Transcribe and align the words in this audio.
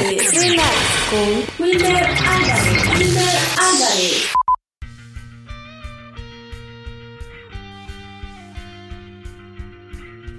¿Qué 0.00 0.16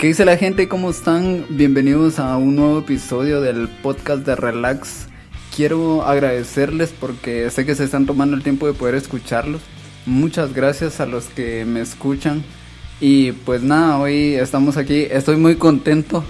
dice 0.07 0.25
la 0.25 0.37
gente? 0.37 0.67
¿Cómo 0.67 0.89
están? 0.89 1.45
Bienvenidos 1.49 2.17
a 2.17 2.37
un 2.37 2.55
nuevo 2.55 2.79
episodio 2.79 3.39
del 3.39 3.67
podcast 3.67 4.25
de 4.25 4.35
Relax. 4.35 5.05
Quiero 5.55 6.05
agradecerles 6.05 6.91
porque 6.99 7.47
sé 7.51 7.63
que 7.63 7.75
se 7.75 7.83
están 7.83 8.07
tomando 8.07 8.35
el 8.35 8.41
tiempo 8.41 8.65
de 8.65 8.73
poder 8.73 8.95
escucharlos. 8.95 9.61
Muchas 10.07 10.55
gracias 10.55 10.99
a 10.99 11.05
los 11.05 11.25
que 11.25 11.65
me 11.65 11.81
escuchan. 11.81 12.43
Y 12.99 13.33
pues 13.33 13.61
nada, 13.61 13.99
hoy 13.99 14.33
estamos 14.33 14.77
aquí. 14.77 15.05
Estoy 15.11 15.35
muy 15.35 15.57
contento 15.57 16.23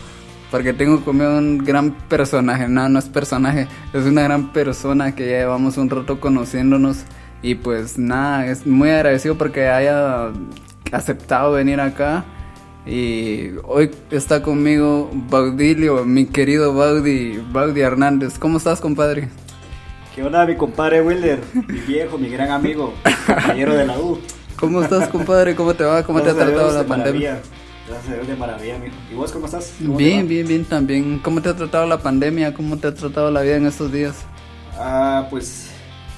porque 0.51 0.73
tengo 0.73 1.04
conmigo 1.04 1.37
un 1.37 1.57
gran 1.60 1.91
personaje. 1.91 2.68
No, 2.68 2.89
no 2.89 3.00
es 3.00 3.07
personaje, 3.10 3.68
es 3.93 4.05
una 4.05 4.23
gran 4.23 4.51
persona 4.51 5.15
que 5.15 5.25
ya 5.25 5.37
llevamos 5.39 5.77
un 5.77 5.89
rato 5.89 6.19
conociéndonos. 6.19 7.05
Y 7.41 7.55
pues 7.55 7.97
nada, 7.97 8.46
es 8.46 8.68
muy 8.68 8.89
agradecido 8.89 9.36
porque 9.36 9.68
haya 9.69 10.32
aceptado 10.91 11.54
venir 11.54 11.79
acá. 11.79 12.25
Y 12.86 13.51
hoy 13.64 13.91
está 14.11 14.41
conmigo 14.41 15.10
Baudilio, 15.14 16.04
mi 16.04 16.25
querido 16.25 16.74
Baudi, 16.74 17.41
Baudi 17.52 17.82
Hernández. 17.82 18.38
¿Cómo 18.38 18.57
estás, 18.57 18.82
compadre? 18.82 19.29
¿Qué 20.13 20.24
onda, 20.24 20.46
mi 20.46 20.57
compadre 20.57 21.02
Wilder? 21.02 21.39
Mi 21.54 21.79
viejo, 21.79 22.18
mi 22.18 22.29
gran 22.29 22.52
amigo, 22.52 22.93
compañero 23.25 23.74
de 23.75 23.86
la 23.86 23.97
U. 23.97 24.19
¿Cómo 24.57 24.82
estás, 24.83 25.07
compadre? 25.07 25.55
¿Cómo 25.55 25.74
te 25.74 25.86
va? 25.86 26.04
¿Cómo 26.04 26.21
te 26.21 26.32
ha 26.32 26.33
tratado 26.33 26.71
la 26.74 26.79
de 26.79 26.83
pandemia? 26.83 27.32
maravilla. 27.32 27.61
Gracias 27.91 28.25
de 28.27 28.36
maravilla, 28.37 28.77
mijo. 28.77 28.95
¿Y 29.11 29.15
vos 29.15 29.31
cómo 29.33 29.45
estás? 29.47 29.73
¿Cómo 29.79 29.97
Bien, 29.97 30.25
bien, 30.27 30.47
bien 30.47 30.63
también. 30.65 31.19
¿Cómo 31.19 31.41
te 31.41 31.49
ha 31.49 31.55
tratado 31.55 31.86
la 31.86 31.97
pandemia? 31.97 32.53
¿Cómo 32.53 32.77
te 32.77 32.88
ha 32.88 32.93
tratado 32.93 33.29
la 33.31 33.41
vida 33.41 33.57
en 33.57 33.66
estos 33.66 33.91
días? 33.91 34.23
Ah, 34.77 35.27
pues 35.29 35.69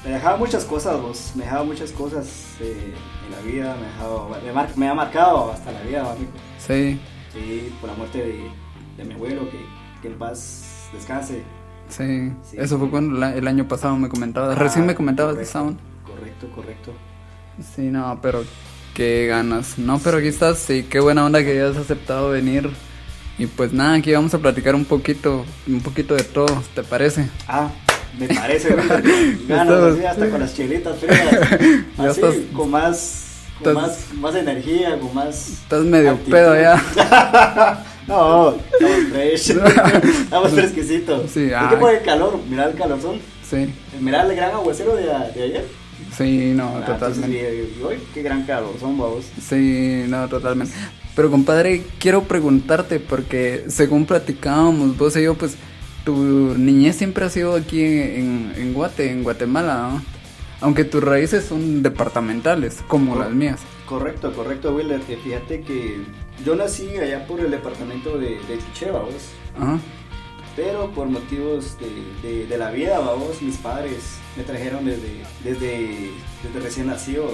me 0.06 0.12
dejaba 0.12 0.38
muchas 0.38 0.66
cosas, 0.66 1.02
vos. 1.02 1.32
Me 1.36 1.44
dejaba 1.46 1.64
muchas 1.64 1.92
cosas 1.92 2.28
eh, 2.60 2.94
en 3.26 3.32
la 3.32 3.40
vida. 3.42 3.76
Me, 3.76 3.88
dejaba, 3.88 4.30
me, 4.46 4.52
mar- 4.54 4.70
me 4.76 4.88
ha 4.88 4.94
marcado 4.94 5.52
hasta 5.52 5.72
la 5.72 5.82
vida, 5.82 6.02
amigo. 6.12 6.32
Sí, 6.60 7.00
Sí, 7.34 7.74
por 7.82 7.90
la 7.90 7.96
muerte 7.96 8.20
de, 8.20 8.52
de 8.98 9.04
mi 9.06 9.16
abuelo, 9.16 9.50
que, 9.50 9.60
que 10.04 10.10
en 10.10 10.20
paz 10.20 10.90
descanse. 10.94 11.42
sí. 11.90 12.32
Sí. 12.44 12.58
Eso 12.60 12.78
fue 12.78 12.92
cuando 12.92 13.18
la- 13.18 13.36
el 13.36 13.48
año 13.48 13.68
pasado 13.68 13.96
me 13.98 14.10
comentabas. 14.10 14.56
Ah, 14.56 14.60
Recién 14.60 14.86
me 14.86 14.94
comentabas 14.94 15.34
de 15.36 15.46
correcto, 15.46 15.60
Sound. 15.60 15.80
Correcto, 16.06 16.48
correcto. 16.56 16.92
Sí, 17.76 17.82
no, 17.84 18.20
pero 18.22 18.44
qué 18.94 19.28
ganas. 19.28 19.78
No, 19.78 20.00
pero 20.00 20.18
aquí 20.18 20.28
estás, 20.28 20.60
sí, 20.60 20.86
qué 20.90 21.00
buena 21.00 21.26
onda 21.26 21.44
que 21.44 21.52
hayas 21.52 21.78
aceptado 21.78 22.30
venir. 22.30 22.70
Y 23.38 23.48
pues 23.48 23.74
nada, 23.74 23.96
aquí 23.96 24.14
vamos 24.14 24.34
a 24.34 24.40
platicar 24.40 24.76
un 24.76 24.86
poquito, 24.86 25.46
un 25.68 25.82
poquito 25.82 26.14
de 26.16 26.24
todo, 26.24 26.62
¿te 26.76 26.84
parece? 26.84 27.30
Ah, 27.48 27.70
me 28.20 28.28
parece, 28.28 28.76
Ganas, 29.48 29.70
así, 29.82 30.06
hasta 30.06 30.30
con 30.30 30.40
las 30.40 30.56
chelitas 30.56 30.98
frías. 31.00 31.28
Así, 31.98 32.22
estás- 32.22 32.36
con 32.56 32.70
más. 32.70 33.20
Con 33.64 33.76
estás- 33.76 33.76
más, 33.76 34.14
más 34.20 34.36
energía, 34.36 35.00
con 35.00 35.14
más. 35.16 35.50
Estás 35.50 35.84
medio 35.84 36.12
actitud. 36.12 36.32
pedo 36.32 36.56
ya. 36.56 36.80
no, 38.08 38.56
estamos 38.72 38.98
fresh. 39.12 39.50
estamos 40.22 40.52
fresquecitos. 40.52 41.32
Sí, 41.32 41.48
¿Por 41.50 41.58
ay. 41.58 41.68
qué 41.72 41.76
por 41.78 41.92
el 41.96 42.02
calor? 42.04 42.40
Mirá 42.50 42.66
el 42.66 42.76
calorzón. 42.76 43.20
Sí, 43.50 43.74
Mirá 44.00 44.24
el 44.24 44.36
gran 44.36 44.52
aguacero 44.52 44.96
de, 44.96 45.04
de 45.06 45.44
ayer. 45.44 45.66
Sí, 46.18 46.54
no, 46.56 46.70
Ah, 46.70 46.86
entonces, 46.92 47.16
totalmente. 47.16 47.70
y 47.80 47.84
hoy, 47.84 47.98
qué 48.14 48.22
gran 48.24 48.44
calorzón, 48.46 48.98
vamos. 48.98 49.26
Sí, 49.42 50.04
no, 50.08 50.28
totalmente. 50.28 50.74
Pero 51.16 51.30
compadre, 51.30 51.84
quiero 52.00 52.24
preguntarte, 52.24 53.00
porque 53.00 53.66
según 53.68 54.06
platicábamos 54.06 54.98
vos 54.98 55.16
y 55.16 55.24
yo, 55.24 55.36
pues 55.36 55.56
tu 56.04 56.16
niñez 56.58 56.96
siempre 56.96 57.26
ha 57.26 57.30
sido 57.30 57.56
aquí 57.56 57.82
en, 57.84 58.54
en 58.56 58.74
Guate, 58.74 59.12
en 59.12 59.24
Guatemala, 59.24 59.90
¿no? 59.94 60.02
Aunque 60.62 60.86
tus 60.86 61.04
raíces 61.04 61.46
son 61.46 61.84
departamentales, 61.84 62.82
como 62.88 63.16
las 63.16 63.32
mías. 63.32 63.60
Correcto, 63.86 64.32
correcto, 64.34 64.74
Wilder. 64.74 65.02
Que 65.02 65.18
Fíjate 65.18 65.62
que 65.62 65.98
yo 66.46 66.56
nací 66.56 66.90
allá 66.98 67.28
por 67.28 67.40
el 67.42 67.52
departamento 67.52 68.18
de, 68.18 68.30
de 68.30 68.92
vamos. 68.92 69.14
Ajá. 69.60 69.80
Pero 70.56 70.92
por 70.92 71.08
motivos 71.08 71.78
de, 71.80 72.28
de- 72.28 72.46
de 72.46 72.58
la 72.58 72.70
vida, 72.70 73.00
vamos, 73.00 73.42
mis 73.42 73.58
padres 73.58 74.18
me 74.38 74.44
trajeron 74.44 74.86
desde, 74.86 75.24
desde, 75.44 76.12
desde 76.44 76.60
recién 76.62 76.88
nacido 76.88 77.34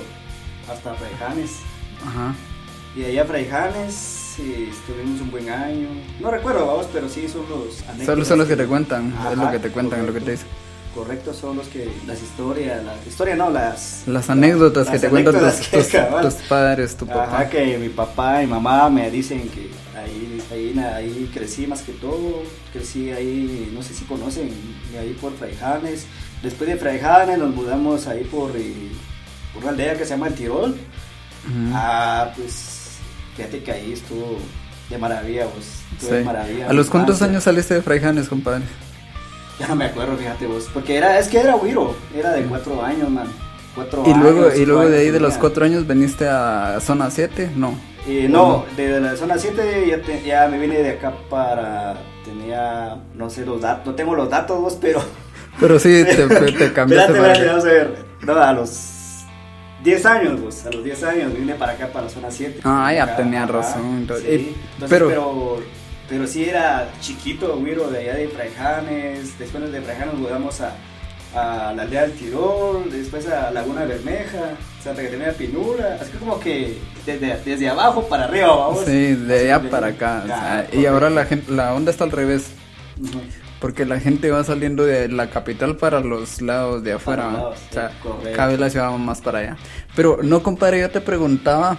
hasta 0.71 0.93
Fraijanes. 0.93 1.57
Ajá. 2.05 2.33
Y 2.95 3.01
de 3.01 3.05
ahí 3.07 3.17
a 3.19 3.25
Fraijanes 3.25 4.35
eh, 4.39 4.69
estuvimos 4.71 5.19
un 5.21 5.31
buen 5.31 5.49
año. 5.49 5.89
No 6.21 6.31
recuerdo, 6.31 6.65
vamos, 6.65 6.87
pero 6.93 7.09
sí 7.09 7.27
son 7.27 7.41
los 7.49 7.81
anécdotas. 7.83 8.05
Solo 8.05 8.25
son 8.25 8.39
los 8.39 8.47
que 8.47 8.55
te 8.55 8.65
cuentan, 8.65 9.13
es 9.31 9.37
lo 9.37 9.51
que 9.51 9.59
te 9.59 9.69
cuentan, 9.69 9.99
es 10.01 10.05
lo 10.07 10.13
que 10.13 10.21
te 10.21 10.31
dicen. 10.31 10.47
Correcto, 10.95 11.33
son 11.33 11.57
los 11.57 11.67
que 11.67 11.87
las 12.07 12.21
historias, 12.21 12.83
las 12.83 13.05
historias 13.05 13.37
no, 13.37 13.49
las... 13.51 14.03
Las 14.07 14.29
anécdotas 14.29 14.87
que 14.87 14.93
las 14.93 15.01
te 15.01 15.09
cuentan 15.09 15.35
tus, 15.39 15.69
tus- 15.69 15.87
tus 16.21 16.33
padres, 16.47 16.95
tu 16.97 17.05
papá. 17.05 17.23
Ajá, 17.25 17.49
que 17.49 17.77
mi 17.77 17.89
papá 17.89 18.41
y 18.41 18.47
mamá 18.47 18.89
me 18.89 19.11
dicen 19.11 19.47
que 19.49 19.69
ahí, 19.99 20.41
ahí, 20.51 20.79
ahí 20.79 21.31
crecí 21.33 21.67
más 21.67 21.81
que 21.81 21.93
todo, 21.93 22.43
crecí 22.73 23.11
ahí, 23.11 23.71
no 23.73 23.81
sé 23.83 23.93
si 23.93 24.05
conocen, 24.05 24.51
ahí 24.99 25.15
por 25.19 25.33
Fraijanes. 25.35 26.05
Después 26.41 26.69
de 26.69 26.77
Fraijanes 26.77 27.37
nos 27.37 27.53
mudamos 27.53 28.07
ahí 28.07 28.23
por, 28.23 28.55
eh, 28.55 28.91
por 29.53 29.63
una 29.63 29.71
aldea 29.71 29.97
que 29.97 30.05
se 30.05 30.11
llama 30.11 30.27
El 30.27 30.35
Tirol. 30.35 30.77
Ah, 31.73 32.31
pues 32.35 32.97
fíjate 33.35 33.63
que 33.63 33.71
ahí 33.71 33.93
estuvo 33.93 34.37
de 34.89 34.97
maravilla, 34.97 35.45
vos. 35.45 35.65
Estuvo 35.93 36.15
de 36.15 36.23
maravilla. 36.23 36.69
¿A 36.69 36.73
los 36.73 36.89
cuántos 36.89 37.21
años 37.21 37.43
saliste 37.43 37.75
de 37.75 37.81
Fraijanes, 37.81 38.27
compadre? 38.27 38.63
Ya 39.59 39.67
no 39.67 39.75
me 39.75 39.85
acuerdo, 39.85 40.17
fíjate 40.17 40.47
vos. 40.47 40.69
Porque 40.73 40.95
era, 40.95 41.19
es 41.19 41.27
que 41.27 41.39
era 41.39 41.55
Wiro, 41.55 41.95
era 42.15 42.31
de 42.31 42.43
cuatro 42.43 42.83
años, 42.83 43.09
man. 43.09 43.27
Cuatro 43.75 44.03
Y 44.05 44.13
luego, 44.13 44.45
años, 44.45 44.57
y 44.57 44.65
luego 44.65 44.89
de 44.89 44.99
ahí 44.99 45.11
de 45.11 45.19
los 45.19 45.37
cuatro 45.37 45.65
años 45.65 45.85
veniste 45.85 46.27
a 46.27 46.79
zona 46.81 47.11
7, 47.11 47.51
no. 47.55 47.88
Eh, 48.11 48.27
no, 48.27 48.65
de 48.75 48.99
la 48.99 49.15
zona 49.15 49.37
7 49.37 49.85
ya, 49.87 50.01
te- 50.01 50.23
ya 50.23 50.47
me 50.47 50.57
vine 50.57 50.79
de 50.79 50.89
acá 50.91 51.13
para. 51.29 51.95
Tenía. 52.25 52.97
No 53.15 53.29
sé 53.29 53.45
los 53.45 53.61
datos. 53.61 53.85
No 53.87 53.93
tengo 53.95 54.15
los 54.15 54.29
datos 54.29 54.59
vos, 54.59 54.77
pero. 54.81 55.01
Pero 55.59 55.77
sí, 55.77 56.05
te, 56.05 56.15
te 56.15 56.73
cambiaste 56.73 57.11
Espérate, 57.11 57.45
vamos 57.47 57.65
a 57.65 57.67
ver. 57.67 58.05
No, 58.21 58.33
a 58.33 58.53
los 58.53 59.25
10 59.83 60.05
años, 60.05 60.39
vos. 60.41 60.65
A 60.65 60.69
los 60.71 60.83
10 60.85 61.03
años 61.03 61.33
vine 61.33 61.53
para 61.55 61.73
acá, 61.73 61.87
para 61.87 62.05
la 62.05 62.09
zona 62.11 62.31
7. 62.31 62.61
Ah, 62.63 62.93
ya 62.93 63.15
tenía 63.17 63.45
razón, 63.45 63.97
entonces- 63.97 64.25
sí. 64.25 64.31
eh, 64.35 64.55
Entonces, 64.75 64.89
pero- 64.89 65.07
pero, 65.09 65.57
pero. 66.07 66.27
sí 66.27 66.45
era 66.47 66.89
chiquito, 67.01 67.57
güiro, 67.57 67.89
de 67.89 67.99
allá 67.99 68.15
de 68.15 68.29
Fraijanes. 68.29 69.37
Después 69.37 69.69
de 69.71 69.81
Fraijanes 69.81 70.13
mudamos 70.13 70.61
a, 70.61 70.73
a 71.35 71.73
la 71.73 71.81
aldea 71.81 72.03
del 72.03 72.13
Tirol. 72.13 72.89
Después 72.89 73.27
a 73.27 73.51
Laguna 73.51 73.83
Bermeja. 73.83 74.51
Santa 74.83 75.01
Catarina 75.03 75.31
Pinura. 75.33 75.97
Así 76.01 76.11
que 76.11 76.17
como 76.17 76.39
que 76.39 76.77
desde, 77.05 77.37
desde 77.43 77.69
abajo 77.69 78.07
para 78.07 78.25
arriba, 78.25 78.47
vamos. 78.55 78.85
Sí, 78.85 79.15
de 79.15 79.51
allá 79.51 79.69
para 79.69 79.87
acá. 79.87 80.67
y 80.71 80.85
ahora 80.85 81.09
la 81.09 81.25
gente, 81.25 81.51
la 81.51 81.73
onda 81.73 81.91
está 81.91 82.03
al 82.05 82.11
revés. 82.11 82.51
Porque 83.59 83.85
la 83.85 83.99
gente 83.99 84.31
va 84.31 84.43
saliendo 84.45 84.85
de 84.85 85.09
la 85.09 85.29
capital 85.29 85.75
para 85.75 85.99
los 85.99 86.41
lados 86.41 86.81
de 86.81 86.93
afuera. 86.93 87.29
Lados, 87.29 87.59
o 87.69 87.73
sea, 87.73 87.91
correcto. 88.01 88.57
la 88.57 88.69
ciudad 88.69 88.91
va 88.91 88.97
más 88.97 89.19
para 89.19 89.39
allá. 89.39 89.57
Pero 89.97 90.19
no, 90.23 90.41
compadre, 90.41 90.79
yo 90.79 90.89
te 90.89 91.01
preguntaba 91.01 91.77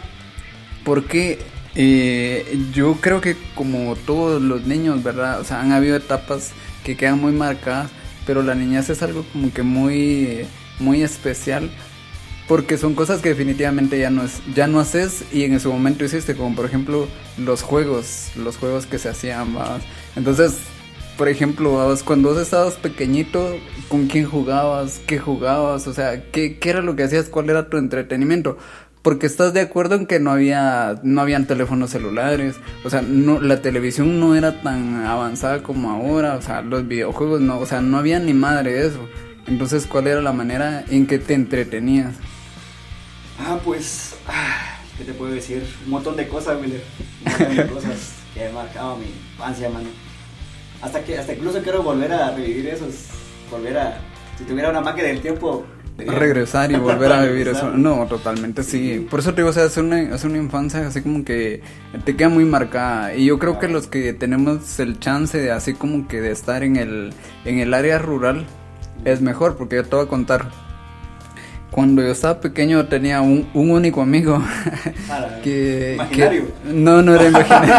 por 0.84 1.04
qué. 1.04 1.38
eh, 1.74 2.58
yo 2.74 2.96
creo 3.00 3.20
que 3.22 3.36
como 3.54 3.96
todos 3.96 4.42
los 4.42 4.66
niños, 4.66 5.02
¿verdad? 5.02 5.40
O 5.40 5.44
sea, 5.44 5.60
han 5.62 5.72
habido 5.72 5.96
etapas 5.96 6.50
que 6.84 6.96
quedan 6.98 7.18
muy 7.18 7.32
marcadas, 7.32 7.90
pero 8.26 8.42
la 8.42 8.54
niñez 8.54 8.90
es 8.90 9.02
algo 9.02 9.24
como 9.32 9.50
que 9.52 9.62
muy, 9.62 10.46
muy 10.78 11.02
especial. 11.02 11.70
Porque 12.50 12.78
son 12.78 12.94
cosas 12.94 13.20
que 13.20 13.28
definitivamente 13.28 13.96
ya 13.96 14.10
no 14.10 14.24
es, 14.24 14.42
ya 14.56 14.66
no 14.66 14.80
haces 14.80 15.22
y 15.32 15.44
en 15.44 15.60
su 15.60 15.72
momento 15.72 16.04
hiciste, 16.04 16.34
como 16.34 16.56
por 16.56 16.64
ejemplo 16.64 17.06
los 17.38 17.62
juegos, 17.62 18.32
los 18.34 18.56
juegos 18.56 18.86
que 18.86 18.98
se 18.98 19.08
hacían, 19.08 19.56
¿va? 19.56 19.78
Entonces, 20.16 20.58
por 21.16 21.28
ejemplo, 21.28 21.70
vos, 21.70 22.02
cuando 22.02 22.30
vos 22.30 22.42
estabas 22.42 22.74
pequeñito, 22.74 23.56
¿con 23.86 24.08
quién 24.08 24.24
jugabas? 24.24 25.00
¿Qué 25.06 25.20
jugabas? 25.20 25.86
O 25.86 25.94
sea, 25.94 26.24
¿qué, 26.32 26.58
qué 26.58 26.70
era 26.70 26.82
lo 26.82 26.96
que 26.96 27.04
hacías? 27.04 27.28
¿Cuál 27.28 27.50
era 27.50 27.68
tu 27.68 27.76
entretenimiento? 27.76 28.58
Porque 29.02 29.26
estás 29.26 29.54
de 29.54 29.60
acuerdo 29.60 29.94
en 29.94 30.06
que 30.06 30.18
no 30.18 30.32
había, 30.32 30.98
no 31.04 31.20
habían 31.20 31.46
teléfonos 31.46 31.90
celulares, 31.90 32.56
o 32.82 32.90
sea, 32.90 33.00
no, 33.00 33.40
la 33.40 33.62
televisión 33.62 34.18
no 34.18 34.34
era 34.34 34.60
tan 34.60 35.04
avanzada 35.04 35.62
como 35.62 35.92
ahora, 35.92 36.34
o 36.34 36.42
sea, 36.42 36.62
los 36.62 36.88
videojuegos 36.88 37.40
no, 37.40 37.60
o 37.60 37.66
sea, 37.66 37.80
no 37.80 37.96
había 37.96 38.18
ni 38.18 38.34
madre 38.34 38.72
de 38.72 38.86
eso. 38.88 39.08
Entonces, 39.46 39.86
¿cuál 39.86 40.08
era 40.08 40.20
la 40.20 40.32
manera 40.32 40.84
en 40.90 41.06
que 41.06 41.20
te 41.20 41.34
entretenías? 41.34 42.16
Ah, 43.40 43.58
pues, 43.64 44.16
ah, 44.28 44.78
¿qué 44.98 45.04
te 45.04 45.12
puedo 45.12 45.32
decir? 45.32 45.66
Un 45.84 45.90
montón 45.90 46.16
de 46.16 46.28
cosas, 46.28 46.60
Willer. 46.60 46.82
Un 47.24 47.32
montón 47.32 47.56
de 47.56 47.66
cosas 47.66 48.12
que 48.34 48.44
han 48.46 48.54
marcado 48.54 48.96
mi 48.96 49.06
infancia, 49.06 49.70
mano. 49.70 49.88
Hasta 50.82 51.02
que, 51.02 51.18
hasta 51.18 51.32
incluso 51.32 51.62
quiero 51.62 51.82
volver 51.82 52.12
a 52.12 52.30
revivir 52.30 52.68
esos, 52.68 53.06
volver 53.50 53.78
a, 53.78 54.00
si 54.38 54.44
tuviera 54.44 54.70
una 54.70 54.80
máquina 54.80 55.08
del 55.08 55.20
tiempo, 55.20 55.66
regresar 56.06 56.70
y 56.72 56.76
volver 56.78 57.12
a 57.12 57.24
vivir 57.24 57.48
eso. 57.48 57.70
No, 57.70 58.06
totalmente 58.06 58.62
sí. 58.62 59.06
Por 59.10 59.20
eso 59.20 59.30
te 59.34 59.42
digo, 59.42 59.50
o 59.50 59.52
sea, 59.52 59.64
es 59.64 59.76
una, 59.76 60.00
es 60.00 60.24
una 60.24 60.38
infancia 60.38 60.86
así 60.86 61.02
como 61.02 61.24
que 61.24 61.62
te 62.04 62.16
queda 62.16 62.28
muy 62.28 62.44
marcada. 62.44 63.14
Y 63.14 63.26
yo 63.26 63.38
creo 63.38 63.58
que 63.58 63.68
los 63.68 63.86
que 63.86 64.12
tenemos 64.12 64.78
el 64.80 64.98
chance 64.98 65.38
de 65.38 65.50
así 65.50 65.74
como 65.74 66.08
que 66.08 66.20
de 66.20 66.30
estar 66.30 66.62
en 66.62 66.76
el, 66.76 67.12
en 67.44 67.58
el 67.58 67.74
área 67.74 67.98
rural 67.98 68.46
es 69.04 69.20
mejor, 69.20 69.56
porque 69.56 69.76
yo 69.76 69.84
te 69.84 69.96
voy 69.96 70.04
a 70.04 70.08
contar. 70.08 70.69
Cuando 71.70 72.02
yo 72.02 72.08
estaba 72.10 72.40
pequeño 72.40 72.86
tenía 72.86 73.20
un, 73.20 73.48
un 73.54 73.70
único 73.70 74.02
amigo 74.02 74.42
Ah, 75.10 75.38
que, 75.42 75.92
¿Imaginario? 75.94 76.46
que- 76.46 76.72
no 76.72 77.00
no 77.02 77.14
era 77.14 77.28
imaginario 77.28 77.74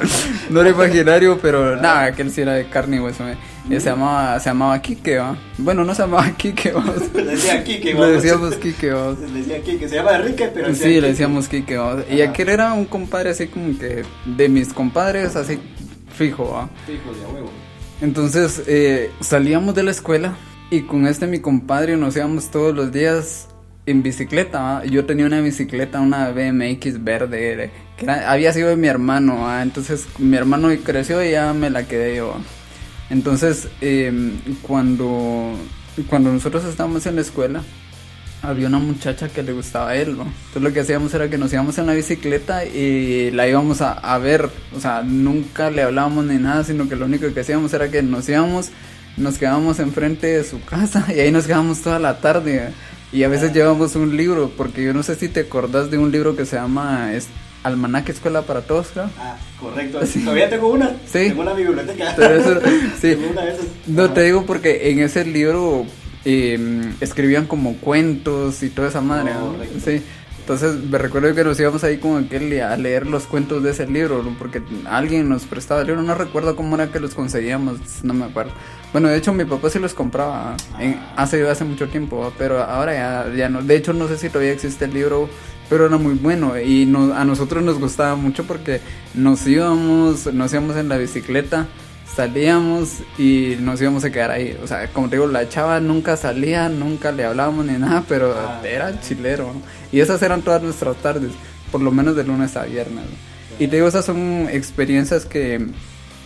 no 0.50 0.60
era 0.60 0.70
imaginario 0.70 1.38
pero 1.40 1.76
nada 1.76 2.12
que 2.12 2.22
él 2.22 2.30
sí 2.30 2.40
era 2.42 2.52
de 2.54 2.66
carne 2.68 2.96
y 2.96 3.00
hueso 3.00 3.28
eh. 3.28 3.36
Se 3.68 3.80
llamaba 3.80 4.38
se 4.40 4.50
llamaba 4.50 4.80
Kike 4.80 5.18
¿va? 5.18 5.36
bueno 5.58 5.84
no 5.84 5.94
se 5.94 6.02
llamaba 6.02 6.30
Kike 6.36 6.72
¿va? 6.72 6.84
Le 7.14 7.24
decía 7.24 7.62
Kike, 7.64 7.94
le 7.94 8.06
decíamos 8.08 8.54
Kike 8.56 8.90
¿va? 8.92 9.12
Le 9.12 9.38
decía 9.40 9.62
Kike, 9.62 9.88
se 9.88 9.94
llama 9.96 10.16
Enrique, 10.16 10.50
pero 10.54 10.68
decía 10.68 10.82
sí 10.82 10.88
Kike. 10.90 11.00
le 11.00 11.08
decíamos 11.08 11.48
Kike 11.48 11.76
¿va? 11.78 11.96
y 12.10 12.20
Ajá. 12.22 12.30
aquel 12.30 12.48
era 12.48 12.72
un 12.72 12.84
compadre 12.84 13.30
así 13.30 13.46
como 13.48 13.76
que 13.78 14.04
de 14.24 14.48
mis 14.48 14.72
compadres 14.72 15.34
así 15.36 15.58
fijo 16.16 16.48
¿va? 16.50 16.68
Hijo 16.92 17.12
de 17.12 17.34
huevo. 17.34 17.50
Entonces 18.00 18.62
eh, 18.66 19.10
salíamos 19.20 19.74
de 19.76 19.82
la 19.84 19.90
escuela 19.92 20.34
y 20.72 20.82
con 20.82 21.06
este 21.06 21.26
mi 21.26 21.38
compadre 21.38 21.96
nos 21.96 22.16
íbamos 22.16 22.50
todos 22.50 22.74
los 22.74 22.90
días 22.92 23.48
en 23.86 24.02
bicicleta. 24.02 24.82
Yo 24.86 25.04
tenía 25.04 25.26
una 25.26 25.40
bicicleta, 25.40 26.00
una 26.00 26.30
BMX 26.30 27.04
verde, 27.04 27.70
que 27.98 28.04
era- 28.04 28.30
había 28.32 28.52
sido 28.52 28.68
de 28.70 28.76
mi 28.76 28.88
hermano. 28.88 29.42
¿va? 29.42 29.62
Entonces 29.62 30.06
mi 30.18 30.36
hermano 30.36 30.68
creció 30.84 31.22
y 31.24 31.32
ya 31.32 31.52
me 31.52 31.68
la 31.68 31.84
quedé 31.86 32.16
yo. 32.16 32.36
Entonces 33.10 33.68
eh, 33.82 34.32
cuando, 34.62 35.52
cuando 36.08 36.32
nosotros 36.32 36.64
estábamos 36.64 37.04
en 37.06 37.16
la 37.16 37.20
escuela, 37.20 37.62
había 38.40 38.66
una 38.68 38.78
muchacha 38.78 39.28
que 39.28 39.42
le 39.42 39.52
gustaba 39.52 39.90
a 39.90 39.96
él. 39.96 40.10
Entonces 40.10 40.62
lo 40.62 40.72
que 40.72 40.80
hacíamos 40.80 41.12
era 41.12 41.28
que 41.28 41.36
nos 41.38 41.52
íbamos 41.52 41.76
en 41.76 41.86
la 41.86 41.92
bicicleta 41.92 42.64
y 42.64 43.30
la 43.32 43.46
íbamos 43.46 43.82
a, 43.82 43.92
a 43.92 44.16
ver, 44.18 44.48
o 44.74 44.80
sea, 44.80 45.02
nunca 45.02 45.70
le 45.70 45.82
hablábamos 45.82 46.24
ni 46.24 46.36
nada, 46.36 46.64
sino 46.64 46.88
que 46.88 46.96
lo 46.96 47.04
único 47.04 47.32
que 47.32 47.40
hacíamos 47.40 47.72
era 47.74 47.90
que 47.90 48.02
nos 48.02 48.26
íbamos, 48.28 48.70
nos 49.16 49.38
quedábamos 49.38 49.78
enfrente 49.78 50.26
de 50.26 50.44
su 50.44 50.60
casa 50.64 51.06
y 51.14 51.20
ahí 51.20 51.30
nos 51.30 51.46
quedábamos 51.46 51.80
toda 51.80 51.98
la 51.98 52.18
tarde. 52.20 52.70
Y 53.12 53.24
a 53.24 53.28
veces 53.28 53.52
llevábamos 53.52 53.94
un 53.94 54.16
libro, 54.16 54.50
porque 54.56 54.82
yo 54.82 54.94
no 54.94 55.02
sé 55.02 55.16
si 55.16 55.28
te 55.28 55.40
acordás 55.40 55.90
de 55.90 55.98
un 55.98 56.10
libro 56.10 56.34
que 56.34 56.46
se 56.46 56.56
llama 56.56 57.12
es, 57.12 57.26
Almanaque 57.62 58.10
Escuela 58.12 58.42
para 58.42 58.62
Todos, 58.62 58.88
creo. 58.92 59.10
Ah, 59.18 59.36
correcto. 59.60 60.00
Todavía 60.24 60.48
tengo 60.48 60.68
una. 60.68 60.88
Sí. 61.06 61.28
Tengo 61.28 61.42
una 61.42 61.52
biblioteca. 61.52 62.12
Eso- 62.14 62.60
sí. 63.00 63.14
Tengo 63.14 63.30
una 63.30 63.42
de 63.42 63.52
esas. 63.52 63.66
No, 63.86 64.04
Ajá. 64.04 64.14
te 64.14 64.22
digo 64.22 64.46
porque 64.46 64.90
en 64.90 65.00
ese 65.00 65.26
libro 65.26 65.84
eh, 66.24 66.58
escribían 67.00 67.46
como 67.46 67.76
cuentos 67.76 68.62
y 68.62 68.70
toda 68.70 68.88
esa 68.88 69.02
madre, 69.02 69.34
¿no? 69.34 69.52
Correcto. 69.52 69.78
Sí. 69.84 70.02
Entonces 70.42 70.74
me 70.90 70.98
recuerdo 70.98 71.32
que 71.34 71.44
nos 71.44 71.58
íbamos 71.60 71.84
ahí 71.84 71.98
como 71.98 72.16
aquel 72.18 72.60
a 72.60 72.76
leer 72.76 73.06
los 73.06 73.24
cuentos 73.24 73.62
de 73.62 73.70
ese 73.70 73.86
libro, 73.86 74.24
porque 74.38 74.60
alguien 74.86 75.28
nos 75.28 75.44
prestaba 75.44 75.82
el 75.82 75.86
libro, 75.86 76.02
no 76.02 76.14
recuerdo 76.16 76.56
cómo 76.56 76.74
era 76.74 76.88
que 76.88 76.98
los 76.98 77.14
conseguíamos, 77.14 77.78
no 78.02 78.12
me 78.12 78.24
acuerdo. 78.24 78.50
Bueno, 78.92 79.08
de 79.08 79.16
hecho 79.16 79.32
mi 79.32 79.44
papá 79.44 79.70
sí 79.70 79.78
los 79.78 79.94
compraba 79.94 80.56
en- 80.80 80.94
Ah. 80.94 81.12
hace, 81.18 81.48
hace 81.48 81.64
mucho 81.64 81.88
tiempo, 81.88 82.32
pero 82.38 82.60
ahora 82.62 82.92
ya, 82.92 83.32
ya 83.34 83.48
no. 83.48 83.62
De 83.62 83.76
hecho 83.76 83.92
no 83.92 84.08
sé 84.08 84.18
si 84.18 84.28
todavía 84.30 84.52
existe 84.52 84.84
el 84.86 84.94
libro, 84.94 85.28
pero 85.70 85.86
era 85.86 85.96
muy 85.96 86.14
bueno 86.14 86.58
y 86.58 86.86
no- 86.86 87.14
a 87.14 87.24
nosotros 87.24 87.62
nos 87.62 87.78
gustaba 87.78 88.16
mucho 88.16 88.42
porque 88.44 88.80
nos 89.14 89.46
íbamos, 89.46 90.26
nos 90.34 90.52
íbamos 90.52 90.76
en 90.76 90.88
la 90.88 90.96
bicicleta 90.98 91.68
salíamos 92.14 92.98
y 93.18 93.56
nos 93.60 93.80
íbamos 93.80 94.04
a 94.04 94.10
quedar 94.10 94.30
ahí. 94.30 94.56
O 94.62 94.66
sea, 94.66 94.86
como 94.88 95.08
te 95.08 95.16
digo, 95.16 95.26
la 95.26 95.48
chava 95.48 95.80
nunca 95.80 96.16
salía, 96.16 96.68
nunca 96.68 97.12
le 97.12 97.24
hablábamos 97.24 97.64
ni 97.66 97.72
nada, 97.78 98.04
pero 98.08 98.34
Ah. 98.36 98.60
era 98.64 99.00
chilero. 99.00 99.52
¿no? 99.54 99.62
Y 99.90 100.00
esas 100.00 100.22
eran 100.22 100.42
todas 100.42 100.62
nuestras 100.62 100.96
tardes, 100.96 101.32
por 101.70 101.80
lo 101.80 101.90
menos 101.90 102.16
de 102.16 102.24
lunes 102.24 102.56
a 102.56 102.64
viernes. 102.64 103.04
¿no? 103.04 103.56
Y 103.58 103.68
te 103.68 103.76
digo, 103.76 103.88
esas 103.88 104.04
son 104.04 104.48
experiencias 104.50 105.24
que 105.24 105.66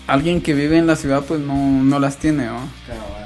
alguien 0.07 0.41
que 0.41 0.55
vive 0.55 0.79
en 0.79 0.87
la 0.87 0.97
ciudad 0.97 1.23
pues 1.27 1.41
no, 1.41 1.55
no 1.83 1.99
las 1.99 2.17
tiene, 2.19 2.47
¿no? 2.47 2.61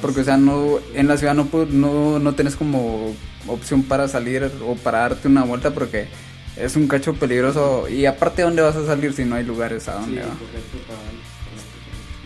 Porque, 0.00 0.20
o 0.22 0.24
sea, 0.24 0.36
no, 0.38 0.78
en 0.94 1.08
la 1.08 1.16
ciudad 1.18 1.34
no, 1.34 1.46
no, 1.70 2.18
no 2.18 2.34
tienes 2.34 2.56
como 2.56 3.14
opción 3.46 3.82
para 3.82 4.08
salir 4.08 4.50
o 4.66 4.74
para 4.76 5.00
darte 5.00 5.28
una 5.28 5.44
vuelta 5.44 5.70
porque 5.72 6.06
es 6.56 6.76
un 6.76 6.88
cacho 6.88 7.12
peligroso. 7.14 7.86
Y 7.88 8.06
aparte, 8.06 8.42
¿dónde 8.42 8.62
vas 8.62 8.76
a 8.76 8.86
salir 8.86 9.12
si 9.12 9.24
no 9.26 9.34
hay 9.36 9.44
lugares 9.44 9.88
a 9.88 9.96
Sí, 9.98 10.00
dónde 10.06 10.20
va? 10.22 10.28
correcto. 10.28 10.94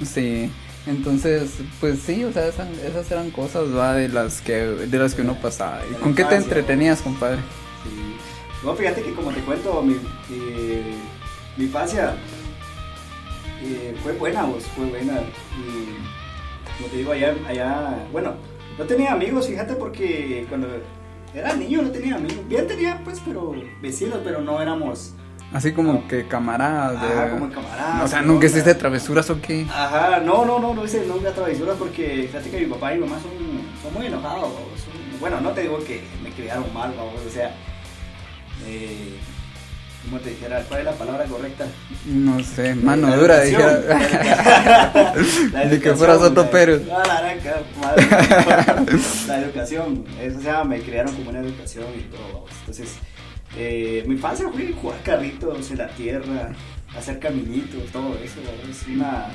Sí, 0.03 0.51
entonces, 0.87 1.59
pues 1.81 2.01
sí, 2.01 2.25
o 2.25 2.33
sea, 2.33 2.49
esas, 2.49 2.69
esas 2.79 3.11
eran 3.11 3.31
cosas, 3.31 3.75
va, 3.75 3.95
de 3.95 4.09
las 4.09 4.41
que, 4.41 4.55
de 4.55 4.99
las 4.99 5.15
que 5.15 5.23
uno 5.23 5.35
pasaba. 5.41 5.81
¿Y 5.91 5.95
con 5.95 6.15
qué 6.15 6.25
te 6.25 6.37
entretenías, 6.37 7.01
compadre? 7.01 7.39
Sí. 7.85 8.17
No, 8.65 8.75
fíjate 8.75 9.03
que 9.03 9.13
como 9.15 9.31
te 9.31 9.41
cuento, 9.41 9.83
mi, 9.83 9.95
eh, 10.31 10.95
mi 11.57 11.65
infancia 11.65 12.15
eh, 13.63 13.95
fue 14.03 14.13
buena, 14.13 14.45
vos, 14.45 14.65
fue 14.77 14.87
buena. 14.87 15.21
Y 15.59 16.77
como 16.77 16.89
te 16.91 16.97
digo, 16.97 17.13
allá, 17.13 17.35
allá, 17.47 18.07
bueno, 18.13 18.35
no 18.79 18.85
tenía 18.85 19.13
amigos, 19.13 19.47
fíjate, 19.47 19.75
porque 19.75 20.47
cuando 20.49 20.69
era 21.35 21.55
niño 21.55 21.83
no 21.83 21.91
tenía 21.91 22.17
amigos. 22.17 22.47
Bien 22.49 22.67
tenía, 22.67 23.01
pues, 23.05 23.21
pero 23.25 23.55
vecinos, 23.81 24.21
pero 24.25 24.41
no 24.41 24.61
éramos, 24.61 25.15
Así 25.55 25.73
como 25.73 26.07
que 26.09 26.27
camaradas. 26.27 27.01
de- 27.01 27.07
ajá, 27.07 27.31
como 27.31 27.49
camaradas. 27.51 28.05
o 28.05 28.09
sea, 28.09 28.21
¿qué 28.21 28.27
¿nunca 28.27 28.47
hiciste 28.47 28.75
travesuras 28.75 29.31
o 29.31 29.41
qué? 29.41 29.65
Ajá, 29.71 30.21
no, 30.21 30.45
no, 30.45 30.59
no, 30.59 30.75
no 30.75 30.85
hice 30.85 31.07
nunca 31.07 31.31
travesuras 31.33 31.77
porque 31.79 32.25
fíjate 32.27 32.51
que 32.51 32.61
mi 32.61 32.67
papá 32.67 32.93
y 32.93 32.99
mi 32.99 33.07
mamá 33.07 33.21
son, 33.23 33.31
son 33.83 33.95
muy 33.95 34.07
enojados. 34.07 34.51
son- 34.51 35.21
bueno, 35.21 35.41
no 35.41 35.51
te 35.53 35.63
digo 35.63 35.79
que 35.85 36.03
me 36.23 36.31
criaron 36.31 36.65
mal, 36.75 36.93
babos, 36.97 37.21
o 37.27 37.31
sea, 37.31 37.55
eh, 38.67 39.15
¿cómo 40.05 40.19
te 40.19 40.31
dijera? 40.31 40.61
¿Cuál 40.69 40.81
es 40.81 40.87
la 40.87 40.93
palabra 40.93 41.25
correcta? 41.27 41.67
No 42.05 42.43
sé, 42.43 42.75
mano 42.75 43.09
La 43.11 43.17
dura, 43.17 43.41
dijera. 43.43 43.81
La 43.81 45.15
Ni 45.67 45.79
que 45.79 45.89
educación, 45.91 45.97
fueras 45.97 46.49
Pérez. 46.51 46.83
Ah, 46.93 47.05
la 49.29 49.39
educación, 49.39 50.05
eso, 50.21 50.39
o 50.39 50.43
sea, 50.43 50.65
me 50.65 50.81
criaron 50.81 51.15
como 51.15 51.31
una 51.31 51.39
educación 51.41 51.87
y 51.97 52.03
todo, 52.11 52.27
babos. 52.33 52.51
Entonces, 52.61 52.97
eh, 53.57 54.05
mi 54.07 54.15
infancia 54.15 54.49
fue 54.51 54.73
jugar 54.73 55.01
carritos 55.03 55.71
en 55.71 55.79
la 55.79 55.89
tierra, 55.89 56.53
hacer 56.97 57.19
caminitos, 57.19 57.91
todo 57.93 58.17
eso. 58.23 58.41
Una, 58.93 59.29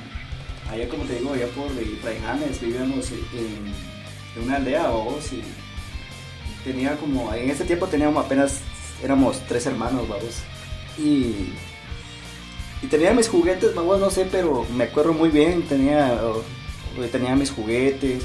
allá 0.70 0.90
como 0.90 1.04
te 1.04 1.16
digo, 1.16 1.34
allá 1.34 1.48
por 1.48 1.70
Fraijanes 2.02 2.60
vivíamos 2.62 3.12
en, 3.12 4.44
una 4.44 4.58
aldea, 4.58 4.84
babos, 4.84 5.34
y 5.34 5.42
tenía 6.64 6.96
como, 6.98 7.34
en 7.34 7.50
ese 7.50 7.66
tiempo 7.66 7.88
teníamos 7.88 8.26
apenas, 8.26 8.60
éramos 9.04 9.42
tres 9.48 9.66
hermanos, 9.66 10.08
babos, 10.08 10.42
y, 10.98 11.54
y 12.82 12.88
tenía 12.90 13.14
mis 13.14 13.28
juguetes, 13.28 13.74
babos, 13.74 14.00
no 14.00 14.10
sé, 14.10 14.28
pero 14.30 14.66
me 14.76 14.86
acuerdo 14.86 15.14
muy 15.14 15.30
bien, 15.30 15.64
tenía, 15.64 16.20
tenía 17.12 17.36
mis 17.36 17.52
juguetes, 17.52 18.24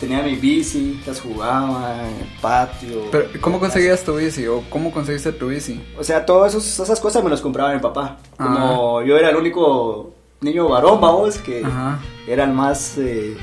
tenía 0.00 0.22
mi 0.22 0.36
bici, 0.36 1.00
las 1.06 1.20
jugaba 1.20 1.96
en 2.08 2.16
el 2.16 2.40
patio. 2.40 3.02
Pero, 3.10 3.28
¿cómo 3.40 3.58
conseguías 3.60 4.02
tu 4.04 4.16
bici 4.16 4.46
o 4.46 4.62
cómo 4.70 4.90
conseguiste 4.92 5.32
tu 5.32 5.48
bici? 5.48 5.80
o 5.98 6.04
sea, 6.04 6.24
todas 6.26 6.54
esas 6.54 7.00
cosas 7.00 7.22
me 7.24 7.30
las 7.30 7.40
compraba 7.40 7.72
mi 7.72 7.80
papá. 7.80 8.18
Ah. 8.38 8.44
Como 8.44 9.02
yo 9.02 9.16
era 9.16 9.30
el 9.30 9.36
único 9.36 10.12
niño 10.40 10.68
varón, 10.68 11.00
vamos, 11.00 11.38
que 11.38 11.64
Ajá. 11.64 11.98
era 12.28 12.44
el 12.44 12.52
más, 12.52 12.98
eh, 12.98 13.36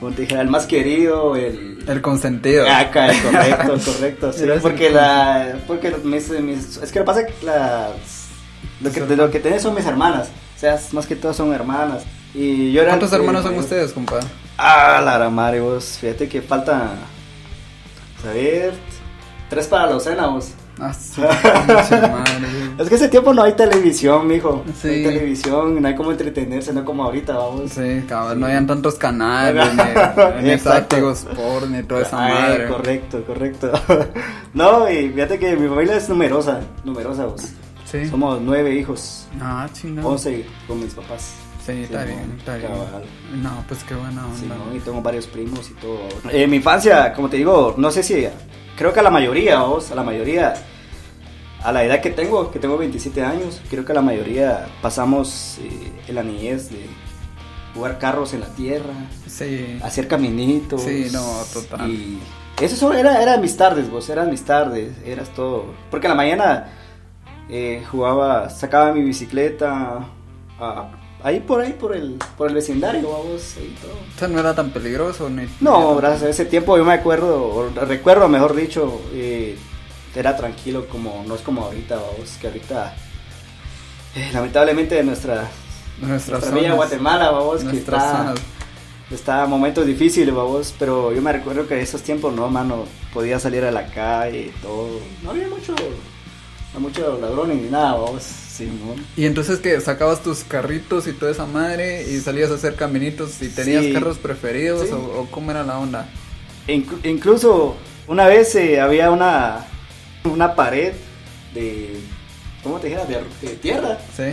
como 0.00 0.12
te 0.12 0.22
dijera, 0.22 0.42
el 0.42 0.48
más 0.48 0.66
querido, 0.66 1.34
el... 1.36 1.84
El 1.88 2.00
consentido. 2.02 2.66
Acá, 2.68 3.08
correcto, 3.22 3.92
correcto. 3.92 4.32
sí, 4.34 4.42
Eras 4.44 4.56
el 4.56 4.62
porque 4.62 4.90
la... 4.90 5.58
Porque 5.66 5.94
mis, 6.04 6.28
mis- 6.40 6.76
es 6.78 6.92
que 6.92 6.98
lo 7.00 7.04
que 7.04 7.06
pasa 7.06 7.20
es 7.22 7.32
que 7.34 7.46
las... 7.46 7.90
Lo 8.82 8.92
que, 8.92 9.00
de 9.00 9.16
lo 9.16 9.30
que 9.30 9.40
tenés 9.40 9.62
son 9.62 9.74
mis 9.74 9.86
hermanas. 9.86 10.28
O 10.56 10.58
sea, 10.60 10.78
más 10.92 11.06
que 11.06 11.16
todo 11.16 11.32
son 11.34 11.52
hermanas. 11.52 12.04
Y 12.34 12.72
yo 12.72 12.82
era 12.82 12.92
el 12.92 12.98
¿Cuántos 12.98 13.10
que- 13.10 13.16
hermanos 13.16 13.42
son 13.42 13.58
ustedes, 13.58 13.92
compadre? 13.92 14.26
Ah, 14.58 15.00
la 15.04 15.28
madre, 15.30 15.60
vos. 15.60 15.98
Fíjate 16.00 16.28
que 16.28 16.42
falta... 16.42 16.90
A 18.28 18.32
ver... 18.32 18.74
Tres 19.48 19.68
para 19.68 19.86
la 19.86 19.92
docena, 19.92 20.26
vos. 20.26 20.52
Ah, 20.80 20.92
madre. 21.16 22.46
Es 22.78 22.88
que 22.88 22.96
ese 22.96 23.08
tiempo 23.08 23.32
no 23.32 23.42
hay 23.44 23.52
televisión, 23.52 24.26
mijo. 24.26 24.64
Sí. 24.80 24.88
No 24.88 24.92
hay 24.92 25.04
televisión, 25.04 25.80
no 25.80 25.88
hay 25.88 25.94
como 25.94 26.10
entretenerse, 26.10 26.72
no 26.72 26.84
como 26.84 27.04
ahorita, 27.04 27.32
vamos. 27.36 27.70
Sí, 27.70 28.04
cabrón, 28.08 28.40
no 28.40 28.46
habían 28.46 28.66
tantos 28.66 28.96
canales, 28.96 29.64
ni, 30.42 30.50
Sport, 30.50 31.66
ni 31.70 31.82
toda 31.84 32.02
esa 32.02 32.24
Ay, 32.24 32.32
madre. 32.34 32.68
correcto, 32.68 33.24
correcto. 33.24 33.70
no, 34.54 34.90
y 34.90 35.08
fíjate 35.10 35.38
que 35.38 35.56
mi 35.56 35.68
familia 35.68 35.96
es 35.96 36.08
numerosa, 36.08 36.60
numerosa, 36.84 37.26
vos. 37.26 37.42
Sí. 37.84 38.06
Somos 38.08 38.40
nueve 38.42 38.74
hijos, 38.74 39.28
Ah, 39.40 39.68
chingado. 39.72 40.08
once 40.08 40.44
con 40.66 40.80
mis 40.82 40.92
papás. 40.92 41.34
Sí, 41.66 41.82
está 41.82 42.02
Sí, 42.02 42.08
bien, 42.12 42.34
está 42.38 42.56
bien. 42.56 42.68
cabal. 42.70 43.04
No, 43.42 43.64
pues 43.66 43.82
qué 43.84 43.94
buena 43.94 44.24
onda. 44.24 44.38
Sí, 44.38 44.46
¿no? 44.48 44.74
Y 44.76 44.78
tengo 44.80 45.02
varios 45.02 45.26
primos 45.26 45.68
y 45.70 45.74
todo. 45.74 45.98
En 46.30 46.48
mi 46.48 46.56
infancia, 46.56 47.12
como 47.12 47.28
te 47.28 47.36
digo, 47.38 47.74
no 47.76 47.90
sé 47.90 48.02
si, 48.04 48.26
creo 48.76 48.92
que 48.92 49.00
a 49.00 49.02
la 49.02 49.10
mayoría, 49.10 49.60
vos, 49.62 49.90
a 49.90 49.94
la 49.96 50.02
mayoría, 50.04 50.54
a 51.64 51.72
la 51.72 51.82
edad 51.84 52.00
que 52.00 52.10
tengo, 52.10 52.50
que 52.52 52.58
tengo 52.60 52.78
27 52.78 53.22
años, 53.24 53.60
creo 53.68 53.84
que 53.84 53.90
a 53.92 53.96
la 53.96 54.02
mayoría 54.02 54.66
pasamos 54.80 55.58
eh, 55.60 55.92
en 56.06 56.14
la 56.14 56.22
niñez 56.22 56.70
de 56.70 56.86
jugar 57.74 57.98
carros 57.98 58.32
en 58.32 58.40
la 58.40 58.48
tierra, 58.54 58.94
Sí. 59.26 59.78
hacer 59.82 60.06
caminitos. 60.08 60.82
Sí, 60.82 61.08
no, 61.12 61.22
total. 61.52 61.90
Y 61.90 62.18
Eso 62.60 62.76
son- 62.76 62.96
era, 62.96 63.20
eran 63.22 63.40
mis 63.42 63.56
tardes, 63.56 63.90
vos, 63.90 64.08
eran 64.08 64.30
mis 64.30 64.44
tardes, 64.44 64.96
eras 65.04 65.28
todo. 65.34 65.74
Porque 65.90 66.06
en 66.06 66.10
la 66.12 66.16
mañana 66.16 66.68
eh, 67.50 67.84
jugaba, 67.90 68.48
sacaba 68.50 68.92
mi 68.92 69.02
bicicleta, 69.02 70.06
ah, 70.58 70.88
ahí 71.26 71.40
por 71.40 71.60
ahí, 71.60 71.72
por 71.72 71.94
el, 71.96 72.18
por 72.38 72.48
el 72.48 72.54
vecindario, 72.54 73.10
vamos, 73.10 73.56
ahí 73.58 73.76
todo. 73.82 73.90
O 73.92 74.18
sea, 74.18 74.28
no 74.28 74.38
era 74.38 74.54
tan 74.54 74.70
peligroso 74.70 75.28
ni... 75.28 75.48
No, 75.60 75.96
gracias 75.96 76.22
a 76.22 76.28
ese 76.28 76.44
tiempo 76.44 76.76
yo 76.78 76.84
me 76.84 76.92
acuerdo, 76.92 77.48
o 77.48 77.68
recuerdo 77.84 78.28
mejor 78.28 78.54
dicho, 78.54 79.00
eh, 79.12 79.58
era 80.14 80.36
tranquilo 80.36 80.86
como, 80.86 81.24
no 81.26 81.34
es 81.34 81.40
como 81.40 81.64
ahorita, 81.64 81.96
vamos, 81.96 82.38
que 82.40 82.46
ahorita, 82.46 82.94
eh, 84.14 84.30
lamentablemente 84.32 85.02
nuestra, 85.02 85.48
nuestra 86.00 86.38
bella 86.38 86.52
zonas, 86.52 86.76
Guatemala, 86.76 87.30
vamos, 87.32 87.64
que 87.64 87.76
está, 87.76 88.18
zonas. 88.18 88.38
está 89.10 89.42
en 89.42 89.50
momentos 89.50 89.84
difíciles, 89.84 90.32
vamos, 90.32 90.72
pero 90.78 91.12
yo 91.12 91.20
me 91.22 91.32
recuerdo 91.32 91.66
que 91.66 91.74
en 91.74 91.80
esos 91.80 92.02
tiempos, 92.02 92.32
no, 92.34 92.48
mano, 92.48 92.84
podía 93.12 93.40
salir 93.40 93.64
a 93.64 93.72
la 93.72 93.88
calle, 93.88 94.52
todo, 94.62 95.00
no 95.24 95.30
había 95.30 95.48
mucho, 95.48 95.74
no 96.72 96.78
mucho 96.78 97.18
ladrones 97.20 97.62
ni 97.62 97.68
nada, 97.68 97.94
vamos, 97.94 98.45
sí. 98.58 98.68
Y 99.16 99.26
entonces 99.26 99.58
que 99.58 99.80
sacabas 99.80 100.22
tus 100.22 100.44
carritos 100.44 101.06
y 101.06 101.12
toda 101.12 101.30
esa 101.32 101.46
madre 101.46 102.02
y 102.10 102.20
salías 102.20 102.50
a 102.50 102.54
hacer 102.54 102.74
caminitos 102.74 103.40
y 103.42 103.48
tenías 103.48 103.84
Sí. 103.84 103.92
carros 103.92 104.18
preferidos 104.18 104.88
Sí. 104.88 104.92
o, 104.94 105.20
o 105.22 105.26
cómo 105.30 105.50
era 105.50 105.62
la 105.64 105.78
onda. 105.78 106.08
Inclu- 106.68 106.98
incluso 107.04 107.76
una 108.06 108.26
vez 108.26 108.54
eh, 108.54 108.80
había 108.80 109.10
una, 109.10 109.66
una 110.24 110.54
pared 110.54 110.92
de, 111.54 111.96
¿cómo 112.62 112.78
te 112.78 112.88
dijera? 112.88 113.04
De, 113.06 113.20
de 113.42 113.54
tierra. 113.56 113.98
Sí. 114.16 114.24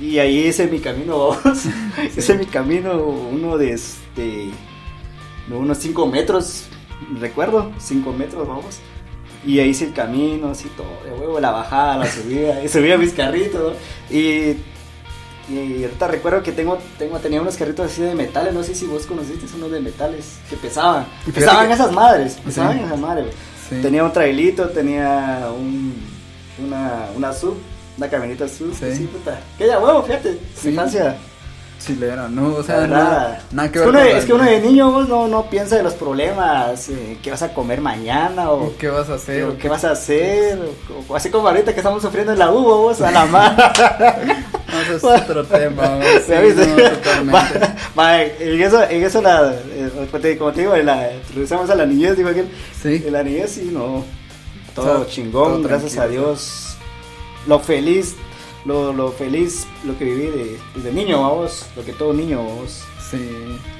Y 0.00 0.18
ahí 0.18 0.46
ese 0.46 0.64
es 0.64 0.70
mi 0.72 0.80
camino, 0.80 1.30
es 2.16 2.38
mi 2.38 2.46
camino, 2.46 2.96
uno 2.98 3.56
de, 3.58 3.72
este, 3.72 4.22
de 5.48 5.54
unos 5.54 5.78
5 5.78 6.06
metros, 6.06 6.64
recuerdo, 7.20 7.72
5 7.78 8.12
metros, 8.12 8.46
vamos. 8.48 8.78
Y 9.46 9.58
ahí 9.60 9.68
hice 9.70 9.86
el 9.86 9.92
camino, 9.92 10.48
así 10.50 10.68
todo, 10.76 10.86
de 11.04 11.10
huevo, 11.10 11.38
la 11.40 11.50
bajada, 11.50 11.98
la 11.98 12.06
subida, 12.10 12.62
y 12.62 12.68
subía 12.68 12.96
mis 12.96 13.12
carritos, 13.12 13.74
¿no? 13.74 14.16
Y, 14.16 14.56
y 15.52 15.82
ahorita 15.84 16.08
recuerdo 16.08 16.42
que 16.42 16.52
tengo, 16.52 16.78
tengo, 16.98 17.18
tenía 17.18 17.42
unos 17.42 17.56
carritos 17.56 17.92
así 17.92 18.00
de 18.02 18.14
metales, 18.14 18.54
no 18.54 18.62
sé 18.62 18.74
si 18.74 18.86
vos 18.86 19.04
conociste 19.04 19.44
unos 19.56 19.70
de 19.70 19.80
metales, 19.80 20.36
que 20.48 20.56
pesaban, 20.56 21.06
Y 21.26 21.30
pesaban 21.32 21.66
que- 21.68 21.74
esas 21.74 21.92
madres, 21.92 22.38
pesaban 22.44 22.78
Sí. 22.78 22.84
esas 22.84 22.98
madres. 22.98 23.26
Sí. 23.68 23.76
Tenía 23.82 24.04
un 24.04 24.12
trailito, 24.12 24.68
tenía 24.70 25.48
un, 25.54 25.94
una, 26.64 27.08
una 27.16 27.32
sub, 27.32 27.56
una 27.98 28.08
camioneta 28.08 28.48
sub, 28.48 28.74
Sí. 28.78 28.94
sí, 28.96 29.04
puta. 29.04 29.38
Que 29.58 29.66
ya 29.66 29.78
huevo, 29.78 30.02
fíjate, 30.02 30.38
infancia. 30.64 31.16
Chilera, 31.86 32.28
¿no? 32.28 32.54
O 32.56 32.62
sea, 32.62 32.86
nada, 32.86 33.42
nada 33.52 33.70
que 33.70 33.78
es, 33.78 33.84
ver 33.84 33.92
que 33.92 33.98
uno, 33.98 33.98
con 34.08 34.16
es 34.18 34.24
que 34.24 34.32
uno 34.32 34.44
de 34.44 34.60
niño 34.60 34.90
vos 34.90 35.08
no, 35.08 35.28
no 35.28 35.48
piensa 35.50 35.76
de 35.76 35.82
los 35.82 35.94
problemas, 35.94 36.88
eh, 36.88 37.18
qué 37.22 37.30
vas 37.30 37.42
a 37.42 37.52
comer 37.52 37.80
mañana 37.80 38.50
o, 38.50 38.64
¿O 38.68 38.76
¿Qué 38.78 38.88
vas 38.88 39.08
a 39.10 39.14
hacer? 39.14 39.44
o 39.44 39.58
qué 39.58 39.68
vas 39.68 39.84
a 39.84 39.90
hacer, 39.90 40.58
o, 41.08 41.12
o 41.12 41.16
así 41.16 41.30
como 41.30 41.48
ahorita 41.48 41.72
que 41.72 41.80
estamos 41.80 42.02
sufriendo 42.02 42.32
en 42.32 42.38
la 42.38 42.50
U, 42.50 42.62
vos, 42.62 43.00
a 43.00 43.10
la 43.10 43.26
mar. 43.26 43.72
No, 44.74 44.80
eso 44.80 45.14
es 45.14 45.22
otro 45.22 45.44
tema. 45.46 45.82
¿no? 45.86 46.02
Sí, 46.26 46.32
no, 47.94 48.10
en 48.40 48.60
eso, 48.60 48.82
en 48.82 49.04
eso 49.04 49.22
la, 49.22 49.52
eh, 49.70 49.88
como 50.10 50.20
te- 50.20 50.36
como 50.36 50.52
te 50.52 50.62
digo, 50.62 50.76
la, 50.76 51.10
regresamos 51.32 51.70
a 51.70 51.76
la 51.76 51.86
niñez, 51.86 52.16
digo 52.16 52.28
aquel, 52.30 52.48
Sí. 52.82 53.02
en 53.06 53.12
la 53.12 53.22
niñez 53.22 53.52
sí, 53.52 53.70
no, 53.72 54.04
todo 54.74 55.02
O 55.02 55.04
sea, 55.04 55.06
chingón, 55.14 55.62
todo 55.62 55.68
gracias 55.68 55.96
a. 55.98 56.08
Dios, 56.08 56.76
lo 57.46 57.60
feliz, 57.60 58.16
lo, 58.64 58.92
lo 58.92 59.10
feliz, 59.12 59.66
lo 59.84 59.96
que 59.98 60.04
viví 60.04 60.26
de, 60.26 60.58
desde 60.74 60.92
niño, 60.92 61.20
vamos, 61.22 61.66
lo 61.76 61.84
que 61.84 61.92
todo 61.92 62.12
niño, 62.12 62.38
vamos, 62.44 62.84
Sí. 63.10 63.18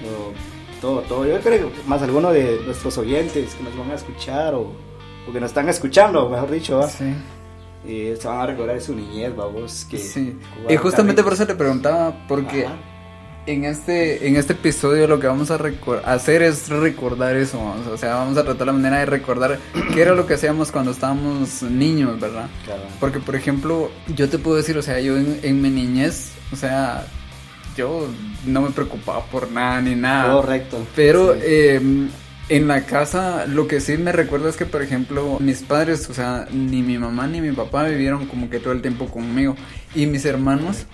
lo- 0.02 0.54
todo, 0.80 1.00
todo, 1.02 1.24
yo 1.26 1.40
creo 1.40 1.70
que 1.72 1.88
más 1.88 2.02
alguno 2.02 2.30
de 2.30 2.60
nuestros 2.66 2.98
oyentes 2.98 3.54
que 3.54 3.62
nos 3.64 3.74
van 3.76 3.90
a 3.90 3.94
escuchar 3.94 4.54
o, 4.54 4.72
o 5.28 5.32
que 5.32 5.40
nos 5.40 5.50
están 5.50 5.66
escuchando, 5.70 6.28
mejor 6.28 6.50
dicho, 6.50 6.76
¿va? 6.78 6.88
Sí. 6.88 7.14
Eh, 7.86 8.16
se 8.20 8.28
van 8.28 8.40
a 8.40 8.46
recordar 8.46 8.74
de 8.76 8.80
su 8.82 8.94
niñez, 8.94 9.34
vamos, 9.34 9.86
que 9.90 9.96
Sí. 9.98 10.38
Y 10.68 10.76
justamente 10.76 11.22
por 11.22 11.32
eso 11.32 11.46
te 11.46 11.54
preguntaba, 11.54 12.26
porque 12.28 12.66
Ajá. 12.66 12.74
En 13.46 13.64
este, 13.64 14.26
en 14.26 14.36
este 14.36 14.54
episodio 14.54 15.06
lo 15.06 15.20
que 15.20 15.26
vamos 15.26 15.50
a 15.50 15.58
hacer 16.06 16.42
es 16.42 16.68
recordar 16.70 17.36
eso, 17.36 17.58
vamos, 17.58 17.86
o 17.86 17.96
sea, 17.98 18.14
vamos 18.14 18.38
a 18.38 18.44
tratar 18.44 18.66
la 18.68 18.72
manera 18.72 18.98
de 19.00 19.06
recordar 19.06 19.58
qué 19.92 20.00
era 20.02 20.14
lo 20.14 20.26
que 20.26 20.34
hacíamos 20.34 20.70
cuando 20.72 20.92
estábamos 20.92 21.62
niños, 21.62 22.18
¿verdad? 22.18 22.48
Claro. 22.64 22.82
Porque, 23.00 23.20
por 23.20 23.36
ejemplo, 23.36 23.90
yo 24.14 24.28
te 24.28 24.38
puedo 24.38 24.56
decir, 24.56 24.78
o 24.78 24.82
sea, 24.82 24.98
yo 25.00 25.16
en, 25.18 25.40
en 25.42 25.60
mi 25.60 25.68
niñez, 25.70 26.32
o 26.52 26.56
sea, 26.56 27.06
yo 27.76 28.08
no 28.46 28.62
me 28.62 28.70
preocupaba 28.70 29.24
por 29.26 29.50
nada 29.50 29.80
ni 29.82 29.94
nada. 29.94 30.32
Correcto. 30.32 30.86
Pero 30.96 31.34
Sí. 31.34 31.40
eh, 31.42 32.08
en 32.50 32.68
la 32.68 32.84
casa 32.84 33.46
lo 33.46 33.66
que 33.66 33.80
sí 33.80 33.96
me 33.96 34.12
recuerdo 34.12 34.48
es 34.48 34.56
que, 34.56 34.66
por 34.66 34.82
ejemplo, 34.82 35.38
mis 35.40 35.62
padres, 35.62 36.08
o 36.08 36.14
sea, 36.14 36.46
ni 36.52 36.82
mi 36.82 36.98
mamá 36.98 37.26
ni 37.26 37.40
mi 37.40 37.52
papá 37.52 37.84
vivieron 37.84 38.26
como 38.26 38.48
que 38.48 38.58
todo 38.58 38.72
el 38.72 38.80
tiempo 38.82 39.06
conmigo. 39.06 39.54
Y 39.94 40.06
mis 40.06 40.24
hermanos, 40.24 40.86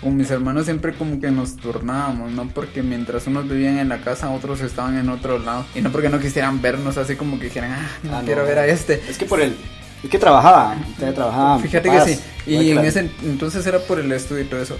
con 0.00 0.16
mis 0.16 0.30
hermanos 0.30 0.64
siempre 0.66 0.92
como 0.94 1.20
que 1.20 1.30
nos 1.30 1.56
turnábamos, 1.56 2.30
¿no? 2.32 2.48
Porque 2.48 2.82
mientras 2.82 3.26
unos 3.26 3.48
vivían 3.48 3.78
en 3.78 3.88
la 3.88 3.98
casa, 3.98 4.30
otros 4.30 4.60
estaban 4.60 4.96
en 4.96 5.08
otro 5.08 5.38
lado. 5.38 5.64
Y 5.74 5.80
no 5.80 5.90
porque 5.90 6.08
no 6.08 6.20
quisieran 6.20 6.62
vernos 6.62 6.96
así 6.98 7.16
como 7.16 7.38
que 7.38 7.46
dijeran, 7.46 7.72
ah, 7.72 7.88
no 8.04 8.16
Ah, 8.16 8.20
no. 8.20 8.26
quiero 8.26 8.44
ver 8.44 8.58
a 8.58 8.66
este. 8.66 9.02
Es 9.08 9.18
que 9.18 9.24
por 9.26 9.40
el. 9.40 9.56
Es 10.02 10.08
que 10.10 10.18
trabajaba. 10.18 10.76
Ustedes 10.92 11.14
trabajaban. 11.14 11.60
Fíjate 11.60 11.90
que 11.90 12.00
sí. 12.02 12.20
Y 12.46 12.70
en 12.70 12.78
ese 12.78 13.10
entonces 13.24 13.66
era 13.66 13.80
por 13.80 13.98
el 13.98 14.10
estudio 14.12 14.42
y 14.42 14.46
todo 14.46 14.62
eso. 14.62 14.76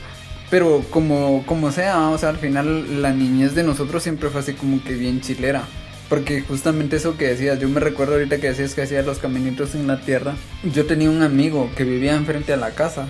Pero 0.51 0.83
como, 0.91 1.45
como 1.45 1.73
sea, 1.73 2.09
o 2.09 2.17
sea, 2.17 2.31
al 2.31 2.39
final 2.39 3.03
la 3.03 3.11
niñez 3.13 3.55
de 3.55 3.65
nosotros 3.65 4.03
siempre 4.03 4.31
fue 4.31 4.41
así 4.41 4.53
como 4.55 4.83
que 4.83 4.95
bien 4.95 5.21
chilera. 5.21 5.63
Porque 6.09 6.41
justamente 6.41 6.97
eso 6.97 7.19
que 7.19 7.27
decías, 7.27 7.59
yo 7.61 7.69
me 7.69 7.81
recuerdo 7.81 8.15
ahorita 8.15 8.39
que 8.39 8.49
decías 8.49 8.75
que 8.75 8.81
hacía 8.83 9.03
los 9.03 9.19
caminitos 9.19 9.75
en 9.75 9.87
la 9.87 10.01
tierra. 10.01 10.35
Yo 10.73 10.87
tenía 10.87 11.11
un 11.11 11.23
amigo 11.23 11.69
que 11.77 11.85
vivía 11.85 12.15
enfrente 12.15 12.53
a 12.55 12.57
la 12.57 12.71
casa. 12.71 13.09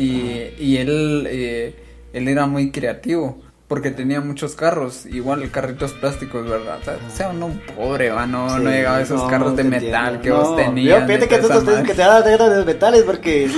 Y, 0.00 0.54
y 0.58 0.76
él, 0.78 1.26
eh, 1.30 1.74
él 2.12 2.28
era 2.28 2.46
muy 2.46 2.70
creativo. 2.70 3.38
Porque 3.68 3.92
tenía 3.92 4.20
muchos 4.20 4.56
carros, 4.56 5.06
igual 5.06 5.48
carritos 5.52 5.92
plásticos, 5.92 6.44
¿verdad? 6.48 6.78
O 6.80 6.84
sea, 6.84 6.98
sea 7.08 7.28
uno 7.28 7.52
pobre, 7.76 8.10
va, 8.10 8.26
no, 8.26 8.48
Sí, 8.56 8.64
no 8.64 8.68
llegaba 8.70 8.96
a 8.96 9.02
esos 9.02 9.22
no, 9.22 9.28
carros 9.28 9.54
de 9.54 9.62
metal 9.62 10.16
entiendo. 10.16 10.22
que 10.22 10.28
No, 10.30 10.36
vos 10.50 10.56
tenías. 10.56 11.00
Yo, 11.02 11.06
fíjate 11.06 11.28
que 11.28 11.38
tú 11.38 11.48
te 11.48 11.82
que 11.84 11.94
te 11.94 12.02
das 12.02 12.24
de 12.24 12.36
de 12.36 12.64
metales 12.64 13.02
porque 13.04 13.48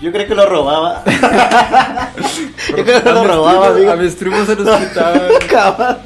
yo 0.00 0.12
creo 0.12 0.28
que 0.28 0.34
lo 0.34 0.46
robaba. 0.46 1.02
yo 2.76 2.84
creo 2.84 3.02
que 3.02 3.08
A 3.08 3.12
lo 3.12 3.20
mis 3.22 3.30
robaba, 3.30 3.68
amigo. 3.68 3.90
A 3.90 3.96
mis 3.96 4.14
primos 4.14 4.46
se 4.46 4.54
los 4.54 4.76
quitaban. 4.78 5.98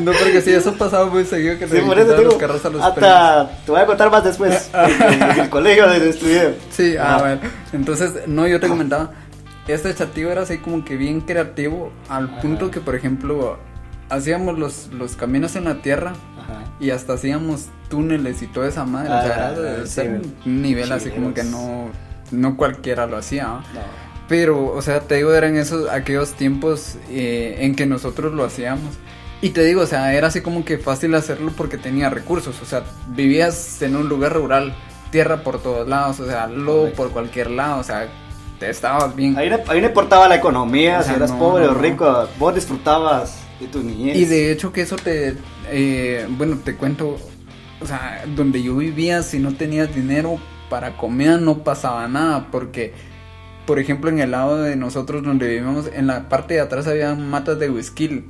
No, 0.00 0.12
porque 0.12 0.40
si 0.40 0.50
eso 0.52 0.72
pasaba 0.74 1.06
muy 1.06 1.24
seguido 1.24 1.58
que 1.58 1.68
Sí, 1.68 1.78
por 1.84 1.98
eso 1.98 2.16
digo, 2.16 2.30
los 2.30 2.34
carros 2.36 2.64
a 2.64 2.70
los 2.70 2.82
hasta 2.82 3.50
te 3.64 3.70
voy 3.72 3.80
a 3.80 3.86
contar 3.86 4.10
más 4.10 4.24
después. 4.24 4.70
en 4.74 5.40
el 5.40 5.50
colegio 5.50 5.86
donde 5.88 6.08
estudié. 6.08 6.54
Sí, 6.70 6.96
ah, 6.96 7.16
Ajá. 7.16 7.18
bueno. 7.18 7.40
Entonces, 7.72 8.12
no, 8.26 8.46
yo 8.46 8.58
te 8.60 8.68
comentaba, 8.68 9.10
este 9.68 9.94
chatillo 9.94 10.30
era 10.30 10.42
así 10.42 10.58
como 10.58 10.84
que 10.84 10.96
bien 10.96 11.20
creativo, 11.20 11.92
al 12.08 12.26
Ajá. 12.30 12.40
punto 12.40 12.70
que, 12.70 12.80
por 12.80 12.94
ejemplo, 12.94 13.58
hacíamos 14.10 14.58
los, 14.58 14.88
los 14.92 15.16
caminos 15.16 15.56
en 15.56 15.64
la 15.64 15.82
tierra 15.82 16.12
Ajá. 16.40 16.64
y 16.80 16.90
hasta 16.90 17.14
hacíamos 17.14 17.66
túneles 17.88 18.42
y 18.42 18.46
toda 18.46 18.68
esa 18.68 18.84
madre. 18.84 19.08
o 19.12 19.22
sea, 19.22 19.32
Ah, 19.48 19.52
era 19.52 19.60
de 19.60 19.86
sí, 19.86 20.00
un 20.46 20.62
nivel 20.62 20.90
así 20.92 21.10
como 21.10 21.32
que 21.34 21.42
chileros. 21.42 21.60
no, 21.60 21.90
no 22.32 22.56
cualquiera 22.56 23.06
lo 23.06 23.16
hacía. 23.16 23.44
¿no? 23.44 23.58
No. 23.58 24.02
Pero, 24.28 24.66
o 24.72 24.80
sea, 24.82 25.00
te 25.00 25.16
digo, 25.16 25.32
eran 25.34 25.56
esos, 25.56 25.88
aquellos 25.90 26.32
tiempos 26.32 26.96
eh, 27.10 27.56
en 27.60 27.74
que 27.74 27.86
nosotros 27.86 28.32
lo 28.32 28.44
hacíamos. 28.44 28.94
Y 29.42 29.50
te 29.50 29.64
digo, 29.64 29.82
o 29.82 29.86
sea, 29.86 30.14
era 30.14 30.28
así 30.28 30.40
como 30.40 30.64
que 30.64 30.78
fácil 30.78 31.14
hacerlo 31.14 31.52
porque 31.56 31.76
tenía 31.76 32.08
recursos. 32.08 32.62
O 32.62 32.64
sea, 32.64 32.84
vivías 33.08 33.82
en 33.82 33.96
un 33.96 34.08
lugar 34.08 34.32
rural, 34.34 34.72
tierra 35.10 35.42
por 35.42 35.60
todos 35.60 35.86
lados, 35.88 36.20
o 36.20 36.26
sea, 36.26 36.46
lodo 36.46 36.78
Correcto. 36.82 36.96
por 37.02 37.10
cualquier 37.12 37.50
lado, 37.50 37.80
o 37.80 37.82
sea, 37.84 38.08
te 38.58 38.70
estabas 38.70 39.14
bien. 39.14 39.36
Ahí 39.36 39.50
no, 39.50 39.58
ahí 39.68 39.80
no 39.80 39.88
importaba 39.88 40.28
la 40.28 40.36
economía, 40.36 41.00
O 41.00 41.02
si 41.02 41.12
eras 41.12 41.30
no, 41.30 41.38
pobre 41.38 41.66
no, 41.66 41.72
o 41.72 41.74
rico, 41.74 42.28
vos 42.38 42.54
disfrutabas 42.54 43.38
de 43.60 43.66
tu 43.66 43.82
niñez. 43.82 44.16
Y 44.16 44.24
de 44.24 44.52
hecho 44.52 44.72
que 44.72 44.82
eso 44.82 44.96
te, 44.96 45.36
eh, 45.70 46.26
bueno, 46.30 46.58
te 46.64 46.76
cuento, 46.76 47.18
o 47.80 47.86
sea, 47.86 48.24
donde 48.34 48.62
yo 48.62 48.76
vivía, 48.76 49.22
si 49.22 49.38
no 49.38 49.54
tenías 49.54 49.94
dinero 49.94 50.38
para 50.72 50.96
comida 50.96 51.36
no 51.36 51.64
pasaba 51.64 52.08
nada, 52.08 52.48
porque, 52.50 52.94
por 53.66 53.78
ejemplo, 53.78 54.08
en 54.08 54.20
el 54.20 54.30
lado 54.30 54.62
de 54.62 54.74
nosotros 54.74 55.22
donde 55.22 55.46
vivíamos, 55.46 55.90
en 55.92 56.06
la 56.06 56.30
parte 56.30 56.54
de 56.54 56.60
atrás 56.60 56.86
había 56.86 57.14
matas 57.14 57.58
de 57.58 57.68
whisky. 57.68 58.24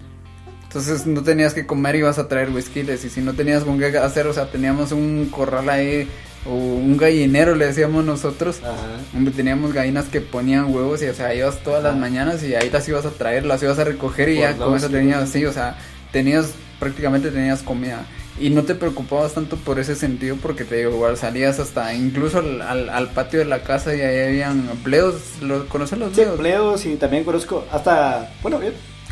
Entonces 0.64 1.06
no 1.06 1.22
tenías 1.22 1.54
que 1.54 1.66
comer 1.66 1.96
y 1.96 2.02
vas 2.02 2.18
a 2.18 2.26
traer 2.26 2.50
whisky. 2.50 2.80
Y 2.80 2.96
si 2.96 3.20
no 3.20 3.34
tenías 3.34 3.62
con 3.62 3.78
qué 3.78 3.96
hacer, 3.96 4.26
o 4.26 4.32
sea, 4.32 4.50
teníamos 4.50 4.90
un 4.90 5.28
corral 5.30 5.68
ahí, 5.68 6.08
o 6.46 6.54
un 6.54 6.96
gallinero, 6.96 7.54
le 7.54 7.66
decíamos 7.66 8.04
nosotros. 8.04 8.60
Ajá. 8.64 9.30
Teníamos 9.36 9.72
gallinas 9.72 10.06
que 10.06 10.20
ponían 10.20 10.74
huevos 10.74 11.02
y, 11.02 11.06
o 11.06 11.14
sea, 11.14 11.34
ibas 11.34 11.58
todas 11.62 11.82
las 11.82 11.96
mañanas 11.96 12.42
y 12.42 12.54
ahí 12.54 12.70
las 12.70 12.88
ibas 12.88 13.06
a 13.06 13.10
traer, 13.10 13.44
las 13.46 13.62
ibas 13.62 13.78
a 13.78 13.84
recoger 13.84 14.28
y 14.28 14.34
Por 14.36 14.42
ya 14.42 14.56
con 14.56 14.76
eso 14.76 14.88
tenías, 14.88 15.28
sí, 15.28 15.44
o 15.46 15.52
sea, 15.52 15.76
tenías, 16.10 16.52
prácticamente 16.80 17.30
tenías 17.30 17.62
comida. 17.62 18.04
Y 18.40 18.48
no 18.50 18.62
te 18.64 18.74
preocupabas 18.74 19.34
tanto 19.34 19.56
por 19.56 19.78
ese 19.78 19.94
sentido 19.94 20.36
porque 20.40 20.64
te 20.64 20.76
digo, 20.76 20.90
igual 20.90 21.16
salías 21.18 21.58
hasta 21.60 21.94
incluso 21.94 22.38
al, 22.38 22.62
al, 22.62 22.88
al 22.88 23.10
patio 23.10 23.38
de 23.38 23.44
la 23.44 23.62
casa 23.62 23.94
y 23.94 24.00
ahí 24.00 24.26
habían 24.28 24.62
pleos, 24.82 25.14
¿lo, 25.42 25.68
¿conoces 25.68 25.98
los 25.98 26.08
Sí, 26.10 26.22
pleos? 26.22 26.32
empleos 26.32 26.86
y 26.86 26.96
también 26.96 27.24
conozco 27.24 27.66
hasta, 27.70 28.32
bueno, 28.42 28.58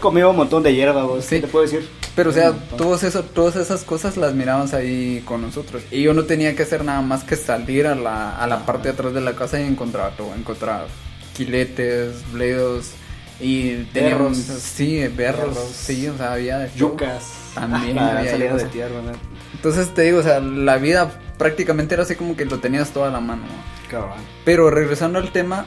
comía 0.00 0.26
un 0.26 0.37
montón 0.37 0.62
de 0.62 0.75
hierba, 0.75 1.04
vos. 1.04 1.25
Sí. 1.25 1.37
¿Qué 1.37 1.42
te 1.42 1.47
puedo 1.49 1.64
decir? 1.64 1.88
Pero 2.16 2.30
o 2.30 2.33
sea, 2.33 2.52
todos 2.76 3.04
eso, 3.04 3.23
todas 3.23 3.57
esas 3.57 3.85
cosas 3.85 4.16
las 4.16 4.35
mirábamos 4.35 4.75
ahí 4.75 5.23
con 5.25 5.42
nosotros. 5.42 5.83
Y 5.90 6.02
yo 6.02 6.12
no 6.12 6.25
tenía 6.25 6.57
que 6.57 6.64
hacer 6.64 6.85
nada 6.85 7.00
más 7.02 7.23
que 7.23 7.37
salir 7.37 7.87
a 7.87 7.95
la, 7.95 8.37
a 8.37 8.47
la 8.47 8.66
parte 8.66 8.88
de 8.88 8.95
atrás 8.95 9.14
de 9.14 9.21
la 9.21 9.35
casa 9.35 9.61
y 9.61 9.64
encontraba 9.64 10.11
todo. 10.16 10.35
Encontraba 10.35 10.87
quiletes, 11.37 12.30
bledos 12.33 12.90
y 13.40 13.85
teníamos, 13.85 14.37
sí, 14.37 14.99
berros, 15.09 15.54
Berros. 15.54 15.71
sí, 15.73 16.07
o 16.09 16.16
sea, 16.16 16.35
había 16.35 16.59
de. 16.59 16.71
Yucas. 16.76 17.25
También 17.54 17.99
Ah, 17.99 18.19
había 18.19 18.30
salida 18.33 18.54
de 18.57 18.64
tierra, 18.66 19.00
¿no? 19.02 19.12
Entonces 19.54 19.92
te 19.95 20.02
digo, 20.02 20.19
o 20.19 20.23
sea, 20.23 20.40
la 20.40 20.76
vida 20.76 21.11
prácticamente 21.38 21.95
era 21.95 22.02
así 22.02 22.16
como 22.16 22.37
que 22.37 22.45
lo 22.45 22.59
tenías 22.59 22.90
toda 22.90 23.09
a 23.09 23.11
la 23.11 23.21
mano. 23.21 23.42
¿no? 23.42 23.90
Cabal. 23.90 24.19
Pero 24.45 24.71
regresando 24.71 25.19
al 25.19 25.33
tema, 25.33 25.66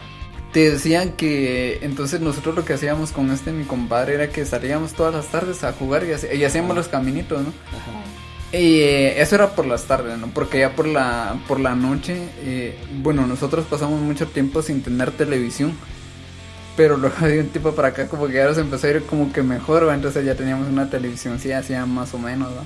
te 0.54 0.72
decían 0.72 1.14
que 1.14 1.80
entonces 1.82 2.22
nosotros 2.22 2.56
lo 2.56 2.64
que 2.64 2.74
hacíamos 2.74 3.12
con 3.12 3.32
este 3.32 3.52
mi 3.52 3.66
compadre 3.66 4.14
era 4.14 4.30
que 4.30 4.46
salíamos 4.46 4.94
todas 4.94 5.14
las 5.14 5.26
tardes 5.28 5.64
a 5.64 5.74
jugar 5.74 6.04
y, 6.06 6.44
hacíamos 6.44 6.76
los 6.76 6.88
caminitos, 6.88 7.42
¿no? 7.42 7.50
Ajá. 7.50 8.04
Y 8.54 8.82
eh, 8.82 9.20
eso 9.20 9.34
era 9.34 9.56
por 9.56 9.66
las 9.66 9.86
tardes, 9.86 10.20
¿no? 10.20 10.28
Porque 10.28 10.60
ya 10.60 10.76
por 10.76 10.88
la, 10.88 11.40
por 11.48 11.60
la 11.60 11.74
noche, 11.74 12.30
eh, 12.44 12.78
bueno, 13.02 13.26
nosotros 13.26 13.66
pasamos 13.68 14.00
mucho 14.00 14.28
tiempo 14.28 14.62
sin 14.62 14.84
tener 14.84 15.10
televisión. 15.12 15.76
Pero 16.78 16.98
luego 16.98 17.26
de 17.26 17.40
un 17.40 17.50
tipo 17.50 17.74
para 17.74 17.90
acá 17.90 18.08
como 18.08 18.28
que 18.28 18.34
ya 18.34 18.46
nos 18.46 18.58
empezó 18.60 18.88
a 18.88 18.92
ir 18.92 19.04
como 19.04 19.34
que 19.34 19.42
mejor, 19.42 19.88
¿va? 19.88 19.96
entonces 19.96 20.24
ya 20.24 20.36
teníamos 20.36 20.68
una 20.68 20.90
televisión, 20.90 21.40
sí, 21.40 21.52
hacía 21.52 21.86
más 21.86 22.14
o 22.14 22.20
menos, 22.20 22.50
¿no? 22.50 22.64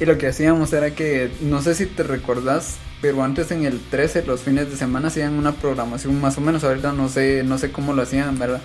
Y 0.00 0.06
lo 0.06 0.16
que 0.16 0.28
hacíamos 0.28 0.72
era 0.72 0.92
que, 0.92 1.30
no 1.40 1.60
sé 1.60 1.74
si 1.74 1.86
te 1.86 2.02
recordás, 2.02 2.76
pero 3.00 3.22
antes 3.22 3.50
en 3.50 3.64
el 3.64 3.80
13 3.80 4.24
los 4.26 4.42
fines 4.42 4.70
de 4.70 4.76
semana 4.76 5.08
hacían 5.08 5.34
una 5.34 5.52
programación 5.52 6.20
más 6.20 6.38
o 6.38 6.40
menos, 6.40 6.64
ahorita 6.64 6.92
no 6.92 7.08
sé, 7.08 7.42
no 7.44 7.58
sé 7.58 7.72
cómo 7.72 7.92
lo 7.92 8.02
hacían, 8.02 8.38
¿verdad? 8.38 8.60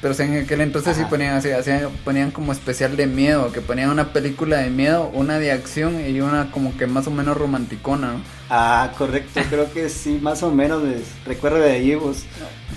Pero 0.00 0.12
o 0.12 0.14
sea, 0.14 0.24
en 0.24 0.44
aquel 0.44 0.62
entonces 0.62 0.96
sí 0.96 1.04
ponían 1.10 1.34
así, 1.34 1.50
hacían, 1.50 1.90
ponían 2.04 2.30
como 2.30 2.52
especial 2.52 2.96
de 2.96 3.06
miedo, 3.06 3.52
que 3.52 3.60
ponían 3.60 3.90
una 3.90 4.14
película 4.14 4.58
de 4.58 4.70
miedo, 4.70 5.10
una 5.12 5.38
de 5.38 5.52
acción 5.52 6.00
y 6.08 6.20
una 6.22 6.50
como 6.50 6.74
que 6.76 6.86
más 6.86 7.06
o 7.06 7.10
menos 7.10 7.36
romanticona, 7.36 8.14
¿no? 8.14 8.20
Ah, 8.48 8.92
correcto, 8.96 9.40
creo 9.50 9.70
que 9.72 9.90
sí, 9.90 10.18
más 10.22 10.42
o 10.42 10.50
menos 10.50 10.82
me 10.82 10.96
recuerdo 11.26 11.58
de 11.58 11.72
ahí 11.72 11.94
vos. 11.94 12.24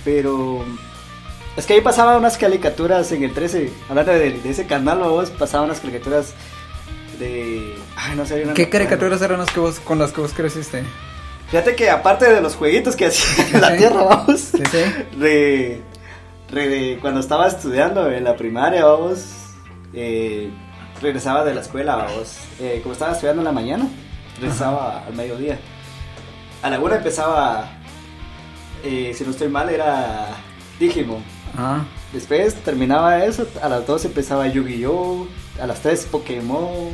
Pero 0.04 0.64
es 1.56 1.64
que 1.64 1.74
ahí 1.74 1.80
pasaban 1.80 2.18
unas 2.18 2.36
caricaturas 2.36 3.10
en 3.12 3.22
el 3.22 3.32
13, 3.32 3.72
hablando 3.88 4.12
de, 4.12 4.32
de 4.32 4.50
ese 4.50 4.66
canal, 4.66 4.98
vos, 4.98 5.30
pasaban 5.30 5.66
unas 5.66 5.80
caricaturas 5.80 6.34
de... 7.18 7.74
Ay, 8.06 8.16
no 8.16 8.26
sé. 8.26 8.40
no 8.40 8.48
me 8.48 8.54
¿Qué 8.54 8.68
caricaturas 8.68 9.20
eran 9.22 9.38
las 9.38 9.50
que 9.50 9.60
vos, 9.60 9.80
con 9.80 9.98
las 9.98 10.12
que 10.12 10.20
vos 10.20 10.32
creciste? 10.34 10.84
Fíjate 11.50 11.74
que 11.76 11.90
aparte 11.90 12.32
de 12.32 12.40
los 12.40 12.56
jueguitos 12.56 12.96
que 12.96 13.06
hacía 13.08 13.46
en 13.52 13.60
la 13.60 13.76
tierra, 13.76 14.02
vamos, 14.02 14.40
Sí, 14.40 14.62
sí. 14.70 14.84
cuando 17.00 17.20
estaba 17.20 17.46
estudiando 17.48 18.10
en 18.10 18.24
la 18.24 18.36
primaria, 18.36 18.84
vamos, 18.84 19.24
eh, 19.92 20.50
regresaba 21.00 21.44
de 21.44 21.54
la 21.54 21.60
escuela, 21.60 21.96
vamos, 21.96 22.36
eh, 22.60 22.80
como 22.82 22.92
estaba 22.92 23.12
estudiando 23.12 23.40
en 23.42 23.46
la 23.46 23.52
mañana, 23.52 23.88
regresaba 24.40 25.04
al 25.06 25.14
mediodía. 25.14 25.58
A 26.62 26.70
la 26.70 26.78
una 26.80 26.96
empezaba, 26.96 27.70
eh, 28.82 29.12
si 29.16 29.24
no 29.24 29.30
estoy 29.30 29.48
mal, 29.48 29.68
era 29.68 30.28
Digimon. 30.78 31.22
Ah, 31.56 31.84
Después 32.12 32.54
terminaba 32.54 33.24
eso, 33.24 33.46
a 33.60 33.68
las 33.68 33.86
2 33.86 34.04
empezaba 34.06 34.46
Yu-Gi-Oh! 34.46 35.26
A 35.60 35.66
las 35.66 35.80
3 35.80 36.06
Pokémon. 36.10 36.90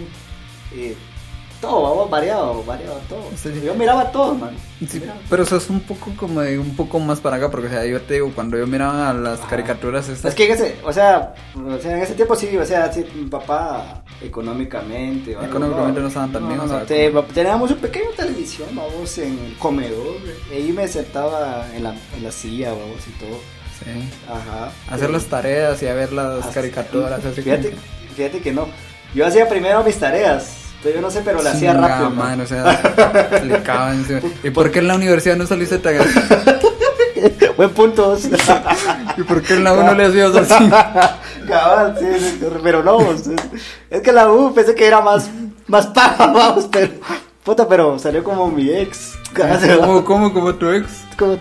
Eh, 0.75 0.97
todo, 1.61 1.83
vamos, 1.83 2.09
variado, 2.11 2.65
variado, 2.65 2.99
todo. 3.07 3.23
Sí, 3.37 3.51
sí. 3.53 3.61
Yo 3.63 3.75
miraba 3.75 4.11
todo, 4.11 4.35
man. 4.35 4.57
Sí, 4.89 4.99
Miraba. 4.99 5.21
pero 5.29 5.43
eso 5.43 5.59
es 5.59 5.69
un 5.69 5.81
poco 5.81 6.11
como 6.17 6.41
un 6.41 6.75
poco 6.75 6.99
más 6.99 7.21
para 7.21 7.37
acá, 7.37 7.51
porque 7.51 7.67
o 7.67 7.71
sea, 7.71 7.85
yo 7.85 8.01
te 8.01 8.15
digo, 8.15 8.33
cuando 8.35 8.57
yo 8.57 8.67
miraba 8.67 9.13
las 9.13 9.41
Ajá. 9.41 9.49
caricaturas 9.51 10.09
estas, 10.09 10.31
Es 10.31 10.35
que 10.35 10.51
ese, 10.51 10.77
o 10.85 10.91
sea, 10.91 11.35
o 11.55 11.79
sea, 11.79 11.97
en 11.97 12.03
ese 12.03 12.15
tiempo 12.15 12.35
sí, 12.35 12.57
o 12.57 12.65
sea, 12.65 12.91
sí, 12.91 13.05
mi 13.15 13.27
papá 13.29 14.03
económicamente, 14.23 15.33
Económicamente 15.33 16.01
no 16.01 16.09
estaban 16.09 16.33
tan 16.33 16.49
bien, 16.49 16.61
o 16.61 16.67
sea, 16.69 16.85
te- 16.85 17.13
teníamos 17.35 17.71
un 17.71 17.77
pequeño 17.79 18.09
televisión, 18.17 18.69
vamos, 18.75 19.19
en 19.19 19.39
el 19.39 19.55
comedor, 19.59 20.17
y 20.51 20.55
ahí 20.55 20.73
me 20.73 20.89
sentaba 20.89 21.67
en 21.75 21.83
la, 21.85 21.95
en 22.17 22.23
la 22.23 22.33
silla, 22.33 22.71
vamos, 22.71 23.07
y 23.07 23.11
todo. 23.23 23.39
sí, 23.85 24.09
Ajá. 24.29 24.73
hacer 24.91 25.11
las 25.11 25.27
tareas 25.27 25.83
y 25.83 25.89
a 25.89 25.95
ver 25.95 26.13
las 26.13 26.45
Así- 26.47 26.55
caricaturas, 26.55 27.23
así 27.25 27.43
Fíjate, 27.43 27.71
como 27.71 27.83
fíjate 28.17 28.41
que 28.41 28.53
no. 28.53 28.67
Yo 29.15 29.27
hacía 29.27 29.49
primero 29.49 29.83
mis 29.85 29.99
tareas, 29.99 30.57
yo 30.85 31.01
no 31.01 31.11
sé, 31.11 31.21
pero 31.25 31.43
las 31.43 31.55
hacía 31.55 31.75
rápido. 31.75 32.11
man. 32.11 32.41
o 32.41 32.47
sea, 32.47 32.73
explicaba 33.31 33.93
encima. 33.93 34.21
¿Y 34.43 34.51
por 34.51 34.71
qué 34.71 34.79
en 34.79 34.89
la 34.89 34.95
universidad 34.95 35.37
no 35.37 35.47
saliste 35.47 35.79
tan 35.79 35.95
Buen 37.57 37.71
punto. 37.71 38.17
¿Y 39.17 39.23
por 39.25 39.43
qué 39.43 39.55
en 39.55 39.65
la 39.65 39.75
U 39.75 39.83
no 39.85 39.95
le 39.95 40.07
hacías 40.07 40.35
así? 40.35 40.71
Cabal, 41.49 41.97
sí, 41.99 42.07
sí, 42.19 42.47
pero 42.63 42.83
no, 42.83 43.13
es, 43.13 43.29
es 43.91 44.01
que 44.03 44.13
la 44.13 44.31
U 44.31 44.55
pensé 44.55 44.75
que 44.75 44.87
era 44.87 45.01
más, 45.01 45.29
más 45.67 45.87
paja, 45.89 46.27
vamos, 46.33 46.69
pero, 46.71 46.93
puta, 47.45 47.69
pero 47.69 47.99
salió 47.99 48.25
como 48.25 48.47
mi 48.49 48.71
ex. 48.71 49.19
¿Cómo, 49.81 50.05
cómo, 50.05 50.33
como 50.33 50.55
tu 50.55 50.71
ex? 50.71 50.87
Como- 51.19 51.39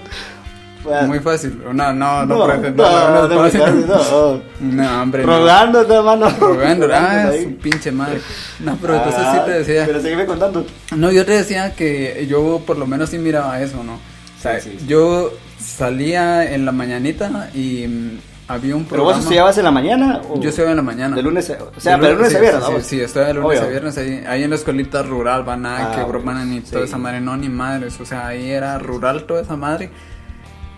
pues, 0.83 1.07
Muy 1.07 1.19
fácil. 1.19 1.59
No, 1.65 1.73
no, 1.73 1.93
no, 1.93 2.25
no, 2.25 2.45
profe, 2.45 2.71
no, 2.71 2.83
no, 2.83 3.27
no, 3.27 3.35
no, 3.35 3.45
es 3.45 3.57
fácil. 3.57 3.85
no, 3.87 4.41
No, 4.61 5.01
hombre. 5.03 5.25
no. 5.25 5.37
Rogando, 5.39 5.83
no, 5.83 6.03
mano. 6.03 6.29
Rogando, 6.39 6.87
ah, 6.93 7.27
ahí. 7.29 7.43
su 7.43 7.55
pinche 7.57 7.91
madre. 7.91 8.21
No, 8.59 8.77
pero 8.81 8.95
entonces 8.95 9.21
sí 9.21 9.37
Ah, 9.39 9.45
te 9.45 9.51
decía. 9.51 9.83
Pero 9.85 10.01
sígueme 10.01 10.25
contando. 10.25 10.65
No, 10.95 11.11
yo 11.11 11.25
te 11.25 11.33
decía 11.33 11.75
que 11.75 12.25
yo 12.29 12.61
por 12.65 12.77
lo 12.77 12.85
menos 12.87 13.09
sí 13.09 13.17
miraba 13.17 13.59
eso, 13.61 13.83
¿no? 13.83 13.93
O 13.95 14.41
sea, 14.41 14.59
Sí, 14.59 14.71
sí, 14.71 14.77
sí. 14.79 14.87
yo 14.87 15.31
salía 15.59 16.51
en 16.53 16.65
la 16.65 16.71
mañanita 16.71 17.49
y 17.53 17.85
mm, 17.87 18.19
había 18.47 18.75
un 18.75 18.83
¿Pero 18.85 18.95
programa. 19.03 19.11
vos 19.17 19.19
estudiabas 19.23 19.57
en 19.57 19.63
la 19.65 19.71
mañana? 19.71 20.21
O 20.29 20.39
Yo 20.39 20.49
estudiaba 20.49 20.71
en 20.71 20.77
la 20.77 20.83
mañana. 20.83 21.15
De 21.15 21.21
lunes, 21.21 21.49
a- 21.49 21.57
o 21.75 21.79
sea, 21.79 21.95
De 21.97 22.01
pero 22.01 22.15
lunes 22.15 22.31
sí, 22.31 22.37
a 22.37 22.39
viernes, 22.39 22.63
sí, 22.63 22.67
vamos. 22.71 22.83
Sí, 22.85 22.95
sí, 22.97 23.01
estoy 23.01 23.25
de 23.25 23.33
lunes 23.33 23.49
Obvio. 23.59 23.61
a 23.61 23.67
viernes 23.71 23.97
ahí, 23.97 24.23
ahí 24.27 24.43
en 24.43 24.49
la 24.49 24.55
escuelita 24.55 25.03
rural, 25.03 25.43
van 25.43 25.61
nada 25.63 25.77
Ah, 25.79 25.89
que 25.91 26.03
bueno, 26.03 26.07
broman 26.23 26.49
ni 26.49 26.61
sí. 26.61 26.71
toda 26.71 26.85
esa 26.85 26.97
madre, 26.97 27.19
no, 27.21 27.35
ni 27.37 27.49
madres, 27.49 27.99
o 27.99 28.05
sea, 28.05 28.27
ahí 28.27 28.49
era 28.49 28.79
rural 28.79 29.25
toda 29.25 29.41
esa 29.41 29.55
madre. 29.57 29.89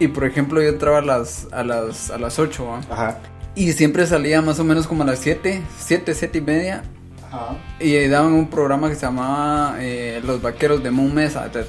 Y 0.01 0.07
por 0.07 0.25
ejemplo, 0.25 0.61
yo 0.61 0.69
entraba 0.69 0.97
a 0.97 1.01
las, 1.01 1.47
a 1.51 1.63
las, 1.63 2.09
a 2.09 2.17
las 2.17 2.39
8, 2.39 2.65
¿va? 2.65 2.79
Ajá. 2.89 3.19
Y 3.53 3.71
siempre 3.73 4.05
salía 4.07 4.41
más 4.41 4.59
o 4.59 4.63
menos 4.63 4.87
como 4.87 5.03
a 5.03 5.05
las 5.05 5.19
7, 5.19 5.61
7, 5.77 6.15
7 6.15 6.37
y 6.37 6.41
media. 6.41 6.83
Ajá. 7.27 7.55
Y 7.79 7.95
ahí 7.95 8.07
daban 8.07 8.33
un 8.33 8.49
programa 8.49 8.89
que 8.89 8.95
se 8.95 9.01
llamaba 9.05 9.75
eh, 9.79 10.19
Los 10.25 10.41
Vaqueros 10.41 10.81
de 10.81 10.89
Moon 10.91 11.13
Mesa. 11.13 11.51
Te- 11.51 11.65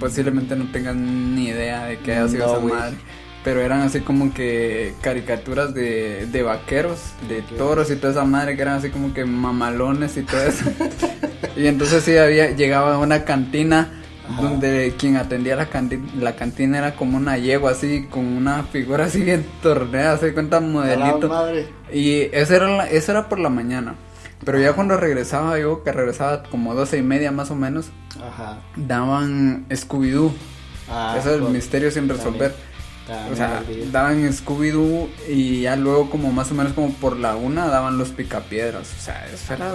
Posiblemente 0.00 0.56
no 0.56 0.70
tengan 0.72 1.34
ni 1.34 1.48
idea 1.48 1.84
de 1.86 1.98
qué 1.98 2.14
ha 2.14 2.26
sido 2.28 2.46
No, 2.60 2.68
esa 2.68 2.76
madre. 2.80 2.96
Pero 3.44 3.60
eran 3.60 3.82
así 3.82 4.00
como 4.00 4.34
que 4.34 4.94
caricaturas 5.00 5.72
de, 5.72 6.26
de 6.26 6.42
vaqueros, 6.42 6.98
de 7.28 7.42
toros 7.42 7.90
y 7.92 7.96
toda 7.96 8.12
esa 8.12 8.24
madre 8.24 8.56
que 8.56 8.62
eran 8.62 8.74
así 8.78 8.90
como 8.90 9.14
que 9.14 9.24
mamalones 9.24 10.16
y 10.16 10.22
todo 10.22 10.42
eso. 10.42 10.64
y 11.56 11.66
entonces 11.68 12.02
sí 12.02 12.16
había, 12.16 12.50
llegaba 12.50 12.94
a 12.96 12.98
una 12.98 13.24
cantina 13.24 14.02
Ajá. 14.28 14.42
donde 14.42 14.94
quien 14.98 15.16
atendía 15.16 15.56
la 15.56 15.66
cantina, 15.70 16.06
la 16.18 16.36
cantina 16.36 16.78
era 16.78 16.94
como 16.96 17.16
una 17.16 17.38
yegua 17.38 17.70
así, 17.72 18.06
con 18.10 18.24
una 18.26 18.62
figura 18.64 19.06
así 19.06 19.22
bien 19.22 19.46
torneada, 19.62 20.18
se 20.18 20.34
cuenta 20.34 20.60
modelito. 20.60 21.28
madre. 21.28 21.66
Y 21.92 22.28
eso 22.32 22.54
era, 22.54 22.68
la- 22.68 22.90
eso 22.90 23.12
era 23.12 23.28
por 23.28 23.38
la 23.38 23.48
mañana. 23.48 23.94
Pero 24.44 24.60
ya 24.60 24.72
cuando 24.74 24.96
regresaba 24.96 25.58
yo, 25.58 25.82
que 25.82 25.90
regresaba 25.92 26.42
como 26.44 26.74
doce 26.74 26.98
y 26.98 27.02
media 27.02 27.32
más 27.32 27.50
o 27.50 27.54
menos, 27.56 27.86
Ajá. 28.22 28.58
daban 28.76 29.66
Scooby-Doo. 29.68 30.32
Ah, 30.90 31.16
eso 31.18 31.30
es 31.30 31.34
el 31.36 31.42
con- 31.42 31.52
misterio 31.52 31.90
sin 31.90 32.08
resolver. 32.08 32.54
también 33.06 33.32
O 33.32 33.36
sea, 33.36 33.62
daban 33.90 34.22
Scooby-Doo 34.32 35.08
y 35.28 35.62
ya 35.62 35.76
luego 35.76 36.10
como 36.10 36.30
más 36.32 36.50
o 36.50 36.54
menos 36.54 36.72
como 36.74 36.92
por 36.94 37.16
la 37.16 37.34
una 37.36 37.66
daban 37.68 37.98
los 37.98 38.10
picapiedras. 38.10 38.92
O 38.96 39.00
sea, 39.02 39.26
eso 39.32 39.54
era... 39.54 39.72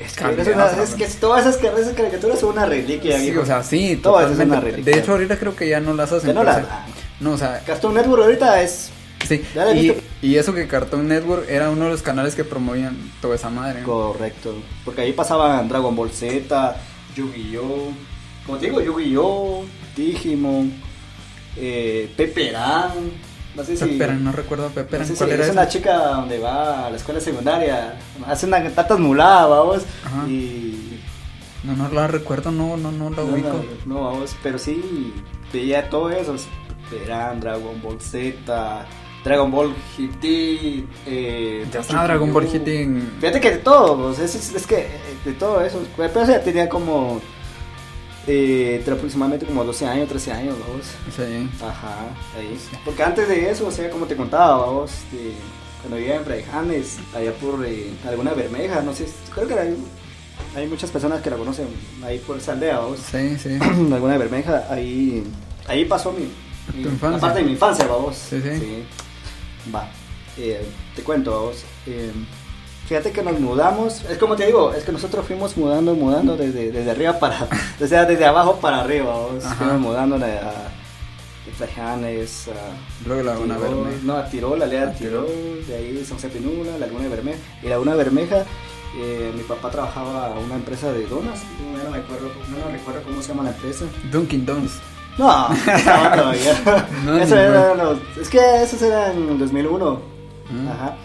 Es 0.00 0.14
que, 0.14 0.22
Cambiazo, 0.24 0.50
es 0.50 0.56
una- 0.56 0.82
es 0.82 0.90
¿no? 0.92 0.96
que 0.96 1.06
todas 1.06 1.46
esas, 1.46 1.62
esas 1.78 1.92
caricaturas 1.94 2.40
son 2.40 2.50
una 2.50 2.64
reliquia, 2.66 3.18
Sí, 3.20 3.36
o 3.36 3.44
sea, 3.44 3.62
sí, 3.62 4.00
Todo 4.02 4.18
eso 4.20 4.32
es 4.32 4.38
una 4.38 4.58
reliquia. 4.60 4.92
De 4.94 4.98
hecho, 4.98 5.12
ahorita 5.12 5.38
creo 5.38 5.54
que 5.54 5.68
ya 5.68 5.78
no 5.80 5.92
las 5.94 6.10
hacen. 6.10 6.34
No 6.34 6.42
las- 6.42 6.64
No, 7.20 7.32
o 7.32 7.38
sea, 7.38 7.62
Cartoon 7.66 7.92
Network 7.94 8.22
ahorita 8.22 8.62
es 8.62 8.90
sí. 9.28 9.42
Y, 10.22 10.26
y 10.26 10.36
eso 10.36 10.54
que 10.54 10.66
Cartoon 10.66 11.06
Network 11.06 11.44
era 11.50 11.68
uno 11.70 11.84
de 11.84 11.90
los 11.90 12.00
canales 12.02 12.34
que 12.34 12.44
promovían 12.44 12.96
toda 13.20 13.34
esa 13.34 13.50
madre. 13.50 13.82
correcto. 13.82 14.54
Porque 14.86 15.02
ahí 15.02 15.12
pasaban 15.12 15.68
Dragon 15.68 15.94
Ball 15.94 16.10
Z, 16.10 16.76
Yu-Gi-Oh! 17.14 17.92
Como 18.46 18.56
te 18.58 18.66
digo, 18.66 18.80
Yu-Gi-Oh! 18.80 19.64
Digimon, 19.94 20.72
eh, 21.56 22.10
Peperán. 22.16 22.90
No 23.56 23.64
sé 23.64 23.76
si. 23.76 23.98
No 24.20 24.32
recuerdo 24.32 24.66
a 24.66 24.68
Peperan. 24.70 25.00
no 25.00 25.06
sé 25.06 25.12
si- 25.14 25.18
¿Cuál 25.18 25.30
era 25.32 25.44
es 25.46 25.50
una 25.52 25.68
chica 25.68 25.94
donde 25.96 26.38
va 26.38 26.86
a 26.86 26.90
la 26.90 26.96
escuela 26.96 27.20
secundaria, 27.20 27.94
hace 28.26 28.46
una 28.46 28.62
tatas 28.70 28.98
mulada, 28.98 29.46
vamos. 29.46 29.82
Ajá. 30.04 30.26
Y. 30.28 31.00
No, 31.64 31.74
no 31.76 31.88
la 31.90 32.06
recuerdo, 32.06 32.50
no, 32.50 32.76
no, 32.76 32.90
no 32.90 33.10
la 33.10 33.16
No, 33.16 33.24
ubico. 33.24 33.48
no, 33.84 33.94
no, 33.94 34.04
vamos, 34.04 34.34
pero 34.42 34.58
sí 34.58 35.12
veía 35.52 35.88
todo 35.90 36.10
eso. 36.10 36.34
Peperán, 36.88 37.38
Dragon 37.40 37.80
Ball 37.82 38.00
Z, 38.00 38.86
Dragon 39.24 39.50
Ball 39.50 39.74
GT. 39.96 40.84
Eh, 41.06 41.66
Ya 41.70 41.80
Dragon 42.04 42.32
Ball! 42.32 42.46
GT. 42.46 42.88
Fíjate 43.20 43.40
que 43.40 43.50
de 43.50 43.58
todo, 43.58 44.08
o 44.08 44.14
sea, 44.14 44.24
es, 44.24 44.34
es- 44.54 44.66
que 44.66 44.78
eh, 44.78 44.90
de 45.24 45.32
todo 45.34 45.60
eso, 45.62 45.82
pero 45.96 46.24
ya 46.26 46.40
tenía 46.40 46.68
como 46.68 47.20
eh, 48.26 48.76
entre 48.78 48.94
aproximadamente 48.94 49.46
como 49.46 49.64
12 49.64 49.86
años, 49.86 50.08
13 50.08 50.32
años, 50.32 50.56
vamos. 50.68 50.86
Sí. 51.16 51.48
Ajá, 51.64 51.96
ahí. 52.38 52.58
Porque 52.84 53.02
antes 53.02 53.28
de 53.28 53.50
eso, 53.50 53.66
o 53.66 53.70
sea, 53.70 53.90
como 53.90 54.06
te 54.06 54.16
contaba, 54.16 54.66
vamos, 54.66 54.90
de- 55.12 55.32
cuando 55.80 55.96
vivía 55.96 56.16
en 56.16 56.24
Fraijanes, 56.24 56.98
allá 57.14 57.32
por 57.34 57.64
eh, 57.64 57.90
alguna 58.06 58.34
bermeja, 58.34 58.82
no 58.82 58.94
sé, 58.94 59.06
creo 59.34 59.48
que 59.48 59.54
hay, 59.54 59.76
hay 60.54 60.66
muchas 60.66 60.90
personas 60.90 61.22
que 61.22 61.30
la 61.30 61.36
conocen 61.36 61.66
ahí 62.04 62.18
por 62.18 62.36
esa 62.36 62.52
aldea, 62.52 62.78
vamos. 62.80 63.00
Sí, 63.10 63.38
sí. 63.38 63.58
alguna 63.92 64.18
bermeja, 64.18 64.66
ahí, 64.70 65.24
ahí 65.66 65.86
pasó 65.86 66.12
mi, 66.12 66.24
mi- 66.76 66.82
Tu 66.82 66.88
infancia. 66.90 67.10
la 67.16 67.18
parte 67.20 67.38
de 67.40 67.44
mi 67.46 67.52
infancia, 67.52 67.86
vamos. 67.86 68.16
Sí, 68.16 68.40
sí. 68.42 68.84
Va, 69.74 69.88
eh, 70.36 70.62
te 70.94 71.02
cuento, 71.02 71.30
vamos. 71.32 71.64
Fíjate 72.90 73.12
que 73.12 73.22
nos 73.22 73.38
mudamos, 73.38 74.02
es 74.10 74.18
como 74.18 74.34
te 74.34 74.46
digo, 74.46 74.72
es 74.74 74.82
que 74.82 74.90
nosotros 74.90 75.24
fuimos 75.24 75.56
mudando, 75.56 75.94
mudando 75.94 76.36
desde, 76.36 76.72
desde 76.72 76.90
arriba 76.90 77.20
para, 77.20 77.46
o 77.80 77.86
sea, 77.86 78.04
desde 78.04 78.26
abajo 78.26 78.56
para 78.56 78.80
arriba. 78.80 79.14
Fuimos 79.58 79.78
mudando 79.78 80.16
a, 80.16 80.18
de 80.18 81.52
Fraijanes, 81.56 82.48
a 82.48 83.06
Luego 83.08 83.22
Laguna 83.22 83.58
Bermeja. 83.58 83.98
No, 84.02 84.16
a 84.16 84.24
Tirol, 84.28 84.58
la 84.58 84.64
aldea 84.64 84.82
A 84.82 84.86
de 84.86 84.94
Tirol, 84.96 85.64
de 85.68 85.76
ahí 85.76 86.04
San 86.04 86.16
José 86.16 86.30
Pinula, 86.30 86.76
Laguna 86.78 87.08
Bermeja. 87.08 87.38
Y 87.62 87.68
Laguna 87.68 87.94
Bermeja, 87.94 88.44
eh, 88.98 89.32
mi 89.36 89.42
papá 89.44 89.70
trabajaba 89.70 90.32
en 90.36 90.44
una 90.46 90.56
empresa 90.56 90.92
de 90.92 91.06
donas, 91.06 91.40
no, 91.72 91.84
no 91.84 91.90
me 91.92 91.98
acuerdo, 91.98 92.28
no 92.48 92.66
me 92.66 92.72
recuerdo 92.72 93.02
cómo 93.04 93.22
se 93.22 93.28
llama 93.28 93.44
la 93.44 93.50
empresa. 93.50 93.84
Dunkin' 94.10 94.44
Donuts. 94.44 94.80
No, 95.16 95.46
todavía. 96.16 96.86
No, 97.04 97.16
Eso 97.22 97.36
los- 97.76 97.98
es 98.20 98.28
que 98.28 98.62
esos 98.64 98.82
eran 98.82 99.12
en 99.16 99.28
el 99.30 99.38
2001. 99.38 100.00
Mm. 100.50 100.68
Ajá. 100.68 100.96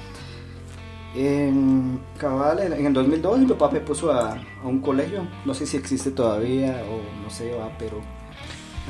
En 1.15 1.99
cabal, 2.17 2.59
en, 2.59 2.85
el 2.85 2.93
2002 2.93 3.39
mi 3.39 3.45
papá 3.45 3.69
me 3.71 3.79
puso 3.79 4.11
a, 4.11 4.33
a 4.33 4.67
un 4.67 4.81
colegio, 4.81 5.25
no 5.45 5.53
sé 5.53 5.65
si 5.65 5.77
existe 5.77 6.11
todavía 6.11 6.83
o 6.89 7.23
no 7.23 7.29
sé, 7.29 7.53
va, 7.55 7.69
pero 7.79 8.01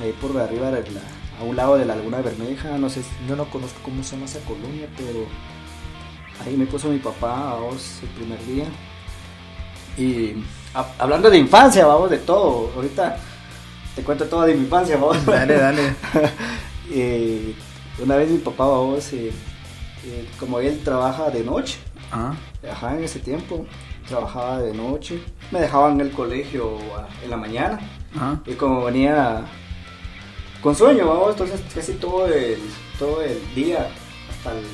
ahí 0.02 0.12
por 0.20 0.36
arriba, 0.42 0.72
la- 0.72 0.80
a 1.40 1.44
un 1.44 1.56
lado 1.56 1.78
de 1.78 1.86
la 1.86 1.96
Laguna 1.96 2.22
Bermeja, 2.22 2.78
no 2.78 2.90
sé, 2.90 3.02
yo 3.28 3.36
no 3.36 3.46
conozco 3.50 3.80
cómo 3.84 4.02
se 4.04 4.16
llama 4.16 4.26
esa 4.26 4.40
colonia, 4.40 4.88
pero 4.98 5.26
ahí 6.46 6.56
me 6.58 6.66
puso 6.66 6.88
mi 6.90 6.98
papá 6.98 7.52
a 7.52 7.56
vos 7.56 8.00
el 8.02 8.10
primer 8.10 8.44
día. 8.46 8.66
Y 9.98 10.44
a- 10.74 10.94
hablando 10.98 11.30
de 11.30 11.38
infancia, 11.38 11.86
vamos, 11.86 12.10
de 12.10 12.18
todo, 12.20 12.72
ahorita 12.76 13.18
te 13.96 14.02
cuento 14.02 14.26
todo 14.26 14.44
de 14.44 14.56
mi 14.56 14.62
infancia, 14.64 14.98
vamos. 14.98 15.24
Dale, 15.26 15.54
dale. 15.56 15.96
Eh, 16.92 17.56
una 18.04 18.16
vez 18.16 18.30
mi 18.30 18.38
papá, 18.38 18.68
vamos, 18.68 19.12
eh, 19.12 19.32
eh, 20.06 20.28
como 20.40 20.60
él 20.60 20.82
trabaja 20.84 21.32
de 21.32 21.44
noche, 21.44 21.80
Ajá, 22.72 22.96
en 22.98 23.04
ese 23.04 23.20
tiempo 23.20 23.66
trabajaba 24.08 24.60
de 24.60 24.74
noche. 24.74 25.20
Me 25.52 25.60
dejaban 25.60 25.94
en 25.94 26.02
el 26.08 26.12
colegio 26.12 26.78
ah, 26.98 27.08
en 27.24 27.30
la 27.30 27.38
mañana. 27.38 27.80
Y 28.46 28.54
como 28.54 28.84
venía 28.86 29.42
con 30.62 30.76
sueño, 30.76 31.08
vamos, 31.08 31.32
entonces 31.32 31.60
casi 31.74 31.94
todo 31.94 32.26
el, 32.28 32.60
todo 32.98 33.22
el 33.22 33.40
día, 33.54 33.88
hasta 34.32 34.52
el, 34.52 34.66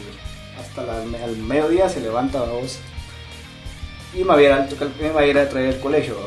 hasta 0.59 0.83
la- 0.83 1.25
el 1.25 1.37
mediodía 1.37 1.89
se 1.89 1.99
levanta, 2.01 2.41
vamos. 2.41 2.79
Y 4.13 4.23
me 4.25 4.33
había 4.33 4.55
al- 4.57 4.93
me 4.99 5.19
a 5.21 5.25
ir 5.25 5.37
a 5.37 5.47
traer 5.49 5.75
el 5.75 5.79
colegio, 5.79 6.17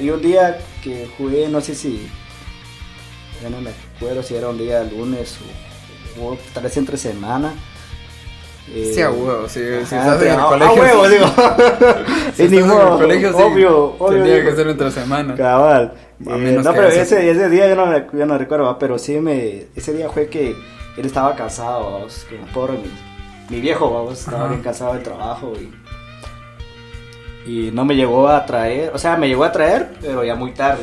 Y 0.00 0.10
un 0.10 0.20
día 0.22 0.58
que 0.82 1.08
jugué, 1.16 1.48
no 1.48 1.60
sé 1.60 1.74
si, 1.74 2.08
ya 3.42 3.50
no 3.50 3.60
me 3.60 3.70
acuerdo 3.96 4.22
si 4.22 4.34
era 4.34 4.48
un 4.48 4.56
día 4.58 4.82
lunes 4.84 5.36
o, 6.18 6.24
o 6.32 6.38
tal 6.54 6.62
vez 6.64 6.76
entre 6.78 6.96
semana. 6.96 7.52
Eh, 8.74 8.92
Sí, 8.94 9.00
a 9.02 9.10
huevo, 9.10 9.48
sí, 9.48 9.60
si 9.86 9.94
Ajá, 9.94 10.14
estás 10.14 10.22
en 10.22 10.28
el 10.32 10.38
a- 10.40 10.42
a 10.44 10.48
colegio. 10.48 10.82
huevo, 10.82 11.04
sí. 11.06 11.12
digo. 11.12 11.26
Si 12.36 12.42
estás 12.42 12.58
en 12.60 12.66
modo, 12.68 12.92
el 12.94 13.00
colegio, 13.02 13.30
sí, 13.32 13.42
obvio, 13.42 13.84
obvio. 13.98 14.08
Tendría 14.08 14.34
digo. 14.36 14.50
que 14.50 14.56
ser 14.56 14.68
entre 14.68 14.90
semana. 14.90 15.34
Cabal. 15.34 15.94
A 16.26 16.36
Eh, 16.36 16.58
no, 16.62 16.72
pero 16.72 16.88
ese- 16.88 17.30
ese, 17.30 17.48
día 17.48 17.68
yo 17.68 17.76
no, 17.76 17.96
yo 18.12 18.26
no 18.26 18.36
recuerdo, 18.38 18.64
¿va? 18.66 18.78
pero 18.78 18.98
sí 18.98 19.18
me. 19.20 19.66
Ese 19.76 19.92
día 19.92 20.08
fue 20.10 20.28
que 20.28 20.50
él 20.96 21.06
estaba 21.06 21.34
cansado, 21.36 21.92
vamos, 21.92 22.26
pobre 22.52 22.74
mi, 22.74 22.90
mi 23.56 23.60
viejo, 23.60 23.90
vamos, 23.92 24.18
estaba 24.20 24.40
Ajá. 24.44 24.48
bien 24.48 24.62
cansado 24.62 24.94
del 24.94 25.02
trabajo 25.02 25.52
y. 25.60 25.70
Y 27.50 27.70
no 27.72 27.84
me 27.84 27.94
llegó 27.94 28.28
a 28.28 28.44
traer, 28.44 28.90
o 28.92 28.98
sea, 28.98 29.16
me 29.16 29.28
llegó 29.28 29.44
a 29.44 29.52
traer, 29.52 29.94
pero 30.00 30.24
ya 30.24 30.34
muy 30.34 30.50
tarde. 30.52 30.82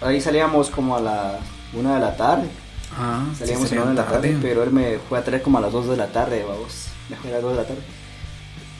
Ahí 0.00 0.20
salíamos 0.20 0.70
como 0.70 0.96
a 0.96 1.00
la 1.00 1.38
una 1.72 1.94
de 1.94 2.00
la 2.00 2.16
tarde. 2.16 2.44
Ah, 2.96 3.24
sí, 3.32 3.38
Salíamos 3.40 3.64
a 3.64 3.68
sería 3.68 3.84
la 3.84 3.90
una 3.90 4.00
de 4.02 4.06
la 4.06 4.12
tarde, 4.14 4.28
tarde. 4.28 4.40
pero 4.48 4.62
él 4.62 4.70
me 4.70 4.98
fue 5.08 5.18
a 5.18 5.24
traer 5.24 5.42
como 5.42 5.58
a 5.58 5.60
las 5.60 5.72
2 5.72 5.88
de 5.88 5.96
la 5.96 6.06
tarde, 6.06 6.44
vamos. 6.48 6.86
A 7.10 7.28
las 7.30 7.42
2 7.42 7.50
de 7.52 7.56
la 7.56 7.64
tarde. 7.66 7.82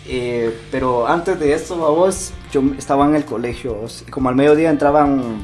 Eh, 0.06 0.60
pero 0.70 1.06
antes 1.06 1.38
de 1.40 1.52
esto, 1.54 1.76
vamos, 1.78 2.32
yo 2.52 2.62
estaba 2.78 3.06
en 3.06 3.14
el 3.16 3.24
colegio, 3.24 3.78
y 4.06 4.10
como 4.10 4.28
al 4.28 4.34
mediodía 4.36 4.70
entraban 4.70 5.42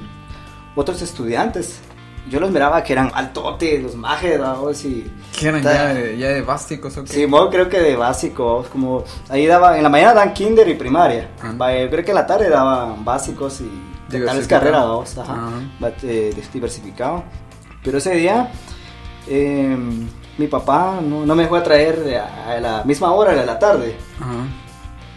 otros 0.76 1.00
estudiantes. 1.02 1.80
Yo 2.28 2.38
los 2.38 2.50
miraba 2.50 2.82
que 2.84 2.92
eran 2.92 3.10
altotes, 3.14 3.82
los 3.82 3.96
majes, 3.96 4.38
vamos, 4.38 4.84
y... 4.84 5.10
¿Qué 5.38 5.48
eran 5.48 5.62
ya 5.62 5.94
de, 5.94 6.18
ya 6.18 6.28
de 6.28 6.42
básicos 6.42 6.96
o 6.98 7.04
qué? 7.04 7.12
Sí, 7.12 7.26
mo, 7.26 7.48
creo 7.48 7.68
que 7.70 7.80
de 7.80 7.96
básico, 7.96 8.44
vamos, 8.44 8.66
como 8.68 9.04
ahí 9.30 9.46
daba, 9.46 9.78
en 9.78 9.82
la 9.82 9.88
mañana 9.88 10.12
dan 10.12 10.34
kinder 10.34 10.68
y 10.68 10.74
primaria. 10.74 11.30
Ah. 11.42 11.54
Va, 11.60 11.74
yo 11.76 11.88
creo 11.88 12.04
que 12.04 12.10
en 12.10 12.16
la 12.16 12.26
tarde 12.26 12.50
daban 12.50 13.02
básicos 13.04 13.62
y 13.62 13.64
tal 13.64 13.70
vez 13.70 14.12
Diversificado. 14.20 14.60
carrera, 14.60 14.84
vamos, 14.84 15.16
ajá, 15.18 15.34
Ah. 15.38 15.60
va, 15.82 15.92
eh, 16.02 16.34
diversificado. 16.52 17.24
Pero 17.82 17.96
ese 17.96 18.14
día, 18.14 18.52
eh, 19.26 19.74
mi 20.40 20.48
papá 20.48 20.98
no, 21.02 21.24
no 21.26 21.34
me 21.34 21.42
dejó 21.44 21.56
a 21.56 21.62
traer 21.62 22.02
a, 22.18 22.52
a 22.52 22.60
la 22.60 22.82
misma 22.84 23.12
hora 23.12 23.32
de 23.34 23.44
la 23.46 23.58
tarde. 23.58 23.94
Ajá. 24.20 24.32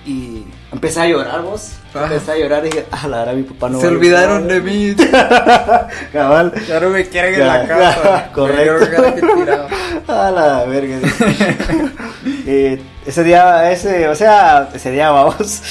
Y 0.06 0.44
empecé 0.72 1.00
a 1.00 1.08
llorar, 1.08 1.42
vos. 1.44 1.76
Ah. 1.96 2.02
Empecé 2.04 2.32
a 2.34 2.38
llorar 2.38 2.66
y 2.66 2.70
dije, 2.70 2.86
ah, 2.92 3.08
la 3.08 3.20
verdad, 3.20 3.34
mi 3.36 3.44
papá 3.44 3.70
no 3.70 3.80
Se 3.80 3.86
a 3.88 3.90
olvidaron 3.90 4.42
estar". 4.52 4.62
de 4.62 4.62
mí. 4.62 4.96
Cabal. 6.12 6.54
Ya 6.68 6.80
no 6.82 6.90
me 6.90 7.06
quieren 7.08 7.34
en 7.36 7.40
Ya, 7.40 7.46
la 7.46 7.68
casa. 7.68 8.30
correcto. 8.36 8.86
A 10.12 10.30
la 10.32 10.66
verga. 10.66 10.98
Eh, 12.46 12.82
ese 13.06 13.24
día, 13.24 13.72
ese, 13.72 14.10
o 14.10 14.16
sea, 14.16 14.68
ese 14.74 14.92
día 14.92 15.10
vamos. 15.12 15.62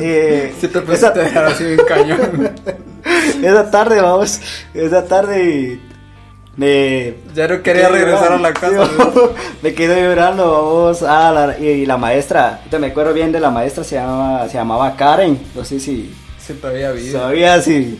Eh, 0.00 0.54
Si 0.58 0.68
te 0.68 0.78
esa, 0.94 1.08
a 1.08 1.10
dejar 1.10 1.44
así 1.44 1.64
en 1.64 1.76
cañón. 1.86 2.50
esa 3.42 3.70
tarde, 3.70 4.00
vamos. 4.00 4.40
Esa 4.72 5.04
tarde 5.04 5.78
me. 6.56 7.14
Ya 7.34 7.48
no 7.48 7.62
quería 7.62 7.88
regresar 7.88 8.32
a 8.32 8.38
la 8.38 8.52
casa. 8.52 8.88
me 9.62 9.74
quedé 9.74 10.02
llorando, 10.02 10.50
vamos. 10.52 11.02
Ah, 11.02 11.32
la- 11.32 11.58
y, 11.58 11.66
y 11.68 11.86
la 11.86 11.96
maestra, 11.96 12.56
ahorita 12.58 12.78
me 12.78 12.88
acuerdo 12.88 13.12
bien 13.14 13.32
de 13.32 13.40
la 13.40 13.50
maestra, 13.50 13.84
se 13.84 13.96
llamaba, 13.96 14.48
se 14.48 14.54
llamaba 14.54 14.94
Karen. 14.96 15.40
No 15.54 15.64
sé 15.64 15.80
si 15.80 16.14
Sí, 16.38 16.54
todavía 16.54 16.90
vida. 16.92 17.20
sabía 17.20 17.60
si. 17.62 17.98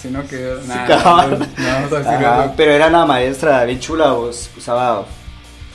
Si 0.00 0.08
no 0.08 0.26
quedó 0.26 0.62
si 0.62 0.68
nada. 0.68 1.26
No, 1.26 1.36
no 1.36 1.96
Ajá, 2.08 2.44
eso. 2.44 2.54
pero 2.56 2.72
era 2.72 2.86
una 2.86 3.04
maestra 3.04 3.64
bien 3.64 3.80
chula, 3.80 4.12
vos. 4.12 4.48
Usaba. 4.56 5.00
O 5.00 5.06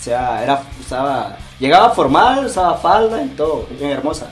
sea, 0.01 0.43
era. 0.43 0.61
Usaba. 0.79 1.37
Llegaba 1.59 1.91
formal, 1.91 2.45
usaba 2.47 2.75
falda 2.77 3.21
y 3.21 3.27
todo. 3.29 3.67
Bien 3.77 3.91
hermosa. 3.91 4.27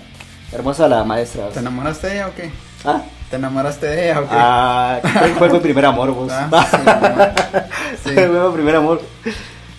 Hermosa 0.51 0.87
la 0.87 1.03
maestra. 1.03 1.49
¿Te 1.49 1.59
enamoraste 1.59 2.07
de 2.07 2.13
ella 2.15 2.27
o 2.27 2.35
qué? 2.35 2.51
Ah, 2.85 3.01
¿Te 3.33 3.37
enamoraste 3.37 3.87
de 3.87 4.11
ella 4.11 4.19
o 4.19 4.23
qué? 4.29 4.35
ah, 4.37 4.99
fue, 5.39 5.49
mi 5.49 5.57
primer 5.57 5.83
amor, 5.85 6.11
vos. 6.11 6.31
Ah, 6.31 6.47
sí, 8.03 8.09
sí. 8.09 8.13
fue 8.13 8.27
mi 8.27 8.53
primer 8.53 8.75
amor. 8.75 9.01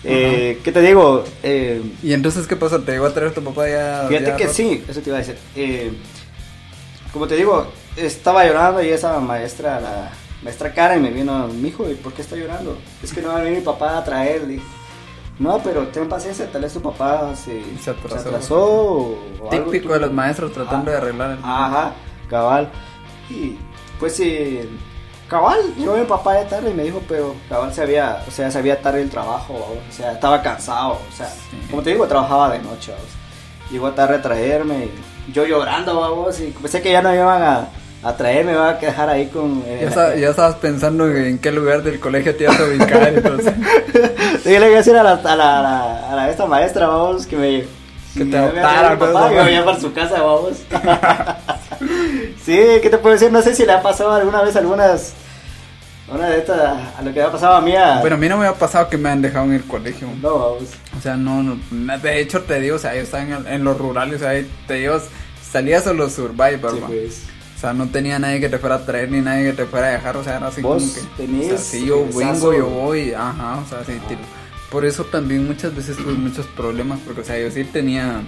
Eh, 0.03 0.59
¿Qué 0.61 0.73
te 0.73 0.81
digo? 0.81 1.23
Eh, 1.41 1.81
¿Y 2.03 2.11
entonces 2.11 2.47
qué 2.47 2.57
pasó? 2.57 2.81
¿Te 2.81 2.91
llegó 2.91 3.05
a 3.05 3.13
traer 3.13 3.33
tu 3.33 3.41
papá 3.41 3.69
ya? 3.69 4.07
Fíjate 4.09 4.25
ya 4.25 4.35
que 4.35 4.43
roto? 4.43 4.55
sí, 4.57 4.83
eso 4.89 4.99
te 4.99 5.09
iba 5.09 5.15
a 5.15 5.19
decir. 5.19 5.37
Eh, 5.55 5.93
como 7.13 7.27
te 7.27 7.37
digo, 7.37 7.67
estaba 7.95 8.45
llorando 8.45 8.83
y 8.83 8.89
esa 8.89 9.17
maestra, 9.21 9.79
la 9.79 10.09
maestra 10.43 10.73
Karen 10.73 11.01
me 11.01 11.11
vino, 11.11 11.47
mi 11.47 11.69
hijo, 11.69 11.89
¿y 11.89 11.93
por 11.93 12.11
qué 12.11 12.23
está 12.23 12.35
llorando? 12.35 12.77
Es 13.01 13.13
que 13.13 13.21
no 13.21 13.29
va 13.29 13.37
a 13.37 13.41
venir 13.41 13.59
mi 13.59 13.63
papá 13.63 13.99
a 13.99 14.03
traerle. 14.03 14.59
No, 15.39 15.59
pero 15.59 15.87
ten 15.87 16.09
paciencia, 16.09 16.51
tal 16.51 16.63
vez 16.63 16.73
tu 16.73 16.81
papá 16.81 17.33
se, 17.37 17.61
Se 17.81 17.91
atrasó. 17.91 18.57
o, 18.65 19.19
o 19.39 19.49
algo, 19.49 19.71
Típico 19.71 19.93
de 19.93 20.01
los 20.01 20.11
maestros 20.11 20.51
tratando 20.51 20.89
Ah, 20.89 20.91
de 20.91 20.97
arreglar 20.97 21.31
el... 21.31 21.37
Ajá, 21.41 21.93
cabal. 22.29 22.69
Y 23.29 23.57
pues 23.99 24.15
sí, 24.15 24.59
cabal, 25.29 25.59
llegó 25.77 25.95
mi 25.97 26.05
papá 26.05 26.33
de 26.33 26.45
tarde 26.45 26.69
y 26.71 26.73
me 26.73 26.83
dijo, 26.83 27.01
pero 27.07 27.35
cabal 27.49 27.73
se 27.73 27.81
había, 27.81 28.21
o 28.27 28.31
sea, 28.31 28.51
se 28.51 28.57
había 28.57 28.81
tarde 28.81 29.01
el 29.01 29.09
trabajo, 29.09 29.53
o 29.53 29.91
sea, 29.91 30.11
estaba 30.11 30.41
cansado, 30.41 30.93
o 30.93 31.15
sea, 31.15 31.27
Sí. 31.27 31.57
como 31.71 31.81
te 31.81 31.91
digo, 31.91 32.05
trabajaba 32.07 32.49
de 32.51 32.59
noche. 32.59 32.93
Llegó 33.71 33.91
tarde 33.91 34.15
a 34.17 34.21
traerme, 34.21 34.89
y 35.27 35.31
yo 35.31 35.45
llorando, 35.45 35.99
vamos, 35.99 36.39
y 36.39 36.47
pensé 36.51 36.81
que 36.83 36.91
ya 36.91 37.01
no 37.01 37.11
iban 37.13 37.41
a, 37.41 37.67
a 38.03 38.15
traerme, 38.15 38.51
me 38.53 38.59
a 38.59 38.77
quedar 38.77 39.09
ahí 39.09 39.25
con... 39.27 39.63
eh, 39.65 39.89
Ya, 39.95 40.13
ya 40.15 40.29
estabas 40.29 40.55
pensando 40.57 41.09
en 41.09 41.39
qué 41.39 41.51
lugar 41.51 41.81
del 41.81 41.99
colegio 41.99 42.35
te 42.35 42.43
ibas 42.43 42.59
a 42.59 42.63
ubicar. 42.65 43.07
entonces. 43.07 43.53
Sí, 44.43 44.53
yo 44.53 44.59
le 44.59 44.67
iba 44.67 44.75
a 44.75 44.77
decir 44.77 44.95
a 44.95 45.01
la, 45.01 45.13
a 45.13 45.35
la, 45.35 45.59
a 45.59 45.61
la, 45.63 46.09
a 46.11 46.15
la- 46.15 46.29
esta 46.29 46.45
maestra, 46.45 46.85
vamos, 46.87 47.25
que 47.25 47.35
me... 47.35 47.63
Que 48.15 48.25
te 48.25 48.37
a 48.37 48.43
adoptara, 48.43 48.89
papá, 48.89 48.97
pues, 48.99 49.09
que 49.09 49.15
me 49.15 49.23
mamá. 49.23 49.41
vaya 49.41 49.65
para 49.65 49.79
su 49.79 49.91
casa, 49.93 50.21
vamos. 50.21 50.51
sí, 52.45 52.57
¿qué 52.81 52.89
te 52.89 52.97
puedo 52.97 53.13
decir? 53.13 53.31
No 53.31 53.41
sé 53.41 53.55
si 53.55 53.65
le 53.65 53.71
ha 53.73 53.81
pasado 53.81 54.11
alguna 54.13 54.41
vez 54.41 54.55
algunas... 54.55 55.13
Una 56.07 56.27
de 56.29 56.37
estas, 56.37 56.59
a 56.59 57.01
lo 57.01 57.11
que 57.11 57.19
me 57.19 57.25
ha 57.25 57.31
pasado 57.31 57.55
a 57.55 57.61
mí 57.61 57.75
a... 57.75 57.99
Bueno, 57.99 58.15
a 58.15 58.19
mí 58.19 58.29
no 58.29 58.37
me 58.37 58.45
ha 58.45 58.53
pasado 58.53 58.87
que 58.89 58.97
me 58.97 59.09
han 59.09 59.23
dejado 59.23 59.45
en 59.45 59.53
el 59.53 59.63
colegio. 59.63 60.07
no, 60.21 60.37
vamos. 60.37 60.69
O 60.95 61.01
sea, 61.01 61.17
no, 61.17 61.41
no, 61.41 61.97
de 61.97 62.19
hecho 62.21 62.43
te 62.43 62.59
digo, 62.59 62.75
o 62.75 62.79
sea, 62.79 62.93
yo 62.93 63.01
estaba 63.01 63.23
en, 63.23 63.31
el- 63.33 63.47
en 63.47 63.63
los 63.63 63.75
rurales, 63.75 64.17
o 64.17 64.19
sea, 64.19 64.39
te 64.67 64.73
digo, 64.75 64.99
salías 65.51 65.83
solo 65.83 66.07
survivor, 66.09 66.73
Sí, 66.75 66.83
pues. 66.85 67.23
O 67.55 67.59
sea, 67.59 67.73
no 67.73 67.87
tenía 67.87 68.19
nadie 68.19 68.39
que 68.39 68.49
te 68.49 68.59
fuera 68.59 68.75
a 68.75 68.85
traer 68.85 69.09
ni 69.09 69.19
nadie 69.21 69.45
que 69.45 69.53
te 69.53 69.65
fuera 69.65 69.87
a 69.87 69.91
dejar, 69.93 70.15
o 70.17 70.23
sea, 70.23 70.37
era 70.37 70.47
así 70.47 70.61
Vos 70.61 70.83
como 70.83 70.93
que... 70.93 71.23
tenés 71.23 71.45
o 71.45 71.49
sea, 71.49 71.57
si 71.57 71.85
yo 71.87 72.05
vengo, 72.15 72.53
yo 72.53 72.67
voy, 72.67 73.11
ajá, 73.13 73.57
o 73.65 73.67
sea, 73.67 73.83
sí, 73.83 73.93
tipo, 74.07 74.21
Por 74.69 74.85
eso 74.85 75.05
también 75.05 75.47
muchas 75.47 75.75
veces 75.75 75.97
tuve 75.97 76.13
muchos 76.13 76.45
problemas, 76.47 76.99
porque, 77.03 77.21
o 77.21 77.23
sea, 77.23 77.39
yo 77.39 77.49
sí 77.49 77.63
tenía 77.63 78.21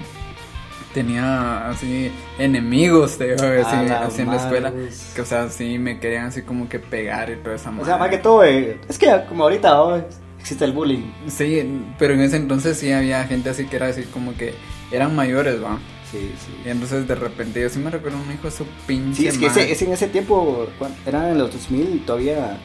tenía 0.93 1.69
así 1.69 2.11
enemigos, 2.39 3.17
te 3.17 3.35
digo, 3.35 3.43
así, 3.65 3.91
así 3.91 4.21
en 4.21 4.27
la 4.29 4.35
escuela. 4.37 4.73
Que, 5.15 5.21
o 5.21 5.25
sea, 5.25 5.49
sí 5.49 5.77
me 5.77 5.99
querían 5.99 6.25
así 6.27 6.41
como 6.41 6.67
que 6.69 6.79
pegar 6.79 7.29
y 7.29 7.35
toda 7.37 7.55
esa 7.55 7.69
O 7.69 7.73
madre. 7.73 7.85
sea, 7.85 7.97
más 7.97 8.09
que 8.09 8.17
todo, 8.17 8.43
eh, 8.43 8.79
es 8.89 8.97
que 8.97 9.07
como 9.27 9.43
ahorita 9.43 9.69
¿no? 9.69 10.03
existe 10.39 10.65
el 10.65 10.71
bullying. 10.71 11.11
Sí, 11.27 11.81
pero 11.99 12.13
en 12.13 12.21
ese 12.21 12.37
entonces 12.37 12.77
sí 12.77 12.91
había 12.91 13.23
gente 13.25 13.49
así 13.49 13.65
que 13.65 13.75
era 13.75 13.87
así 13.87 14.03
como 14.03 14.35
que 14.35 14.53
eran 14.91 15.15
mayores, 15.15 15.61
va. 15.63 15.77
Sí, 16.11 16.31
sí. 16.39 16.61
Y 16.65 16.69
entonces 16.69 17.05
de 17.07 17.15
repente 17.15 17.61
yo 17.61 17.67
sí 17.69 17.79
me 17.79 17.89
recuerdo 17.91 18.17
un 18.17 18.31
hijo 18.33 18.43
de 18.43 18.51
su 18.51 18.65
pinche 18.87 19.23
Sí, 19.23 19.27
es 19.27 19.37
que 19.37 19.47
ese, 19.47 19.69
ese 19.71 19.85
en 19.85 19.91
ese 19.91 20.07
tiempo, 20.07 20.65
¿cuán- 20.79 20.95
eran 21.05 21.25
en 21.31 21.37
los 21.37 21.51
2000 21.51 22.03
todavía. 22.05 22.57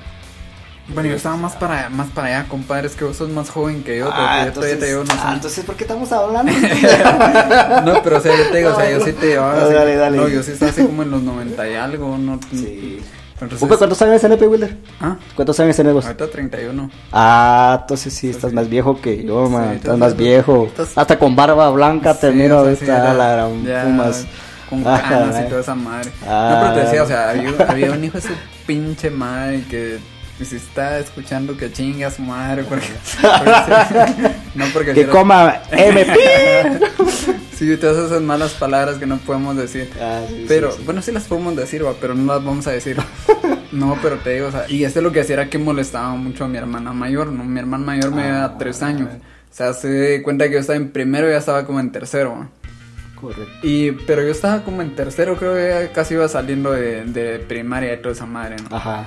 Bueno, 0.88 1.08
yo 1.08 1.16
estaba 1.16 1.36
más 1.36 1.54
para, 1.54 1.88
más 1.88 2.08
para 2.08 2.26
allá, 2.38 2.48
compadre, 2.48 2.88
es 2.88 2.94
que 2.94 3.04
vos 3.04 3.16
sos 3.16 3.30
más 3.30 3.48
joven 3.50 3.82
que 3.84 3.98
yo, 3.98 4.06
porque 4.06 4.20
Ah, 4.20 4.44
yo 4.46 4.52
todavía 4.52 4.78
te 4.78 4.92
no 4.92 5.06
sé. 5.06 5.12
ah, 5.22 5.32
entonces, 5.34 5.64
¿por 5.64 5.76
qué 5.76 5.84
estamos 5.84 6.10
hablando? 6.12 6.52
No, 7.84 8.02
pero 8.02 8.18
o 8.18 8.20
sea, 8.20 8.36
yo 8.36 8.50
te 8.50 8.58
digo, 8.58 8.70
o 8.70 8.76
sea, 8.76 8.90
yo 8.90 9.04
sí 9.04 9.12
te 9.12 9.26
llevaba 9.28 9.54
No, 9.54 9.60
así- 9.66 9.74
dale, 9.74 9.96
dale. 9.96 10.16
No, 10.18 10.28
yo 10.28 10.42
sí 10.42 10.52
estaba 10.52 10.70
así 10.70 10.82
como 10.84 11.02
en 11.02 11.10
los 11.12 11.22
90 11.22 11.68
y 11.68 11.74
algo, 11.74 12.18
no. 12.18 12.38
sí. 12.50 13.00
Entonces, 13.40 13.62
Upe, 13.66 13.76
¿Cuántos 13.76 14.00
años 14.02 14.20
tenés. 14.20 14.40
Wilder? 14.40 14.76
Ah, 15.00 15.16
¿Cuántos 15.34 15.58
años 15.58 15.74
tenés 15.74 15.92
vos? 15.94 16.04
ahorita 16.04 16.30
31. 16.30 16.90
Ah, 17.10 17.78
entonces 17.80 18.12
sí, 18.14 18.30
estás 18.30 18.50
sí. 18.50 18.54
más 18.56 18.68
viejo 18.68 19.00
que 19.00 19.24
yo, 19.24 19.48
man. 19.50 19.70
Sí, 19.70 19.76
estás 19.78 19.98
más 19.98 20.16
viejo. 20.16 20.66
estás- 20.66 20.92
Hasta 20.96 21.18
con 21.18 21.34
barba 21.34 21.68
blanca 21.70 22.14
te 22.14 22.30
Sí, 22.30 22.36
miro 22.36 22.60
o 22.60 22.64
sea, 22.66 22.76
sí, 22.76 22.84
ahorita 22.88 22.98
era 22.98 23.14
la 23.14 23.32
gran 23.32 23.64
ya 23.64 23.82
fumas. 23.82 24.26
Con 24.70 24.86
Ajá, 24.86 25.08
canas 25.08 25.40
y 25.44 25.48
toda 25.48 25.60
esa 25.60 25.74
madre. 25.74 26.12
Ah. 26.24 26.50
No, 26.54 26.60
pero 26.60 26.74
te 26.74 26.80
decía, 26.86 27.02
o 27.02 27.06
sea, 27.06 27.30
había, 27.30 27.50
había 27.68 27.90
un 27.92 28.04
hijo 28.04 28.18
de 28.18 28.22
su 28.22 28.32
pinche 28.64 29.10
madre 29.10 29.64
que 29.68 29.98
que 30.38 30.44
si 30.44 30.56
está 30.56 30.98
escuchando 30.98 31.56
que 31.56 31.72
chinga 31.72 32.08
a 32.08 32.10
su 32.10 32.22
madre, 32.22 32.64
porque. 32.64 32.86
porque 33.20 34.34
no, 34.54 34.64
porque. 34.72 34.92
Que 34.94 35.06
coma 35.06 35.60
MP. 35.70 36.16
Sí, 37.62 37.76
todas 37.76 38.06
esas 38.06 38.20
malas 38.22 38.54
palabras 38.54 38.96
que 38.96 39.06
no 39.06 39.18
podemos 39.18 39.56
decir. 39.56 39.88
Ah, 40.00 40.22
sí, 40.26 40.46
Pero, 40.48 40.72
sí. 40.72 40.82
bueno, 40.84 41.00
sí 41.00 41.12
las 41.12 41.24
podemos 41.24 41.54
decir, 41.54 41.86
va, 41.86 41.92
pero 42.00 42.12
no 42.12 42.34
las 42.34 42.44
vamos 42.44 42.66
a 42.66 42.72
decir. 42.72 42.96
No, 43.70 43.96
pero 44.02 44.16
te 44.16 44.30
digo, 44.30 44.48
o 44.48 44.50
sea, 44.50 44.64
y 44.68 44.82
esto 44.82 45.00
lo 45.00 45.12
que 45.12 45.20
hacía 45.20 45.34
era 45.34 45.48
que 45.48 45.58
molestaba 45.58 46.08
mucho 46.16 46.44
a 46.44 46.48
mi 46.48 46.58
hermana 46.58 46.92
mayor, 46.92 47.28
¿no? 47.30 47.44
Mi 47.44 47.60
hermana 47.60 47.84
mayor 47.84 48.10
me 48.10 48.24
Ah. 48.24 48.32
da 48.48 48.58
tres 48.58 48.82
años. 48.82 49.10
O 49.14 49.54
sea, 49.54 49.74
se 49.74 49.88
dio 49.92 50.22
cuenta 50.24 50.46
que 50.48 50.54
yo 50.54 50.58
estaba 50.58 50.76
en 50.76 50.90
primero 50.90 51.28
y 51.28 51.32
ya 51.32 51.38
estaba 51.38 51.64
como 51.64 51.78
en 51.78 51.92
tercero, 51.92 52.32
¿va? 52.32 52.48
Correcto. 53.20 53.44
Y, 53.62 53.92
pero 53.92 54.22
yo 54.22 54.30
estaba 54.32 54.64
como 54.64 54.82
en 54.82 54.96
tercero, 54.96 55.36
creo 55.36 55.54
que 55.54 55.68
ya 55.86 55.92
casi 55.92 56.14
iba 56.14 56.26
saliendo 56.26 56.72
de, 56.72 57.04
de 57.04 57.38
primaria 57.38 57.94
y 57.94 57.98
toda 57.98 58.12
esa 58.14 58.26
madre, 58.26 58.56
¿no? 58.68 58.74
Ajá. 58.76 59.06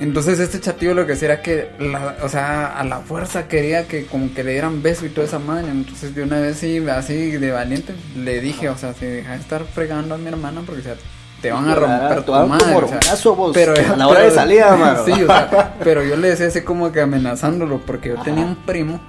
Entonces 0.00 0.40
este 0.40 0.58
chatillo 0.60 0.94
lo 0.94 1.06
que 1.06 1.12
hacía 1.12 1.32
era 1.34 1.42
que, 1.42 1.68
la- 1.78 2.16
o 2.22 2.28
sea, 2.28 2.66
a 2.78 2.82
la 2.84 3.00
fuerza 3.00 3.46
quería 3.46 3.86
que 3.86 4.06
como 4.06 4.34
que 4.34 4.42
le 4.42 4.52
dieran 4.52 4.82
beso 4.82 5.06
y 5.06 5.10
toda 5.10 5.26
esa 5.26 5.38
madre. 5.38 5.68
Entonces 5.70 6.14
de 6.14 6.22
una 6.24 6.40
vez 6.40 6.56
sí, 6.58 6.84
así 6.88 7.30
de 7.32 7.50
valiente, 7.52 7.94
le 8.16 8.40
dije, 8.40 8.68
o 8.68 8.76
sea, 8.76 8.94
si 8.94 9.06
deja 9.06 9.32
de 9.32 9.38
estar 9.38 9.64
fregando 9.64 10.14
a 10.14 10.18
mi 10.18 10.26
hermana 10.28 10.62
porque 10.66 10.80
o 10.80 10.84
sea, 10.84 10.94
te 11.40 11.52
van 11.52 11.68
a 11.68 11.74
romper 11.74 12.22
tu 12.24 12.32
madre. 12.32 12.74
o 12.74 12.88
sea, 12.88 13.30
vos, 13.32 13.50
pero 13.54 13.74
a 13.74 13.96
la 13.96 14.08
hora 14.08 14.20
de 14.20 14.30
salida, 14.30 14.76
mano. 14.76 15.02
Sí, 15.04 15.12
o 15.12 15.26
sea, 15.26 15.74
pero 15.84 16.02
yo 16.02 16.16
le 16.16 16.30
decía 16.30 16.46
así 16.48 16.62
como 16.62 16.90
que 16.90 17.00
amenazándolo 17.00 17.80
porque 17.86 18.08
yo 18.10 18.22
tenía 18.22 18.44
un 18.44 18.56
primo 18.56 19.00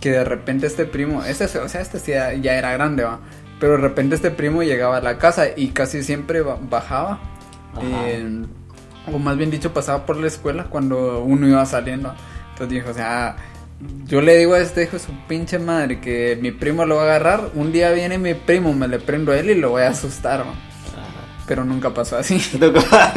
que 0.00 0.10
de 0.10 0.24
repente 0.24 0.66
este 0.66 0.84
primo, 0.84 1.24
este, 1.24 1.44
o 1.44 1.68
sea, 1.68 1.80
este 1.80 1.98
sí 1.98 2.10
ya, 2.12 2.32
ya 2.34 2.54
era 2.56 2.72
grande, 2.72 3.04
va. 3.04 3.20
Pero 3.58 3.72
de 3.72 3.78
repente 3.78 4.14
este 4.16 4.30
primo 4.30 4.62
llegaba 4.62 4.98
a 4.98 5.00
la 5.00 5.16
casa 5.18 5.46
y 5.56 5.68
casi 5.68 6.02
siempre 6.02 6.42
ba- 6.42 6.58
bajaba. 6.60 7.20
Ajá. 7.74 7.82
eh, 8.08 8.42
o 9.12 9.18
más 9.18 9.36
bien 9.36 9.50
dicho, 9.50 9.72
pasaba 9.72 10.04
por 10.06 10.16
la 10.16 10.26
escuela 10.26 10.64
cuando 10.64 11.20
uno 11.22 11.46
iba 11.48 11.64
saliendo. 11.66 12.14
Entonces 12.52 12.68
dijo, 12.74 12.90
o 12.90 12.94
sea, 12.94 13.36
yo 14.06 14.20
le 14.22 14.36
digo 14.38 14.54
a 14.54 14.60
este 14.60 14.84
hijo 14.84 14.98
su 14.98 15.12
pinche 15.28 15.58
madre 15.58 16.00
que 16.00 16.38
mi 16.40 16.50
primo 16.50 16.84
lo 16.84 16.96
va 16.96 17.02
a 17.02 17.04
agarrar. 17.06 17.50
Un 17.54 17.72
día 17.72 17.90
viene 17.92 18.18
mi 18.18 18.34
primo, 18.34 18.72
me 18.72 18.88
le 18.88 18.98
prendo 18.98 19.32
a 19.32 19.38
él 19.38 19.50
y 19.50 19.54
lo 19.54 19.70
voy 19.70 19.82
a 19.82 19.88
asustar. 19.90 20.44
Pero 21.46 21.64
nunca 21.64 21.94
pasó 21.94 22.16
así. 22.16 22.40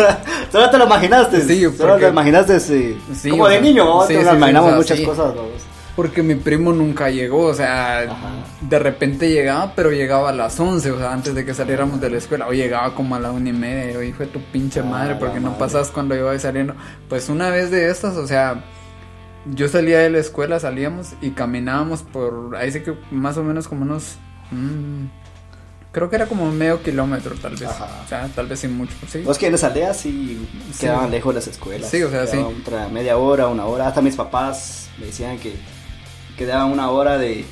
Solo 0.51 0.69
te 0.69 0.77
lo 0.77 0.85
imaginaste. 0.85 1.41
Sí, 1.41 1.61
Solo 1.63 1.77
porque- 1.77 1.95
te 1.95 2.01
lo 2.01 2.09
imaginaste, 2.09 2.59
sí. 2.59 2.97
Sí, 3.15 3.29
Como 3.31 3.47
de 3.47 3.55
sea, 3.55 3.61
niño, 3.61 3.85
¿no? 3.85 4.01
sí, 4.03 4.13
te 4.13 4.19
sí, 4.19 4.25
lo 4.25 4.35
imaginamos 4.35 4.75
muchas 4.75 4.99
cosas, 5.01 5.35
vamos. 5.35 5.51
Porque 5.99 6.23
mi 6.23 6.35
primo 6.35 6.71
nunca 6.71 7.09
llegó, 7.09 7.47
o 7.47 7.53
sea, 7.53 7.99
Ajá. 8.03 8.29
de 8.61 8.79
repente 8.79 9.29
llegaba, 9.29 9.73
pero 9.75 9.91
llegaba 9.91 10.29
a 10.29 10.31
las 10.31 10.57
11, 10.57 10.91
o 10.91 10.97
sea, 10.97 11.11
antes 11.11 11.35
de 11.35 11.43
que 11.43 11.53
saliéramos 11.53 11.99
de 11.99 12.09
la 12.09 12.17
escuela, 12.17 12.47
o 12.47 12.53
llegaba 12.53 12.95
como 12.95 13.15
a 13.15 13.19
la 13.19 13.31
una 13.31 13.49
y 13.49 13.51
media, 13.53 13.91
y 13.91 13.93
yo, 13.95 14.01
hijo 14.01 14.19
de 14.19 14.27
tu 14.27 14.39
pinche 14.53 14.79
Ah, 14.79 14.83
madre, 14.83 15.15
porque 15.15 15.41
no 15.41 15.47
madre. 15.49 15.59
pasas 15.59 15.89
cuando 15.89 16.15
iba 16.15 16.39
saliendo. 16.39 16.73
Pues 17.09 17.27
una 17.27 17.49
vez 17.49 17.69
de 17.69 17.89
estas, 17.89 18.15
o 18.15 18.25
sea, 18.25 18.63
yo 19.53 19.67
salía 19.67 19.99
de 19.99 20.09
la 20.09 20.19
escuela, 20.19 20.57
salíamos 20.61 21.07
y 21.21 21.31
caminábamos 21.31 22.03
por, 22.03 22.55
ahí 22.55 22.71
sí 22.71 22.79
que 22.79 22.93
más 23.11 23.35
o 23.35 23.43
menos 23.43 23.67
como 23.67 23.81
unos, 23.81 24.15
mm, 24.51 25.05
creo 25.91 26.09
que 26.09 26.15
era 26.15 26.27
como 26.27 26.49
medio 26.49 26.81
kilómetro 26.81 27.35
tal 27.41 27.51
vez, 27.57 27.63
Ajá. 27.63 27.87
o 28.05 28.07
sea, 28.07 28.29
tal 28.33 28.47
vez 28.47 28.59
sin 28.61 28.71
mucho, 28.77 28.93
sí. 29.11 29.19
Vos 29.23 29.37
que 29.37 29.47
en 29.47 29.51
las 29.51 29.65
aldeas 29.65 29.97
sí 29.97 30.47
Sí. 30.71 30.79
quedaban 30.79 31.11
lejos 31.11 31.35
las 31.35 31.47
escuelas. 31.47 31.89
Sí, 31.89 32.01
o 32.03 32.09
sea, 32.09 32.25
sí. 32.25 32.37
otra 32.37 32.87
media 32.87 33.17
hora, 33.17 33.47
una 33.47 33.65
hora. 33.65 33.87
Hasta 33.89 34.01
mis 34.01 34.15
papás 34.15 34.89
me 34.97 35.07
decían 35.07 35.37
que 35.39 35.55
quedaban 36.39 36.71
una 36.71 36.89
hora 36.89 37.17
de, 37.19 37.43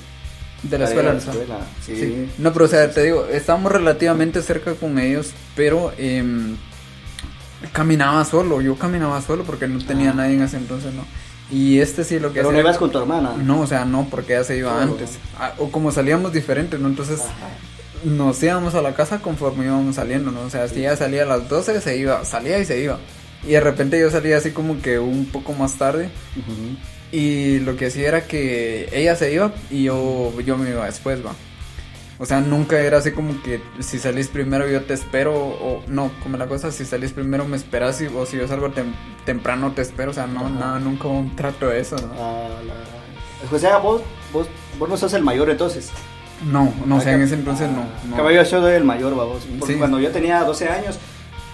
de 0.63 0.77
la 0.79 0.85
escuela, 0.85 1.19
sea. 1.19 1.33
escuela. 1.33 1.57
Sí. 1.85 1.95
Sí. 1.95 2.29
No, 2.39 2.53
pero 2.53 2.65
o 2.65 2.67
sea, 2.69 2.89
te 2.89 3.03
digo, 3.03 3.27
estábamos 3.31 3.71
relativamente 3.71 4.41
cerca 4.41 4.73
con 4.75 4.97
ellos, 4.97 5.31
pero 5.55 5.91
em, 5.97 6.55
caminaba 7.73 8.23
solo, 8.25 8.61
yo 8.61 8.75
caminaba 8.75 9.21
solo 9.21 9.43
porque 9.43 9.67
no 9.67 9.83
tenía 9.85 10.11
Ah. 10.11 10.15
nadie 10.15 10.35
en 10.35 10.43
ese 10.43 10.57
entonces, 10.57 10.93
¿no? 10.93 11.03
Y 11.51 11.79
este 11.79 12.03
sí 12.03 12.19
lo 12.19 12.29
que 12.33 12.39
Pero 12.39 12.51
no 12.51 12.59
ibas 12.59 12.77
con 12.77 12.91
tu 12.91 12.97
hermana. 12.97 13.33
No, 13.37 13.61
o 13.61 13.67
sea, 13.67 13.85
no, 13.85 14.07
porque 14.09 14.33
ella 14.33 14.43
se 14.43 14.57
iba 14.57 14.81
antes. 14.81 15.17
Ah, 15.39 15.53
O 15.57 15.69
como 15.71 15.91
salíamos 15.91 16.33
diferentes, 16.33 16.79
¿no? 16.79 16.87
Entonces 16.89 17.21
Ajá. 17.21 17.47
nos 18.03 18.41
íbamos 18.43 18.73
a 18.75 18.81
la 18.81 18.93
casa 18.93 19.19
conforme 19.19 19.65
íbamos 19.65 19.95
saliendo, 19.95 20.31
¿no? 20.31 20.41
O 20.41 20.49
sea, 20.49 20.67
si 20.67 20.79
ella 20.79 20.95
salía 20.97 21.23
a 21.23 21.25
las 21.25 21.47
12, 21.47 21.79
se 21.81 21.97
iba, 21.97 22.23
salía 22.25 22.59
y 22.59 22.65
se 22.65 22.81
iba. 22.81 22.99
Y 23.43 23.51
de 23.51 23.59
repente 23.61 23.99
yo 23.99 24.09
salía 24.11 24.37
así 24.37 24.51
como 24.51 24.81
que 24.81 24.99
un 24.99 25.25
poco 25.25 25.53
más 25.53 25.75
tarde. 25.75 26.09
Ujú. 26.35 26.75
Y 27.11 27.59
lo 27.59 27.75
que 27.77 27.87
hacía 27.87 28.07
era 28.09 28.27
que 28.27 28.89
ella 28.91 29.15
se 29.15 29.31
iba 29.31 29.53
y 29.71 29.83
yo, 29.83 30.33
yo 30.41 30.57
me 30.57 30.69
iba 30.71 30.85
después, 30.85 31.25
va. 31.25 31.33
O 32.19 32.25
sea, 32.25 32.41
nunca 32.41 32.79
era 32.79 32.97
así 32.97 33.11
como 33.11 33.41
que 33.43 33.61
si 33.79 33.99
salís 33.99 34.27
primero 34.27 34.67
yo 34.67 34.81
te 34.83 34.93
espero 34.95 35.35
o 35.37 35.83
no, 35.87 36.11
como 36.23 36.35
la 36.37 36.47
cosa, 36.47 36.71
si 36.71 36.83
salís 36.83 37.11
primero 37.13 37.45
me 37.47 37.55
esperas 37.55 38.01
y, 38.01 38.07
o 38.07 38.25
si 38.25 38.37
yo 38.37 38.47
salgo 38.47 38.69
tem- 38.69 38.95
temprano 39.23 39.71
te 39.73 39.83
espero, 39.83 40.11
o 40.11 40.13
sea, 40.15 40.25
no, 40.25 40.49
nada, 40.49 40.79
nunca 40.79 41.07
un 41.07 41.35
trato 41.35 41.67
de 41.67 41.79
eso, 41.79 41.95
¿no? 41.97 42.11
Ah, 42.19 42.49
la- 42.65 43.55
O 43.55 43.59
sea, 43.59 43.77
vos, 43.77 44.01
vos, 44.33 44.47
vos 44.79 44.89
no 44.89 44.97
sos 44.97 45.13
el 45.13 45.23
mayor 45.23 45.49
entonces. 45.51 45.91
No, 46.43 46.73
no, 46.87 46.97
o 46.97 47.01
sea, 47.01 47.13
en 47.13 47.21
Ah, 47.21 47.25
ese 47.25 47.35
entonces 47.35 47.69
no. 47.69 47.85
no. 48.09 48.15
Caballero, 48.17 48.43
yo 48.43 48.49
soy 48.61 48.73
el 48.73 48.83
mayor, 48.83 49.15
babos. 49.15 49.43
Porque 49.59 49.73
Sí. 49.73 49.79
cuando 49.79 49.99
yo 49.99 50.09
tenía 50.11 50.43
12 50.43 50.67
años, 50.67 50.97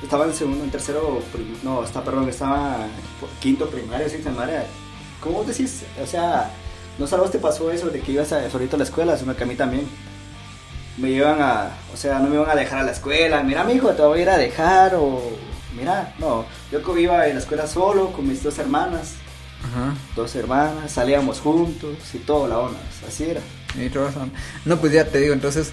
estaba 0.02 0.26
en 0.26 0.34
segundo, 0.34 0.64
en 0.64 0.72
tercero, 0.72 1.22
no, 1.64 1.84
está, 1.84 2.04
perdón, 2.06 2.30
estaba 2.30 2.88
quinto 3.42 3.70
primaria, 3.70 4.08
sexta 4.10 4.30
primaria. 4.30 4.66
¿Cómo 5.24 5.44
decís? 5.44 5.84
O 6.02 6.06
sea, 6.06 6.52
no 7.00 7.08
solo 7.08 7.30
te 7.30 7.40
pasó 7.40 7.72
eso 7.72 7.90
de 7.90 8.02
que 8.02 8.12
ibas 8.12 8.32
a, 8.34 8.50
solito 8.50 8.76
a 8.76 8.80
la 8.80 8.84
escuela, 8.84 9.18
sino 9.18 9.36
que 9.36 9.44
a 9.44 9.48
mí 9.48 9.56
también. 9.56 9.88
Me 10.98 11.10
llevan 11.10 11.42
a, 11.42 11.72
o 11.92 11.98
sea, 11.98 12.20
no 12.20 12.30
me 12.30 12.36
iban 12.36 12.50
a 12.50 12.56
dejar 12.56 12.80
a 12.80 12.84
la 12.84 12.92
escuela. 12.92 13.42
Mira, 13.42 13.64
mi 13.64 13.74
hijo, 13.74 13.90
te 13.92 14.04
voy 14.04 14.20
a 14.20 14.22
ir 14.22 14.30
a 14.30 14.38
dejar 14.38 14.96
o... 14.96 15.32
Mira, 15.76 16.14
no, 16.20 16.46
yo 16.72 16.98
iba 17.00 17.28
en 17.28 17.34
la 17.34 17.40
escuela 17.40 17.66
solo 17.66 18.12
con 18.12 18.28
mis 18.28 18.44
dos 18.44 18.60
hermanas, 18.60 19.14
Ajá. 19.64 19.96
dos 20.16 20.36
hermanas, 20.36 20.92
salíamos 20.92 21.40
juntos 21.40 21.98
y 22.14 22.20
todo, 22.20 22.48
la 22.48 22.60
onda, 22.60 22.80
así 23.08 23.24
era. 23.24 23.42
Y. 23.76 23.90
No, 24.66 24.78
pues 24.78 24.94
ya 24.94 25.06
te 25.06 25.18
digo, 25.18 25.34
entonces, 25.34 25.72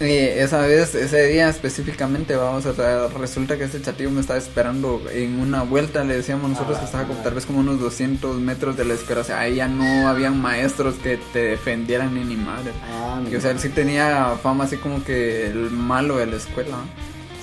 eh, 0.00 0.42
esa 0.42 0.58
vez, 0.60 0.94
ese 0.94 1.26
día 1.28 1.48
específicamente, 1.48 2.36
vamos 2.36 2.66
a 2.66 2.72
traer, 2.74 3.10
resulta 3.18 3.56
que 3.56 3.64
este 3.64 3.80
chatillo 3.80 4.10
me 4.10 4.20
estaba 4.20 4.38
esperando 4.38 5.00
en 5.10 5.40
una 5.40 5.62
vuelta, 5.62 6.04
le 6.04 6.16
decíamos 6.16 6.50
nosotros 6.50 6.78
que 6.78 6.84
estaba 6.84 7.04
como, 7.04 7.20
tal 7.22 7.32
vez 7.34 7.46
como 7.46 7.60
unos 7.60 7.80
200 7.80 8.38
metros 8.38 8.76
de 8.76 8.84
la 8.84 8.94
escuela, 8.94 9.22
o 9.22 9.24
sea, 9.24 9.40
ahí 9.40 9.54
ya 9.56 9.68
no 9.68 10.06
habían 10.08 10.40
maestros 10.40 10.96
que 10.96 11.18
te 11.32 11.38
defendieran 11.40 12.14
ni 12.14 12.24
ni 12.24 12.36
madre. 12.36 12.72
Ah, 12.92 13.22
Y, 13.30 13.34
o 13.34 13.40
sea, 13.40 13.52
él 13.52 13.58
sí 13.58 13.70
tenía 13.70 14.34
fama 14.42 14.64
así 14.64 14.76
como 14.76 15.02
que 15.02 15.46
el 15.46 15.70
malo 15.70 16.18
de 16.18 16.26
la 16.26 16.36
escuela. 16.36 16.76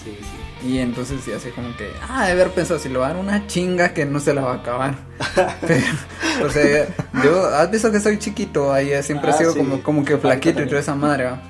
sí, 0.04 0.12
sí. 0.20 0.68
Y 0.70 0.78
entonces 0.80 1.20
sí, 1.26 1.32
así 1.34 1.50
como 1.50 1.76
que, 1.76 1.92
ah, 2.08 2.26
de 2.28 2.32
haber 2.34 2.52
pensado, 2.52 2.80
si 2.80 2.88
lo 2.88 3.00
va 3.02 3.08
a 3.08 3.10
dar 3.14 3.18
una 3.20 3.48
chinga 3.48 3.94
que 3.94 4.06
no 4.06 4.20
se 4.22 4.34
la 4.34 4.44
va 4.44 4.54
a 4.54 4.56
acabar. 4.58 4.96
Pero, 5.68 5.84
o 6.46 6.50
sea, 6.50 6.88
yo, 7.24 7.48
has 7.48 7.70
visto 7.70 7.92
que 7.92 8.00
soy 8.00 8.18
chiquito, 8.20 8.72
ahí 8.72 8.92
siempre 9.04 9.32
he 9.32 9.34
Ah, 9.34 9.38
sido 9.38 9.52
sí. 9.54 9.58
como, 9.60 9.82
como 9.84 10.06
que 10.06 10.18
flaquito 10.18 10.62
y 10.62 10.68
toda 10.68 10.80
esa 10.80 10.96
madre, 10.96 11.26
¿va? 11.26 11.42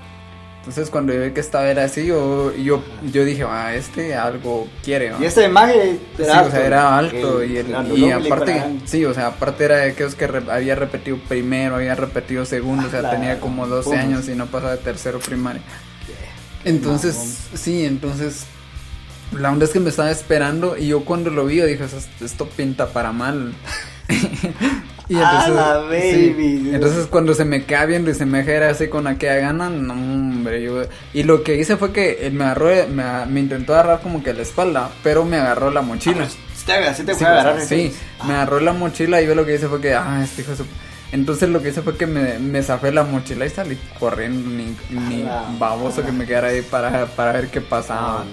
Entonces 0.63 0.89
cuando 0.89 1.12
yo 1.13 1.21
vi 1.21 1.32
que 1.32 1.41
estaba 1.41 1.67
era 1.67 1.84
así, 1.84 2.06
yo, 2.06 2.56
yo, 2.56 2.82
yo 3.12 3.26
dije, 3.26 3.43
ah, 3.45 3.76
este 3.76 4.15
algo 4.15 4.65
quiere. 4.82 5.12
Y 5.19 5.26
esta 5.26 5.43
imagen 5.45 5.99
Sí, 6.15 6.23
era 6.23 6.41
o 6.43 6.49
sea, 6.52 6.65
era 6.65 6.97
alto 6.97 7.43
y, 7.43 7.58
el- 7.58 7.73
el 7.76 7.97
y 7.97 8.12
aparte, 8.12 8.52
era- 8.56 8.69
sí, 8.86 9.04
o 9.04 9.13
sea, 9.13 9.28
aparte 9.28 9.65
era 9.65 9.76
de 9.78 9.91
aquellos 9.91 10.15
que 10.15 10.26
re- 10.26 10.49
había 10.49 10.76
repetido 10.76 11.17
primero, 11.28 11.76
había 11.76 11.95
repetido 11.95 12.45
segundo, 12.45 12.88
o 12.88 12.91
sea, 12.91 13.02
La- 13.02 13.12
tenía 13.12 13.41
como 13.41 13.67
12 13.67 13.89
¿cómo? 13.89 14.02
años 14.02 14.30
y 14.30 14.36
no 14.36 14.45
pasaba 14.45 14.71
de 14.71 14.78
tercero 14.78 15.19
primaria. 15.19 15.62
Entonces, 16.63 17.39
sí, 17.54 17.84
entonces 17.86 18.45
la 19.38 19.52
onda 19.52 19.65
es 19.65 19.71
que 19.71 19.82
me 19.82 19.89
estaba 19.89 20.12
esperando 20.12 20.78
y 20.78 20.88
yo 20.88 21.04
cuando 21.04 21.30
lo 21.30 21.45
vi 21.45 21.58
yo 21.58 21.65
dije, 21.65 21.84
"Esto- 21.84 22.23
esto 22.23 22.47
pinta 22.47 22.88
para 22.93 23.12
mal. 23.12 23.54
Y 25.09 25.15
Ah, 25.17 25.43
entonces, 25.45 25.55
la 25.55 26.01
sí, 26.01 26.29
baby. 26.31 26.71
entonces 26.73 27.07
cuando 27.07 27.33
se 27.33 27.43
me 27.45 27.65
queda 27.65 27.85
viendo 27.85 28.09
y 28.09 28.13
se 28.13 28.25
me 28.25 28.37
deja 28.39 28.55
ir 28.55 28.63
así 28.63 28.87
con 28.87 29.05
aquella 29.07 29.35
gana, 29.35 29.69
no, 29.69 29.93
hombre, 29.93 30.63
yo... 30.63 30.81
Y 31.13 31.23
lo 31.23 31.43
que 31.43 31.57
hice 31.57 31.75
fue 31.77 31.91
que 31.91 32.25
él 32.25 32.33
me 32.33 32.45
agarró, 32.45 32.69
me, 32.89 33.03
me 33.27 33.39
intentó 33.41 33.73
agarrar 33.73 34.01
como 34.01 34.23
que 34.23 34.33
la 34.33 34.41
espalda, 34.43 34.89
pero 35.03 35.25
me 35.25 35.37
agarró 35.37 35.71
la 35.71 35.81
mochila. 35.81 36.27
Sí 36.29 36.37
te, 36.65 36.93
sí 36.93 37.03
te 37.03 37.13
Sí, 37.15 37.19
puede 37.19 37.31
agarrar. 37.39 37.61
sí, 37.61 37.93
me 38.25 38.33
agarró 38.33 38.59
la 38.61 38.71
mochila 38.73 39.21
y 39.21 39.27
yo 39.27 39.35
lo 39.35 39.45
que 39.45 39.55
hice 39.55 39.67
fue 39.67 39.81
que, 39.81 39.93
ah, 39.93 40.21
este 40.23 40.41
hijo 40.43 40.51
de 40.51 40.57
su... 40.57 40.65
Entonces 41.13 41.47
lo 41.47 41.62
que 41.62 41.69
hice 41.69 41.84
fue 41.84 41.95
que 41.95 42.08
me, 42.08 42.39
me 42.39 42.63
zafé 42.63 42.91
la 42.91 43.04
mochila 43.04 43.45
y 43.45 43.49
salí 43.49 43.78
corriendo, 43.99 44.49
ni, 44.49 44.76
ni 44.89 45.21
la 45.21 45.45
baboso 45.60 46.04
que 46.04 46.12
me 46.12 46.26
quedara 46.26 46.47
ahí 46.47 46.63
para, 46.63 47.06
para 47.06 47.34
ver 47.34 47.49
qué 47.49 47.62
pasaba. 47.62 48.21
Ah. 48.21 48.26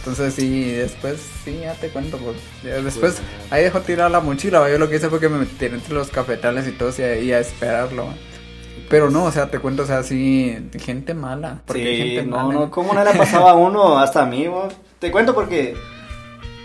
Entonces 0.00 0.34
sí, 0.34 0.70
después 0.70 1.18
sí, 1.44 1.60
ya 1.62 1.72
te 1.72 1.88
cuento. 1.88 2.18
Pues, 2.18 2.36
ya 2.62 2.82
después 2.82 3.22
ahí 3.50 3.64
dejó 3.64 3.80
tirar 3.80 4.10
la 4.10 4.20
mochila, 4.20 4.70
yo 4.70 4.78
lo 4.78 4.90
que 4.90 4.96
hice 4.96 5.08
fue 5.08 5.18
que 5.18 5.30
me 5.30 5.38
metí 5.38 5.64
entre 5.64 5.94
los 5.94 6.08
cafetales 6.10 6.68
y 6.68 6.72
todo 6.72 6.90
y 6.98 7.02
a, 7.02 7.18
y 7.18 7.32
a 7.32 7.38
esperarlo. 7.40 8.08
Pero 8.90 9.10
no, 9.10 9.24
o 9.24 9.32
sea, 9.32 9.50
te 9.50 9.58
cuento, 9.58 9.84
o 9.84 9.86
sea, 9.86 10.02
sí, 10.02 10.56
gente 10.78 11.14
mala. 11.14 11.62
Porque 11.66 11.82
Sí, 11.84 11.96
gente 12.16 12.26
no, 12.26 12.36
mala. 12.36 12.52
no, 12.60 12.70
¿cómo 12.70 12.92
no 12.92 13.02
le 13.02 13.14
pasaba 13.14 13.52
a 13.52 13.54
uno 13.54 13.98
hasta 13.98 14.24
a 14.24 14.26
mí, 14.26 14.46
vos? 14.46 14.74
Te 14.98 15.10
cuento 15.10 15.34
porque 15.34 15.74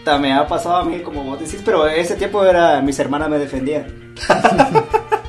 también 0.04 0.36
ha 0.36 0.48
pasado 0.48 0.76
a 0.76 0.84
mí, 0.84 1.00
como 1.00 1.24
vos 1.24 1.40
decís, 1.40 1.62
pero 1.64 1.88
ese 1.88 2.16
tiempo 2.16 2.44
era, 2.44 2.82
mis 2.82 3.00
hermanas 3.00 3.30
me 3.30 3.40
defendían. 3.40 4.14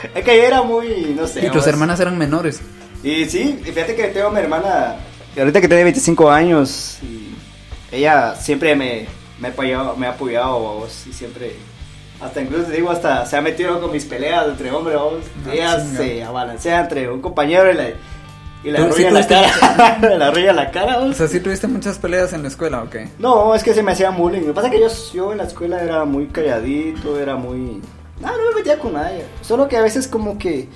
es 0.14 0.24
que 0.24 0.46
era 0.46 0.62
muy, 0.62 1.14
no 1.18 1.26
sé. 1.26 1.46
Y 1.46 1.50
tus 1.50 1.66
hermanas 1.66 2.00
eran 2.00 2.16
menores. 2.18 2.60
Y 3.02 3.24
sí, 3.26 3.58
fíjate 3.62 3.94
que 3.94 4.08
tengo 4.08 4.28
a 4.28 4.30
mi 4.30 4.40
hermana, 4.40 4.96
que 5.34 5.40
ahorita 5.40 5.60
que 5.60 5.68
tiene 5.68 5.84
25 5.84 6.30
años, 6.30 6.98
y 7.02 7.34
ella 7.96 8.34
siempre 8.34 8.76
me, 8.76 9.06
me 9.38 9.48
ha 9.48 9.50
apoyado, 9.52 9.96
me 9.96 10.06
ha 10.06 10.10
apoyado, 10.10 10.58
vos, 10.58 11.06
y 11.08 11.12
siempre, 11.12 11.56
hasta 12.20 12.42
incluso 12.42 12.64
te 12.64 12.76
digo, 12.76 12.90
hasta 12.90 13.24
se 13.24 13.36
ha 13.36 13.40
metido 13.40 13.80
con 13.80 13.90
mis 13.90 14.04
peleas 14.04 14.46
entre 14.48 14.70
hombres, 14.70 14.98
vos. 14.98 15.14
Ah, 15.46 15.50
ella 15.52 15.80
se 15.80 16.22
abalancea 16.22 16.80
entre 16.80 17.10
un 17.10 17.22
compañero 17.22 17.70
y 17.72 17.74
la, 17.74 17.88
y 18.62 18.70
la 18.70 18.86
Tú 18.86 18.92
sí 18.92 19.04
arrulla 19.06 19.20
la 19.20 19.26
cara, 19.26 20.16
la 20.18 20.26
arrulla 20.26 20.52
la 20.52 20.70
cara, 20.70 20.98
O 20.98 21.06
vos. 21.06 21.16
sea, 21.16 21.26
sí 21.26 21.40
tuviste 21.40 21.66
muchas 21.68 21.98
peleas 21.98 22.34
en 22.34 22.42
la 22.42 22.48
escuela, 22.48 22.82
¿o 22.82 22.90
qué? 22.90 23.08
No, 23.18 23.54
es 23.54 23.62
que 23.62 23.72
se 23.72 23.82
me 23.82 23.92
hacía 23.92 24.10
bullying. 24.10 24.40
Lo 24.42 24.46
que 24.48 24.52
pasa 24.52 24.66
es 24.68 24.74
que 24.74 24.80
yo, 24.80 24.88
yo 25.14 25.32
en 25.32 25.38
la 25.38 25.44
escuela 25.44 25.82
era 25.82 26.04
muy 26.04 26.26
calladito, 26.26 27.18
era 27.18 27.36
muy... 27.36 27.80
No, 28.20 28.28
no 28.28 28.48
me 28.50 28.54
metía 28.56 28.78
con 28.78 28.92
nadie. 28.92 29.24
Solo 29.42 29.68
que 29.68 29.76
a 29.76 29.82
veces 29.82 30.06
como 30.06 30.38
que... 30.38 30.68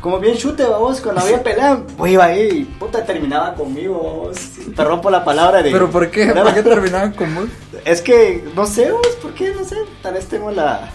Como 0.00 0.18
bien 0.18 0.36
chute, 0.36 0.64
vamos, 0.64 1.00
cuando 1.02 1.20
había 1.20 1.42
pelea, 1.42 1.82
pues 1.98 2.12
iba 2.12 2.24
ahí 2.24 2.64
puta 2.78 3.04
terminaba 3.04 3.54
conmigo, 3.54 4.00
vamos. 4.02 4.38
Perdón 4.74 5.00
por 5.02 5.12
la 5.12 5.22
palabra 5.24 5.62
de... 5.62 5.70
¿Pero 5.70 5.90
por 5.90 6.10
qué? 6.10 6.26
¿Por 6.28 6.54
qué 6.54 6.62
terminaban 6.62 7.12
con 7.12 7.34
vos? 7.34 7.48
Es 7.84 8.00
que, 8.00 8.42
no 8.56 8.64
sé, 8.66 8.90
vos, 8.92 9.06
¿por 9.20 9.34
qué? 9.34 9.52
No 9.54 9.62
sé, 9.64 9.76
tal 10.02 10.14
vez 10.14 10.26
tengo 10.26 10.50
la... 10.50 10.88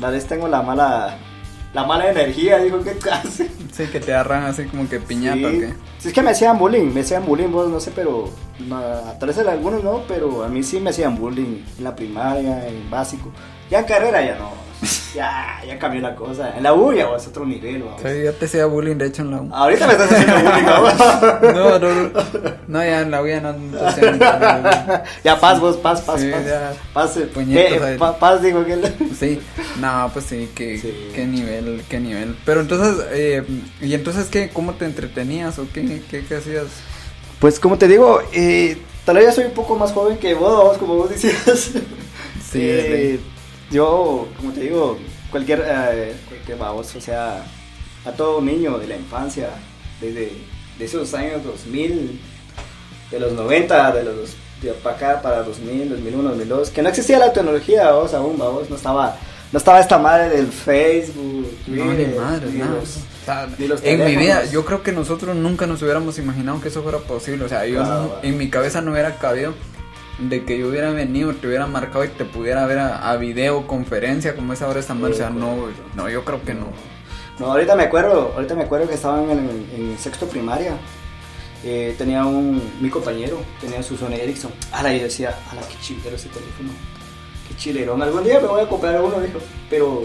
Tal 0.00 0.12
vez 0.12 0.26
tengo 0.26 0.46
la 0.48 0.62
mala... 0.62 1.18
La 1.74 1.84
mala 1.84 2.10
energía, 2.10 2.58
digo, 2.58 2.82
¿qué 2.84 2.92
clase? 2.92 3.50
Sí, 3.72 3.86
que 3.86 3.98
te 3.98 4.12
agarran 4.12 4.44
así 4.44 4.64
como 4.66 4.86
que 4.88 5.00
piñata, 5.00 5.38
sí. 5.38 5.56
¿o 5.56 5.60
qué? 5.60 5.74
Sí, 5.98 6.08
es 6.08 6.14
que 6.14 6.20
me 6.22 6.32
hacían 6.32 6.58
bullying, 6.58 6.92
me 6.92 7.00
hacían 7.00 7.24
bullying, 7.24 7.48
vos, 7.50 7.70
no 7.70 7.80
sé, 7.80 7.92
pero 7.96 8.28
ma- 8.68 9.14
tal 9.18 9.28
vez 9.30 9.38
algunos 9.38 9.82
no, 9.82 10.02
pero 10.06 10.44
a 10.44 10.48
mí 10.48 10.62
sí 10.62 10.78
me 10.80 10.90
hacían 10.90 11.16
bullying 11.16 11.64
en 11.78 11.82
la 11.84 11.96
primaria, 11.96 12.68
en 12.68 12.90
básico. 12.90 13.32
Ya 13.70 13.86
carrera 13.86 14.22
ya 14.22 14.36
no, 14.36 14.50
ya, 15.14 15.60
ya 15.66 15.78
cambió 15.78 16.00
la 16.02 16.14
cosa. 16.14 16.56
En 16.56 16.62
la 16.62 16.74
U 16.74 16.92
ya 16.92 17.08
es 17.16 17.26
otro 17.26 17.46
nivel, 17.46 17.82
vamos. 17.84 18.02
Sí, 18.02 18.08
ya 18.24 18.32
te 18.32 18.44
hacía 18.44 18.66
bullying, 18.66 18.96
de 18.96 19.06
hecho, 19.06 19.22
en 19.22 19.30
la 19.30 19.40
U. 19.40 19.48
Ahorita 19.54 19.86
me 19.86 19.92
estás 19.94 20.12
haciendo 20.12 20.34
bullying, 20.50 20.66
vamos. 20.66 20.92
No, 21.54 21.78
no, 21.78 21.94
no. 21.94 22.10
No, 22.68 22.84
ya 22.84 23.00
en 23.00 23.10
la 23.10 23.22
U 23.22 23.26
ya 23.26 23.40
no, 23.40 23.52
no 23.54 23.58
bullying. 23.58 24.20
Ya 25.24 25.40
paz, 25.40 25.58
vos, 25.60 25.76
paz, 25.78 26.02
paz, 26.02 26.20
Sí, 26.20 26.30
paz. 26.30 26.44
ya. 26.46 26.72
Paz, 26.92 27.16
eh, 27.16 27.28
eh, 27.36 27.96
pa- 27.98 28.18
paz, 28.18 28.42
digo 28.42 28.64
que... 28.66 28.76
Sí, 29.18 29.40
no, 29.80 30.10
pues 30.12 30.26
sí, 30.26 30.50
Sí. 30.56 31.10
qué 31.14 31.24
nivel, 31.26 31.82
qué 31.88 31.98
nivel. 32.00 32.36
Pero 32.44 32.60
entonces, 32.60 33.06
eh, 33.12 33.42
¿y 33.80 33.94
entonces 33.94 34.26
qué? 34.28 34.50
¿Cómo 34.50 34.74
te 34.74 34.84
entretenías 34.84 35.58
o 35.58 35.66
qué, 35.72 36.02
qué, 36.10 36.24
qué 36.26 36.36
hacías? 36.36 36.66
Pues 37.38 37.58
como 37.58 37.78
te 37.78 37.88
digo, 37.88 38.20
eh, 38.32 38.76
tal 39.06 39.16
vez 39.16 39.26
ya 39.26 39.32
soy 39.32 39.44
un 39.46 39.52
poco 39.52 39.76
más 39.76 39.92
joven 39.92 40.18
que 40.18 40.34
vos, 40.34 40.76
como 40.78 40.96
vos 40.96 41.08
decías. 41.10 41.70
Sí, 42.52 42.60
Eh, 42.60 43.20
yo, 43.72 44.28
como 44.36 44.52
te 44.52 44.60
digo, 44.60 44.98
cualquier, 45.30 45.64
eh, 45.66 46.14
cualquier 46.28 46.58
baboso, 46.58 46.98
o 46.98 47.00
sea, 47.00 47.42
a 48.04 48.10
todo 48.12 48.40
niño 48.40 48.78
de 48.78 48.86
la 48.88 48.96
infancia, 48.96 49.48
desde 50.00 50.32
de 50.78 50.84
esos 50.84 51.12
años 51.14 51.42
2000, 51.44 52.20
de 53.10 53.20
los 53.20 53.32
90, 53.32 53.92
de 53.92 54.04
los 54.04 54.36
de 54.62 54.72
para 54.74 54.96
acá, 54.96 55.22
para 55.22 55.42
2000, 55.42 55.88
2001, 55.90 56.28
2002, 56.30 56.70
que 56.70 56.82
no 56.82 56.88
existía 56.88 57.18
la 57.18 57.32
tecnología, 57.32 57.90
vos 57.92 58.14
aún, 58.14 58.38
vos, 58.38 58.70
no 58.70 58.76
estaba, 58.76 59.16
no 59.50 59.58
estaba 59.58 59.80
esta 59.80 59.98
madre 59.98 60.28
del 60.30 60.46
Facebook, 60.46 61.46
No, 61.66 61.84
ni 61.86 61.94
Twitter, 62.04 62.16
madre, 62.20 62.46
ni 62.50 62.58
nada. 62.58 62.74
los- 62.76 62.96
O 63.22 63.24
sea, 63.24 63.48
ni 63.58 63.66
los 63.68 63.80
en 63.84 64.04
mi 64.04 64.16
vida, 64.16 64.44
yo 64.46 64.64
creo 64.64 64.82
que 64.82 64.90
nosotros 64.92 65.34
nunca 65.36 65.66
nos 65.66 65.80
hubiéramos 65.82 66.18
imaginado 66.18 66.60
que 66.60 66.68
eso 66.68 66.82
fuera 66.82 66.98
posible. 66.98 67.44
O 67.44 67.48
sea, 67.48 67.64
yo 67.66 67.76
Claro, 67.76 68.06
claro. 68.06 68.18
en 68.22 68.36
mi 68.36 68.50
cabeza 68.50 68.80
no 68.80 68.90
hubiera 68.92 69.14
cabido 69.16 69.54
de 70.28 70.44
que 70.44 70.58
yo 70.58 70.68
hubiera 70.68 70.90
venido, 70.90 71.32
te 71.34 71.46
hubiera 71.46 71.66
marcado 71.66 72.04
y 72.04 72.08
te 72.08 72.24
pudiera 72.24 72.66
ver 72.66 72.78
a, 72.78 73.10
a 73.10 73.16
videoconferencia 73.16 74.34
como 74.36 74.52
es 74.52 74.62
ahora 74.62 74.80
esta 74.80 74.94
madre. 74.94 75.14
O 75.14 75.16
sea, 75.16 75.30
no, 75.30 75.68
no, 75.94 76.08
yo 76.08 76.24
creo 76.24 76.42
que 76.42 76.54
no. 76.54 76.66
No, 77.38 77.46
ahorita 77.46 77.74
me 77.76 77.84
acuerdo, 77.84 78.32
ahorita 78.34 78.54
me 78.54 78.64
acuerdo 78.64 78.88
que 78.88 78.94
estaba 78.94 79.22
en, 79.22 79.30
el, 79.30 79.66
en 79.74 79.98
sexto 79.98 80.26
primaria. 80.26 80.76
Eh, 81.64 81.94
tenía 81.96 82.24
un, 82.24 82.60
mi 82.80 82.90
compañero, 82.90 83.40
tenía 83.60 83.82
su 83.82 83.96
Sony 83.96 84.14
Ericsson. 84.14 84.52
Ala, 84.72 84.92
y 84.92 84.98
yo 84.98 85.04
decía, 85.04 85.38
ala, 85.50 85.62
qué 85.68 85.76
chilero 85.80 86.16
ese 86.16 86.28
teléfono. 86.28 86.70
Qué 87.48 87.56
chilerón. 87.56 88.02
Algún 88.02 88.24
día 88.24 88.40
me 88.40 88.48
voy 88.48 88.62
a 88.62 88.68
comprar 88.68 89.00
uno, 89.00 89.20
dijo. 89.20 89.38
Pero 89.70 90.02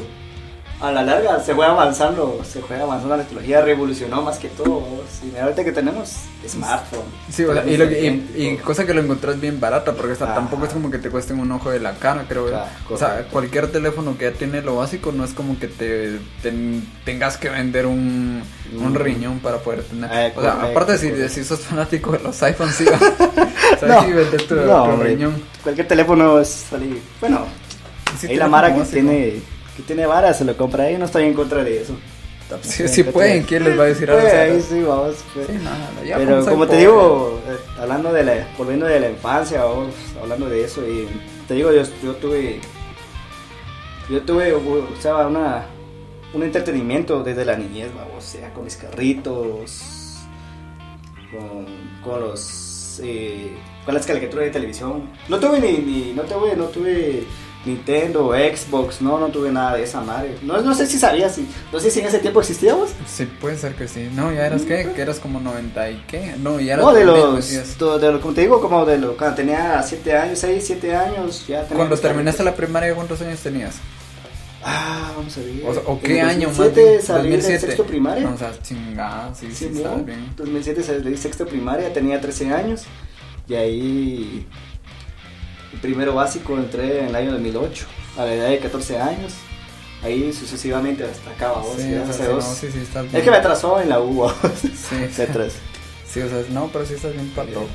a 0.79 0.91
la 0.91 1.01
larga 1.01 1.39
se 1.39 1.55
fue 1.55 1.65
avanzando, 1.65 2.39
se 2.47 2.61
fue 2.61 2.79
avanzando 2.79 3.17
la 3.17 3.23
tecnología, 3.23 3.61
revolucionó 3.61 4.21
más 4.21 4.37
que 4.37 4.47
todo. 4.49 4.83
Y 5.23 5.27
mira, 5.27 5.43
ahorita 5.45 5.63
que 5.63 5.71
tenemos 5.71 6.11
smartphone. 6.47 7.01
Sí, 7.31 7.43
o 7.45 7.53
sea, 7.53 7.65
y, 7.65 7.77
lo 7.77 7.87
que- 7.89 7.99
y- 8.01 8.05
inteligente, 8.07 8.39
y 8.39 8.55
todo. 8.57 8.65
cosa 8.65 8.85
que 8.85 8.93
lo 8.93 9.01
encontrás 9.01 9.39
bien 9.41 9.59
barata, 9.59 9.93
porque 9.93 10.13
hasta 10.13 10.35
tampoco 10.35 10.65
es 10.65 10.73
como 10.73 10.91
que 10.91 10.99
te 10.99 11.09
cuesten 11.09 11.39
un 11.39 11.51
ojo 11.51 11.71
de 11.71 11.79
la 11.79 11.93
cara, 11.95 12.25
creo. 12.27 12.47
Claro, 12.47 12.65
o 12.91 12.97
sea, 12.97 13.27
cualquier 13.31 13.71
teléfono 13.71 14.17
que 14.17 14.25
ya 14.25 14.31
tiene 14.37 14.61
lo 14.61 14.75
básico 14.75 15.11
no 15.11 15.23
es 15.25 15.33
como 15.33 15.57
que 15.57 15.67
te, 15.67 16.19
ten- 16.43 16.87
tengas 17.03 17.37
que 17.37 17.49
vender 17.49 17.85
un, 17.87 18.43
un 18.77 18.91
Mm. 18.91 18.95
riñón 18.95 19.39
para 19.39 19.57
poder 19.57 19.81
tener. 19.83 20.09
Eh, 20.13 20.33
o 20.35 20.41
sea, 20.41 20.51
correcto, 20.51 20.67
aparte 20.71 20.97
si, 20.99 21.09
correcto. 21.09 21.33
si 21.33 21.43
sos 21.43 21.59
fanático 21.61 22.11
de 22.11 22.19
los 22.19 22.43
iPhones, 22.43 22.75
sí, 22.75 22.85
va. 22.85 22.97
o 23.75 23.79
sea, 23.79 24.01
sí, 24.05 24.11
vender 24.11 24.41
tu, 24.47 24.55
no, 24.55 24.95
tu 24.95 25.03
riñón. 25.03 25.41
Cualquier 25.63 25.87
teléfono 25.87 26.39
es 26.39 26.49
salir. 26.49 27.01
Bueno, 27.19 27.45
Sí, 28.19 28.27
ahí 28.27 28.35
la 28.37 28.47
Mara 28.47 28.71
que 28.73 28.79
básico. 28.79 28.93
tiene, 28.93 29.41
que 29.77 29.83
tiene 29.83 30.05
vara 30.07 30.33
se 30.33 30.43
lo 30.43 30.57
compra 30.57 30.85
ahí, 30.85 30.97
no 30.97 31.05
estoy 31.05 31.25
en 31.25 31.33
contra 31.35 31.63
de 31.63 31.81
eso. 31.83 31.93
Sí 32.61 33.03
pueden, 33.03 33.43
¿quién 33.43 33.63
les 33.65 33.77
va 33.77 33.83
a 33.83 33.87
decir 33.87 34.09
algo? 34.09 34.21
Pues, 34.21 34.33
ahí 34.33 34.61
sí, 34.61 34.81
vamos. 34.81 35.15
pues. 35.33 35.47
sí, 35.47 35.53
ya 36.05 36.17
Pero 36.17 36.45
como 36.45 36.63
te 36.65 36.67
pobre. 36.71 36.79
digo, 36.79 37.41
eh, 37.47 37.57
hablando 37.79 38.13
de 38.13 38.23
la, 38.23 38.47
volviendo 38.57 38.85
de 38.85 38.99
la 39.01 39.09
infancia, 39.09 39.63
vamos, 39.65 39.93
hablando 40.21 40.49
de 40.49 40.63
eso, 40.63 40.81
y 40.87 41.07
te 41.47 41.55
digo, 41.55 41.71
yo, 41.73 41.83
yo 42.01 42.15
tuve, 42.15 42.59
yo 44.09 44.21
tuve, 44.21 44.53
o 44.53 44.87
sea, 45.01 45.27
una, 45.27 45.65
un 46.33 46.41
entretenimiento 46.41 47.21
desde 47.21 47.43
la 47.43 47.57
niñez, 47.57 47.93
vamos, 47.93 48.17
o 48.17 48.21
sea, 48.21 48.53
con 48.53 48.63
mis 48.63 48.77
carritos, 48.77 50.17
con, 51.31 51.65
con 52.01 52.21
los, 52.21 53.01
eh, 53.03 53.51
con 53.83 53.93
las 53.93 54.05
caricaturas 54.05 54.45
de 54.45 54.51
televisión. 54.51 55.09
No 55.27 55.37
tuve 55.37 55.59
ni, 55.59 55.79
ni 55.79 56.13
no 56.13 56.23
tuve, 56.23 56.55
no 56.55 56.63
tuve 56.65 57.25
Nintendo, 57.67 58.31
Xbox, 58.33 59.01
no, 59.01 59.19
no 59.19 59.27
tuve 59.27 59.51
nada 59.51 59.75
de 59.75 59.83
esa 59.83 60.01
madre. 60.01 60.37
No, 60.41 60.59
no 60.61 60.73
sé 60.73 60.87
si 60.87 60.97
sabías, 60.97 61.35
si, 61.35 61.47
no 61.71 61.79
sé 61.79 61.91
si 61.91 61.99
en 61.99 62.07
ese 62.07 62.19
tiempo 62.19 62.39
existíamos. 62.39 62.89
Sí, 63.05 63.25
puede 63.39 63.57
ser 63.57 63.75
que 63.75 63.87
sí. 63.87 64.09
No, 64.15 64.31
ya 64.33 64.47
eras 64.47 64.63
qué? 64.63 64.89
Que 64.95 65.01
eras 65.01 65.19
como 65.19 65.39
90 65.39 65.89
y 65.91 66.03
qué? 66.07 66.33
No, 66.39 66.59
ya 66.59 66.73
eras 66.75 66.85
No, 66.85 66.93
de 66.93 67.05
los, 67.05 67.49
to- 67.77 67.99
de 67.99 68.11
lo- 68.11 68.21
como 68.21 68.33
te 68.33 68.41
digo, 68.41 68.59
como 68.61 68.85
de 68.85 68.97
lo, 68.97 69.15
cuando 69.17 69.35
tenía 69.35 69.83
7 69.83 70.17
años, 70.17 70.39
6, 70.39 70.63
7 70.65 70.95
años, 70.95 71.45
ya 71.47 71.61
tenía 71.63 71.77
Cuando 71.77 71.97
terminaste 71.97 72.43
la 72.43 72.55
primaria, 72.55 72.95
¿cuántos 72.95 73.21
años 73.21 73.39
tenías? 73.39 73.75
Ah, 74.63 75.11
vamos 75.15 75.37
a 75.37 75.41
ver. 75.41 75.49
O, 75.65 75.73
sea, 75.73 75.83
¿o 75.85 75.93
En 75.93 75.99
qué 75.99 76.21
año 76.21 76.47
más 76.49 76.57
2007 76.57 76.89
bien? 76.89 77.01
salí 77.01 77.29
del 77.29 77.41
sexto 77.43 77.83
primaria. 77.85 78.23
No, 78.23 78.33
o 78.33 78.37
sea, 78.37 78.51
chingada, 78.61 79.33
sí, 79.35 79.47
sí, 79.53 79.69
Sí, 79.73 79.81
¿no? 79.83 79.95
bien. 79.97 80.31
2007 80.35 80.83
salí 80.83 81.03
del 81.03 81.17
sexto 81.17 81.45
primaria, 81.45 81.93
tenía 81.93 82.19
13 82.19 82.51
años. 82.53 82.83
Y 83.47 83.53
ahí, 83.55 84.47
primero 85.81 86.13
básico 86.15 86.55
entré 86.57 86.99
en 86.99 87.07
el 87.07 87.15
año 87.15 87.31
2008, 87.31 87.85
a 88.17 88.25
la 88.25 88.33
edad 88.33 88.49
de 88.49 88.59
14 88.59 88.99
años. 88.99 89.33
Ahí 90.03 90.31
sucesivamente 90.31 91.03
hasta 91.03 91.31
acá, 91.31 91.51
vamos, 91.53 91.75
Sí, 91.77 91.93
o 91.95 92.13
sea, 92.13 92.27
no, 92.27 92.41
sí, 92.41 92.67
sí, 92.71 92.79
estás 92.83 93.03
bien. 93.03 93.15
Es 93.17 93.23
que 93.23 93.31
me 93.31 93.37
atrasó 93.37 93.81
en 93.81 93.89
la 93.89 93.99
U, 93.99 94.19
vamos. 94.19 94.35
Sí, 94.61 94.95
Me 95.17 95.23
atrasó. 95.23 95.55
sí, 96.07 96.21
o 96.21 96.29
sea, 96.29 96.43
no, 96.51 96.67
pero 96.71 96.85
sí 96.85 96.93
estás 96.93 97.13
bien 97.13 97.29
patojo. 97.35 97.67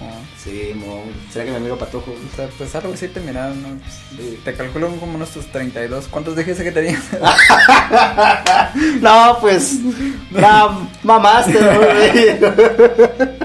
Sí, 0.43 0.73
mo. 0.77 1.03
¿Será 1.33 1.45
que 1.47 1.51
me 1.51 1.59
miro 1.61 1.77
patojo? 1.77 2.13
O 2.13 2.37
sea, 2.37 2.49
pues 2.57 2.73
algo 2.77 2.95
así 2.95 3.09
te 3.09 3.19
miraron, 3.21 3.61
¿no? 3.61 3.69
Sí. 4.17 4.39
Te 4.45 4.55
calculo 4.55 4.89
como 5.01 5.17
unos 5.17 5.31
tus 5.31 5.47
32. 5.51 6.07
¿Cuántos 6.09 6.37
dijiste 6.37 6.63
que 6.63 6.71
tenías? 6.73 7.03
No, 9.01 9.39
pues. 9.41 9.79
Ya 10.31 10.79
mamaste. 11.03 11.59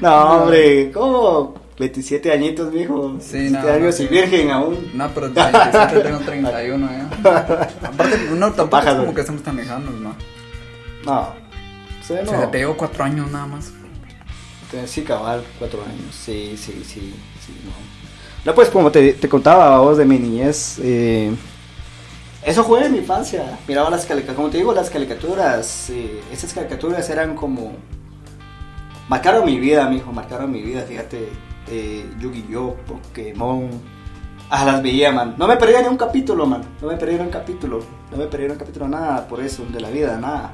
No, 0.00 0.42
hombre. 0.42 0.90
¿Cómo? 0.92 1.54
27 1.78 2.32
añitos, 2.32 2.72
mijo. 2.72 3.16
Sí, 3.20 3.38
27 3.38 3.50
no, 3.68 3.74
años 3.74 3.98
no, 4.00 4.04
y 4.04 4.08
virgen 4.08 4.50
aún. 4.50 4.90
No, 4.94 5.08
pero 5.14 5.28
de 5.28 5.42
27 5.42 6.00
tengo 6.00 6.18
31, 6.20 6.86
¿eh? 6.86 7.02
Aparte, 7.82 8.18
no, 8.30 8.52
tampoco 8.52 8.64
es 8.64 8.70
Pájaro. 8.70 9.00
como 9.00 9.14
que 9.14 9.20
estamos 9.20 9.42
tan 9.42 9.56
lejanos, 9.56 9.94
¿no? 9.94 10.14
No. 11.04 11.34
Sí, 12.02 12.14
O 12.14 12.24
no. 12.24 12.30
sea, 12.30 12.50
te 12.50 12.58
llevo 12.58 12.76
4 12.76 13.04
años 13.04 13.30
nada 13.30 13.46
más. 13.46 13.72
Sí, 14.86 15.02
cabal, 15.02 15.42
cuatro 15.58 15.80
años. 15.82 16.14
Sí, 16.14 16.54
sí, 16.56 16.82
sí, 16.84 17.14
sí, 17.44 17.52
no. 17.64 17.70
No, 18.44 18.54
pues 18.54 18.68
como 18.68 18.90
te, 18.90 19.14
te 19.14 19.28
contaba 19.28 19.78
vos 19.78 19.96
de 19.96 20.04
mi 20.04 20.18
niñez, 20.18 20.78
eh, 20.82 21.32
eso 22.44 22.62
fue 22.64 22.84
en 22.84 22.92
mi 22.92 22.98
infancia. 22.98 23.58
Miraba 23.66 23.88
las 23.90 24.04
caricaturas, 24.04 24.36
como 24.36 24.50
te 24.50 24.58
digo, 24.58 24.72
las 24.74 24.90
caricaturas, 24.90 25.88
eh, 25.90 26.20
esas 26.32 26.52
caricaturas 26.52 27.08
eran 27.08 27.34
como... 27.34 27.72
Marcaron 29.08 29.44
mi 29.46 29.58
vida, 29.58 29.88
mijo, 29.88 30.12
marcaron 30.12 30.50
mi 30.50 30.60
vida, 30.62 30.82
fíjate. 30.82 31.28
Eh, 31.68 32.08
Yu-Gi-Oh, 32.20 32.74
Pokémon. 32.86 33.68
Ah, 34.50 34.64
las 34.64 34.82
veía, 34.82 35.10
man. 35.12 35.34
No 35.38 35.48
me 35.48 35.56
perdía 35.56 35.82
ni 35.82 35.88
un 35.88 35.96
capítulo, 35.96 36.46
man. 36.46 36.62
No 36.80 36.88
me 36.88 36.96
perdía 36.96 37.18
ni 37.18 37.24
un 37.24 37.30
capítulo. 37.30 37.80
No 38.12 38.16
me 38.16 38.26
perdía 38.26 38.46
ni 38.48 38.52
un 38.52 38.58
capítulo, 38.58 38.86
nada 38.88 39.26
por 39.26 39.40
eso, 39.40 39.64
de 39.72 39.80
la 39.80 39.90
vida, 39.90 40.16
nada. 40.18 40.52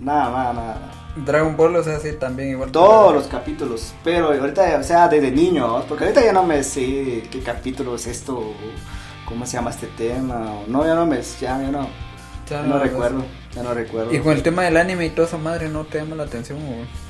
Nada, 0.00 0.30
nada, 0.30 0.52
nada. 0.54 0.90
Dragon 1.26 1.56
Ball, 1.56 1.76
o 1.76 1.82
sea, 1.82 1.98
sí, 1.98 2.12
también 2.18 2.50
igual. 2.50 2.70
Todos 2.72 3.12
los 3.14 3.26
capítulos, 3.26 3.92
pero 4.02 4.28
ahorita, 4.32 4.78
o 4.80 4.82
sea, 4.82 5.08
desde 5.08 5.30
niño, 5.30 5.66
¿no? 5.66 5.82
porque 5.84 6.04
ahorita 6.04 6.24
ya 6.24 6.32
no 6.32 6.44
me 6.44 6.62
sé 6.62 7.24
qué 7.30 7.40
capítulo 7.44 7.96
es 7.96 8.06
esto, 8.06 8.38
o 8.38 8.54
cómo 9.28 9.44
se 9.44 9.54
llama 9.58 9.70
este 9.70 9.88
tema, 9.88 10.52
o- 10.52 10.64
no, 10.68 10.86
ya 10.86 10.94
no 10.94 11.04
me, 11.06 11.20
ya, 11.20 11.60
ya 11.60 11.70
no, 11.70 11.88
Ya 12.48 12.62
no 12.62 12.76
lo- 12.78 12.82
recuerdo, 12.84 13.24
ya 13.54 13.62
no 13.64 13.74
recuerdo. 13.74 14.14
Y 14.14 14.20
con 14.20 14.32
el 14.32 14.42
tema 14.42 14.62
del 14.62 14.76
anime 14.76 15.06
y 15.06 15.10
toda 15.10 15.26
esa 15.28 15.36
madre, 15.36 15.68
¿no 15.68 15.84
te 15.84 15.98
llama 15.98 16.14
la 16.16 16.22
atención? 16.22 16.58
o? 16.60 17.09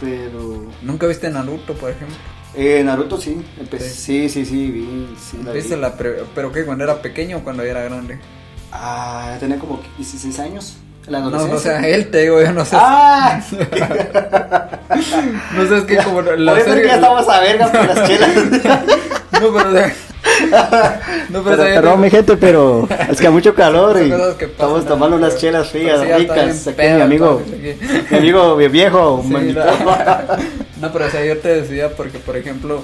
Pero, 0.00 0.64
¿Nunca 0.82 1.06
viste 1.06 1.28
Naruto, 1.30 1.74
por 1.74 1.90
ejemplo? 1.90 2.16
eh, 2.54 2.82
Naruto 2.84 3.20
sí, 3.20 3.44
empecé, 3.58 3.90
sí, 3.90 4.28
sí, 4.28 4.44
sí, 4.46 4.70
vi, 4.70 5.14
sí, 5.20 5.38
la 5.44 5.52
¿Viste 5.52 5.74
vi. 5.74 5.80
la 5.80 5.94
pre- 5.96 6.22
¿Pero 6.34 6.52
qué? 6.52 6.64
¿Cuando 6.64 6.84
era 6.84 7.02
pequeño 7.02 7.38
o 7.38 7.40
cuando 7.40 7.64
ya 7.64 7.70
era 7.72 7.82
grande? 7.82 8.18
Ah, 8.72 9.36
tenía 9.40 9.58
como 9.58 9.80
16 9.96 10.38
años, 10.38 10.76
la 11.06 11.20
No, 11.20 11.26
adolescencia. 11.28 11.56
o 11.56 11.80
sea, 11.80 11.88
él 11.88 12.10
te 12.10 12.22
digo, 12.22 12.40
yo 12.40 12.52
no 12.52 12.64
sé. 12.64 12.76
¡Ah! 12.78 13.40
No 15.54 15.66
sé, 15.68 15.78
es 15.78 15.84
que 15.84 15.96
como 15.98 16.22
la 16.22 16.58
es 16.58 16.64
que 16.64 16.70
serie... 16.70 16.86
ya 16.86 16.94
estamos 16.96 17.28
a 17.28 17.40
vergas 17.40 17.70
con 17.70 17.86
las 17.86 18.08
chelas. 18.08 18.30
No, 19.32 19.52
pero 19.54 19.68
o 19.68 19.72
sea... 19.72 19.94
No, 21.30 21.42
Pero, 21.42 21.54
o 21.54 21.56
sea, 21.56 21.68
yo 21.74 21.80
perdón, 21.82 22.00
mi 22.00 22.10
gente, 22.10 22.36
pero 22.36 22.88
es 23.10 23.20
que 23.20 23.26
hay 23.26 23.32
mucho 23.32 23.54
calor 23.54 24.00
y 24.00 24.12
estamos 24.44 24.86
tomando 24.86 25.16
unas 25.16 25.36
chelas 25.36 25.68
Pero 25.72 25.98
frías, 25.98 26.18
ricas. 26.18 26.66
Aquí 26.68 26.82
mi 26.82 27.00
amigo, 27.00 27.42
mi 28.10 28.16
amigo 28.16 28.56
viejo, 28.56 29.22
Sí, 29.26 29.32
manito. 29.32 29.60
la- 29.60 30.38
No, 30.80 30.92
pero 30.92 31.06
o 31.06 31.10
sea, 31.10 31.24
yo 31.24 31.36
te 31.38 31.60
decía 31.62 31.90
porque, 31.96 32.18
por 32.18 32.36
ejemplo, 32.36 32.82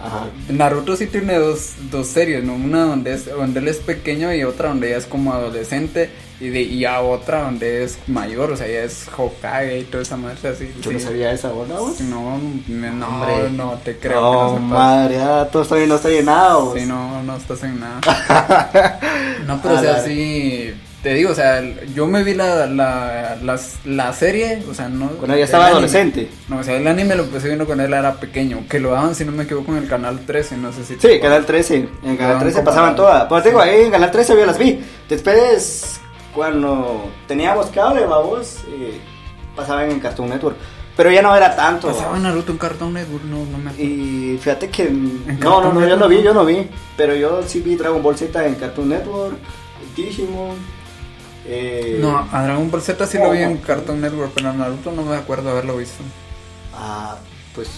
Ajá. 0.00 0.26
Naruto 0.48 0.96
sí 0.96 1.06
tiene 1.06 1.34
dos, 1.38 1.72
dos 1.90 2.06
series, 2.06 2.44
¿no? 2.44 2.54
Una 2.54 2.84
donde, 2.84 3.14
es, 3.14 3.26
donde 3.26 3.58
él 3.60 3.68
es 3.68 3.78
pequeño 3.78 4.32
y 4.32 4.44
otra 4.44 4.68
donde 4.68 4.90
ya 4.90 4.96
es 4.96 5.06
como 5.06 5.32
adolescente 5.32 6.08
y, 6.40 6.48
de, 6.50 6.62
y 6.62 6.84
a 6.84 7.00
otra 7.00 7.42
donde 7.42 7.82
es 7.82 7.98
mayor, 8.06 8.52
o 8.52 8.56
sea, 8.56 8.68
ya 8.68 8.84
es 8.84 9.06
Hokage 9.16 9.78
y 9.80 9.84
toda 9.84 10.04
esa 10.04 10.16
madre 10.16 10.50
así. 10.50 10.70
Yo 10.80 10.90
sí. 10.90 10.96
no 10.96 11.00
sabía 11.00 11.32
esa 11.32 11.50
bola, 11.50 11.74
vos. 11.80 12.00
No, 12.00 12.38
me- 12.68 12.90
no, 12.90 13.08
Hombre. 13.08 13.50
no 13.50 13.72
te 13.84 13.96
creo 13.98 14.20
No, 14.20 14.30
que 14.30 14.36
no 14.36 14.48
sepas. 14.50 14.62
madre, 14.68 15.14
ya 15.16 15.44
todo 15.50 15.62
estoy, 15.64 15.86
no 15.88 15.96
estoy 15.96 16.14
llenado. 16.14 16.74
Sí, 16.76 16.86
no, 16.86 17.22
no 17.24 17.36
estás 17.36 17.62
en 17.64 17.80
nada. 17.80 18.00
No, 19.48 19.60
pero 19.62 19.76
o 19.76 19.80
sea, 19.80 20.04
sí, 20.04 20.74
te 21.02 21.14
digo, 21.14 21.30
o 21.30 21.34
sea, 21.34 21.62
yo 21.94 22.06
me 22.08 22.24
vi 22.24 22.34
la, 22.34 22.66
la, 22.66 23.36
la 23.84 24.12
serie, 24.12 24.64
o 24.68 24.74
sea, 24.74 24.88
no... 24.88 25.08
Cuando 25.10 25.36
ya 25.36 25.44
estaba 25.44 25.66
anime. 25.66 25.78
adolescente. 25.78 26.28
No, 26.48 26.58
o 26.58 26.62
sea, 26.64 26.76
el 26.76 26.86
anime 26.88 27.14
lo 27.14 27.24
empecé 27.24 27.46
viendo 27.46 27.66
cuando 27.66 27.84
él 27.84 27.94
era 27.94 28.14
pequeño, 28.14 28.64
que 28.68 28.80
lo 28.80 28.90
daban, 28.90 29.14
si 29.14 29.24
no 29.24 29.30
me 29.30 29.44
equivoco, 29.44 29.70
en 29.72 29.78
el 29.78 29.88
canal 29.88 30.26
13, 30.26 30.56
no 30.56 30.72
sé 30.72 30.84
si... 30.84 30.96
Sí. 30.98 31.20
Canal 31.20 31.46
13. 31.46 31.76
En 31.76 32.16
Canal 32.16 32.18
Daban 32.18 32.40
13 32.40 32.54
como 32.56 32.64
pasaban 32.64 32.96
todas. 32.96 33.24
Pues 33.28 33.44
digo, 33.44 33.60
ahí 33.60 33.82
en 33.82 33.90
Canal 33.92 34.10
13 34.10 34.34
yo 34.34 34.46
las 34.46 34.58
vi. 34.58 34.80
Después, 35.08 36.00
cuando 36.34 37.08
teníamos 37.28 37.66
cable, 37.66 38.04
vamos, 38.04 38.58
eh, 38.68 38.98
pasaban 39.54 39.92
en 39.92 40.00
Cartoon 40.00 40.30
Network. 40.30 40.56
Pero 40.96 41.12
ya 41.12 41.22
no 41.22 41.34
era 41.36 41.54
tanto. 41.54 41.86
Pasaba 41.86 42.18
Naruto 42.18 42.50
en 42.50 42.58
Cartoon 42.58 42.92
Network, 42.92 43.22
no, 43.22 43.44
no 43.44 43.58
me 43.58 43.70
acuerdo. 43.70 43.84
Y 43.84 44.36
fíjate 44.42 44.68
que. 44.68 44.90
No, 44.90 45.62
no, 45.62 45.72
no, 45.72 45.86
yo 45.86 45.96
no 45.96 46.08
vi, 46.08 46.22
yo 46.24 46.34
no 46.34 46.44
vi. 46.44 46.68
Pero 46.96 47.14
yo 47.14 47.40
sí 47.46 47.60
vi 47.60 47.76
Dragon 47.76 48.02
Ball 48.02 48.16
Z 48.16 48.44
en 48.44 48.56
Cartoon 48.56 48.88
Network, 48.88 49.36
Digimon. 49.94 50.56
Eh, 51.50 51.98
No, 52.00 52.28
a 52.30 52.42
Dragon 52.44 52.70
Ball 52.70 52.82
Z 52.82 53.06
sí 53.06 53.16
lo 53.18 53.30
vi 53.30 53.38
en 53.38 53.54
¿Cómo? 53.56 53.66
Cartoon 53.66 54.00
Network, 54.00 54.32
pero 54.34 54.50
a 54.50 54.52
Naruto 54.52 54.92
no 54.92 55.02
me 55.02 55.16
acuerdo 55.16 55.50
haberlo 55.50 55.76
visto. 55.78 56.02
Ah, 56.74 57.16
pues 57.54 57.68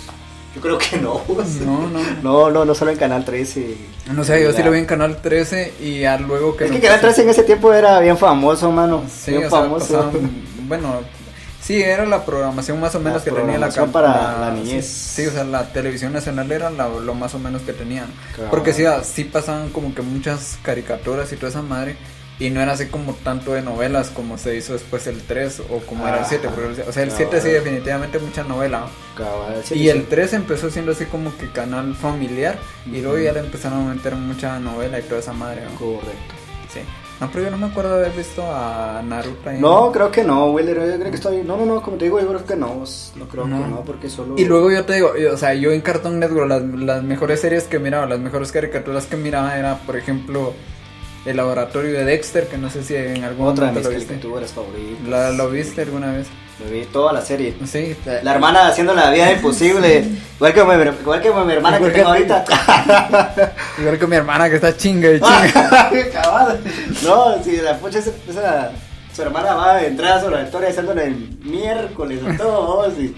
yo 0.55 0.61
creo 0.61 0.77
que 0.79 0.97
no. 0.99 1.23
No, 1.65 1.89
no. 1.89 2.01
No, 2.23 2.51
no, 2.51 2.65
no 2.65 2.75
solo 2.75 2.91
en 2.91 2.99
Canal 2.99 3.25
13. 3.25 3.77
No 4.13 4.25
sé, 4.25 4.43
yo 4.43 4.53
sí 4.53 4.63
lo 4.63 4.73
vi 4.73 4.81
en 4.81 4.87
Canal 4.87 5.23
13 5.23 5.75
y 5.81 6.01
ya 6.01 6.19
luego 6.19 6.57
que... 6.57 6.65
Es 6.65 6.73
que 6.73 6.81
Canal 6.81 7.01
13 7.01 7.23
en 7.23 7.29
ese 7.31 7.45
tiempo 7.45 7.73
era 7.73 8.01
bien 8.01 8.19
famoso, 8.19 8.71
mano. 8.73 9.05
Sí, 9.09 9.31
bien 9.31 9.47
o 9.47 9.51
sea, 9.51 9.61
famoso. 9.61 9.87
pasaban- 9.95 10.31
bueno, 10.67 11.01
sí, 11.63 11.81
era 11.81 12.05
la 12.07 12.25
programación 12.25 12.81
más 12.81 12.93
o 12.97 12.99
menos 13.01 13.25
La 13.25 13.25
que 13.25 13.31
tenía 13.41 13.59
la 13.59 13.69
para 13.93 14.41
la 14.41 14.51
niñez. 14.53 14.87
Sí, 14.87 15.27
o 15.27 15.31
sea, 15.31 15.45
la 15.45 15.73
televisión 15.73 16.13
nacional 16.13 16.51
era 16.51 16.71
la- 16.71 16.89
lo 16.89 17.15
más 17.15 17.33
o 17.35 17.39
menos 17.39 17.63
que 17.63 17.73
tenían. 17.73 18.07
Claro. 18.35 18.51
Porque 18.51 18.73
sí, 18.73 18.85
ah, 18.85 19.03
sí 19.05 19.23
pasaban 19.25 19.69
como 19.71 19.95
que 19.95 20.03
muchas 20.03 20.59
caricaturas 20.63 21.33
y 21.33 21.37
toda 21.37 21.51
esa 21.51 21.63
madre. 21.63 21.97
Y 22.41 22.51
no 22.51 22.61
era 22.61 22.73
así 22.73 22.87
como 22.87 23.13
tanto 23.15 23.53
de 23.53 23.63
novelas 23.63 24.09
como 24.11 24.39
se 24.39 24.57
hizo 24.57 24.73
después 24.73 25.07
el 25.07 25.21
3 25.23 25.61
o 25.71 25.79
como 25.87 26.09
era 26.09 26.21
el 26.21 26.25
7. 26.25 26.47
Ajá. 26.49 26.57
porque 26.57 26.83
el- 26.83 26.89
O 26.89 26.93
sea, 26.93 27.03
el 27.05 27.11
Claro. 27.11 27.25
7 27.31 27.41
sí 27.43 27.49
definitivamente 27.51 28.19
mucha 28.19 28.43
novela. 28.45 28.87
Cabal, 29.17 29.63
sí, 29.63 29.75
y 29.75 29.79
sí. 29.81 29.89
el 29.91 30.07
3 30.07 30.33
empezó 30.33 30.71
siendo 30.71 30.93
así 30.93 31.05
como 31.05 31.37
que 31.37 31.51
canal 31.53 31.95
familiar. 31.95 32.59
Y 32.87 33.01
luego 33.03 33.19
ya 33.19 33.33
le 33.33 33.41
empezaron 33.41 33.89
a 33.91 33.95
meter 33.95 34.15
mucha 34.17 34.59
novela 34.59 34.99
y 34.99 35.03
toda 35.03 35.21
esa 35.21 35.33
madre. 35.35 35.63
¿no? 35.71 35.79
Correcto. 35.79 36.35
Sí. 36.73 36.81
No, 37.21 37.31
pero 37.31 37.45
yo 37.45 37.51
no 37.51 37.59
me 37.59 37.67
acuerdo 37.67 37.99
de 37.99 38.07
haber 38.07 38.17
visto 38.17 38.43
a 38.51 39.03
Naruto 39.05 39.51
ahí. 39.51 39.59
No, 39.61 39.93
creo 39.93 40.11
que 40.11 40.25
no, 40.25 40.47
Willer. 40.53 40.77
Yo 40.79 40.97
creo 40.99 41.11
que 41.11 41.17
estoy. 41.17 41.43
No, 41.45 41.59
no, 41.59 41.67
no, 41.67 41.83
como 41.83 41.99
te 41.99 42.07
digo, 42.07 42.19
yo 42.19 42.29
creo 42.29 42.47
que 42.47 42.57
no. 42.57 42.83
No 43.17 43.29
creo 43.29 43.47
No. 43.47 43.63
que 43.63 43.69
no, 43.69 43.81
porque 43.85 44.09
solo. 44.09 44.37
Y 44.39 44.47
luego 44.47 44.71
yo 44.71 44.87
te 44.87 44.95
digo, 44.95 45.13
o 45.31 45.37
sea, 45.37 45.53
yo 45.53 45.71
en 45.73 45.83
Cartoon 45.83 46.19
Network 46.19 46.49
las, 46.49 46.63
las 46.63 47.03
mejores 47.03 47.43
series 47.43 47.65
que 47.65 47.79
miraba, 47.79 48.07
las 48.07 48.19
mejores 48.21 48.51
caricaturas 48.53 49.05
que 49.05 49.19
miraba 49.19 49.59
era, 49.59 49.77
por 49.81 49.99
ejemplo, 49.99 50.55
El 51.27 51.37
Laboratorio 51.37 51.93
de 51.93 52.05
Dexter, 52.05 52.47
que 52.49 52.57
no 52.57 52.71
sé 52.71 52.83
si 52.83 52.97
en 52.97 53.23
algún 53.25 53.47
Otra 53.49 53.67
de 53.67 53.73
momento 53.73 53.91
mis 53.91 53.95
lo 53.95 53.99
viste. 54.01 54.15
caricaturas 54.15 54.53
favoritas. 54.53 55.09
¿La, 55.09 55.31
¿Lo 55.31 55.51
viste 55.51 55.83
alguna 55.83 56.13
vez? 56.13 56.29
Lo 56.65 56.71
vi 56.71 56.85
toda 56.87 57.13
la 57.13 57.21
serie. 57.23 57.55
Sí. 57.67 57.95
La 58.23 58.35
hermana 58.35 58.67
haciendo 58.69 58.95
la 58.95 59.11
vida 59.11 59.31
imposible. 59.33 60.05
igual, 60.37 60.53
que 60.55 60.65
mi, 60.65 60.73
igual 61.01 61.21
que 61.23 61.31
mi 61.31 61.53
hermana 61.53 61.79
que 61.79 61.85
Igual 61.85 61.93
que 61.93 61.99
tengo 61.99 62.09
ahorita. 62.11 62.45
Igual 63.79 63.99
que 63.99 64.07
mi 64.07 64.17
hermana 64.17 64.49
que 64.49 64.57
está 64.57 64.77
chinga 64.77 65.11
y 65.11 65.21
chinga. 65.21 65.91
Cabal. 66.13 66.61
No, 67.03 67.43
si 67.43 67.57
la 67.59 67.77
pucha 67.79 67.99
esa, 67.99 68.11
esa- 68.29 68.73
su 69.15 69.23
hermana 69.23 69.55
va 69.55 69.73
a 69.77 69.85
entrar 69.87 70.13
a 70.13 70.21
su 70.21 70.31
laboratorio 70.31 70.69
haciéndole 70.69 71.05
el 71.05 71.39
miércoles 71.43 72.21
a 72.27 72.37
todos. 72.37 72.95
Y, 72.99 73.15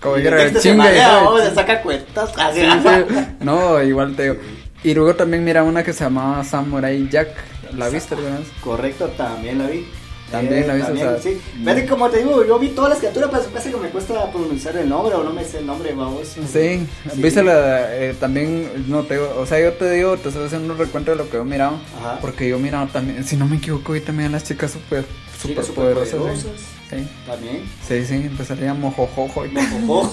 Como 0.00 0.14
que 0.16 0.26
era 0.26 0.36
el 0.42 0.52
texto 0.52 0.60
se 0.62 0.70
chinga 0.70 0.92
y 0.92 0.98
vamos, 0.98 1.42
se 1.42 1.54
saca 1.54 1.82
cuentas. 1.82 2.30
Así, 2.36 2.60
Sí, 2.62 2.68
sí. 2.82 3.26
No, 3.40 3.80
igual 3.82 4.14
te 4.16 4.22
digo. 4.24 4.36
Y 4.84 4.94
luego 4.94 5.14
también 5.14 5.44
mira 5.44 5.62
una 5.64 5.82
que 5.82 5.92
se 5.92 6.04
llamaba 6.04 6.44
Samurai 6.44 7.08
Jack. 7.10 7.28
¿La 7.76 7.88
viste 7.88 8.14
alguna 8.14 8.38
vez? 8.38 8.48
Correcto, 8.60 9.08
también 9.16 9.58
la 9.58 9.66
vi. 9.66 9.86
También 10.30 10.66
la 10.68 10.74
viste, 10.74 10.92
o 10.92 10.96
sea, 10.96 11.18
sí. 11.18 11.40
Fíjate, 11.58 11.86
como 11.86 12.10
te 12.10 12.18
digo, 12.18 12.44
yo 12.44 12.58
vi 12.58 12.68
todas 12.68 12.90
las 12.90 12.98
criaturas, 12.98 13.30
pero 13.32 13.50
casi 13.50 13.70
que 13.70 13.76
me 13.78 13.88
cuesta 13.88 14.30
pronunciar 14.30 14.76
el 14.76 14.88
nombre 14.88 15.14
o 15.14 15.24
no 15.24 15.32
me 15.32 15.42
sé 15.42 15.58
el 15.58 15.66
nombre, 15.66 15.94
vamos. 15.94 16.28
Sí, 16.28 16.86
viste 17.14 17.42
la, 17.42 17.96
eh, 17.96 18.14
también, 18.20 18.70
no 18.88 19.04
te 19.04 19.18
o 19.18 19.46
sea, 19.46 19.58
yo 19.58 19.72
te 19.72 19.90
digo, 19.90 20.18
te 20.18 20.28
estoy 20.28 20.44
haciendo 20.44 20.74
un 20.74 20.78
recuento 20.78 21.12
de 21.12 21.16
lo 21.16 21.30
que 21.30 21.38
yo 21.38 21.44
miraba, 21.44 21.78
Ajá. 21.98 22.18
porque 22.20 22.46
yo 22.46 22.58
miraba 22.58 22.86
también, 22.88 23.24
si 23.24 23.36
no 23.36 23.46
me 23.46 23.56
equivoco, 23.56 23.94
ahí 23.94 24.02
también 24.02 24.30
las 24.30 24.44
chicas 24.44 24.70
super, 24.72 25.06
super 25.40 25.64
Chicas 25.64 25.66
poderosas. 25.68 26.40
Sí, 26.40 26.48
sí, 26.90 27.06
También. 27.26 27.62
sí, 27.86 28.04
sí, 28.06 28.14
empezaría 28.14 28.74
mojojojo 28.74 29.44
y 29.46 29.54
Ojo. 29.88 30.10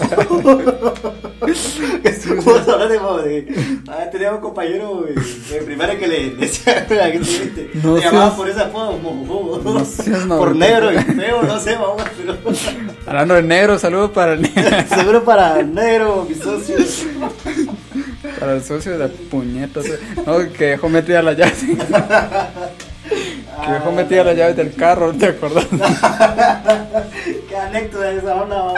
Vamos 2.45 2.67
a 2.67 2.73
hablar 2.73 2.89
de, 2.89 3.41
de- 3.41 3.55
ah, 3.89 4.09
tenía 4.11 4.33
un 4.33 4.41
compañero 4.41 5.01
güey, 5.01 5.13
de 5.15 5.61
primaria 5.63 5.97
que 5.97 6.07
le 6.07 6.29
decía 6.31 6.85
que 6.87 6.95
le, 6.95 7.69
No 7.83 7.97
llamaba 7.97 8.35
por 8.35 8.49
ese 8.49 8.61
apodo, 8.61 8.97
mojojojo. 8.97 9.61
No 9.73 9.85
seas 9.85 10.23
por 10.27 10.55
negro 10.55 10.91
y 10.93 10.97
feo, 10.97 11.43
no 11.43 11.59
sé, 11.59 11.73
vamos, 11.75 12.03
pero 12.17 12.37
Hablando 13.07 13.35
de 13.35 13.43
negro, 13.43 13.77
saludos 13.79 14.11
para 14.11 14.33
el, 14.33 14.45
seguro 14.89 15.23
para 15.23 15.61
negro, 15.61 16.25
mis 16.27 16.39
socios. 16.39 17.03
para 18.39 18.53
el 18.55 18.63
socio 18.63 18.93
de 18.93 18.97
la 18.99 19.07
puñeta, 19.29 19.81
no, 20.25 20.51
que 20.51 20.65
dejó 20.65 20.89
metida 20.89 21.21
la 21.21 21.33
llave, 21.33 21.53
que 23.65 23.71
dejó 23.71 23.91
metida 23.91 24.23
la 24.23 24.33
llave 24.33 24.53
del 24.53 24.73
carro, 24.75 25.13
¿te 25.13 25.27
acordás? 25.27 25.65
Qué 27.49 27.55
anécdota 27.57 28.11
esa 28.11 28.35
onda. 28.35 28.73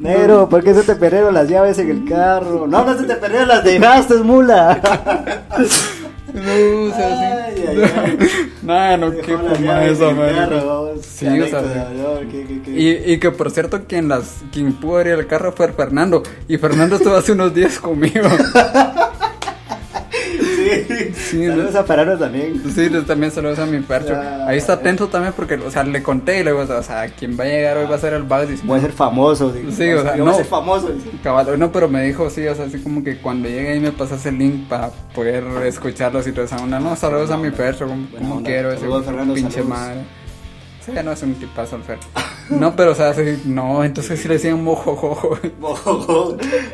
Negro, 0.00 0.48
¿por 0.48 0.62
qué 0.62 0.74
se 0.74 0.82
te 0.82 0.94
perdieron 0.96 1.34
las 1.34 1.48
llaves 1.48 1.78
en 1.78 1.90
el 1.90 2.04
carro? 2.08 2.66
No, 2.66 2.84
no 2.84 2.96
se 2.98 3.04
te 3.04 3.14
perdieron, 3.16 3.48
las 3.48 3.64
dejaste, 3.64 4.14
mula. 4.16 4.80
No, 6.34 6.42
o 6.42 6.94
sea, 6.94 7.46
Ay, 7.46 7.54
sí. 7.56 7.62
ay, 7.66 7.82
ay. 7.96 8.98
No, 8.98 9.10
qué 9.10 9.36
fuma 9.36 9.54
carro, 10.34 10.66
vamos. 10.66 11.04
Sí, 11.04 11.26
o 11.26 11.30
qué- 12.30 12.60
qué- 12.64 12.70
Y, 12.70 13.12
y 13.14 13.18
que 13.18 13.30
por 13.30 13.50
cierto, 13.50 13.80
quien 13.88 14.08
las 14.08 14.36
quien 14.52 14.74
pudo 14.74 14.98
abrir 14.98 15.14
el 15.14 15.26
carro 15.26 15.52
fue 15.52 15.72
Fernando. 15.72 16.22
Y 16.46 16.58
Fernando 16.58 16.96
estuvo 16.96 17.16
hace 17.16 17.32
unos 17.32 17.54
días 17.54 17.78
conmigo. 17.80 18.28
Sí, 20.68 21.12
Sí, 21.14 21.46
saludos 21.46 21.74
¿no? 21.74 21.80
a 21.80 21.84
Parano 21.84 22.18
también. 22.18 22.62
Sí, 22.74 22.90
también 23.06 23.32
saludos 23.32 23.58
a 23.58 23.66
mi 23.66 23.80
percho. 23.80 24.14
Ah. 24.16 24.46
Ahí 24.48 24.58
está 24.58 24.74
atento 24.74 25.08
también 25.08 25.32
porque, 25.36 25.54
o 25.54 25.70
sea, 25.70 25.84
le 25.84 26.02
conté 26.02 26.40
y 26.40 26.44
le 26.44 26.52
digo, 26.52 26.62
o 26.62 26.82
sea, 26.82 27.06
quien 27.08 27.38
va 27.38 27.44
a 27.44 27.46
llegar 27.46 27.76
hoy 27.78 27.86
va 27.86 27.96
a 27.96 27.98
ser 27.98 28.12
el 28.14 28.22
Bagdis. 28.24 28.64
Voy 28.64 28.78
a 28.78 28.82
ser 28.82 28.92
famoso. 28.92 29.50
digo. 29.52 29.70
Sí, 29.70 29.90
o 29.92 30.02
sea, 30.02 30.16
Yo 30.16 30.24
voy 30.24 30.28
a 30.30 30.32
no. 30.32 30.36
ser 30.36 30.46
famoso. 30.46 30.90
Cabal, 31.22 31.58
no, 31.58 31.72
pero 31.72 31.88
me 31.88 32.02
dijo, 32.04 32.28
sí, 32.30 32.46
o 32.46 32.54
sea, 32.54 32.66
así 32.66 32.78
como 32.80 33.02
que 33.02 33.18
cuando 33.18 33.48
llegue 33.48 33.70
ahí 33.70 33.80
me 33.80 33.92
pasas 33.92 34.24
el 34.26 34.38
link 34.38 34.68
para 34.68 34.90
poder 35.14 35.44
escucharlos 35.66 36.26
y 36.26 36.32
toda 36.32 36.46
esa 36.46 36.56
onda. 36.56 36.78
No, 36.80 36.94
saludos 36.96 37.30
a 37.30 37.36
mi 37.36 37.50
perro, 37.50 37.88
como, 37.88 38.42
quiero 38.42 38.72
ese 38.72 38.86
Fernando, 38.86 39.34
pinche 39.34 39.52
saludos. 39.62 39.78
madre. 39.78 40.00
Sí, 40.84 40.92
no 41.04 41.12
es 41.12 41.22
un 41.22 41.34
tipazo 41.34 41.76
el 41.76 41.82
Fer. 41.82 41.98
No, 42.48 42.74
pero 42.74 42.92
o 42.92 42.94
sea, 42.94 43.12
sí, 43.12 43.42
no, 43.44 43.84
entonces 43.84 44.18
sí 44.20 44.26
le 44.26 44.34
decían 44.34 44.62
mojojojo. 44.68 45.38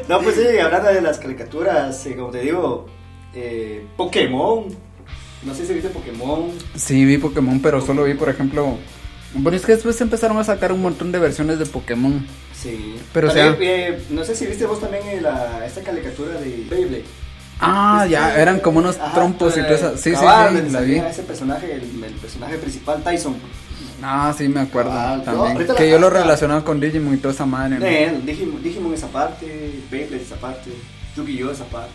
no, 0.09 0.21
pues 0.21 0.37
sí, 0.37 0.59
hablando 0.59 0.89
de 0.93 1.01
las 1.01 1.19
caricaturas, 1.19 2.07
eh, 2.07 2.15
como 2.17 2.31
te 2.31 2.39
digo, 2.43 2.87
eh, 3.35 3.85
Pokémon. 3.97 4.64
No 5.45 5.55
sé 5.55 5.66
si 5.66 5.74
viste 5.74 5.91
Pokémon. 5.91 6.51
Sí, 6.74 7.05
vi 7.05 7.18
Pokémon, 7.18 7.61
pero 7.61 7.80
solo 7.80 8.05
vi, 8.05 8.14
por 8.14 8.28
ejemplo. 8.28 8.78
Bueno, 9.35 9.57
es 9.57 9.66
que 9.66 9.72
después 9.72 10.01
empezaron 10.01 10.39
a 10.39 10.45
sacar 10.45 10.72
un 10.72 10.80
montón 10.80 11.11
de 11.12 11.18
versiones 11.18 11.59
de 11.59 11.66
Pokémon. 11.66 12.24
Sí. 12.55 12.95
Pero, 13.12 13.28
o 13.28 13.32
También, 13.32 13.57
sea- 13.59 13.89
eh, 13.89 14.03
no 14.11 14.24
sé 14.24 14.35
si 14.37 14.47
viste 14.47 14.64
vos 14.64 14.80
también 14.80 15.03
eh, 15.09 15.20
la, 15.20 15.66
esta 15.66 15.82
caricatura 15.82 16.35
de 16.41 16.64
Beyblade. 16.70 17.05
Ah, 17.61 18.07
ya, 18.09 18.30
Este, 18.30 18.43
eran 18.43 18.61
como 18.61 18.78
unos 18.78 18.97
ajá, 18.99 19.14
trompos 19.14 19.57
y 19.57 19.62
todo 19.62 19.74
eso. 19.74 19.97
Sí, 19.97 20.11
sí, 20.11 20.12
cabal, 20.12 20.62
sí, 20.66 20.72
la 20.72 20.80
vi. 20.80 20.97
Ese 20.97 21.22
personaje, 21.22 21.72
el, 21.74 21.82
el 22.05 22.12
personaje 22.14 22.57
principal, 22.59 23.03
Tyson. 23.03 23.37
Ah, 24.03 24.35
sí, 24.37 24.49
me 24.49 24.61
acuerdo 24.61 24.91
Ah, 24.93 25.20
también. 25.24 25.66
que 25.76 25.89
yo 25.91 25.99
lo 25.99 26.11
relacionaba 26.11 26.64
con 26.64 26.80
Digimon 26.80 27.14
y 27.14 27.16
toda 27.18 27.32
esa 27.35 27.47
madre. 27.47 27.78
¿no? 27.78 27.87
Eh, 27.87 28.20
Digimon, 28.24 28.62
Digimon 28.62 28.95
esa 28.95 29.09
parte, 29.09 29.72
Beyblade 29.91 30.22
esa 30.22 30.37
parte, 30.37 30.70
Yu-Gi-Oh 31.16 31.51
esa 31.53 31.64
parte. 31.64 31.91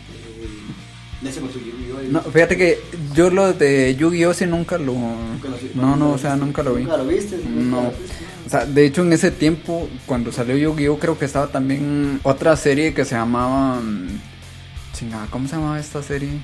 No, 2.12 2.22
fíjate 2.22 2.58
que 2.58 2.80
yo 3.14 3.30
lo 3.30 3.54
de 3.54 3.96
Yu-Gi-Oh! 3.96 4.34
sí 4.34 4.46
nunca 4.46 4.78
lo... 4.78 4.94
Nunca 4.94 5.50
lo 5.50 5.58
vi. 5.58 5.72
No, 5.76 5.96
no, 5.96 6.12
o 6.12 6.18
sea, 6.18 6.36
nunca 6.36 6.64
lo 6.64 6.76
vi. 6.76 6.84
Nunca 6.84 6.98
lo 6.98 7.06
viste. 7.08 7.38
nunca 7.38 7.60
No. 7.78 7.82
lo 7.84 7.90
viste, 7.90 8.16
O 8.46 8.50
sea, 8.50 8.66
de 8.66 8.86
hecho 8.86 9.02
en 9.02 9.14
ese 9.14 9.32
tiempo, 9.32 9.90
cuando 10.06 10.32
salió 10.32 10.56
Yu-Gi-Oh! 10.56 10.98
creo 10.98 11.20
que 11.20 11.26
estaba 11.26 11.48
también 11.48 12.20
otra 12.24 12.56
serie 12.56 12.94
que 12.94 13.06
se 13.06 13.16
llamaba... 13.16 13.82
mm, 13.82 14.08
Chingada, 14.94 15.28
¿cómo 15.30 15.48
se 15.48 15.56
llamaba 15.56 15.80
esta 15.80 16.02
serie? 16.02 16.42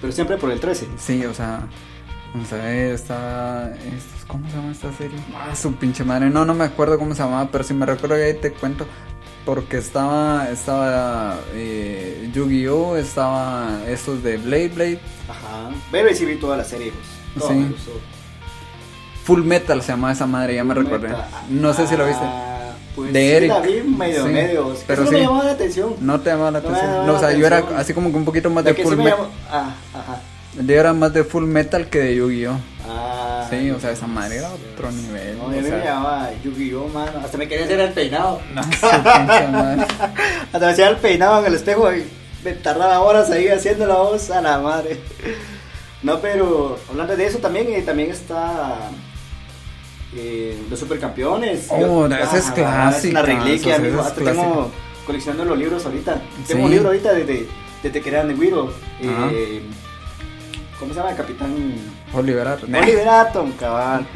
Pero 0.00 0.12
siempre 0.12 0.36
por 0.36 0.50
el 0.50 0.60
13. 0.60 0.86
Sí, 0.98 1.24
o 1.24 1.34
sea... 1.34 1.66
Vamos 2.32 2.52
a 2.52 2.56
ver, 2.56 2.92
está... 2.94 3.72
¿Cómo 4.26 4.48
se 4.50 4.56
llama 4.56 4.72
esta 4.72 4.92
serie? 4.92 5.16
Ah, 5.34 5.54
su 5.54 5.72
pinche 5.74 6.02
madre. 6.04 6.28
No, 6.28 6.44
no 6.44 6.52
me 6.54 6.64
acuerdo 6.64 6.98
cómo 6.98 7.14
se 7.14 7.22
llamaba, 7.22 7.48
pero 7.50 7.62
si 7.64 7.72
me 7.72 7.86
recuerdo 7.86 8.16
que 8.16 8.24
ahí 8.24 8.34
te 8.34 8.52
cuento. 8.52 8.86
Porque 9.46 9.78
estaba, 9.78 10.48
estaba 10.50 11.38
eh, 11.54 12.28
Yu-Gi-Oh! 12.34 12.96
Estaba 12.96 13.78
estos 13.88 14.22
de 14.22 14.36
Blade 14.36 14.68
Blade. 14.68 15.00
Ajá. 15.28 15.70
Beyblade 15.90 16.16
sí 16.16 16.24
vi 16.26 16.36
toda 16.36 16.56
la 16.58 16.64
serie, 16.64 16.92
pues. 16.92 17.46
Sí. 17.48 17.54
me 17.54 17.68
gustó. 17.68 17.92
Full 19.24 19.42
Metal 19.44 19.80
se 19.82 19.92
llamaba 19.92 20.12
esa 20.12 20.26
madre, 20.26 20.56
ya 20.56 20.64
me 20.64 20.74
recordé. 20.74 21.08
No 21.48 21.72
sé 21.72 21.86
si 21.86 21.96
lo 21.96 22.06
viste. 22.06 22.22
Ah, 22.24 22.72
Pues 22.96 23.12
De 23.12 23.20
sí, 23.20 23.26
Eric. 23.36 23.48
la 23.50 23.60
vi 23.60 23.82
medio, 23.82 24.24
Sí, 24.26 24.32
medio. 24.32 24.74
pero 24.86 24.86
Pero 24.86 25.04
no 25.04 25.10
me 25.12 25.20
llamaba 25.20 25.44
la 25.44 25.50
atención. 25.52 25.94
No 26.00 26.20
te 26.20 26.30
llamaba 26.30 26.50
la 26.50 26.60
No 26.60 26.68
me 26.68 26.74
atención. 26.74 26.90
llamaba 26.92 27.06
No, 27.06 27.14
o 27.14 27.20
sea, 27.20 27.32
yo 27.38 27.46
era 27.46 27.64
así 27.76 27.94
como 27.94 28.10
que 28.10 28.16
un 28.16 28.24
poquito 28.24 28.50
más 28.50 28.64
La 28.64 28.72
de 28.72 28.82
Full 28.82 28.92
sí 28.92 28.96
me 28.98 29.04
Metal. 29.04 29.18
llamó. 29.18 29.30
Ah, 29.50 29.74
ajá. 29.94 30.20
Yo 30.60 30.74
era 30.74 30.92
más 30.92 31.12
de 31.12 31.22
Full 31.24 31.44
Metal 31.44 31.88
que 31.88 31.98
de 32.00 32.16
Yu-Gi-Oh! 32.16 32.56
Ah. 32.88 33.46
Sí, 33.50 33.70
o 33.70 33.80
sea, 33.80 33.90
esa 33.90 34.06
madre 34.06 34.38
era 34.38 34.50
otro 34.50 34.90
nivel. 34.90 35.38
No, 35.38 35.44
o 35.44 35.48
a 35.48 35.50
mí 35.50 35.60
me 35.60 35.84
llamaba 35.84 36.30
Yu-Gi-Oh, 36.44 36.88
mano. 36.88 37.20
Hasta 37.24 37.38
me 37.38 37.48
quería 37.48 37.64
hacer 37.64 37.80
el 37.80 37.92
peinado. 37.92 38.40
no. 38.54 38.62
Hasta 40.52 40.58
me 40.58 40.66
hacía 40.66 40.88
el 40.88 40.96
peinado 40.96 41.40
en 41.40 41.46
el 41.46 41.54
espejo 41.54 41.92
y 41.92 42.04
me 42.44 42.52
tardaba 42.52 43.00
horas 43.00 43.30
ahí 43.30 43.48
haciendo 43.48 43.86
la 43.86 43.96
voz 43.96 44.30
a 44.30 44.40
la 44.40 44.58
madre. 44.58 45.00
No, 46.02 46.20
pero 46.20 46.78
hablando 46.88 47.16
de 47.16 47.26
eso 47.26 47.38
también, 47.38 47.72
eh, 47.72 47.82
también 47.82 48.10
está 48.10 48.90
eh, 50.14 50.56
los 50.70 50.78
supercampeones. 50.78 51.66
Oh, 51.70 51.80
Yo- 51.80 52.06
esa 52.06 52.38
es 52.38 52.48
ah, 52.48 52.54
clásica, 52.54 52.98
Es 52.98 53.04
una 53.04 53.22
reliquia, 53.22 53.76
amigo. 53.76 54.00
Hasta 54.00 54.22
tengo 54.22 54.70
coleccionando 55.04 55.44
los 55.44 55.58
libros 55.58 55.84
ahorita. 55.84 56.14
Sí. 56.14 56.52
Tengo 56.54 56.66
un 56.66 56.70
libro 56.70 56.88
ahorita 56.88 57.12
desde, 57.12 57.46
desde 57.82 58.00
que 58.00 58.34
Wiro. 58.34 58.72
Ajá. 59.00 59.30
Eh, 59.32 59.62
¿Cómo 60.78 60.92
se 60.92 61.00
llama? 61.00 61.16
Capitán 61.16 61.74
Oliver 62.16 62.48
Atom. 62.48 62.74
Oliver 62.74 63.08
Atom, 63.08 63.52
cabal. 63.52 64.06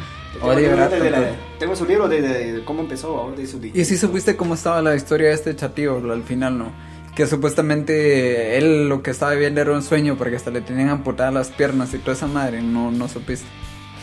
Oliver 0.42 0.80
Atom, 0.80 0.98
la- 1.11 1.16
pues. 1.18 1.30
tengo 1.59 1.76
su 1.76 1.84
libro 1.84 2.09
desde 2.09 2.53
de 2.53 2.64
cómo 2.64 2.80
empezó, 2.82 3.32
de 3.36 3.46
su 3.46 3.61
Y 3.64 3.84
si 3.84 3.96
supiste 3.96 4.36
cómo 4.36 4.55
estaba 4.55 4.80
la 4.82 4.94
historia 4.94 5.28
de 5.28 5.34
este 5.34 5.55
chatío 5.57 5.96
al 6.12 6.22
final, 6.22 6.57
¿no? 6.59 6.72
Que 7.14 7.26
supuestamente 7.26 8.57
él 8.59 8.88
lo 8.88 9.03
que 9.03 9.11
estaba 9.11 9.32
viendo 9.34 9.61
era 9.61 9.72
un 9.72 9.82
sueño 9.82 10.16
porque 10.16 10.36
hasta 10.36 10.51
le 10.51 10.61
tenían 10.61 10.88
amputadas 10.88 11.34
las 11.34 11.48
piernas 11.48 11.92
y 11.94 11.98
toda 11.98 12.12
esa 12.12 12.26
madre, 12.26 12.62
no, 12.62 12.90
no 12.90 13.09
supiste. 13.09 13.46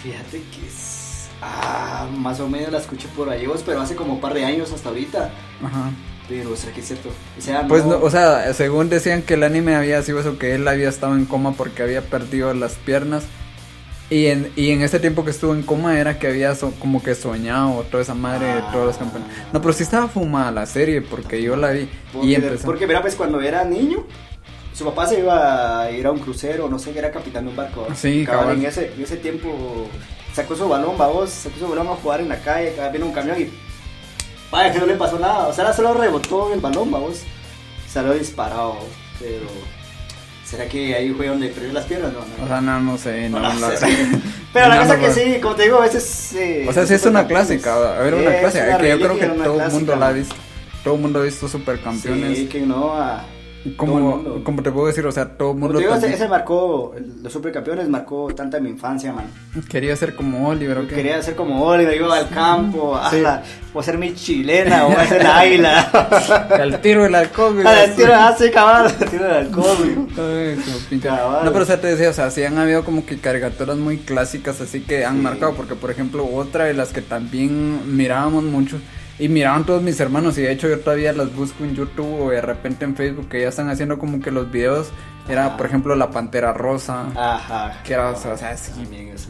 Fíjate 0.03 0.41
que 0.53 0.67
es. 0.67 1.29
Ah, 1.41 2.07
más 2.17 2.39
o 2.39 2.47
menos 2.49 2.71
la 2.71 2.79
escuché 2.79 3.07
por 3.15 3.29
ahí, 3.29 3.45
vos, 3.45 3.63
pero 3.65 3.79
hace 3.81 3.95
como 3.95 4.13
un 4.13 4.21
par 4.21 4.33
de 4.33 4.43
años 4.43 4.71
hasta 4.73 4.89
ahorita. 4.89 5.31
Ajá. 5.63 5.91
Pero, 6.27 6.55
¿será 6.57 6.73
que 6.73 6.81
es 6.81 6.87
cierto? 6.87 7.09
O 7.37 7.41
sea, 7.41 7.65
Pues, 7.67 7.85
no. 7.85 7.91
no, 7.99 8.03
o 8.05 8.09
sea, 8.09 8.53
según 8.53 8.89
decían 8.89 9.21
que 9.21 9.35
el 9.35 9.43
anime 9.43 9.75
había 9.75 10.01
sido 10.03 10.19
eso, 10.19 10.37
que 10.37 10.55
él 10.55 10.67
había 10.67 10.89
estado 10.89 11.15
en 11.15 11.25
coma 11.25 11.53
porque 11.53 11.83
había 11.83 12.01
perdido 12.01 12.53
las 12.53 12.73
piernas. 12.73 13.23
Y 14.09 14.27
en, 14.27 14.51
y 14.55 14.71
en 14.71 14.81
ese 14.83 14.99
tiempo 15.01 15.25
que 15.25 15.31
estuvo 15.31 15.53
en 15.53 15.63
coma 15.63 15.99
era 15.99 16.17
que 16.17 16.27
había 16.27 16.55
so- 16.55 16.71
como 16.79 17.03
que 17.03 17.13
soñado 17.13 17.83
toda 17.91 18.01
esa 18.03 18.13
madre 18.13 18.45
de 18.47 18.61
todos 18.71 18.85
los 18.87 18.97
campeones. 18.97 19.27
No, 19.51 19.61
pero 19.61 19.73
sí 19.73 19.83
estaba 19.83 20.07
fumada 20.07 20.49
la 20.51 20.65
serie 20.65 21.01
porque 21.01 21.41
yo 21.41 21.57
la 21.57 21.71
vi 21.71 21.89
porque, 22.13 22.27
y 22.27 22.35
empezó. 22.35 22.65
porque, 22.65 22.87
mira, 22.87 23.01
pues 23.01 23.15
cuando 23.15 23.41
era 23.41 23.65
niño, 23.65 24.05
su 24.73 24.85
papá 24.85 25.07
se 25.07 25.19
iba 25.19 25.81
a 25.81 25.91
ir 25.91 26.05
a 26.07 26.11
un 26.11 26.19
crucero, 26.19 26.69
no 26.69 26.79
sé, 26.79 26.91
que 26.93 26.99
era 26.99 27.11
capitán 27.11 27.43
de 27.43 27.49
un 27.49 27.55
barco. 27.57 27.85
Sí, 27.95 28.23
cabal. 28.25 28.41
cabal. 28.41 28.57
En 28.59 28.65
ese, 28.65 28.93
en 28.95 29.03
ese 29.03 29.17
tiempo 29.17 29.89
sacó 30.33 30.55
su 30.55 30.69
balón, 30.69 30.97
babos, 30.97 31.29
sacó 31.29 31.57
su 31.59 31.67
balón 31.67 31.87
a 31.87 31.95
jugar 31.95 32.21
en 32.21 32.29
la 32.29 32.39
calle, 32.39 32.73
vino 32.93 33.07
un 33.07 33.11
camión 33.11 33.41
y. 33.41 33.49
Vaya, 34.49 34.71
que 34.71 34.79
no 34.79 34.85
le 34.85 34.95
pasó 34.95 35.19
nada. 35.19 35.47
O 35.47 35.53
sea, 35.53 35.73
solo 35.73 35.93
rebotó 35.93 36.53
el 36.53 36.61
balón, 36.61 36.89
babos. 36.91 37.23
Salió 37.89 38.13
disparado, 38.13 38.77
pero. 39.19 39.47
¿Será 40.49 40.65
que 40.67 40.95
ahí 40.95 41.09
fue 41.11 41.27
donde 41.27 41.49
perdió 41.49 41.73
las 41.73 41.85
piernas? 41.85 42.13
No, 42.13 42.19
no. 42.19 42.43
O 42.45 42.47
sea, 42.47 42.61
no, 42.61 42.79
no 42.79 42.97
sé, 42.97 43.29
no, 43.29 43.39
No, 43.39 43.71
sé. 43.71 43.85
Pero 44.53 44.69
la 44.69 44.79
cosa 44.79 44.95
no, 44.95 45.01
que 45.01 45.11
sí, 45.11 45.39
como 45.41 45.55
te 45.55 45.63
digo, 45.63 45.77
a 45.77 45.81
veces. 45.81 46.33
eh, 46.35 46.65
O 46.69 46.71
sea, 46.73 46.85
sí 46.87 46.93
es 46.93 47.05
una 47.05 47.27
clásica, 47.27 47.75
a 47.97 48.01
ver, 48.01 48.13
una 48.13 48.33
Es 48.33 48.39
clásica, 48.39 48.65
una 48.69 48.77
que 48.77 48.89
yo 48.89 48.97
creo 48.97 49.19
que 49.19 49.27
todo 49.43 49.61
el 49.61 49.71
mundo 49.71 49.95
la 49.97 50.07
ha 50.07 50.11
visto. 50.13 50.35
Todo 50.85 50.95
el 50.95 51.01
mundo 51.01 51.19
ha 51.19 51.23
visto 51.23 51.49
Supercampeones. 51.49 52.37
Sí, 52.37 52.45
que 52.47 52.61
no. 52.61 52.93
a- 52.93 53.25
como, 53.75 54.43
como 54.43 54.61
te 54.63 54.71
puedo 54.71 54.87
decir, 54.87 55.05
o 55.05 55.11
sea, 55.11 55.27
todo 55.37 55.53
mundo 55.53 55.79
digo, 55.79 55.91
ese, 55.91 56.01
también 56.01 56.21
ese 56.21 56.29
marcó, 56.29 56.95
los 57.21 57.33
supercampeones 57.33 57.89
marcó 57.89 58.33
tanta 58.35 58.59
mi 58.59 58.69
infancia, 58.69 59.11
man. 59.13 59.25
quería 59.69 59.95
ser 59.95 60.15
como 60.15 60.47
Oliver, 60.47 60.77
¿o 60.77 60.87
qué? 60.87 60.95
Quería 60.95 61.21
ser 61.21 61.35
como 61.35 61.63
Oliver, 61.63 61.95
iba 61.95 62.15
al 62.17 62.29
campo, 62.29 62.99
Sí. 63.09 63.17
ala, 63.17 63.43
o 63.73 63.83
ser 63.83 63.97
mi 63.97 64.13
chilena, 64.15 64.85
o 64.87 64.93
ser 65.07 65.23
la 65.23 65.39
águila. 65.39 65.79
Al 66.51 66.81
tiro 66.81 67.03
del 67.03 67.15
alcohol, 67.15 67.53
güey. 67.55 67.67
Al 67.67 67.95
tiro, 67.95 68.13
ah, 68.15 68.35
sí, 68.37 68.49
cabal, 68.51 68.87
al 68.87 69.09
tiro 69.09 69.25
del 69.25 69.49
Cabal. 71.01 71.45
No, 71.45 71.51
pero 71.51 71.63
o 71.63 71.67
sea, 71.67 71.79
te 71.79 71.87
decía, 71.87 72.09
o 72.09 72.13
sea, 72.13 72.31
sí 72.31 72.43
han 72.43 72.57
habido 72.57 72.83
como 72.83 73.05
que 73.05 73.17
caricaturas 73.19 73.77
muy 73.77 73.97
clásicas 73.97 74.61
así 74.61 74.81
que 74.81 75.05
han 75.05 75.17
Sí. 75.17 75.21
marcado, 75.21 75.53
porque 75.53 75.75
por 75.75 75.91
ejemplo, 75.91 76.25
otra 76.25 76.65
de 76.65 76.73
las 76.73 76.89
que 76.89 77.01
también 77.01 77.95
mirábamos 77.95 78.43
mucho 78.43 78.79
y 79.19 79.29
miraban 79.29 79.65
todos 79.65 79.81
mis 79.81 79.99
hermanos 79.99 80.37
y 80.37 80.41
de 80.43 80.51
hecho 80.51 80.67
yo 80.69 80.79
todavía 80.79 81.11
las 81.13 81.33
busco 81.35 81.63
en 81.63 81.73
YouTube 81.75 82.21
o 82.21 82.29
de 82.29 82.41
repente 82.41 82.85
en 82.85 82.95
Facebook 82.95 83.29
que 83.29 83.41
ya 83.41 83.49
están 83.49 83.69
haciendo 83.69 83.97
como 83.97 84.19
que 84.21 84.29
los 84.31 84.51
videos, 84.51 84.89
era 85.27 85.47
Ajá. 85.47 85.57
por 85.57 85.65
ejemplo 85.65 85.95
La 85.95 86.11
Pantera 86.11 86.53
Rosa, 86.53 87.05
Ajá. 87.15 87.81
que 87.83 87.93
era, 87.93 88.11
o 88.11 88.15
sea, 88.15 88.33
o 88.33 88.37
sea, 88.37 88.55
sí, 88.55 88.71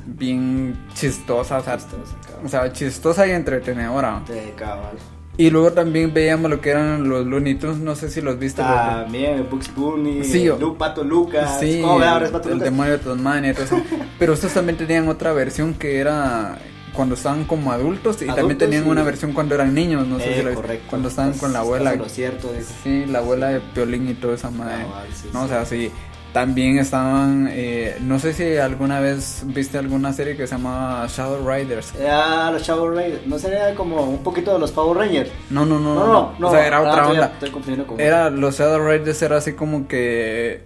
bien 0.05 0.77
chistosa, 0.93 1.57
o 1.59 1.63
sea, 1.63 1.77
Chistosa, 1.77 2.15
o 2.43 2.47
sea, 2.49 2.71
chistosa 2.73 3.27
y 3.27 3.31
entretenedora. 3.31 4.21
De 4.27 4.53
cabal. 4.57 4.95
Y 5.39 5.51
luego 5.51 5.71
también 5.71 6.13
veíamos 6.15 6.49
lo 6.49 6.59
que 6.61 6.71
eran 6.71 7.07
los 7.07 7.23
Looney 7.25 7.55
Tunes, 7.55 7.77
no 7.77 7.95
sé 7.95 8.09
si 8.09 8.21
los 8.21 8.39
viste. 8.39 8.63
los- 8.63 8.71
También, 8.71 9.45
Bugs 9.49 9.73
Bunny, 9.75 10.23
Sí, 10.23 10.45
Lu- 10.59 10.75
Pato 10.77 11.03
Lucas. 11.03 11.59
Sí, 11.59 11.79
¿Cómo 11.81 12.03
es 12.03 12.31
Pato 12.31 12.49
el 12.49 12.55
Lucas? 12.55 12.63
demonio 12.71 12.91
de 12.93 12.97
Tasmania 12.97 13.51
y 13.51 13.53
todo 13.53 13.63
eso. 13.65 13.81
Pero 14.19 14.33
estos 14.33 14.51
también 14.53 14.77
tenían 14.79 15.07
otra 15.07 15.33
versión 15.33 15.75
que 15.75 15.99
era 15.99 16.57
cuando 16.97 17.15
estaban 17.15 17.45
como 17.45 17.71
adultos 17.71 18.21
y 18.21 18.25
también 18.25 18.57
tenían 18.57 18.85
una 18.89 19.03
versión 19.03 19.31
cuando 19.31 19.55
eran 19.55 19.73
niños, 19.73 20.05
no 20.05 20.17
sé 20.19 20.25
Eh, 20.25 20.35
si 20.37 20.43
la 20.43 20.49
viste. 20.49 20.55
correcto. 20.55 20.85
Cuando 20.89 21.07
estaban 21.07 21.31
Estás- 21.31 21.41
con 21.41 21.53
la 21.53 21.59
abuela. 21.59 21.95
lo 21.95 22.09
cierto. 22.09 22.51
Sí, 22.83 23.05
la 23.05 23.19
abuela 23.19 23.47
de 23.49 23.61
Piolín 23.61 24.09
y 24.09 24.15
toda 24.15 24.35
esa 24.35 24.49
madre. 24.51 24.83
Sí, 25.15 25.29
no, 25.31 25.39
sí. 25.41 25.45
o 25.45 25.47
sea, 25.47 25.65
sí. 25.65 25.91
También 26.33 26.77
estaban, 26.77 27.47
eh, 27.49 27.97
no 28.01 28.19
sé 28.19 28.33
si 28.33 28.57
alguna 28.57 28.99
vez 28.99 29.43
viste 29.45 29.77
alguna 29.77 30.11
serie 30.13 30.35
que 30.35 30.45
se 30.45 30.55
llamaba 30.55 31.07
Shadow 31.07 31.49
Riders. 31.49 31.93
Ah, 32.07 32.49
los 32.53 32.67
Power 32.67 32.93
Rangers. 32.95 33.25
¿No 33.25 33.39
sería 33.39 33.73
como 33.73 34.03
un 34.03 34.21
poquito 34.23 34.53
de 34.53 34.59
los 34.59 34.71
Power 34.71 34.97
Rangers? 34.97 35.31
No, 35.49 35.65
no, 35.65 35.79
no, 35.79 35.95
No, 35.95 35.99
no. 36.05 36.13
no, 36.13 36.33
no. 36.37 36.47
O 36.49 36.51
sea, 36.51 36.67
era 36.67 36.77
Ah, 36.77 36.81
otra 36.81 37.01
estoy- 37.03 37.15
onda. 37.15 37.25
Estoy 37.33 37.49
confundiendo 37.51 37.87
con. 37.87 37.99
Era, 37.99 38.29
los 38.29 38.59
Shadow 38.59 38.87
Riders 38.87 39.21
era 39.21 39.37
así 39.37 39.53
como 39.53 39.87
que 39.87 40.63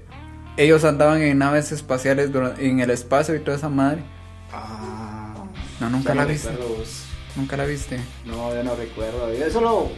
ellos 0.58 0.84
andaban 0.84 1.22
en 1.22 1.38
naves 1.38 1.72
espaciales 1.72 2.34
dura- 2.34 2.56
en 2.58 2.80
el 2.82 2.90
espacio 2.90 3.36
y 3.36 3.40
toda 3.40 3.56
esa 3.56 3.70
madre. 3.70 4.04
Ah, 4.52 4.91
No, 5.82 5.90
nunca 5.90 6.14
la 6.14 6.22
no 6.24 6.28
viste. 6.30 6.50
Nunca 7.36 7.58
la 7.58 7.66
viste. 7.66 8.00
No, 8.26 8.54
yo 8.54 8.64
no 8.64 8.76
recuerdo. 8.76 9.34
Yo 9.34 9.50
solo 9.50 9.90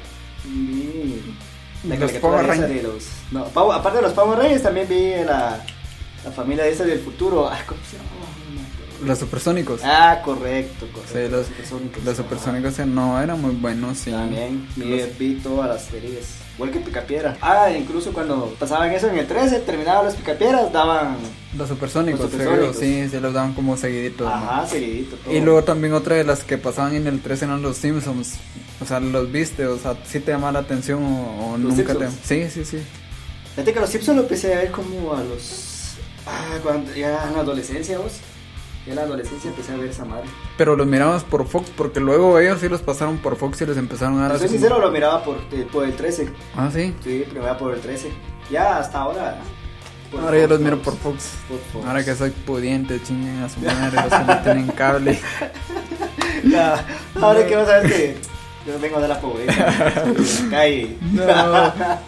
vi 0.46 1.22
la 1.88 1.96
Los 1.98 2.12
Power 2.14 2.46
Rangers. 2.48 2.70
de 2.74 2.84
los. 2.84 3.04
No, 3.32 3.46
Pau- 3.50 3.74
aparte 3.74 3.98
de 3.98 4.04
los 4.04 4.14
Power 4.14 4.40
Rangers, 4.40 4.64
también 4.64 4.88
vi 4.88 5.12
la, 5.26 5.62
la 6.24 6.32
familia 6.32 6.66
esa 6.68 6.86
del 6.86 7.00
futuro. 7.00 7.50
Ah. 9.04 9.06
Los 9.06 9.20
supersónicos. 9.20 9.82
Ah, 9.84 10.22
correcto, 10.24 10.88
correcto. 10.94 11.12
Sí, 11.14 11.28
los, 11.30 11.48
supersónicos. 11.48 12.04
los 12.06 12.16
supersónicos 12.16 12.80
eh, 12.80 12.86
no 12.86 13.22
eran 13.22 13.42
muy 13.42 13.52
buenos, 13.54 13.98
sí. 13.98 14.12
También 14.12 14.66
vi 14.78 15.36
todas 15.44 15.68
las 15.68 15.84
series. 15.84 16.36
Igual 16.56 16.70
que 16.72 16.80
Picapiedra. 16.80 17.36
Ah, 17.42 17.72
incluso 17.72 18.14
cuando 18.14 18.56
pasaban 18.60 18.92
eso 18.92 19.10
en 19.10 19.18
el 19.18 19.26
13, 19.28 19.60
terminaban 19.62 20.06
los 20.06 20.14
Picapiedras, 20.16 20.72
daban. 20.72 21.18
Los 21.58 21.68
supersónicos, 21.70 22.20
Los 22.22 22.32
sí, 22.32 22.38
supersónicos. 22.38 22.78
sí, 22.78 23.10
se 23.10 23.20
los 23.20 23.34
daban 23.34 23.54
como 23.54 23.76
seguiditos. 23.76 24.28
¿no? 24.28 24.34
Ajá, 24.34 24.68
seguidito. 24.68 25.16
Todo. 25.16 25.34
Y 25.34 25.42
luego 25.42 25.64
también 25.64 25.94
otra 25.94 26.16
de 26.16 26.24
las 26.24 26.44
que 26.44 26.58
pasaban 26.60 26.94
en 26.96 27.08
el 27.08 27.22
13 27.22 27.46
eran 27.46 27.62
los 27.64 27.78
Simpsons. 27.78 28.36
O 28.82 28.86
sea, 28.86 29.00
los 29.00 29.32
viste, 29.32 29.66
o 29.66 29.78
sea, 29.80 29.96
sí 30.06 30.20
te 30.20 30.32
llamaba 30.32 30.52
la 30.54 30.60
atención 30.60 31.04
o, 31.04 31.58
nunca 31.58 31.76
Simpsons. 31.94 32.16
te. 32.28 32.50
Sí, 32.50 32.64
sí, 32.64 32.66
sí. 32.78 32.84
Fíjate 33.56 33.74
que 33.74 33.80
los 33.80 33.90
Simpsons 33.90 34.18
lo 34.18 34.24
empecé 34.24 34.54
a 34.54 34.58
ver 34.60 34.72
como 34.72 35.16
a 35.16 35.24
los. 35.24 35.96
Ah, 36.28 36.58
cuando 36.62 36.94
ya 36.94 37.28
en 37.28 37.34
la 37.34 37.40
adolescencia, 37.40 37.98
vos. 37.98 38.14
Ya 38.86 38.92
en 38.92 38.96
la 38.98 39.04
adolescencia 39.04 39.50
empecé 39.50 39.72
a 39.74 39.78
ver 39.78 39.90
esa 39.90 40.04
madre. 40.06 40.26
Pero 40.58 40.76
los 40.76 40.86
mirabas 40.86 41.24
por 41.24 41.48
Fox 41.48 41.70
porque 41.76 42.00
luego 42.02 42.38
ellos 42.40 42.60
sí 42.60 42.68
los 42.68 42.82
pasaron 42.82 43.18
por 43.20 43.36
Fox 43.38 43.62
y 43.62 43.66
les 43.66 43.78
empezaron 43.78 44.20
a 44.20 44.24
dar 44.24 44.32
así 44.34 44.48
sincero, 44.50 44.76
como- 44.76 44.88
lo 44.88 44.92
miraba 44.92 45.24
por, 45.24 45.38
eh, 45.52 45.66
por 45.72 45.86
el 45.86 45.96
13. 45.96 46.30
Ah, 46.56 46.70
sí. 46.74 46.94
Sí, 47.04 47.26
primero 47.30 47.58
por 47.58 47.74
el 47.74 47.80
13. 47.80 48.12
Ya 48.52 48.78
hasta 48.80 49.00
ahora. 49.00 49.38
Ahora 50.22 50.38
ya 50.38 50.42
Fox, 50.44 50.50
los 50.52 50.60
miro 50.60 50.78
Fox. 50.78 50.86
por 50.86 51.14
Fox. 51.14 51.30
Por 51.48 51.60
Fox. 51.72 51.86
Ahora 51.88 52.04
que 52.06 52.14
soy 52.16 52.30
pudiente, 52.32 53.02
chinguen 53.02 53.42
a 53.44 53.50
su 53.50 53.62
madre 53.62 53.96
los 54.04 54.14
que 54.14 54.26
no 54.26 54.42
tienen 54.44 54.68
cable. 54.68 55.20
Ya, 56.44 56.86
ahora 57.22 57.46
que 57.48 57.56
vas 57.56 57.70
a 57.70 57.80
ver 57.80 57.88
que 57.88 58.18
yo 58.66 58.80
vengo 58.80 59.00
de 59.02 59.08
la 59.08 59.20
pobreza. 59.20 59.66
de 59.66 60.44
la 60.44 60.50
calle. 60.50 60.96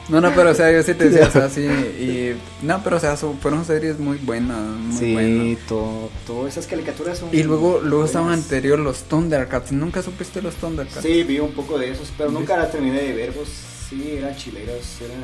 No, 0.09 0.21
no, 0.21 0.31
pero 0.35 0.51
o 0.51 0.53
sea, 0.53 0.71
yo 0.71 0.81
sí 0.83 0.93
te 0.93 1.09
decía, 1.09 1.27
o 1.27 1.31
sea, 1.31 1.49
sí, 1.49 1.61
y, 1.63 2.35
no, 2.65 2.81
pero 2.83 2.97
o 2.97 2.99
sea, 2.99 3.17
son- 3.17 3.37
fueron 3.39 3.65
series 3.65 3.99
muy 3.99 4.17
buenas, 4.17 4.57
muy 4.57 5.13
buenas. 5.13 5.43
Sí, 5.43 5.57
todo, 5.67 6.09
todas 6.27 6.53
esas 6.53 6.67
caricaturas 6.67 7.17
son. 7.17 7.29
Y 7.33 7.43
luego, 7.43 7.79
luego 7.81 7.89
buenas. 7.97 8.09
estaban 8.09 8.31
anterior 8.33 8.79
los 8.79 9.03
Thundercats, 9.03 9.71
¿nunca 9.71 10.01
supiste 10.01 10.41
los 10.41 10.55
Thundercats? 10.55 11.01
Sí, 11.01 11.23
vi 11.23 11.39
un 11.39 11.51
poco 11.53 11.77
de 11.77 11.91
esos, 11.91 12.11
pero 12.17 12.31
nunca 12.31 12.55
las 12.57 12.71
terminé 12.71 13.01
de 13.01 13.13
ver. 13.13 13.31
Pues, 13.33 13.49
sí, 13.89 14.15
eran 14.17 14.35
chileros, 14.35 14.83
eran. 15.01 15.23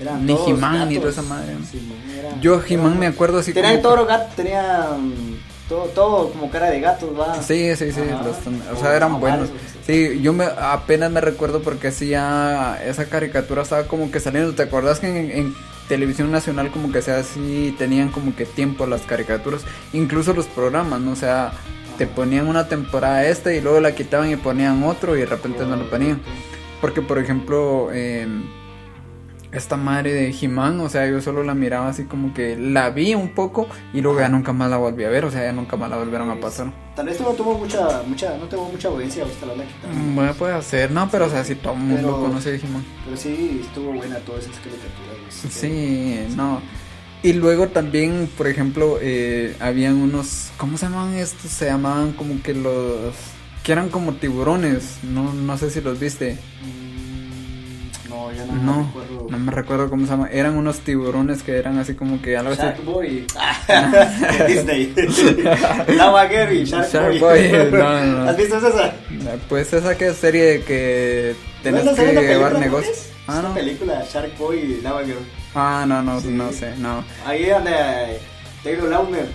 eran 0.00 0.26
Ni 0.26 0.34
He-Man 0.34 0.88
ni 0.88 0.98
toda 0.98 1.10
esa 1.10 1.22
madre. 1.22 1.54
Yo 2.40 2.62
He-Man 2.66 2.98
me 2.98 3.06
acuerdo 3.06 3.38
así 3.38 3.52
Tenían 3.52 3.72
como- 3.74 3.82
todos 3.82 3.98
los 3.98 4.08
gatos, 4.08 4.34
tenían 4.36 5.36
todo, 5.72 5.84
todo 5.86 6.30
como 6.30 6.50
cara 6.50 6.70
de 6.70 6.80
gatos, 6.80 7.18
va. 7.18 7.42
Sí, 7.42 7.74
sí, 7.76 7.92
sí, 7.92 8.00
los 8.24 8.36
o 8.76 8.80
sea, 8.80 8.94
eran 8.94 9.18
buenos. 9.18 9.48
Sí, 9.86 10.20
yo 10.20 10.32
me 10.34 10.44
apenas 10.44 11.10
me 11.10 11.20
recuerdo 11.20 11.62
porque 11.62 11.90
ya 11.90 12.78
esa 12.84 13.06
caricatura 13.06 13.62
estaba 13.62 13.84
como 13.84 14.10
que 14.10 14.20
saliendo. 14.20 14.54
¿Te 14.54 14.64
acuerdas 14.64 15.00
que 15.00 15.08
en, 15.08 15.30
en 15.30 15.54
televisión 15.88 16.30
nacional 16.30 16.70
como 16.70 16.92
que 16.92 17.00
sea 17.00 17.18
así 17.18 17.74
tenían 17.78 18.10
como 18.10 18.36
que 18.36 18.44
tiempo 18.44 18.86
las 18.86 19.02
caricaturas, 19.02 19.62
incluso 19.94 20.34
los 20.34 20.46
programas, 20.46 21.00
¿no? 21.00 21.12
O 21.12 21.16
sea, 21.16 21.52
te 21.96 22.06
ponían 22.06 22.48
una 22.48 22.68
temporada 22.68 23.26
esta 23.26 23.54
y 23.54 23.62
luego 23.62 23.80
la 23.80 23.94
quitaban 23.94 24.30
y 24.30 24.36
ponían 24.36 24.82
otro 24.84 25.16
y 25.16 25.20
de 25.20 25.26
repente 25.26 25.64
no 25.64 25.76
lo 25.76 25.88
ponían. 25.88 26.20
Porque 26.82 27.00
por 27.00 27.18
ejemplo, 27.18 27.88
eh, 27.92 28.26
esta 29.52 29.76
madre 29.76 30.12
de 30.14 30.30
He-Man, 30.40 30.80
o 30.80 30.88
sea, 30.88 31.06
yo 31.06 31.20
solo 31.20 31.42
la 31.44 31.54
miraba 31.54 31.88
así 31.88 32.04
como 32.04 32.32
que 32.32 32.56
la 32.56 32.90
vi 32.90 33.14
un 33.14 33.28
poco 33.34 33.68
y 33.92 34.00
luego 34.00 34.18
ya 34.20 34.28
nunca 34.28 34.52
más 34.52 34.70
la 34.70 34.78
volví 34.78 35.04
a 35.04 35.10
ver, 35.10 35.24
o 35.26 35.30
sea, 35.30 35.44
ya 35.44 35.52
nunca 35.52 35.76
más 35.76 35.90
la 35.90 35.98
volvieron 35.98 36.30
a 36.30 36.40
pasar. 36.40 36.72
Tal 36.96 37.06
vez 37.06 37.20
no 37.20 37.28
tuvo 37.30 37.58
mucha, 37.58 38.02
mucha, 38.06 38.36
no 38.38 38.46
tuvo 38.46 38.70
mucha 38.70 38.88
audiencia, 38.88 39.24
hasta 39.24 39.46
la 39.46 39.52
quitaron. 39.64 40.12
Mm, 40.12 40.14
Bueno, 40.16 40.34
puede 40.34 40.62
ser, 40.62 40.90
no, 40.90 41.08
pero 41.10 41.26
o 41.26 41.28
sea, 41.30 41.44
si 41.44 41.54
todo 41.54 41.74
el 41.74 41.80
mundo 41.80 42.18
conoce 42.20 42.56
He-Man. 42.56 42.84
Pero 43.04 43.16
sí, 43.16 43.60
estuvo 43.62 43.92
buena 43.92 44.16
todas 44.20 44.44
esas 44.44 44.56
caricaturas. 44.56 45.52
Sí, 45.52 46.26
no. 46.36 46.60
Y 47.22 47.34
luego 47.34 47.68
también, 47.68 48.28
por 48.36 48.48
ejemplo, 48.48 48.98
eh, 49.00 49.54
habían 49.60 49.94
unos, 49.96 50.50
¿cómo 50.56 50.76
se 50.76 50.86
llamaban 50.86 51.14
estos? 51.14 51.50
Se 51.52 51.66
llamaban 51.66 52.12
como 52.14 52.42
que 52.42 52.52
los, 52.54 53.14
que 53.62 53.72
eran 53.72 53.90
como 53.90 54.14
tiburones, 54.14 54.98
no, 55.04 55.32
no 55.32 55.56
sé 55.56 55.70
si 55.70 55.80
los 55.80 56.00
viste. 56.00 56.32
Mm, 56.34 56.81
No, 58.46 58.46
no, 58.46 58.62
No, 58.62 58.76
me 58.76 58.84
recuerdo. 58.86 59.26
no 59.30 59.38
me 59.38 59.52
recuerdo 59.52 59.90
cómo 59.90 60.04
se 60.06 60.10
llama. 60.12 60.28
Eran 60.32 60.56
unos 60.56 60.80
tiburones 60.80 61.42
que 61.42 61.56
eran 61.58 61.78
así 61.78 61.94
como 61.94 62.20
que 62.22 62.36
algo 62.36 62.52
así. 62.52 62.62
Shark 62.62 62.84
Boy. 62.84 63.26
Disney. 64.46 64.94
Lava 65.96 66.26
Gary, 66.26 66.64
Shark, 66.64 66.88
Shark 66.90 67.18
Boy. 67.20 67.48
Boy, 67.48 67.70
no, 67.72 68.04
no, 68.04 68.24
no. 68.24 68.30
¿Has 68.30 68.36
visto 68.36 68.56
esa? 68.58 68.92
Pues 69.48 69.72
esa 69.72 69.96
que 69.96 70.08
es 70.08 70.16
serie 70.16 70.62
que 70.62 71.34
tenés 71.62 71.84
¿No 71.84 71.90
es 71.92 71.96
que 71.98 72.12
llevar 72.12 72.58
negocios. 72.58 72.96
Es 72.96 73.08
Ah, 73.28 73.40
no. 73.40 73.54
película, 73.54 74.02
Shark 74.12 74.36
Boy 74.36 74.58
y 74.58 74.80
Lava 74.82 75.04
Girl. 75.04 75.18
Ah, 75.54 75.84
no, 75.86 76.02
no, 76.02 76.20
Sí. 76.20 76.28
no 76.28 76.50
sé, 76.52 76.74
no. 76.78 77.04
Ahí 77.24 77.46
donde 77.46 77.70
eh, 77.70 78.18
Taylor 78.64 78.88
Lautner, 78.88 79.26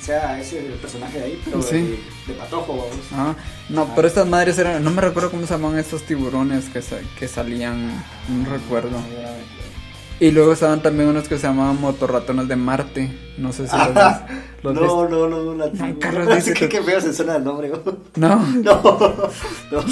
sea, 0.00 0.40
ese 0.40 0.58
el 0.66 0.72
personaje 0.74 1.18
de 1.18 1.24
ahí, 1.24 1.42
pero 1.44 1.60
Sí. 1.62 1.76
de, 1.76 1.98
de 2.28 2.34
patojo, 2.38 2.76
vamos. 2.76 2.96
Ah, 3.12 3.34
no, 3.68 3.94
pero 3.94 4.08
estas 4.08 4.26
madres 4.26 4.58
eran, 4.58 4.82
no 4.82 4.90
me 4.90 5.00
recuerdo 5.02 5.30
cómo 5.30 5.46
se 5.46 5.52
llamaban 5.54 5.78
estos 5.78 6.02
tiburones 6.04 6.66
que, 6.70 6.80
sa- 6.82 7.00
que 7.18 7.28
salían, 7.28 7.88
no 8.28 8.50
recuerdo. 8.50 8.96
Y 10.20 10.30
luego 10.30 10.52
estaban 10.52 10.80
también 10.82 11.08
unos 11.08 11.26
que 11.28 11.36
se 11.36 11.46
llamaban 11.48 11.80
motorratones 11.80 12.46
de 12.46 12.54
Marte, 12.56 13.12
no 13.38 13.52
sé 13.52 13.66
si 13.68 13.76
los, 13.76 13.88
Ah, 13.96 14.26
los 14.62 14.74
no, 14.74 14.80
viste. 14.80 15.16
no, 15.16 15.28
no, 15.28 15.42
no, 15.42 15.54
la 15.56 15.66
Nunca 15.72 16.12
no, 16.12 16.18
los 16.20 16.28
no, 16.28 16.34
viste 16.36 16.54
qué, 16.54 16.68
qué 16.68 16.80
feo 16.82 17.00
se 17.00 17.12
suena 17.12 17.36
el 17.36 17.44
nombre. 17.44 17.72
No. 18.16 18.36
No, 18.36 18.80
no. 19.72 19.84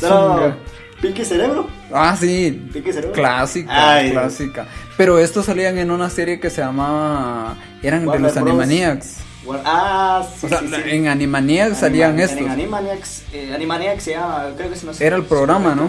Chinga. 0.00 0.56
Pinky 1.02 1.24
Cerebro. 1.26 1.66
Ah, 1.92 2.16
sí. 2.18 2.68
Pinky 2.72 2.90
Cerebro. 2.90 3.12
Clásica, 3.12 3.94
Ay, 3.96 4.12
clásica. 4.12 4.66
Pero 4.96 5.18
estos 5.18 5.44
salían 5.44 5.76
en 5.76 5.90
una 5.90 6.08
serie 6.08 6.40
que 6.40 6.48
se 6.48 6.62
llamaba, 6.62 7.54
eran 7.82 8.00
de 8.02 8.06
Warner 8.08 8.22
los 8.22 8.34
Bros. 8.34 8.46
Animaniacs. 8.48 9.16
Ah, 9.64 10.26
sí, 10.38 10.46
O 10.46 10.48
sea, 10.48 10.60
sí, 10.60 10.68
sí. 10.68 10.74
en 10.86 11.08
Animaniacs 11.08 11.78
salían 11.78 12.12
Anima- 12.12 12.24
estos. 12.24 12.40
En 12.40 12.48
Animaniacs, 12.50 13.22
eh, 13.32 13.52
Animaniacs 13.54 14.02
se 14.02 14.10
llama, 14.12 14.46
creo 14.56 14.70
que 14.70 14.76
se 14.76 14.86
nos 14.86 15.00
Era 15.00 15.16
el 15.16 15.24
programa, 15.24 15.74
¿no? 15.74 15.88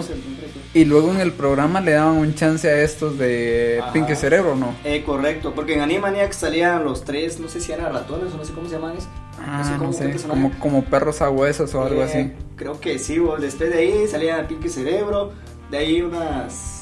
Y 0.74 0.84
luego 0.84 1.10
en 1.12 1.20
el 1.20 1.32
programa 1.32 1.80
le 1.80 1.92
daban 1.92 2.16
un 2.18 2.34
chance 2.34 2.68
a 2.68 2.82
estos 2.82 3.18
de 3.18 3.78
Ajá. 3.82 3.92
Pinky 3.92 4.14
Cerebro, 4.14 4.54
¿no? 4.54 4.74
Eh, 4.84 5.02
correcto, 5.04 5.54
porque 5.54 5.74
en 5.74 5.80
Animaniacs 5.80 6.36
salían 6.36 6.84
los 6.84 7.04
tres, 7.04 7.40
no 7.40 7.48
sé 7.48 7.60
si 7.60 7.72
eran 7.72 7.92
ratones 7.92 8.32
o 8.34 8.36
no 8.36 8.44
sé 8.44 8.52
cómo 8.52 8.68
se 8.68 8.74
llaman 8.76 8.96
eso. 8.96 9.08
Ah, 9.40 9.66
no 9.72 9.78
como 9.78 9.90
qué 9.92 9.96
sé, 9.96 10.08
personaje. 10.08 10.40
como, 10.40 10.58
como 10.60 10.84
perros 10.84 11.22
a 11.22 11.30
huesos 11.30 11.74
o 11.74 11.82
algo 11.82 12.02
Eh, 12.02 12.04
así. 12.04 12.32
Creo 12.56 12.78
que 12.80 12.98
sí, 12.98 13.18
vos. 13.18 13.40
Después 13.40 13.70
de 13.70 13.78
ahí 13.78 14.06
salían 14.08 14.46
Pinky 14.46 14.68
Cerebro, 14.68 15.32
de 15.70 15.78
ahí 15.78 16.02
unas 16.02 16.77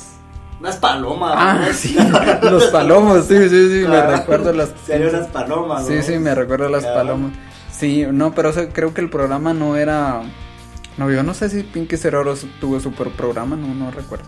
unas 0.61 0.77
palomas. 0.77 1.35
Ah, 1.37 1.61
¿no? 1.67 1.73
sí, 1.73 1.97
los 2.43 2.65
palomos, 2.67 3.27
sí, 3.27 3.49
sí, 3.49 3.83
sí, 3.83 3.87
me 3.89 4.03
recuerdo 4.03 4.53
las... 4.53 4.71
Salían 4.87 5.15
unas 5.15 5.27
palomas. 5.29 5.87
Sí, 5.87 5.95
¿no? 5.97 6.03
sí, 6.03 6.19
me 6.19 6.35
recuerdo 6.35 6.69
las 6.69 6.83
Claro. 6.83 6.97
palomas. 6.99 7.33
Sí, 7.71 8.07
no, 8.11 8.33
pero 8.35 8.51
o 8.51 8.53
sea, 8.53 8.69
creo 8.71 8.95
que 8.95 9.01
el 9.03 9.11
programa 9.11 9.53
no 9.53 9.77
era... 9.77 10.23
No, 10.97 11.11
yo 11.11 11.23
no 11.23 11.35
sé 11.35 11.51
si 11.51 11.63
Pinky 11.63 11.97
Cerebro 11.99 12.35
tuvo 12.59 12.81
su 12.81 12.91
programa, 12.93 13.55
no, 13.55 13.69
no 13.75 13.91
recuerdo. 13.91 14.25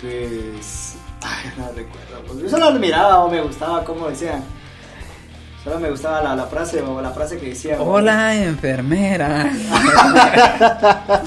Pues. 0.00 0.94
Ay, 1.22 1.50
no 1.58 1.66
recuerdo. 1.68 2.22
pues, 2.26 2.38
Yo 2.40 2.48
solo 2.48 2.66
admiraba 2.66 3.20
o 3.24 3.30
me 3.30 3.42
gustaba 3.42 3.84
cómo 3.84 4.08
decían. 4.08 4.42
Solo 5.62 5.78
me 5.80 5.90
gustaba 5.90 6.22
la, 6.22 6.36
la 6.36 6.46
frase 6.46 6.80
o 6.82 7.00
la 7.02 7.10
frase 7.10 7.38
que 7.38 7.50
decía. 7.50 7.76
¿no? 7.76 7.84
Hola, 7.84 8.34
enfermera. 8.34 9.50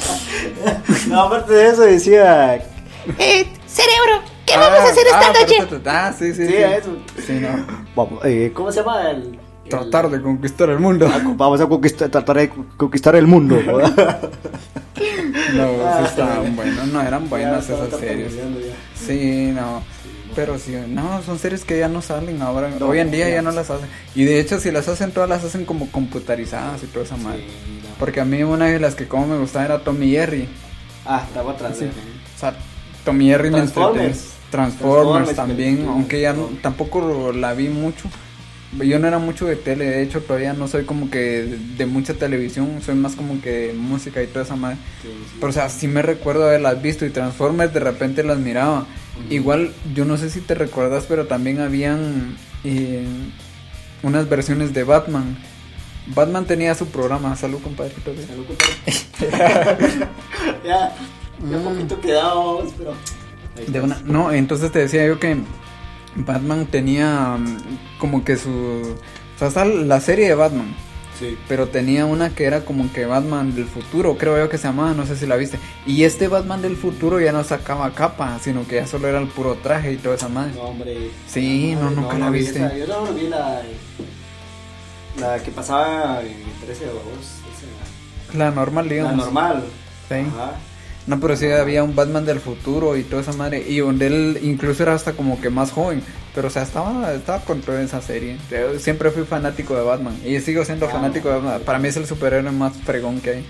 No, 1.07 1.22
aparte 1.22 1.53
de 1.53 1.68
eso 1.70 1.82
decía. 1.84 2.55
Eh, 3.18 3.47
cerebro, 3.78 4.21
¿qué 4.45 4.57
vamos 4.57 4.80
a 4.80 4.89
hacer 4.89 5.05
Ah, 5.13 5.21
esta 5.21 5.30
ah, 5.30 5.41
noche? 5.41 5.82
Ah, 5.86 6.13
sí, 6.17 6.34
sí, 6.34 6.45
Sí, 6.45 6.51
sí. 6.51 6.63
a 6.63 6.78
eso. 6.78 6.97
Sí, 7.25 7.34
no. 7.34 7.65
Vamos, 7.95 8.25
eh, 8.25 8.51
¿Cómo 8.53 8.71
se 8.71 8.80
llama 8.80 9.11
el. 9.11 9.39
Tratar 9.69 10.09
de 10.09 10.21
conquistar 10.21 10.69
el 10.69 10.80
mundo. 10.80 11.09
Ah, 11.11 11.19
Vamos 11.36 11.59
a 11.59 11.67
conquistar, 11.67 12.09
tratar 12.09 12.38
de 12.38 12.49
conquistar 12.78 13.15
el 13.17 13.28
mundo. 13.28 13.61
No, 13.61 13.80
Ah, 15.86 15.97
sí 15.99 16.05
estaban 16.05 16.55
buenos, 16.55 16.88
no 16.88 17.01
eran 17.01 17.30
buenas 17.30 17.67
Ya, 17.67 17.73
esas 17.75 17.86
estaba 17.86 18.01
series. 18.01 18.34
Sí, 18.95 19.51
no. 19.53 19.84
Pero 20.36 20.57
sí, 20.59 20.75
no, 20.88 21.21
son 21.23 21.38
series 21.39 21.65
que 21.65 21.80
ya 21.80 21.88
no 21.89 22.01
salen 22.01 22.41
ahora. 22.41 22.69
No, 22.80 22.88
Hoy 22.88 22.99
en 22.99 23.11
día 23.11 23.28
ya 23.28 23.36
ya 23.36 23.41
no 23.41 23.49
no 23.51 23.55
las 23.57 23.69
hacen. 23.69 23.88
Y 24.15 24.23
de 24.23 24.39
hecho, 24.39 24.59
si 24.59 24.71
las 24.71 24.88
hacen, 24.88 25.11
todas 25.11 25.28
las 25.30 25.43
hacen 25.43 25.65
como 25.65 25.89
computarizadas 25.91 26.84
y 26.84 26.88
toda 26.88 27.05
esa 27.05 27.17
madre. 27.17 27.39
Sí, 27.41 27.82
no. 27.84 27.89
Porque 27.99 28.21
a 28.21 28.25
mí 28.25 28.43
una 28.43 28.65
de 28.67 28.80
las 28.80 28.95
que 28.95 29.07
como 29.07 29.28
me 29.28 29.38
gustaba 29.38 29.65
era 29.65 29.80
Tommy 29.80 30.11
Jerry. 30.11 30.47
Ah, 31.05 31.25
la 31.36 31.41
voy 31.41 31.53
a 31.53 31.57
traer. 31.57 31.75
Sí. 31.75 31.86
O 31.86 32.39
sea, 32.39 32.53
Tommy 33.12 33.30
me 33.30 33.38
Transformers. 33.38 33.58
entretenía. 33.68 34.14
Transformers 34.49 34.49
Transformers, 34.49 35.36
también, 35.36 35.86
aunque 35.89 36.22
ya 36.22 36.34
no- 36.34 36.49
tampoco 36.62 37.32
la 37.34 37.53
vi 37.53 37.68
mucho. 37.70 38.08
Yo 38.86 38.99
no 38.99 39.08
era 39.08 39.18
mucho 39.18 39.45
de 39.45 39.55
tele, 39.55 39.86
de 39.86 40.01
hecho 40.03 40.22
todavía 40.22 40.51
no 40.53 40.68
soy 40.68 40.84
como 40.86 41.10
que 41.10 41.20
de, 41.43 41.58
de 41.78 41.86
mucha 41.86 42.14
televisión, 42.14 42.82
soy 42.86 42.95
más 42.95 43.16
como 43.16 43.41
que 43.41 43.49
de 43.68 43.74
música 43.74 44.22
y 44.22 44.28
toda 44.28 44.43
esa 44.45 44.55
madre. 44.58 44.78
Sí, 45.01 45.08
sí. 45.10 45.36
Pero 45.39 45.49
o 45.49 45.53
sea, 45.53 45.70
sí 45.70 45.88
me 45.88 46.01
recuerdo 46.01 46.45
haberlas 46.45 46.82
visto 46.82 47.05
y 47.05 47.10
Transformers 47.10 47.74
de 47.74 47.80
repente 47.80 48.24
las 48.24 48.38
miraba. 48.38 48.86
Igual, 49.30 49.74
yo 49.95 50.05
no 50.05 50.16
sé 50.18 50.30
si 50.30 50.41
te 50.41 50.53
recuerdas, 50.53 51.05
pero 51.10 51.26
también 51.28 51.60
habían 51.60 52.38
eh, 52.64 53.05
unas 54.03 54.30
versiones 54.30 54.74
de 54.74 54.84
Batman. 54.84 55.38
Batman 56.08 56.45
tenía 56.45 56.76
su 56.76 56.88
programa, 56.88 57.36
salud 57.36 57.60
compadrito. 57.62 58.12
Salud, 58.28 58.45
compadre. 58.45 60.08
ya, 60.66 60.93
ya 61.50 61.58
Mm. 61.58 61.64
poquito 61.64 62.02
quedado, 62.02 62.64
pero. 62.78 62.94
De 63.68 63.82
una, 63.82 64.00
no, 64.06 64.32
entonces 64.32 64.72
te 64.72 64.80
decía 64.80 65.06
yo 65.08 65.20
que 65.20 65.38
Batman 66.16 66.66
tenía 66.68 67.38
mm, 67.40 67.58
como 68.00 68.24
que 68.24 68.38
su... 68.38 68.50
O 68.52 69.40
sea, 69.40 69.48
está 69.50 69.66
la 69.66 70.00
serie 70.00 70.28
de 70.28 70.36
Batman, 70.36 70.76
Sí. 71.20 71.36
pero 71.48 71.68
tenía 71.68 72.06
una 72.06 72.30
que 72.36 72.44
era 72.46 72.64
como 72.66 72.92
que 72.94 73.06
Batman 73.08 73.56
del 73.56 73.66
futuro, 73.66 74.18
creo 74.18 74.38
yo 74.38 74.50
que 74.50 74.58
se 74.60 74.68
llamaba, 74.68 74.94
no 74.94 75.06
sé 75.08 75.16
si 75.16 75.26
la 75.26 75.36
viste. 75.36 75.58
Y 75.88 76.04
este 76.04 76.28
Batman 76.28 76.62
del 76.62 76.76
futuro 76.76 77.20
ya 77.20 77.32
no 77.32 77.44
sacaba 77.44 77.92
capa, 77.96 78.38
sino 78.40 78.68
que 78.68 78.76
ya 78.76 78.86
solo 78.88 79.08
era 79.08 79.20
el 79.20 79.28
puro 79.28 79.56
traje 79.56 79.94
y 79.94 79.98
toda 79.98 80.16
esa 80.16 80.28
madre. 80.30 80.54
No, 80.56 80.62
hombre. 80.62 81.10
Sí, 81.28 81.76
no, 81.80 81.90
nunca 81.90 82.18
la 82.20 82.30
vi 82.30 82.40
viste. 82.40 82.60
esa. 82.60 82.76
Yo 82.78 82.86
no 82.88 83.12
vi 83.14 83.28
la. 83.28 83.62
La 85.20 85.40
que 85.42 85.50
pasaba 85.52 86.22
en 86.22 86.44
13 86.64 86.86
de. 86.86 86.92
La 88.38 88.52
normal, 88.52 88.86
La 88.88 88.94
digamos. 88.94 89.18
normal. 89.18 89.64
Sí. 90.10 90.16
Ajá. 90.16 90.52
No, 91.08 91.22
pero 91.22 91.38
sí 91.38 91.49
había 91.49 91.84
un 91.84 91.95
Batman 91.95 92.26
del 92.26 92.41
futuro 92.41 92.97
y 92.97 93.03
toda 93.03 93.22
esa 93.22 93.32
madre. 93.32 93.64
Y 93.66 93.80
donde 93.80 94.08
él 94.08 94.39
incluso 94.43 94.84
era 94.84 94.93
hasta 94.93 95.14
como 95.14 95.39
que 95.39 95.49
más 95.49 95.72
joven. 95.72 96.03
Pero 96.36 96.49
o 96.49 96.51
sea, 96.51 96.64
estaba, 96.64 97.14
estaba 97.14 97.39
con 97.39 97.62
toda 97.62 97.82
esa 97.82 98.01
serie. 98.01 98.38
Yo 98.51 98.78
siempre 98.78 99.10
fui 99.12 99.24
fanático 99.24 99.76
de 99.76 99.84
Batman. 99.84 100.20
Y 100.26 100.39
sigo 100.41 100.66
siendo 100.66 100.89
fanático 100.89 101.30
de 101.30 101.36
Batman. 101.36 101.62
Para 101.66 101.80
mí 101.80 101.88
es 101.88 101.95
el 101.95 102.05
superhéroe 102.05 102.51
más 102.51 102.76
fregón 102.78 103.22
que 103.22 103.30
hay. 103.30 103.45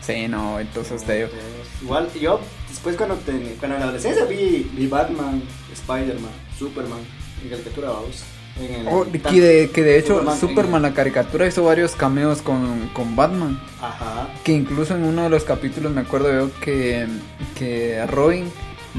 Sí, 0.00 0.26
no, 0.26 0.58
entonces 0.58 1.04
te 1.04 1.16
digo. 1.16 1.28
Igual, 1.82 2.08
yo 2.20 2.40
después 2.68 2.96
cuando, 2.96 3.16
cuando 3.16 3.76
en 3.76 3.80
la 3.80 3.84
adolescencia 3.84 4.24
vi, 4.24 4.68
vi 4.72 4.86
Batman, 4.88 5.42
Spider-Man, 5.72 6.32
Superman, 6.58 7.00
en 7.44 7.50
caricatura, 7.50 7.90
vamos. 7.90 8.24
En 8.60 8.74
el, 8.74 8.88
Oh, 8.88 9.04
que, 9.04 9.40
de, 9.40 9.70
que 9.70 9.82
de 9.82 9.98
hecho 9.98 10.24
Superman 10.36 10.82
la 10.82 10.94
caricatura 10.94 11.46
hizo 11.46 11.64
varios 11.64 11.92
cameos 11.92 12.42
con, 12.42 12.88
con 12.88 13.16
Batman. 13.16 13.60
Ajá. 13.80 14.28
Que 14.44 14.52
incluso 14.52 14.96
en 14.96 15.04
uno 15.04 15.24
de 15.24 15.30
los 15.30 15.44
capítulos 15.44 15.92
me 15.92 16.00
acuerdo 16.00 16.32
yo 16.32 16.50
que, 16.60 17.06
que 17.56 18.04
Robin 18.06 18.50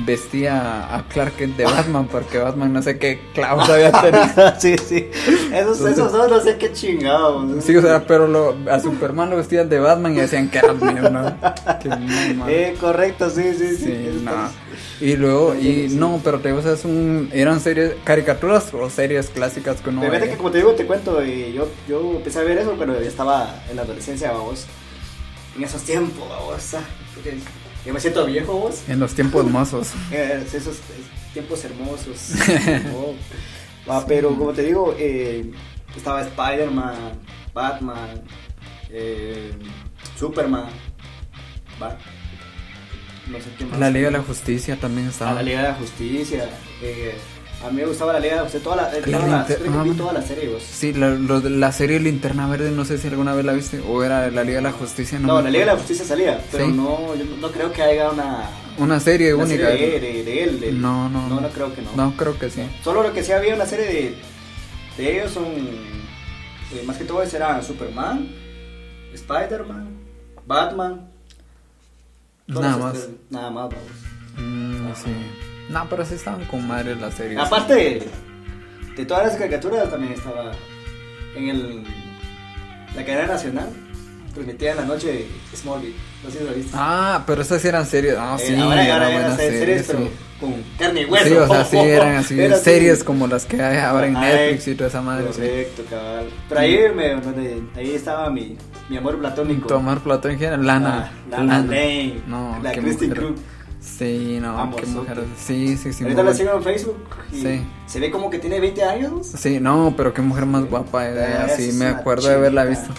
vestía 0.06 0.96
a 0.96 1.04
Clark 1.08 1.36
Kent 1.36 1.58
de 1.58 1.64
Batman 1.66 2.08
porque 2.08 2.38
Batman 2.38 2.74
no 2.74 2.82
sé 2.82 2.98
qué 2.98 3.20
clavos 3.34 3.70
había 3.70 3.92
tenido. 4.02 4.54
sí, 4.60 4.76
sí. 4.78 5.10
Esos, 5.54 5.80
esos 5.82 6.12
dos 6.12 6.30
no 6.30 6.40
sé 6.42 6.58
qué 6.58 6.72
chingados. 6.72 7.64
Sí, 7.64 7.76
o 7.76 7.82
sea, 7.82 8.06
pero 8.06 8.28
lo, 8.28 8.56
a 8.70 8.80
Superman 8.80 9.30
lo 9.30 9.38
vestían 9.38 9.70
de 9.70 9.80
Batman 9.80 10.14
y 10.16 10.22
decían 10.22 10.50
que 10.50 10.60
era 10.60 10.74
mío, 10.74 11.10
¿no? 11.10 11.22
Man. 12.36 12.48
Eh, 12.48 12.76
correcto, 12.80 13.30
sí, 13.30 13.54
sí, 13.58 13.76
sí. 13.76 13.86
Sí, 13.86 14.22
no. 14.24 14.32
Y 15.02 15.16
luego, 15.16 15.56
y 15.56 15.88
no, 15.92 16.20
pero 16.24 16.40
te 16.40 16.50
digo, 16.50 16.60
o 16.60 16.64
sea, 16.64 16.74
es 16.74 16.84
un, 16.86 17.30
eran 17.34 17.60
series, 17.60 17.94
caricaturas 18.04 18.74
o 18.74 18.90
series 18.90 19.30
clásicas 19.30 19.80
que 19.82 19.90
uno 19.90 20.02
Pero 20.02 20.12
fíjate 20.12 20.26
veía? 20.26 20.32
que 20.34 20.38
como 20.38 20.52
te 20.52 20.58
digo, 20.58 20.72
te 20.74 20.86
cuento, 20.86 21.22
eh, 21.22 21.54
yo, 21.54 21.70
yo 21.88 22.16
empecé 22.18 22.40
a 22.40 22.44
ver 22.44 22.58
eso 22.58 22.74
cuando 22.76 23.00
ya 23.00 23.08
estaba 23.08 23.62
en 23.70 23.78
la 23.78 23.84
adolescencia, 23.84 24.32
vamos. 24.32 24.66
En 25.58 25.64
esos 25.64 25.82
tiempos, 25.84 26.28
vamos. 26.30 26.74
ah, 26.76 26.82
porque 27.16 27.38
Yo 27.86 27.94
me 27.94 28.00
siento 28.00 28.26
viejo, 28.26 28.54
vos. 28.54 28.84
En 28.88 29.00
los 29.00 29.14
tiempos 29.14 29.46
mozos. 29.46 29.90
Eh, 30.12 30.44
esos 30.54 30.78
tiempos 31.34 31.64
hermosos. 31.64 32.32
Oh. 32.96 33.14
Va, 33.90 34.06
pero 34.06 34.30
como 34.36 34.52
te 34.54 34.64
digo, 34.64 34.94
eh, 35.00 35.50
estaba 35.96 36.22
Spider-Man, 36.22 36.96
Batman, 37.54 38.22
eh, 38.92 39.52
Superman, 40.18 40.68
va. 41.82 41.98
No 43.28 43.38
sé 43.40 43.46
qué 43.58 43.66
más. 43.66 43.80
La 43.80 43.90
Liga 43.90 44.08
de 44.12 44.18
la 44.18 44.24
Justicia 44.24 44.76
también 44.80 45.08
Ah, 45.08 45.12
estaba. 45.12 45.34
la 45.36 45.44
Liga 45.44 45.62
de 45.62 45.68
la 45.70 45.76
Justicia. 45.76 46.50
eh, 46.84 47.16
a 47.66 47.70
mí 47.70 47.76
me 47.82 47.86
gustaba 47.86 48.14
la 48.14 48.20
Liga 48.20 48.32
de 48.34 48.38
la 48.38 48.44
Justicia. 48.44 48.64
Toda 48.64 48.76
la, 48.78 48.98
eh, 48.98 49.02
toda 49.02 49.28
la, 49.28 49.46
creo 49.46 49.58
que 49.60 49.70
vi 49.70 49.90
ah, 49.90 49.94
toda 49.98 50.14
la 50.14 50.22
serie, 50.22 50.50
vos. 50.50 50.64
Sí, 50.64 50.94
la, 50.94 51.10
lo 51.10 51.40
la 51.42 51.72
serie 51.72 52.00
Linterna 52.00 52.48
Verde, 52.48 52.72
no 52.72 52.86
sé 52.86 52.98
si 52.98 53.08
alguna 53.08 53.34
vez 53.34 53.44
la 53.46 53.54
viste, 53.54 53.80
o 53.82 54.04
era 54.04 54.30
la 54.32 54.44
Liga 54.44 54.58
de 54.58 54.64
la 54.64 54.72
Justicia, 54.72 55.20
no. 55.20 55.28
No, 55.28 55.42
la 55.42 55.50
Liga 55.50 55.66
de 55.66 55.72
la. 55.72 55.78
Justicia 55.78 56.06
salía, 56.06 56.42
pero 56.52 56.66
Sí. 56.66 56.72
no, 56.72 57.16
yo 57.16 57.26
no- 57.40 57.52
creo 57.52 57.72
que 57.74 57.82
haya 57.82 58.10
una, 58.12 58.50
Una 58.78 59.00
serie 59.00 59.34
una 59.34 59.44
única. 59.46 59.68
serie 59.68 60.00
de, 60.00 60.00
de- 60.00 60.24
de 60.24 60.44
él. 60.44 60.60
de- 60.60 60.72
No, 60.72 61.10
no, 61.10 61.28
no, 61.28 61.50
creo 61.50 61.74
que 61.76 61.82
no. 61.82 61.92
No, 61.96 62.16
creo 62.16 62.38
que 62.40 62.50
sí. 62.50 62.62
Solo 62.84 63.04
lo 63.04 63.12
que 63.14 63.24
sí 63.24 63.32
había 63.34 63.56
una 63.56 63.66
serie 63.66 63.86
de, 63.86 64.16
de 64.98 65.20
ellos 65.20 65.32
son, 65.32 65.46
eh, 65.46 66.84
más 66.86 66.98
que 66.98 67.04
todo 67.04 67.22
eran 67.24 67.64
Superman, 67.64 68.30
Spider-Man, 69.14 69.90
Batman. 70.46 71.10
Nada 72.48 72.78
más. 72.78 73.10
Nada 73.30 73.50
más, 73.52 73.70
vamos. 73.70 73.84
Mm, 74.38 74.94
sí. 74.96 75.12
No, 75.70 75.88
pero 75.90 76.06
sí 76.06 76.16
estaban 76.16 76.46
con 76.46 76.68
madre 76.68 76.96
las 76.96 77.14
series. 77.14 77.40
Aparte 77.40 78.08
de, 78.96 79.06
todas 79.06 79.28
las 79.28 79.36
caricaturas, 79.38 79.90
también 79.90 80.14
estaba 80.14 80.52
en 81.36 81.50
el, 81.50 81.84
la 82.96 83.06
cadena 83.06 83.28
nacional, 83.28 83.70
transmitida 84.34 84.72
en 84.72 84.78
la 84.78 84.86
noche 84.86 85.26
Smallville. 85.56 85.96
No 86.24 86.30
sé 86.32 86.40
si 86.40 86.44
lo 86.44 86.54
viste. 86.54 86.72
Ah, 86.74 87.24
pero 87.26 87.42
esas 87.44 87.62
sí 87.62 87.68
eran 87.68 87.86
series. 87.86 88.16
Ah, 88.18 88.36
Eh, 88.40 88.46
sí, 88.48 88.56
ahora, 88.56 88.94
ahora 88.94 89.12
eran 89.12 89.38
serie, 89.38 89.60
series, 89.60 89.86
sí. 89.86 89.94
pero 89.96 90.10
con 90.40 90.64
carne 90.78 91.02
y 91.02 91.06
hueso. 91.06 91.26
Sí, 91.28 91.34
o 91.36 91.48
sea, 91.48 91.66
sí 91.66 91.78
eran 91.78 92.16
así, 92.18 92.40
Era 92.42 92.56
así. 92.56 92.64
series 92.66 93.04
como 93.04 93.28
las 93.28 93.46
que 93.46 93.62
hay 93.62 93.78
ahora 93.78 94.08
en 94.08 94.18
Ay, 94.18 94.34
Netflix 94.34 94.68
y 94.68 94.76
toda 94.76 94.90
esa 94.90 95.02
madre. 95.02 95.26
Correcto, 95.28 95.84
cabal. 95.90 96.30
Pero 96.50 96.60
ahí, 96.62 96.80
me, 96.96 97.16
donde- 97.22 97.64
ahí 97.76 97.92
estaba 97.96 98.30
mi, 98.30 98.58
mi 98.90 98.98
amor 98.98 99.18
platónico. 99.20 99.68
Tomar 99.68 100.00
Platón 100.02 100.32
en 100.32 100.40
general, 100.40 100.66
Lana. 100.66 101.12
Ah, 101.32 101.38
Lana 101.38 101.60
Lane, 101.60 102.22
No, 102.28 102.60
la 102.62 102.72
Christy 102.74 103.08
mujer. 103.08 103.34
Sí, 103.98 104.38
no, 104.42 104.58
Ambos, 104.58 104.80
qué. 104.82 104.88
Sí, 105.38 105.76
sí, 105.78 105.92
sí. 105.94 106.04
Ahorita 106.04 106.24
la 106.24 106.34
sigo 106.34 106.54
en 106.56 106.64
Facebook 106.64 107.04
y 107.34 107.42
Sí. 107.42 107.68
se 107.86 108.00
ve 108.00 108.10
como 108.12 108.30
que 108.30 108.40
tiene 108.40 108.60
20 108.60 108.84
años. 108.84 109.28
Sí, 109.28 109.60
no, 109.60 109.94
pero 109.98 110.14
qué 110.14 110.22
mujer 110.22 110.46
más 110.46 110.64
guapa. 110.70 111.08
eh, 111.10 111.36
Ah, 111.40 111.44
así 111.46 111.64
esa 111.64 111.70
es 111.72 111.76
me 111.76 111.88
acuerdo 111.88 112.28
de 112.30 112.36
haberla 112.36 112.64
visto. 112.66 112.90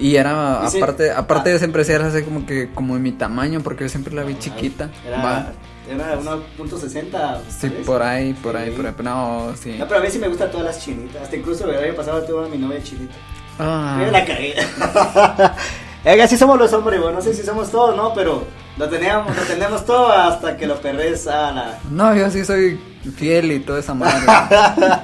Y 0.00 0.16
era, 0.16 0.62
Y 0.66 0.70
sí, 0.70 0.76
aparte, 0.78 1.10
aparte 1.10 1.50
ah. 1.50 1.52
de 1.54 1.58
siempre 1.58 1.84
ser 1.84 2.02
así 2.02 2.22
como 2.22 2.44
que, 2.46 2.70
como 2.72 2.94
de 2.94 3.00
mi 3.00 3.12
tamaño, 3.12 3.60
porque 3.60 3.84
yo 3.84 3.88
siempre 3.88 4.14
la 4.14 4.22
vi 4.22 4.38
chiquita. 4.38 4.90
Era, 5.06 5.22
Va. 5.24 5.52
era 5.88 6.16
1.60. 6.16 7.40
Sí, 7.48 7.68
por 7.84 8.02
ahí, 8.02 8.32
por 8.34 8.56
ahí, 8.56 8.70
Sí. 8.70 8.76
por 8.76 8.86
ahí. 8.86 8.94
pero 8.96 9.10
No, 9.10 9.52
sí. 9.60 9.76
No, 9.78 9.86
pero 9.88 10.00
a 10.00 10.02
mí 10.02 10.10
sí 10.10 10.18
me 10.18 10.28
gustan 10.28 10.50
todas 10.50 10.66
las 10.66 10.80
chinitas. 10.84 11.22
Hasta 11.22 11.36
incluso 11.36 11.68
el 11.70 11.82
año 11.84 11.94
pasado 11.94 12.22
tuve 12.22 12.46
a 12.46 12.48
mi 12.48 12.58
novia 12.58 12.82
chinita. 12.82 13.14
Ah. 13.58 14.06
La 14.12 14.24
cagué. 14.24 14.54
Es 16.04 16.20
así 16.20 16.36
somos 16.36 16.58
los 16.58 16.72
hombres, 16.72 17.00
bueno, 17.00 17.16
no 17.16 17.22
sé 17.22 17.34
si 17.34 17.42
somos 17.42 17.70
todos, 17.70 17.96
¿no? 17.96 18.14
Pero 18.14 18.44
lo 18.76 18.88
teníamos, 18.88 19.36
lo 19.36 19.42
tenemos 19.42 19.84
todo 19.84 20.12
hasta 20.12 20.56
que 20.56 20.66
lo 20.66 20.80
perdés 20.80 21.26
a 21.26 21.50
la... 21.52 21.78
No, 21.90 22.14
yo 22.14 22.30
sí 22.30 22.44
soy 22.44 22.80
fiel 23.16 23.52
y 23.52 23.60
toda 23.60 23.80
esa 23.80 23.94
madre. 23.94 24.24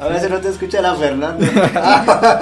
A 0.00 0.08
veces 0.08 0.30
no 0.30 0.38
te 0.38 0.48
escucha 0.48 0.80
la 0.80 0.94
Fernanda. 0.94 1.46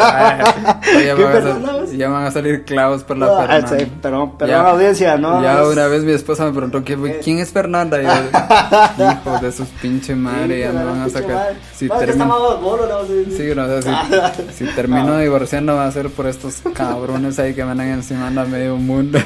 Ay, 0.00 0.38
ya, 1.06 1.14
¿Qué 1.16 1.22
van 1.24 1.32
a 1.32 1.32
Fernanda 1.40 1.72
sal- 1.86 1.96
ya 1.96 2.08
van 2.08 2.24
a 2.24 2.30
salir 2.30 2.64
clavos 2.64 3.02
por 3.04 3.16
la 3.16 3.26
Ah, 3.26 3.40
Fernanda. 3.46 3.78
sí, 3.78 3.92
perdón, 4.00 4.38
perdón, 4.38 4.56
Ya- 4.56 4.70
audiencia, 4.70 5.16
¿no? 5.16 5.42
Ya 5.42 5.60
Es- 5.62 5.66
una 5.68 5.86
vez 5.88 6.04
mi 6.04 6.12
esposa 6.12 6.44
me 6.44 6.52
preguntó 6.52 6.82
¿quién, 6.84 7.04
Eh. 7.06 7.20
quién 7.22 7.38
es 7.38 7.50
Fernanda. 7.50 8.00
Y 8.00 8.04
yo, 8.06 8.12
hijo 9.12 9.38
de 9.40 9.52
sus 9.52 9.68
pinche 9.68 10.14
madre, 10.14 10.60
ya 10.60 10.72
me 10.72 10.84
van 10.84 11.00
a 11.02 11.08
sacar. 11.08 11.30
madre. 11.34 11.56
Si 11.74 11.86
No, 11.86 11.96
termino- 11.96 12.26
¿no? 12.26 13.04
Sí, 13.06 13.24
sí. 13.30 13.36
Sí, 13.36 13.52
no, 13.54 13.64
o 13.64 13.82
sea, 13.82 14.32
si, 14.54 14.64
si 14.64 14.72
termino 14.74 15.18
divorciando 15.18 15.74
va 15.76 15.86
a 15.86 15.92
ser 15.92 16.10
por 16.10 16.26
estos 16.26 16.62
cabrones 16.74 17.38
ahí 17.38 17.54
que 17.54 17.64
me 17.64 17.72
andan 17.72 17.88
encimando 17.88 18.40
a 18.40 18.44
medio 18.44 18.76
mundo. 18.76 19.18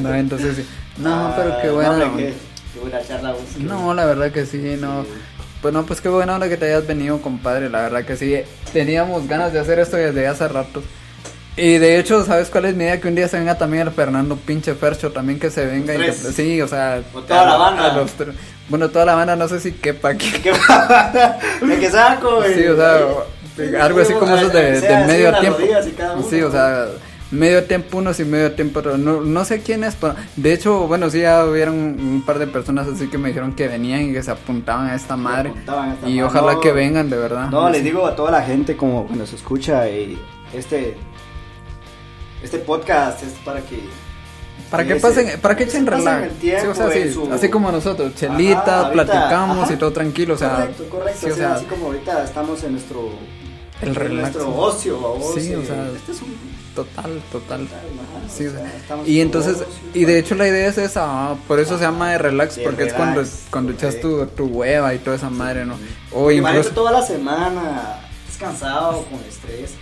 no, 0.00 0.14
entonces 0.14 0.56
sí. 0.56 0.66
No, 0.98 1.32
pero 1.36 1.50
qué 1.60 1.68
Ah, 1.68 1.72
bueno. 1.72 1.96
no, 1.98 2.04
hombre, 2.06 2.26
qué, 2.26 2.34
qué 2.74 2.80
buena 2.80 3.02
charla, 3.06 3.32
vos. 3.32 3.40
qué 3.56 3.62
No, 3.64 3.76
bueno. 3.76 3.94
la 3.94 4.06
verdad 4.06 4.30
que 4.32 4.46
sí, 4.46 4.76
no. 4.80 5.02
Sí. 5.02 5.08
Pues 5.66 5.74
no, 5.74 5.84
pues 5.84 6.00
qué 6.00 6.08
buena 6.08 6.32
onda 6.32 6.48
que 6.48 6.56
te 6.56 6.66
hayas 6.66 6.86
venido, 6.86 7.20
compadre. 7.20 7.68
La 7.68 7.80
verdad 7.80 8.04
que 8.04 8.16
sí. 8.16 8.40
Teníamos 8.72 9.26
ganas 9.26 9.52
de 9.52 9.58
hacer 9.58 9.80
esto 9.80 9.96
desde 9.96 10.28
hace 10.28 10.46
rato. 10.46 10.80
Y 11.56 11.78
de 11.78 11.98
hecho, 11.98 12.24
¿sabes 12.24 12.50
cuál 12.50 12.66
es 12.66 12.76
mi 12.76 12.84
idea? 12.84 13.00
Que 13.00 13.08
un 13.08 13.16
día 13.16 13.26
se 13.26 13.36
venga 13.36 13.58
también 13.58 13.88
el 13.88 13.92
Fernando 13.92 14.36
pinche 14.36 14.76
Fercho 14.76 15.10
también 15.10 15.40
que 15.40 15.50
se 15.50 15.66
venga. 15.66 15.96
Y 15.96 15.98
que, 15.98 16.12
sí, 16.12 16.62
o 16.62 16.68
sea. 16.68 17.02
O 17.12 17.20
toda 17.20 17.46
la 17.46 17.56
banda. 17.56 17.92
los 17.94 18.12
bueno, 18.68 18.90
toda 18.90 19.06
la 19.06 19.16
banda 19.16 19.34
no 19.34 19.48
sé 19.48 19.58
si 19.58 19.72
quepa 19.72 20.10
aquí. 20.10 20.30
¿Qué 20.40 20.52
¿De 20.52 21.80
qué 21.80 21.90
saco, 21.90 22.36
güey? 22.36 22.54
Sí, 22.54 22.66
o 22.68 22.76
sea, 22.76 23.82
algo 23.82 24.00
así 24.02 24.12
como 24.12 24.36
esos 24.36 24.52
de, 24.52 25.04
medio 25.08 25.36
tiempo. 25.40 25.58
Sí, 26.30 26.42
o 26.42 26.52
sea, 26.52 26.86
medio 27.30 27.64
tiempo 27.64 27.98
unos 27.98 28.20
y 28.20 28.24
medio 28.24 28.52
tiempo 28.52 28.78
otros. 28.80 28.98
No, 28.98 29.20
no 29.20 29.44
sé 29.44 29.60
quién 29.62 29.82
es, 29.84 29.96
pero 29.96 30.14
de 30.36 30.52
hecho, 30.52 30.86
bueno, 30.86 31.10
sí, 31.10 31.20
ya 31.20 31.44
hubieron 31.44 31.74
un 31.76 32.22
par 32.24 32.38
de 32.38 32.46
personas 32.46 32.86
así 32.86 33.08
que 33.08 33.18
me 33.18 33.28
dijeron 33.28 33.54
que 33.54 33.66
venían 33.68 34.02
y 34.10 34.12
que 34.12 34.22
se 34.22 34.30
apuntaban 34.30 34.88
a 34.88 34.94
esta 34.94 35.16
madre. 35.16 35.50
apuntaban 35.50 35.90
a 35.90 35.94
esta 35.94 36.08
Y 36.08 36.12
madre. 36.20 36.24
ojalá 36.24 36.52
No, 36.54 36.60
que 36.60 36.72
vengan, 36.72 37.10
de 37.10 37.16
verdad. 37.16 37.50
No, 37.50 37.68
les 37.70 37.82
digo 37.82 38.06
a 38.06 38.14
toda 38.14 38.30
la 38.30 38.42
gente 38.42 38.76
como 38.76 39.06
cuando 39.06 39.26
se 39.26 39.36
escucha 39.36 39.88
y 39.88 40.18
este 40.52 40.96
este 42.42 42.58
podcast 42.58 43.22
es 43.22 43.32
para 43.44 43.60
que 43.60 43.80
Para 44.70 44.84
que 44.86 44.96
pasen, 44.96 45.40
para 45.40 45.56
que 45.56 45.64
echen 45.64 45.86
relax. 45.86 46.24
el 46.24 46.30
tiempo 46.38 46.62
Sí, 46.62 46.68
o 46.68 46.74
sea, 46.74 46.90
sí, 46.90 46.98
en 46.98 47.12
su- 47.14 47.32
así 47.32 47.48
como 47.48 47.72
nosotros, 47.72 48.14
chelitas, 48.14 48.68
Ajá, 48.68 48.86
ahorita, 48.86 48.92
platicamos 49.04 49.64
ajá. 49.64 49.72
y 49.72 49.76
todo 49.76 49.92
tranquilo, 49.92 50.34
o 50.34 50.38
sea, 50.38 50.50
correcto, 50.56 50.84
correcto, 50.90 51.20
sí, 51.20 51.26
o 51.26 51.34
sí, 51.34 51.40
sea, 51.40 51.54
así 51.54 51.64
como 51.66 51.86
ahorita 51.86 52.24
estamos 52.24 52.62
en 52.64 52.72
nuestro 52.72 53.10
el 53.82 53.96
en 53.96 54.16
nuestro 54.16 54.54
ocio, 54.56 54.98
Sí, 55.36 55.54
o 55.54 55.60
eh, 55.62 55.66
sea, 55.66 55.88
este 55.94 56.12
es 56.12 56.22
un 56.22 56.34
total, 56.76 57.20
total. 57.32 57.66
Sí, 58.32 58.46
o 58.46 58.52
sea, 58.52 58.72
y 59.04 59.20
entonces, 59.20 59.64
y 59.94 60.04
de 60.04 60.18
hecho 60.20 60.34
la 60.36 60.46
idea 60.46 60.68
es 60.68 60.78
esa, 60.78 61.34
por 61.48 61.58
eso 61.58 61.76
se 61.78 61.84
llama 61.84 62.12
de 62.12 62.18
relax, 62.18 62.58
porque 62.62 62.84
es 62.84 62.92
cuando, 62.92 63.24
cuando 63.50 63.72
echas 63.72 64.00
tu, 64.00 64.24
tu 64.26 64.44
hueva 64.44 64.94
y 64.94 64.98
toda 64.98 65.16
esa 65.16 65.30
madre, 65.30 65.64
¿no? 65.64 65.76
O 66.12 66.30
incluso, 66.30 66.70
toda 66.70 66.92
la 66.92 67.02
semana, 67.02 68.00
estás 68.28 68.38
cansado, 68.48 69.04
con 69.10 69.18
estrés. 69.28 69.72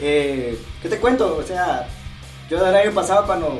Eh, 0.00 0.56
¿Qué 0.82 0.88
te 0.88 0.98
cuento? 0.98 1.36
O 1.36 1.42
sea, 1.42 1.88
yo 2.50 2.62
del 2.64 2.74
año 2.74 2.92
pasado 2.92 3.24
cuando, 3.26 3.58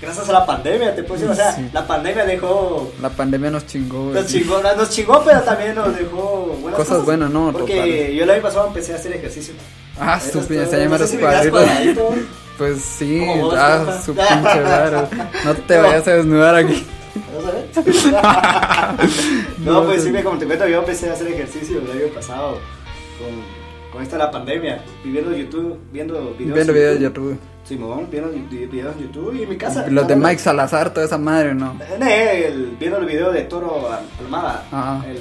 gracias 0.00 0.28
a 0.28 0.32
la 0.32 0.46
pandemia, 0.46 0.94
te 0.94 1.02
puedo 1.02 1.20
decir, 1.20 1.30
o 1.30 1.34
sea, 1.34 1.54
Sí. 1.56 1.68
la 1.72 1.86
pandemia 1.86 2.24
dejó, 2.24 2.92
la 3.00 3.10
pandemia 3.10 3.50
nos 3.50 3.66
chingó. 3.66 4.12
nos 4.12 4.26
chingó, 4.26 4.62
nos 4.62 4.90
chingó, 4.90 5.22
pero 5.24 5.40
también 5.42 5.74
nos 5.74 5.96
dejó 5.96 6.56
buenas 6.60 6.78
Cosas 6.78 7.04
buenas, 7.04 7.30
¿no? 7.30 7.52
Porque 7.52 7.74
Total. 7.74 8.12
yo 8.12 8.24
el 8.24 8.30
año 8.30 8.42
pasado 8.42 8.66
empecé 8.68 8.92
a 8.92 8.96
hacer 8.96 9.12
ejercicio. 9.12 9.54
Ah, 10.00 10.18
su 10.20 10.38
pinche, 10.46 10.66
se 10.66 10.78
llama 10.84 10.98
No 10.98 11.06
sé 11.06 11.10
si 11.10 11.16
me 11.16 11.22
das 11.24 11.46
cuadrito. 11.48 12.00
cuadradito. 12.06 12.14
Pues 12.58 12.80
sí, 12.82 13.20
vos, 13.40 13.54
ah, 13.56 14.00
su 14.04 14.14
pinche 14.14 14.60
madre. 14.62 14.96
No 15.44 15.54
te 15.54 15.76
vayas 15.78 16.06
a 16.08 16.12
desnudar 16.14 16.54
aquí. 16.56 16.86
¿No 19.58 19.72
no, 19.72 19.84
pues 19.84 20.02
sí. 20.02 20.12
sí, 20.16 20.22
como 20.22 20.38
te 20.38 20.46
cuento, 20.46 20.66
yo 20.68 20.78
empecé 20.80 21.10
a 21.10 21.12
hacer 21.12 21.28
ejercicio 21.28 21.80
el 21.80 21.90
año 21.90 22.12
pasado 22.14 22.58
con, 23.18 23.90
con 23.92 24.02
esta 24.02 24.16
la 24.18 24.30
pandemia, 24.30 24.82
viendo 25.04 25.34
YouTube, 25.36 25.78
viendo 25.92 26.14
videos. 26.34 26.38
Viendo 26.54 26.60
en 26.60 26.74
videos 26.74 26.94
de 26.98 27.02
YouTube. 27.04 27.38
Simón, 27.64 28.08
viendo 28.10 28.30
vi- 28.30 28.66
videos 28.66 28.96
en 28.96 29.02
YouTube 29.04 29.34
y 29.36 29.42
en 29.44 29.48
mi 29.48 29.56
casa. 29.56 29.86
Los 29.88 30.08
de. 30.08 30.16
Mike 30.16 30.38
Salazar, 30.38 30.92
toda 30.92 31.06
esa 31.06 31.18
madre, 31.18 31.54
¿no? 31.54 31.78
Eh, 32.00 32.46
el- 32.48 32.76
viendo 32.78 32.98
el 32.98 33.06
video 33.06 33.30
de 33.32 33.42
Toro 33.42 33.88
Almada. 34.20 34.64
Ajá. 34.72 35.04
El, 35.06 35.18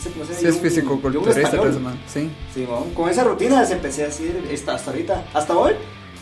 ese, 0.00 0.10
pues, 0.10 0.28
Sí, 0.38 0.46
es 0.46 0.58
físico-culturista, 0.58 1.40
español. 1.40 1.80
madre. 1.80 1.98
Sí. 2.06 2.30
Simón, 2.54 2.90
con 2.94 3.08
esa 3.08 3.24
rutina 3.24 3.64
se 3.64 3.74
empecé 3.74 4.04
a 4.04 4.08
hacer 4.08 4.42
hasta, 4.52 4.74
hasta 4.74 4.90
ahorita, 4.90 5.24
hasta 5.34 5.56
hoy. 5.56 5.72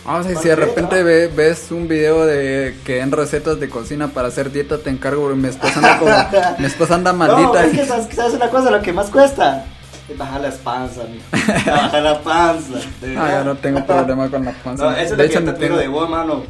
Ah, 0.06 0.22
sí, 0.26 0.34
si 0.40 0.48
de 0.48 0.56
repente 0.56 1.02
ve- 1.02 1.28
ves 1.28 1.70
un 1.70 1.86
video 1.86 2.24
de 2.24 2.76
que 2.84 2.94
den 2.96 3.12
recetas 3.12 3.60
de 3.60 3.68
cocina 3.68 4.08
para 4.08 4.28
hacer 4.28 4.50
dieta, 4.50 4.78
te 4.78 4.88
encargo, 4.90 5.22
porque 5.22 5.36
mi 5.36 5.48
esposa 5.48 5.76
anda 5.76 5.98
como, 5.98 6.56
mi 6.58 6.66
esposa 6.66 6.94
anda 6.94 7.12
No, 7.12 7.18
maldita. 7.18 7.64
es 7.66 7.72
que 7.78 7.84
sabes, 7.86 8.06
sabes 8.14 8.34
una 8.34 8.48
cosa, 8.48 8.70
lo 8.70 8.80
que 8.80 8.92
más 8.92 9.10
cuesta 9.10 9.66
es 10.08 10.16
bajar 10.16 10.40
las 10.40 10.54
panzas, 10.56 11.04
mijo. 11.10 11.24
bajar 11.70 12.02
la 12.02 12.22
panza. 12.22 12.78
de 13.02 13.16
Ah, 13.18 13.40
yo 13.40 13.44
no 13.44 13.56
tengo 13.58 13.84
problema 13.84 14.30
con 14.30 14.44
la 14.44 14.52
panza. 14.52 14.84
No, 14.84 14.90
eso 14.92 15.02
es 15.02 15.10
de 15.10 15.16
lo 15.16 15.22
hecho, 15.24 15.38
que 15.40 15.44
no 15.44 15.52
te 15.54 15.60
tengo. 15.60 15.76
de 15.76 15.88
vos, 15.88 16.08
mano. 16.08 16.42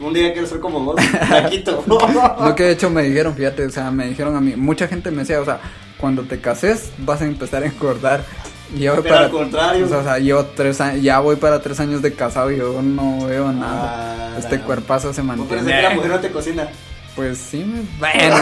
Un 0.00 0.14
día 0.14 0.32
quiero 0.32 0.48
ser 0.48 0.58
como 0.60 0.80
vos, 0.80 0.96
taquito. 1.28 1.84
Lo 1.86 2.54
que 2.54 2.62
de 2.64 2.70
hecho 2.72 2.88
me 2.88 3.02
dijeron, 3.02 3.34
fíjate, 3.36 3.66
o 3.66 3.70
sea, 3.70 3.90
me 3.90 4.06
dijeron 4.06 4.34
a 4.36 4.40
mí, 4.40 4.56
mucha 4.56 4.88
gente 4.88 5.10
me 5.10 5.18
decía, 5.18 5.40
o 5.40 5.44
sea, 5.44 5.60
cuando 6.02 6.24
te 6.24 6.40
cases 6.40 6.90
vas 6.98 7.22
a 7.22 7.26
empezar 7.26 7.62
a 7.62 7.66
engordar. 7.66 8.24
Yo 8.76 9.00
Pero 9.02 9.16
al 9.16 9.30
contrario. 9.30 9.86
O 9.86 9.88
sea, 9.88 9.98
o 9.98 10.02
sea, 10.02 10.18
llevo 10.18 10.44
tres 10.46 10.80
años, 10.80 11.00
ya 11.00 11.20
voy 11.20 11.36
para 11.36 11.62
tres 11.62 11.78
años 11.78 12.02
de 12.02 12.12
casado 12.12 12.50
y 12.50 12.56
yo 12.56 12.82
no 12.82 13.26
veo 13.26 13.52
nada. 13.52 14.32
Ah, 14.34 14.36
este 14.36 14.58
no. 14.58 14.64
cuerpazo 14.64 15.12
se 15.12 15.22
pensás 15.22 15.38
mantiene. 15.38 15.64
que 15.64 15.82
la 15.82 15.90
mujer 15.90 16.10
no 16.10 16.18
te 16.18 16.32
cocina. 16.32 16.68
Pues 17.14 17.38
sí, 17.38 17.64
me... 17.64 17.82
bueno. 18.00 18.36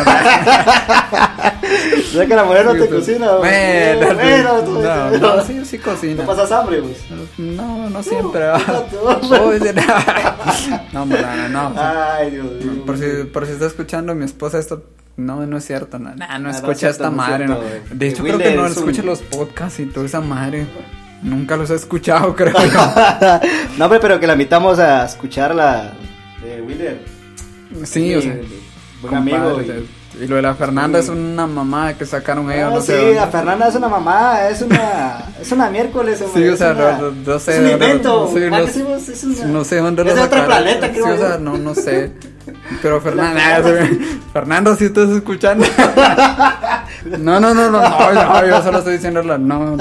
¿Sabes 2.13 2.29
que 2.29 2.35
la 2.35 2.45
mujer 2.45 2.65
no 2.65 2.73
te 2.73 2.89
cocina? 2.89 3.33
vos? 3.33 3.41
Bueno, 3.41 4.15
bueno, 4.15 4.61
tú- 4.65 4.81
no, 4.81 5.11
no, 5.19 5.45
sí, 5.45 5.61
sí 5.65 5.79
cocina. 5.79 6.23
¿No 6.23 6.27
pasas 6.29 6.51
hambre, 6.53 6.81
vos? 6.81 6.97
No, 7.37 7.91
no 7.91 8.03
siempre. 8.03 8.41
no, 10.93 11.05
Marana, 11.05 11.49
no. 11.49 11.75
Ay, 11.77 12.31
Dios 12.31 12.47
mío. 12.47 12.85
Por 12.87 12.97
si, 12.97 13.25
por 13.25 13.45
si 13.47 13.53
está 13.53 13.67
escuchando 13.67 14.15
mi 14.15 14.25
esposa 14.25 14.59
esto, 14.59 14.83
no, 15.21 15.47
no 15.47 15.57
es 15.59 15.65
cierto, 15.67 15.99
no, 15.99 16.15
nah, 16.15 16.39
no 16.39 16.51
es 16.51 16.57
escucha 16.57 16.89
esta 16.91 17.11
madre, 17.11 17.47
no. 17.47 17.59
De 17.93 18.09
hecho, 18.09 18.23
creo 18.23 18.39
que 18.39 18.55
no 18.55 18.63
un- 18.63 18.69
escucha 18.73 19.03
los 19.03 19.21
podcasts 19.21 19.81
y 19.81 19.87
toda 19.87 20.07
esa 20.07 20.21
madre. 20.21 20.67
Nunca 21.23 21.57
los 21.57 21.69
he 21.71 21.75
escuchado, 21.75 22.35
creo 22.37 22.55
no, 23.79 23.85
hombre, 23.85 24.01
pero 24.01 24.19
que 24.19 24.27
la 24.27 24.33
invitamos 24.33 24.79
a 24.79 25.05
escuchar 25.05 25.55
la 25.55 25.93
de 26.43 26.63
Willer. 26.63 27.05
Sí, 27.85 28.15
o 28.15 28.23
sea, 28.23 28.37
Buen 29.03 29.15
amigo. 29.15 29.61
Y 30.21 30.27
lo 30.27 30.37
de 30.37 30.43
la 30.43 30.55
Fernanda 30.57 30.99
es 30.99 31.09
una 31.09 31.47
mamá 31.47 31.95
que 31.95 32.05
sacaron 32.05 32.51
ellos, 32.51 32.69
Ah, 32.71 32.75
no 32.75 32.81
sí, 32.81 32.89
sé. 32.89 33.15
la 33.15 33.29
Fernanda 33.29 33.69
es 33.69 33.75
una 33.77 33.89
mamá, 33.89 34.49
es 34.49 34.61
una, 34.61 35.25
es 35.41 35.53
una 35.53 35.71
miércoles. 35.71 36.21
hombre, 36.21 36.43
Sí, 36.43 36.49
o 36.49 36.57
sea, 36.57 36.73
una- 36.73 36.99
no, 37.25 37.39
sé. 37.39 37.53
Es 37.55 37.61
un 37.61 37.71
invento. 37.71 38.33
¿verdad 38.35 38.67
no, 39.47 39.65
sé 39.65 39.77
dónde 39.77 40.03
Es 40.03 40.15
de 40.17 40.21
otro 40.21 40.45
planeta, 40.47 40.91
creo 40.91 41.05
Sí, 41.07 41.11
o 41.13 41.15
yo. 41.17 41.21
sea, 41.29 41.39
no, 41.39 41.57
no 41.57 41.75
sé. 41.75 42.11
Pero 42.83 43.01
Fernanda. 43.01 43.63
Fernando, 44.33 44.75
si 44.77 44.85
estás 44.87 45.09
escuchando. 45.11 45.65
No, 47.19 47.41
no, 47.41 47.55
no, 47.55 47.71
no, 47.71 47.71
no, 47.71 48.13
no, 48.13 48.47
yo 48.47 48.63
solo 48.63 48.79
estoy 48.79 48.95
diciendo 48.95 49.23
la 49.23 49.39
no. 49.39 49.77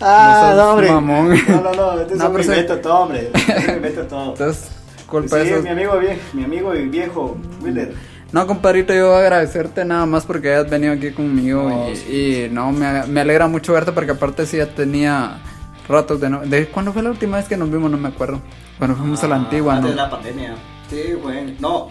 Ah, 0.00 0.52
No 0.56 0.70
hombre. 0.72 0.90
mamón. 0.90 1.34
No, 1.48 1.60
no, 1.62 1.72
no, 1.74 2.00
este 2.00 2.12
es 2.14 2.18
No, 2.18 2.26
un 2.26 2.32
pero 2.32 2.44
sí. 2.44 2.50
invento 2.50 2.78
todo, 2.78 2.94
hombre. 3.00 3.30
Es 3.34 3.68
un 3.68 3.74
invento 3.76 4.02
todo. 4.06 4.32
Entonces, 4.32 4.70
culpa 5.06 5.36
sí, 5.38 5.44
de 5.44 5.50
esos- 5.50 5.62
mi 5.64 5.70
amigo 5.70 5.98
viejo, 5.98 6.20
mi 6.32 6.44
amigo 6.44 6.74
y 6.74 6.88
viejo, 6.88 7.36
Willer. 7.62 7.94
No, 8.32 8.46
compadrito, 8.46 8.94
yo 8.94 9.14
agradecerte 9.14 9.84
nada 9.84 10.06
más 10.06 10.24
porque 10.24 10.54
hayas 10.54 10.70
venido 10.70 10.94
aquí 10.94 11.10
conmigo 11.10 11.68
No, 11.68 11.90
y, 11.90 11.96
sí, 11.96 12.46
y 12.46 12.48
no, 12.50 12.72
me, 12.72 13.02
me 13.06 13.20
alegra 13.20 13.46
mucho 13.46 13.74
verte 13.74 13.92
porque 13.92 14.12
aparte 14.12 14.46
sí 14.46 14.56
ya 14.56 14.66
tenía 14.74 15.38
ratos 15.86 16.18
de 16.18 16.30
no... 16.30 16.40
¿De 16.40 16.66
cuándo 16.68 16.94
fue 16.94 17.02
la 17.02 17.10
última 17.10 17.36
vez 17.36 17.46
que 17.46 17.58
nos 17.58 17.70
vimos? 17.70 17.90
No 17.90 17.98
me 17.98 18.08
acuerdo. 18.08 18.40
Cuando 18.78 18.96
fuimos 18.96 19.22
a 19.22 19.28
la 19.28 19.34
Ah, 19.34 19.38
antigua, 19.38 19.74
Antes 19.74 19.90
¿no? 19.90 19.96
de 19.96 20.02
la 20.02 20.08
pandemia. 20.10 20.54
Sí, 20.90 21.12
güey. 21.22 21.56
No, 21.60 21.88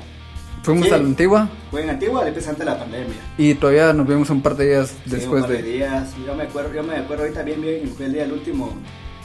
Fuimos 0.64 0.88
sí. 0.88 0.94
a 0.94 0.98
la 0.98 1.04
antigua 1.06 1.50
fue 1.72 1.82
en 1.84 1.90
Antigua, 1.90 2.24
después 2.24 2.48
antes 2.48 2.60
de 2.60 2.66
la 2.72 2.78
pandemia. 2.78 3.16
y 3.38 3.56
todavía 3.56 3.94
nos 3.94 4.08
vimos 4.08 4.30
un 4.30 4.42
par 4.44 4.56
de 4.56 4.68
días 4.70 4.90
Sí, 4.90 5.10
después 5.10 5.42
un 5.44 5.48
par 5.50 5.58
de... 5.58 5.64
días. 5.64 6.14
Yo 6.26 6.36
me 6.36 6.44
acuerdo, 6.44 6.74
yo 6.74 6.84
me 6.84 6.96
acuerdo 6.98 7.24
ahorita 7.24 7.42
bien, 7.44 7.62
bien, 7.62 7.92
fue 7.98 8.06
el 8.06 8.14
día, 8.14 8.26
el 8.26 8.34
último, 8.34 8.72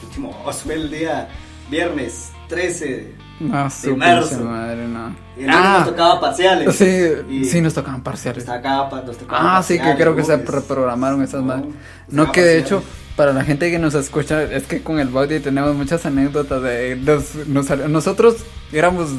último, 0.03 0.33
fue 0.51 0.73
el 0.75 0.89
día 0.89 1.27
viernes 1.69 2.31
13. 2.47 3.13
Ah, 3.51 3.69
su 3.69 3.95
marzo. 3.95 4.39
madre, 4.43 4.87
no. 4.87 5.15
Y 5.37 5.45
Ah, 5.47 5.75
nos 5.81 5.89
tocaba 5.89 6.19
parciales. 6.19 6.73
sí, 6.75 6.85
Y 7.29 7.45
sí 7.45 7.61
nos 7.61 7.73
tocaban 7.75 8.01
parciales. 8.01 8.43
nos 8.47 8.55
tocaba, 8.55 9.01
nos 9.03 9.15
tocaba 9.17 9.57
Ah, 9.57 9.61
sí, 9.61 9.77
que 9.77 9.93
creo 9.95 10.15
que 10.15 10.23
se 10.23 10.37
reprogramaron 10.37 11.21
esas 11.21 11.41
No, 11.41 11.47
madres. 11.47 11.69
No, 12.09 12.31
que 12.31 12.41
de 12.41 12.57
hecho, 12.59 12.83
para 13.15 13.33
la 13.33 13.43
gente 13.43 13.69
que 13.71 13.79
nos 13.79 13.93
escucha, 13.95 14.43
es 14.43 14.63
que 14.63 14.81
con 14.81 14.99
el 14.99 15.09
Bauti 15.09 15.39
tenemos 15.39 15.75
muchas 15.75 16.05
anécdotas 16.05 16.61
de... 16.61 16.95
nos- 16.95 17.47
nos- 17.47 17.89
nosotros 17.89 18.37
éramos 18.71 19.09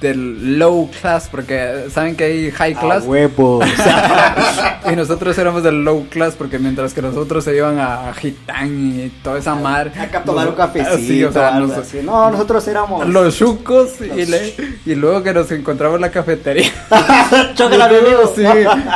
del 0.00 0.58
low 0.58 0.88
class, 1.00 1.28
porque 1.30 1.84
saben 1.92 2.16
que 2.16 2.24
hay 2.24 2.50
high 2.50 2.74
class. 2.74 3.04
A 3.04 3.06
huevos. 3.08 3.64
y 4.92 4.96
nosotros 4.96 5.36
éramos 5.38 5.62
del 5.62 5.84
low 5.84 6.06
class, 6.08 6.34
porque 6.36 6.58
mientras 6.58 6.92
que 6.94 7.02
nosotros 7.02 7.44
se 7.44 7.54
iban 7.56 7.78
a 7.78 8.12
Gitán 8.14 8.92
y 8.98 9.08
toda 9.22 9.38
esa 9.38 9.54
madre. 9.54 9.92
Acá 10.00 10.18
a 10.18 10.24
tomar 10.24 10.48
un 10.48 10.56
nos- 10.56 10.66
cafecito. 10.66 10.96
Sí, 10.98 11.22
o 11.24 11.32
sea, 11.32 11.54
algo 11.56 11.68
nos- 11.68 11.78
así. 11.78 11.98
No, 12.02 12.30
nosotros 12.30 12.66
éramos. 12.66 13.08
los 13.08 13.36
chucos 13.36 14.00
y, 14.00 14.26
le- 14.26 14.54
y 14.84 14.94
luego 14.96 15.22
que 15.22 15.32
nos 15.32 15.50
encontramos 15.52 15.96
en 15.96 16.00
la 16.02 16.10
cafetería. 16.10 16.70
Amigo. 16.90 18.32
Sí, 18.34 18.44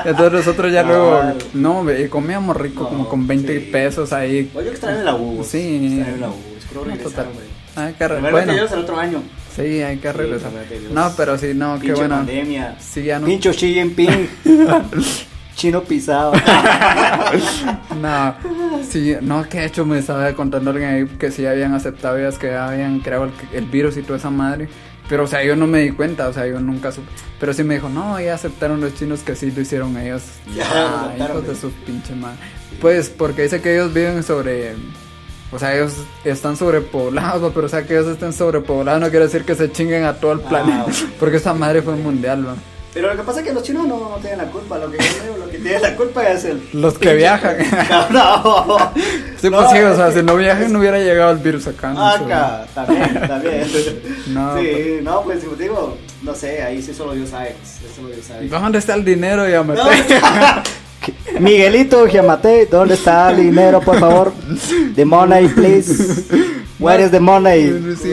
entonces 0.05 0.33
nosotros 0.33 0.73
ya 0.73 0.83
luego, 0.85 1.23
no, 1.55 1.85
comíamos 2.11 2.57
rico, 2.57 2.91
como 2.97 3.09
con 3.09 3.27
20 3.27 3.53
sí. 3.61 3.69
pesos 3.73 4.13
ahí. 4.13 4.51
Oye, 4.55 4.71
extraño 4.71 5.03
la 5.03 5.15
U. 5.15 5.45
Sí. 5.45 5.97
Extraño 5.97 6.17
la 6.21 6.29
U. 6.31 6.35
Creo 6.71 6.85
No, 6.85 6.91
regresar, 6.91 7.11
total. 7.13 7.27
güey. 7.35 7.47
Hay 7.87 7.93
que 7.95 8.09
re- 8.09 8.15
Primeramente 8.15 8.53
bueno, 8.61 8.75
el 8.75 8.81
otro 8.81 8.99
año. 8.99 9.23
sí, 9.55 9.63
hay 9.83 9.99
que 9.99 10.13
regresar. 10.13 10.51
No, 10.93 11.13
pero 11.17 11.37
sí, 11.39 11.53
no, 11.55 11.79
qué 11.79 11.93
bueno. 11.93 12.17
pandemia. 12.17 12.77
Sí, 12.81 13.05
ya 13.05 13.19
no. 13.19 13.27
Pincho 13.27 13.51
Xi 13.53 13.75
Jinping. 13.75 14.29
Chino 15.57 15.83
pisado. 15.83 16.33
No, 18.01 18.35
sí, 18.89 19.15
no, 19.23 19.49
que 19.49 19.61
de 19.61 19.67
hecho 19.67 19.87
me 19.87 19.99
estaba 19.99 20.31
contando 20.35 20.71
alguien 20.71 20.89
ahí 20.91 21.07
que 21.19 21.31
sí 21.31 21.47
habían 21.47 21.73
aceptado 21.75 22.19
ellas 22.19 22.39
que 22.39 22.55
habían 22.55 23.01
creado 23.01 23.25
el, 23.25 23.33
el 23.53 23.65
virus 23.65 23.97
y 23.97 24.03
toda 24.03 24.19
esa 24.19 24.31
madre. 24.31 24.69
Pero, 25.09 25.25
o 25.25 25.27
sea, 25.27 25.43
yo 25.45 25.55
no 25.57 25.67
me 25.67 25.81
di 25.81 25.91
cuenta, 25.93 26.29
o 26.29 26.33
sea, 26.33 26.47
yo 26.47 26.59
nunca 26.61 26.91
supe. 26.93 27.07
Pero 27.39 27.53
sí 27.55 27.63
me 27.63 27.75
dijo, 27.75 27.89
no, 27.89 28.21
ya 28.21 28.35
aceptaron 28.35 28.81
los 28.81 28.95
chinos 28.95 29.21
que 29.21 29.35
sí 29.37 29.51
lo 29.51 29.61
hicieron 29.63 29.97
ellos. 29.97 30.23
Ya, 30.55 30.65
Ah, 30.71 31.13
hijos 31.17 31.43
de 31.43 31.49
güey. 31.49 31.57
su 31.57 31.71
pinche 31.87 32.15
madre. 32.15 32.39
Pues, 32.81 33.09
porque 33.09 33.43
dice 33.43 33.61
que 33.61 33.75
ellos 33.75 33.93
viven 33.95 34.23
sobre. 34.23 34.75
O 35.53 35.59
sea, 35.59 35.75
ellos 35.75 35.95
están 36.25 36.57
sobrepoblados, 36.57 37.53
pero 37.55 37.67
o 37.67 37.69
sea, 37.69 37.85
que 37.87 37.95
ellos 37.95 38.09
estén 38.09 38.33
sobrepoblados 38.33 39.01
no 39.01 39.09
quiere 39.11 39.27
decir 39.27 39.45
que 39.45 39.55
se 39.55 39.71
chinguen 39.71 40.05
a 40.05 40.15
todo 40.15 40.33
el 40.33 40.41
Ah, 40.45 40.49
planeta. 40.49 40.87
Porque 41.21 41.37
esa 41.37 41.55
madre 41.55 41.83
fue 41.83 41.95
mundial, 41.95 42.43
¿no? 42.43 42.57
Pero 42.93 43.11
lo 43.11 43.17
que 43.17 43.23
pasa 43.25 43.41
es 43.41 43.47
que 43.47 43.53
los 43.53 43.63
chinos 43.63 43.87
no, 43.87 43.97
no 44.09 44.17
tienen 44.23 44.39
la 44.39 44.47
culpa. 44.47 44.79
Lo 44.79 44.91
que, 44.91 44.97
yo 44.99 45.37
lo 45.39 45.51
que 45.51 45.59
tienen 45.59 45.83
la 45.83 45.95
culpa 45.97 46.27
es 46.31 46.45
el. 46.47 46.61
Los 46.73 46.99
que 46.99 47.15
viajan. 47.15 47.57
no. 48.11 48.93
Sí, 49.41 49.51
No, 49.51 49.59
pues 49.59 49.71
sí, 49.71 49.79
o 49.79 49.95
sea, 49.97 50.11
si 50.13 50.23
no 50.23 50.35
viajan 50.37 50.73
no 50.73 50.79
hubiera 50.81 50.99
llegado 50.99 51.31
el 51.33 51.39
virus 51.39 51.67
acá. 51.69 51.91
no 51.93 52.17
sé. 52.19 52.25
Acá, 52.25 52.67
también, 52.75 53.21
también. 53.29 53.67
No, 54.29 54.59
sí, 54.59 54.69
pues- 54.73 55.03
no, 55.03 55.23
pues 55.23 55.45
como 55.45 55.57
digo, 55.57 55.99
no 56.23 56.35
sé, 56.35 56.63
ahí 56.63 56.83
sí 56.83 56.93
solo 56.95 57.13
Dios 57.13 57.31
sabe. 57.31 57.55
pues, 57.61 57.95
Solo 57.95 58.09
Dios 58.09 58.25
sabe. 58.27 58.49
¿Dónde 58.49 58.79
está 58.79 58.95
el 58.95 59.05
dinero, 59.05 59.47
ya 59.49 59.63
No. 59.63 59.75
Miguelito 61.41 62.07
Giamate, 62.07 62.67
¿dónde 62.67 62.95
está 62.95 63.31
el 63.31 63.37
dinero, 63.39 63.81
por 63.81 63.99
favor? 63.99 64.33
The 64.95 65.05
money, 65.05 65.49
please. 65.49 66.25
Where 66.79 67.03
is 67.05 67.11
the 67.11 67.21
money? 67.21 67.97
Sí. 68.01 68.13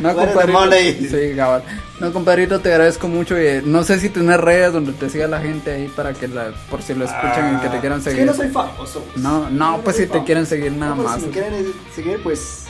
no, 0.00 0.14
compadrito. 0.14 0.48
money? 0.58 1.08
Sí, 1.10 1.36
cabal. 1.36 1.62
No, 2.00 2.12
compadrito, 2.12 2.58
te 2.60 2.72
agradezco 2.72 3.06
mucho. 3.06 3.38
Y 3.40 3.46
eh, 3.46 3.62
no 3.64 3.84
sé 3.84 4.00
si 4.00 4.08
tienes 4.08 4.38
redes 4.40 4.72
donde 4.72 4.92
te 4.92 5.08
siga 5.10 5.28
la 5.28 5.40
gente 5.40 5.70
ahí 5.72 5.88
para 5.94 6.14
que 6.14 6.26
la, 6.28 6.52
por 6.70 6.82
si 6.82 6.94
lo 6.94 7.04
escuchan 7.04 7.56
y 7.58 7.60
que 7.62 7.68
te 7.68 7.80
quieran 7.80 7.98
Es 7.98 8.04
que 8.06 8.10
seguir. 8.12 8.26
no 8.26 8.34
soy 8.34 8.48
famoso. 8.48 9.04
pues. 9.12 9.22
No, 9.22 9.48
no, 9.50 9.80
pues 9.82 9.96
si 9.96 10.06
te 10.06 10.22
quieren 10.24 10.46
seguir 10.46 10.72
nada 10.72 10.94
No, 10.94 11.02
pues, 11.02 11.08
más. 11.08 11.20
Si 11.20 11.26
me 11.26 11.32
quieren 11.32 11.72
seguir, 11.94 12.20
pues. 12.22 12.64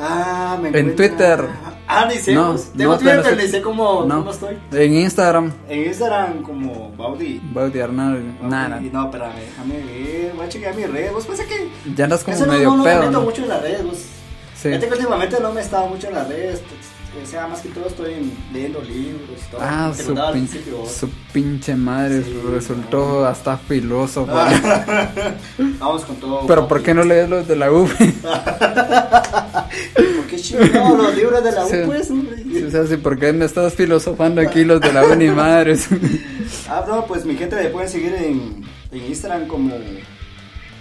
Ah, 0.00 0.58
me 0.60 0.76
En 0.78 0.96
Twitter. 0.96 1.44
Ah, 1.90 2.06
ni 2.06 2.16
sé. 2.18 2.34
No, 2.34 2.50
pues, 2.52 2.70
tengo 2.76 2.92
no, 2.92 2.98
Twitter, 2.98 3.16
no 3.16 3.22
sé. 3.40 3.48
pero 3.50 3.64
cómo, 3.64 4.04
No. 4.06 4.18
cómo 4.18 4.30
estoy. 4.30 4.56
En 4.72 4.94
Instagram, 4.94 5.50
En 5.68 5.86
Instagram 5.86 6.42
como 6.42 6.92
Baudi. 6.96 7.40
Bauti 7.52 7.80
Arnal, 7.80 8.22
Baudi- 8.42 8.48
nada. 8.50 8.80
No, 8.92 9.04
espérame, 9.06 9.32
déjame 9.40 9.74
ver. 9.84 10.32
Voy 10.36 10.46
a 10.46 10.48
chequear 10.50 10.74
mis 10.76 10.90
redes. 10.90 11.12
Vos 11.14 11.24
pasa 11.26 11.44
que. 11.46 11.68
Ya 11.96 12.04
andas 12.04 12.22
como 12.24 12.38
no, 12.38 12.46
medio 12.46 12.70
no, 12.70 12.76
no 12.76 12.84
pedo, 12.84 13.00
me 13.00 13.06
meto 13.06 13.18
¿no? 13.18 13.24
mucho 13.24 13.42
en 13.42 13.48
las 13.48 13.62
redes. 13.62 13.84
Vos. 13.84 13.96
Sí. 14.54 14.68
Fíjate 14.68 14.86
que 14.86 14.92
últimamente 14.94 15.40
no 15.40 15.52
me 15.52 15.60
he 15.60 15.64
estado 15.64 15.86
mucho 15.88 16.08
en 16.08 16.14
las 16.14 16.28
redes. 16.28 16.60
O 17.20 17.26
sea, 17.26 17.48
más 17.48 17.60
que 17.62 17.70
todo 17.70 17.86
estoy 17.86 18.12
en- 18.14 18.32
leyendo 18.52 18.80
libros 18.82 19.38
y 19.48 19.50
todo. 19.50 19.60
Ah, 19.64 19.90
su, 19.96 20.14
pin- 20.14 20.46
pinche 21.32 21.74
madre 21.74 22.22
Sí, 22.22 22.38
resultó 22.52 23.24
hasta 23.26 23.56
filósofo. 23.56 24.30
Vamos 25.78 26.04
con 26.04 26.16
todo. 26.16 26.46
Pero. 26.46 26.68
¿por 26.68 26.82
qué 26.82 26.92
no 26.94 27.02
lees 27.04 27.28
los 27.30 27.48
de 27.48 27.56
la 27.56 27.72
U? 27.72 27.88
¿Por 30.50 30.60
qué 30.60 30.66
chingado 30.70 30.96
los 30.96 31.14
libros 31.16 31.44
de 31.44 31.52
la 31.52 31.64
U, 31.64 31.68
Sí. 31.68 31.76
pues, 31.86 32.10
hombre? 32.10 32.66
O 32.66 32.70
sea, 32.70 32.86
sí, 32.86 32.96
¿por 32.96 33.18
qué 33.18 33.32
me 33.32 33.44
estás 33.44 33.74
filosofando 33.74 34.40
aquí 34.40 34.64
los 34.64 34.80
de 34.80 34.92
la 34.92 35.04
U 35.04 35.14
ni 35.14 35.26
madres? 35.30 35.88
Ah, 36.68 36.84
no, 36.88 37.06
pues 37.06 37.24
mi 37.24 37.36
gente 37.36 37.56
me 37.56 37.64
pueden 37.70 37.88
seguir 37.88 38.14
en, 38.14 38.64
en 38.92 39.06
Instagram 39.06 39.46
como. 39.46 39.74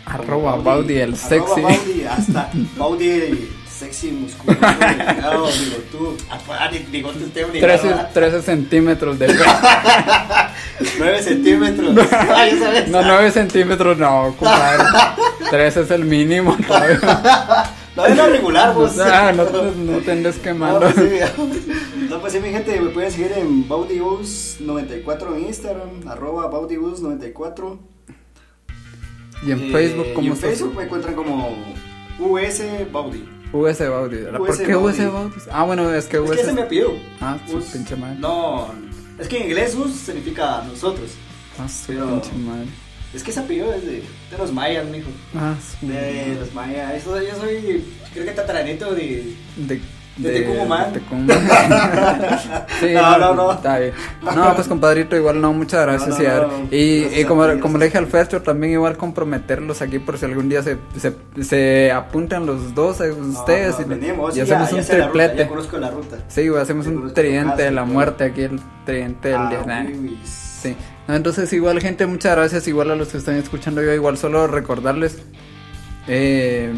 Arroba 0.06 0.52
como 0.52 0.64
Baudi 0.64 0.96
el 1.00 1.14
arroba 1.16 1.28
sexy. 1.30 1.62
Baudi, 1.62 2.04
hasta 2.10 2.50
Baudi 2.78 3.10
el 3.10 3.50
sexy 3.70 4.12
musculoso. 4.12 4.60
delgado, 4.80 5.48
bigotú. 5.48 6.18
Ah, 6.32 6.40
ah, 6.50 6.70
bigote 6.90 7.24
usted 7.26 7.46
obligado, 7.46 7.74
13, 7.80 7.88
¿verdad? 7.88 8.10
13 8.14 8.42
centímetros 8.42 9.20
de 9.20 9.28
9 11.00 11.24
centímetros. 11.24 11.96
Ah, 12.12 12.48
ya 12.50 12.58
sabes. 12.60 12.88
No, 12.90 13.02
9 13.02 13.32
centímetros 13.32 13.98
no, 13.98 14.34
compadre. 14.40 14.84
13 15.50 15.82
es 15.82 15.92
el 15.92 16.06
mínimo. 16.06 16.56
todavía. 16.66 17.00
No 17.98 18.06
es 18.06 18.16
lo 18.18 18.28
regular, 18.28 18.74
vos. 18.76 18.98
Ah, 19.00 19.34
no, 19.36 19.44
no 19.44 19.98
te 20.00 20.12
andes 20.12 20.38
No, 20.38 20.44
quemando. 20.44 20.80
pues 20.80 20.96
sí, 20.96 21.20
no, 22.10 22.22
pues 22.22 22.34
sí, 22.34 22.40
mi 22.40 22.50
gente, 22.50 22.80
me 22.80 22.90
pueden 22.92 23.12
seguir 23.12 23.32
en 23.36 23.68
Baudibus94 23.68 25.36
en 25.36 25.46
Instagram, 25.48 26.08
arroba 26.08 26.50
Baudibus94. 26.52 27.80
Y 29.46 29.52
en 29.52 29.62
Eh, 29.64 29.72
Facebook, 29.72 30.06
y 30.10 30.14
¿cómo 30.14 30.28
en 30.28 30.34
estás? 30.34 30.50
Facebook 30.52 30.76
me 30.76 30.84
encuentran 30.84 31.16
como 31.16 31.50
US 32.20 32.64
Baudi. 32.92 33.30
US 33.54 33.80
Baudi. 33.90 34.18
¿Por 34.32 34.42
US 34.50 34.58
qué 34.60 34.76
US 34.76 34.98
Baudi. 35.12 35.32
Ah, 35.52 35.64
bueno, 35.64 35.94
es 35.94 36.06
que 36.06 36.18
Es 36.18 36.24
US. 36.24 36.36
que 36.36 36.42
ese 36.42 36.54
me 36.54 36.64
pidió. 36.64 36.92
Ah, 37.22 37.38
su 37.48 37.60
pinche 37.62 37.96
madre. 37.96 38.18
No, 38.20 38.68
es 39.20 39.28
que 39.28 39.38
en 39.38 39.44
inglés 39.44 39.76
US 39.76 39.92
significa 39.94 40.64
nosotros. 40.68 41.12
Ah, 41.60 41.68
su 41.68 41.88
Pero- 41.88 42.08
pinche 42.22 42.34
madre. 42.38 42.68
Es 43.14 43.24
que 43.24 43.32
ese 43.32 43.40
apellido 43.40 43.74
es 43.74 43.84
de, 43.86 43.92
de 44.32 44.38
los 44.38 44.52
mayas, 44.52 44.86
mijo. 44.88 45.10
Ah, 45.36 45.56
su 45.80 45.88
De 45.88 46.36
los 46.40 46.54
mayas. 46.54 46.94
Eso, 46.94 47.20
yo 47.22 47.36
soy, 47.40 47.84
creo 48.14 48.26
que 48.26 48.32
tataranito 48.32 48.94
de. 48.94 49.34
De, 49.56 49.82
De 50.18 50.30
de 50.32 50.40
Tecumumán. 50.42 50.88
sí, 52.80 52.88
No, 52.94 53.18
no, 53.18 53.34
no. 53.36 53.52
Está 53.54 53.80
bien. 53.80 53.94
No, 54.36 54.56
pues 54.56 54.68
compadrito, 54.68 55.16
igual 55.16 55.40
no, 55.40 55.54
muchas 55.54 55.86
gracias. 55.86 56.10
No, 56.10 56.18
no, 56.18 56.24
y, 56.24 56.28
a 56.28 56.40
no, 56.42 56.68
y, 56.72 57.00
gracias 57.02 57.20
y 57.20 57.24
a 57.24 57.28
como, 57.28 57.48
ti, 57.48 57.60
como 57.60 57.78
le 57.78 57.86
dije 57.86 57.98
a 57.98 58.02
al. 58.02 58.08
Fercho, 58.08 58.42
también 58.42 58.74
igual 58.74 58.98
comprometerlos 58.98 59.82
aquí 59.82 60.00
por 60.00 60.18
si 60.18 60.26
algún 60.26 60.50
día 60.50 60.62
se, 60.64 60.78
se, 61.00 61.16
se 61.44 61.92
apuntan 61.92 62.46
los 62.46 62.74
dos, 62.76 63.00
eh, 63.02 63.12
ustedes, 63.12 63.80
y, 63.80 63.84
venimos, 63.86 64.36
y 64.36 64.42
sí, 64.42 64.46
ya- 64.48 64.62
hacemos 64.64 64.70
ya 64.72 64.76
un 64.78 64.82
ruta, 64.84 65.04
triplete. 65.12 65.38
ya 65.38 65.48
conozco 65.48 65.78
la 65.78 65.92
ruta. 65.92 66.18
Sí, 66.28 66.48
hacemos 66.60 66.88
un 66.88 67.14
tridente 67.14 67.64
de 67.64 67.72
y 67.72 67.74
la 67.76 67.86
muerte 67.86 68.24
aquí, 68.26 68.42
el 68.42 68.60
tridente 68.86 69.30
del 69.30 69.38
Ah, 69.38 69.50
día. 69.50 69.64
nah. 69.66 69.86
Sí. 70.26 70.76
No, 71.08 71.16
entonces 71.16 71.52
igual 71.54 71.80
gente, 71.82 72.06
muchas 72.06 72.36
gracias. 72.36 72.68
Igual 72.68 72.92
a 72.92 72.96
los 72.96 73.10
que 73.10 73.18
están 73.18 73.36
escuchando 73.36 73.82
yo, 73.82 73.94
igual 73.94 74.18
solo 74.18 74.48
recordarles 74.48 75.18
eh, 76.08 76.74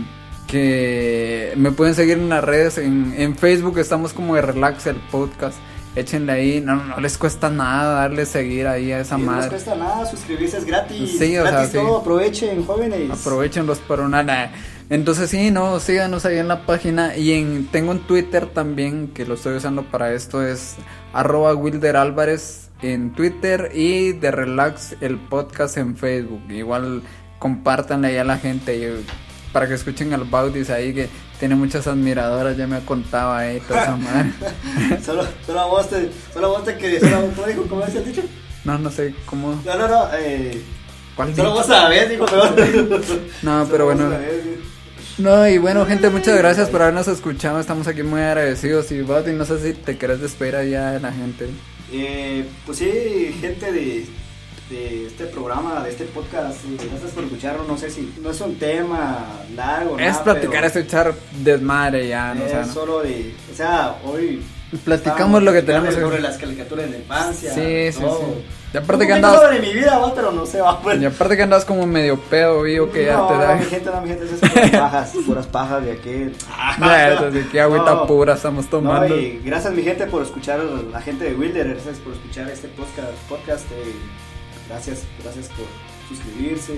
que 0.48 1.54
me 1.56 1.72
pueden 1.72 1.96
seguir 1.96 2.18
en 2.18 2.30
las 2.30 2.44
redes. 2.44 2.78
En, 2.78 3.14
en 3.18 3.36
Facebook 3.36 3.78
estamos 3.80 4.14
como 4.14 4.36
de 4.36 4.42
Relax 4.42 4.88
el 4.88 4.98
podcast. 5.12 5.58
Échenle 5.96 6.32
ahí, 6.32 6.62
no, 6.62 6.76
no 6.84 7.00
les 7.00 7.18
cuesta 7.18 7.50
nada 7.50 7.96
darle 8.02 8.26
seguir 8.28 8.68
ahí 8.68 8.92
a 8.92 9.00
esa 9.00 9.16
Sí, 9.18 9.22
No 9.24 9.32
les 9.32 9.36
madre. 9.38 9.50
cuesta 9.50 9.76
nada, 9.76 10.06
suscribirse 10.06 10.58
es 10.60 10.66
gratis. 10.66 11.18
Sí, 11.18 11.36
o 11.38 11.48
sea, 11.48 11.66
sí. 11.66 11.74
todo, 11.74 11.98
aprovechen, 11.98 12.64
jóvenes. 12.64 13.10
Aprovechenlos 13.10 13.80
por 13.80 14.00
una. 14.00 14.22
nah. 14.24 14.48
Entonces 14.92 15.30
sí, 15.32 15.50
no, 15.52 15.80
síganos 15.80 16.26
ahí 16.26 16.38
en 16.38 16.48
la 16.48 16.66
página. 16.68 17.18
Y 17.18 17.34
en 17.34 17.68
tengo 17.72 17.92
un 17.92 18.00
Twitter 18.02 18.46
también 18.46 19.08
que 19.10 19.26
lo 19.26 19.34
estoy 19.34 19.56
usando 19.58 19.84
para 19.84 20.14
esto. 20.14 20.44
Es 20.46 20.76
arroba 21.12 21.54
Wilder 21.56 21.98
Álvarez 21.98 22.69
en 22.82 23.12
Twitter 23.14 23.72
y 23.74 24.14
de 24.14 24.32
Relax 24.32 24.96
el 25.02 25.18
podcast 25.18 25.78
en 25.78 25.98
Facebook. 25.98 26.42
Igual 26.50 27.04
compártanle 27.40 28.10
ahí 28.10 28.18
a 28.18 28.24
la 28.24 28.38
gente 28.38 29.04
para 29.52 29.68
que 29.68 29.74
escuchen 29.74 30.14
al 30.14 30.26
Baudis 30.26 30.70
ahí 30.70 30.94
que 30.94 31.10
tiene 31.40 31.56
muchas 31.56 31.88
admiradoras, 31.88 32.58
ya 32.58 32.68
me 32.68 32.80
contaba 32.82 33.40
ahí 33.40 33.60
toda 33.62 33.84
esa 33.84 33.96
madre. 33.98 34.32
Solo, 35.04 35.26
solo 35.46 35.60
a 35.60 35.66
vos 35.66 35.90
te, 35.90 36.10
solo 36.34 36.48
a 36.48 36.50
vos 36.50 36.66
te 36.66 36.78
que, 36.78 37.00
solo, 37.00 37.32
¿cómo 37.36 37.48
dijo? 37.48 37.64
¿Cómo 37.68 37.82
decía 37.86 38.02
el 38.02 38.06
dicho? 38.08 38.24
No, 38.66 38.78
no 38.78 38.92
sé 38.92 39.16
cómo. 39.26 39.62
No, 39.66 39.78
no, 39.78 39.88
no, 39.88 40.10
eh, 40.18 40.62
¿Cuál 41.16 41.36
solo 41.36 41.50
dicho? 41.50 41.60
vos 41.62 41.68
sabés, 41.68 42.10
dijo, 42.10 42.26
pero. 42.26 43.00
No, 43.42 43.68
pero 43.72 43.86
bueno. 43.86 44.10
No, 45.18 45.48
y 45.48 45.58
bueno, 45.58 45.86
gente, 45.86 46.10
muchas 46.10 46.38
gracias 46.38 46.70
por 46.70 46.82
habernos 46.82 47.08
escuchado. 47.08 47.60
Estamos 47.60 47.88
aquí 47.88 48.04
muy 48.04 48.22
agradecidos. 48.22 48.92
Y 48.92 49.02
Baudis, 49.02 49.34
no 49.34 49.46
sé 49.46 49.60
si 49.60 49.74
te 49.74 49.98
querés 49.98 50.22
despedir 50.22 50.56
allá 50.56 50.92
de 50.92 51.00
la 51.00 51.12
gente. 51.12 51.50
Eh, 51.92 52.46
pues 52.66 52.78
sí, 52.78 53.36
gente 53.40 53.72
de, 53.72 54.06
de 54.70 55.08
este 55.08 55.26
programa, 55.26 55.84
de 55.84 55.92
este 55.92 56.06
podcast, 56.06 56.64
eh, 56.66 56.88
gracias 56.90 57.12
por 57.12 57.24
escucharlo. 57.24 57.64
No 57.64 57.78
sé 57.78 57.90
si 57.90 58.14
no 58.22 58.32
es 58.32 58.42
un 58.42 58.56
tema 58.58 59.28
largo. 59.56 59.98
Es 59.98 60.12
nada, 60.12 60.24
platicar, 60.24 60.66
es 60.66 60.76
echar 60.76 61.14
desmadre 61.44 62.08
ya, 62.08 62.34
¿no? 62.34 62.46
O 62.46 62.50
sea, 62.50 62.66
solo 62.66 63.02
de. 63.02 63.34
O 63.52 63.56
sea, 63.56 63.96
hoy. 64.06 64.44
Platicamos 64.86 65.42
lo 65.42 65.52
que 65.52 65.64
tenemos 65.64 65.96
Sobre 65.96 66.22
las 66.22 66.38
caricaturas 66.38 66.92
de 66.92 67.00
infancia. 67.00 67.54
Sí, 67.54 67.92
sí, 67.92 68.00
todo. 68.04 68.20
sí. 68.20 68.59
Y 68.72 68.78
aparte 68.78 69.08
que 69.08 69.14
andabas, 69.14 69.42
sobre 69.42 69.60
mi 69.60 69.74
vida, 69.74 69.98
va, 69.98 70.14
pero 70.14 70.32
no 70.32 70.46
se 70.46 70.62
va. 70.62 70.80
Pues. 70.80 71.02
y 71.02 71.06
aparte 71.06 71.36
que 71.36 71.44
andas 71.44 71.66
como 71.66 71.88
medio 71.88 72.20
pedo, 72.20 72.62
vivo 72.62 72.92
que 72.92 73.06
ya 73.06 73.18
no, 73.18 73.28
te 73.28 73.34
da. 73.34 73.56
mi 73.56 73.66
gente, 73.66 73.90
no, 73.90 74.02
mi 74.02 74.10
gente, 74.10 74.28
son 74.28 74.40
puras 74.50 74.70
pajas, 74.72 75.14
puras 75.26 75.48
pajas 75.48 75.86
de 75.86 75.92
aquel. 75.94 76.36
Ya, 76.80 77.10
entonces, 77.14 77.48
qué 77.52 77.62
agüita 77.62 77.94
No. 77.96 78.08
pura 78.08 78.36
estamos 78.36 78.68
tomando. 78.70 79.10
No, 79.10 79.16
y 79.16 79.42
gracias 79.44 79.74
mi 79.74 79.82
gente 79.82 80.06
por 80.06 80.22
escuchar, 80.22 80.60
la 80.60 81.02
gente 81.02 81.26
de 81.26 81.34
Wilder, 81.36 81.70
gracias 81.70 81.98
por 81.98 82.14
escuchar 82.14 82.50
este 82.50 82.68
podcast. 82.68 83.14
podcast 83.28 83.66
eh, 83.72 83.96
gracias, 84.70 85.04
gracias 85.24 85.48
por 85.48 85.66
suscribirse. 86.08 86.74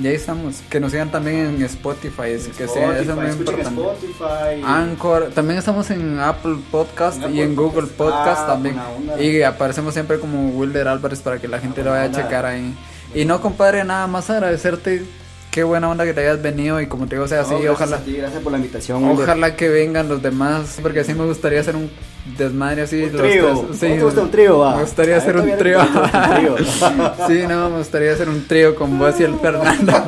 Y 0.00 0.06
ahí 0.06 0.14
estamos. 0.14 0.56
Que 0.68 0.78
nos 0.80 0.92
sigan 0.92 1.10
también 1.10 1.36
en 1.46 1.62
Spotify, 1.62 2.30
es 2.32 2.48
que 2.48 2.64
Spotify, 2.64 2.72
sea, 2.74 2.98
eso 3.00 3.10
es 3.12 3.16
muy 3.16 3.26
importante. 3.30 3.80
Spotify. 3.80 4.62
Anchor, 4.64 5.30
también 5.34 5.58
estamos 5.58 5.90
en 5.90 6.18
Apple 6.20 6.56
Podcast 6.70 7.22
En 7.22 7.34
y 7.34 7.40
en 7.40 7.56
Google 7.56 7.86
Podcast. 7.88 7.96
Podcast 7.96 8.40
Ah, 8.42 8.46
también. 8.46 8.76
Y 9.18 9.42
aparecemos 9.42 9.94
siempre 9.94 10.18
como 10.20 10.50
Wilder 10.50 10.88
Álvarez 10.88 11.20
para 11.20 11.38
que 11.38 11.48
la 11.48 11.58
gente 11.58 11.82
lo 11.82 11.90
vaya 11.90 12.04
a 12.04 12.12
checar 12.12 12.46
ahí. 12.46 12.74
Y 13.14 13.24
no, 13.24 13.40
compadre, 13.40 13.82
nada 13.84 14.06
más 14.06 14.30
agradecerte. 14.30 15.04
Qué 15.50 15.64
buena 15.64 15.88
onda 15.90 16.04
que 16.04 16.14
te 16.14 16.20
hayas 16.20 16.40
venido 16.40 16.80
y 16.80 16.86
como 16.86 17.08
te 17.08 17.16
digo, 17.16 17.24
o 17.24 17.28
sea, 17.28 17.38
No, 17.38 17.42
así, 17.42 17.54
gracias 17.54 17.72
ojalá. 17.74 17.96
a 17.96 18.00
ti, 18.00 18.12
gracias 18.14 18.40
por 18.40 18.52
la 18.52 18.58
invitación. 18.58 19.04
Ojalá 19.04 19.56
que 19.56 19.68
vengan 19.68 20.08
los 20.08 20.22
demás, 20.22 20.78
porque 20.80 21.00
así 21.00 21.12
me 21.12 21.24
gustaría 21.24 21.58
hacer 21.58 21.74
un 21.74 21.90
desmadre 22.24 22.82
así. 22.82 23.02
Un 23.04 23.12
los 23.12 23.22
trío. 23.22 23.44
tres. 23.44 23.54
¿Cómo 23.54 23.94
te 23.94 24.02
gusta 24.02 24.20
un 24.22 24.30
trío, 24.30 24.58
va? 24.58 24.76
Me 24.76 24.82
gustaría 24.82 25.16
hacer 25.16 25.36
un 25.36 25.56
trío. 25.56 25.78
no 25.82 27.14
sí, 27.28 27.44
no, 27.48 27.70
me 27.70 27.78
gustaría 27.78 28.12
hacer 28.12 28.28
un 28.28 28.46
trío 28.46 28.74
con 28.74 28.98
vos 28.98 29.18
y 29.20 29.24
el 29.24 29.38
Fernando. 29.38 29.92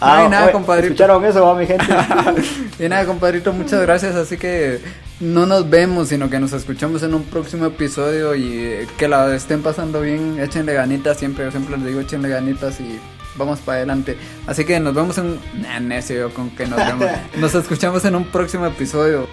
Ah, 0.00 0.24
y 0.26 0.30
nada, 0.30 0.44
oye, 0.44 0.52
compadrito. 0.52 0.92
¿Escucharon 0.92 1.24
eso, 1.24 1.44
va, 1.44 1.54
mi 1.54 1.66
gente? 1.66 1.84
y 2.78 2.88
nada, 2.88 3.04
compadrito, 3.06 3.52
muchas 3.52 3.82
gracias. 3.82 4.14
Así 4.14 4.36
que 4.36 4.80
no 5.20 5.46
nos 5.46 5.68
vemos, 5.68 6.08
sino 6.08 6.30
que 6.30 6.38
nos 6.38 6.52
escuchamos 6.52 7.02
en 7.02 7.14
un 7.14 7.24
próximo 7.24 7.66
episodio 7.66 8.34
y 8.34 8.52
eh, 8.52 8.86
que 8.96 9.08
la 9.08 9.34
estén 9.34 9.62
pasando 9.62 10.00
bien. 10.00 10.38
Échenle 10.40 10.74
ganitas, 10.74 11.18
siempre, 11.18 11.44
yo 11.44 11.50
siempre 11.50 11.76
les 11.76 11.86
digo, 11.86 12.00
échenle 12.00 12.28
ganitas 12.28 12.80
y 12.80 13.00
vamos 13.36 13.58
para 13.60 13.78
adelante. 13.78 14.16
Así 14.46 14.64
que 14.64 14.78
nos 14.80 14.94
vemos 14.94 15.18
en. 15.18 15.38
Nah, 15.60 15.80
necio, 15.80 16.32
con 16.32 16.50
que 16.50 16.66
nos 16.66 16.78
vemos. 16.78 17.06
Nos 17.36 17.54
escuchamos 17.54 18.04
en 18.04 18.14
un 18.14 18.24
próximo 18.24 18.66
episodio. 18.66 19.26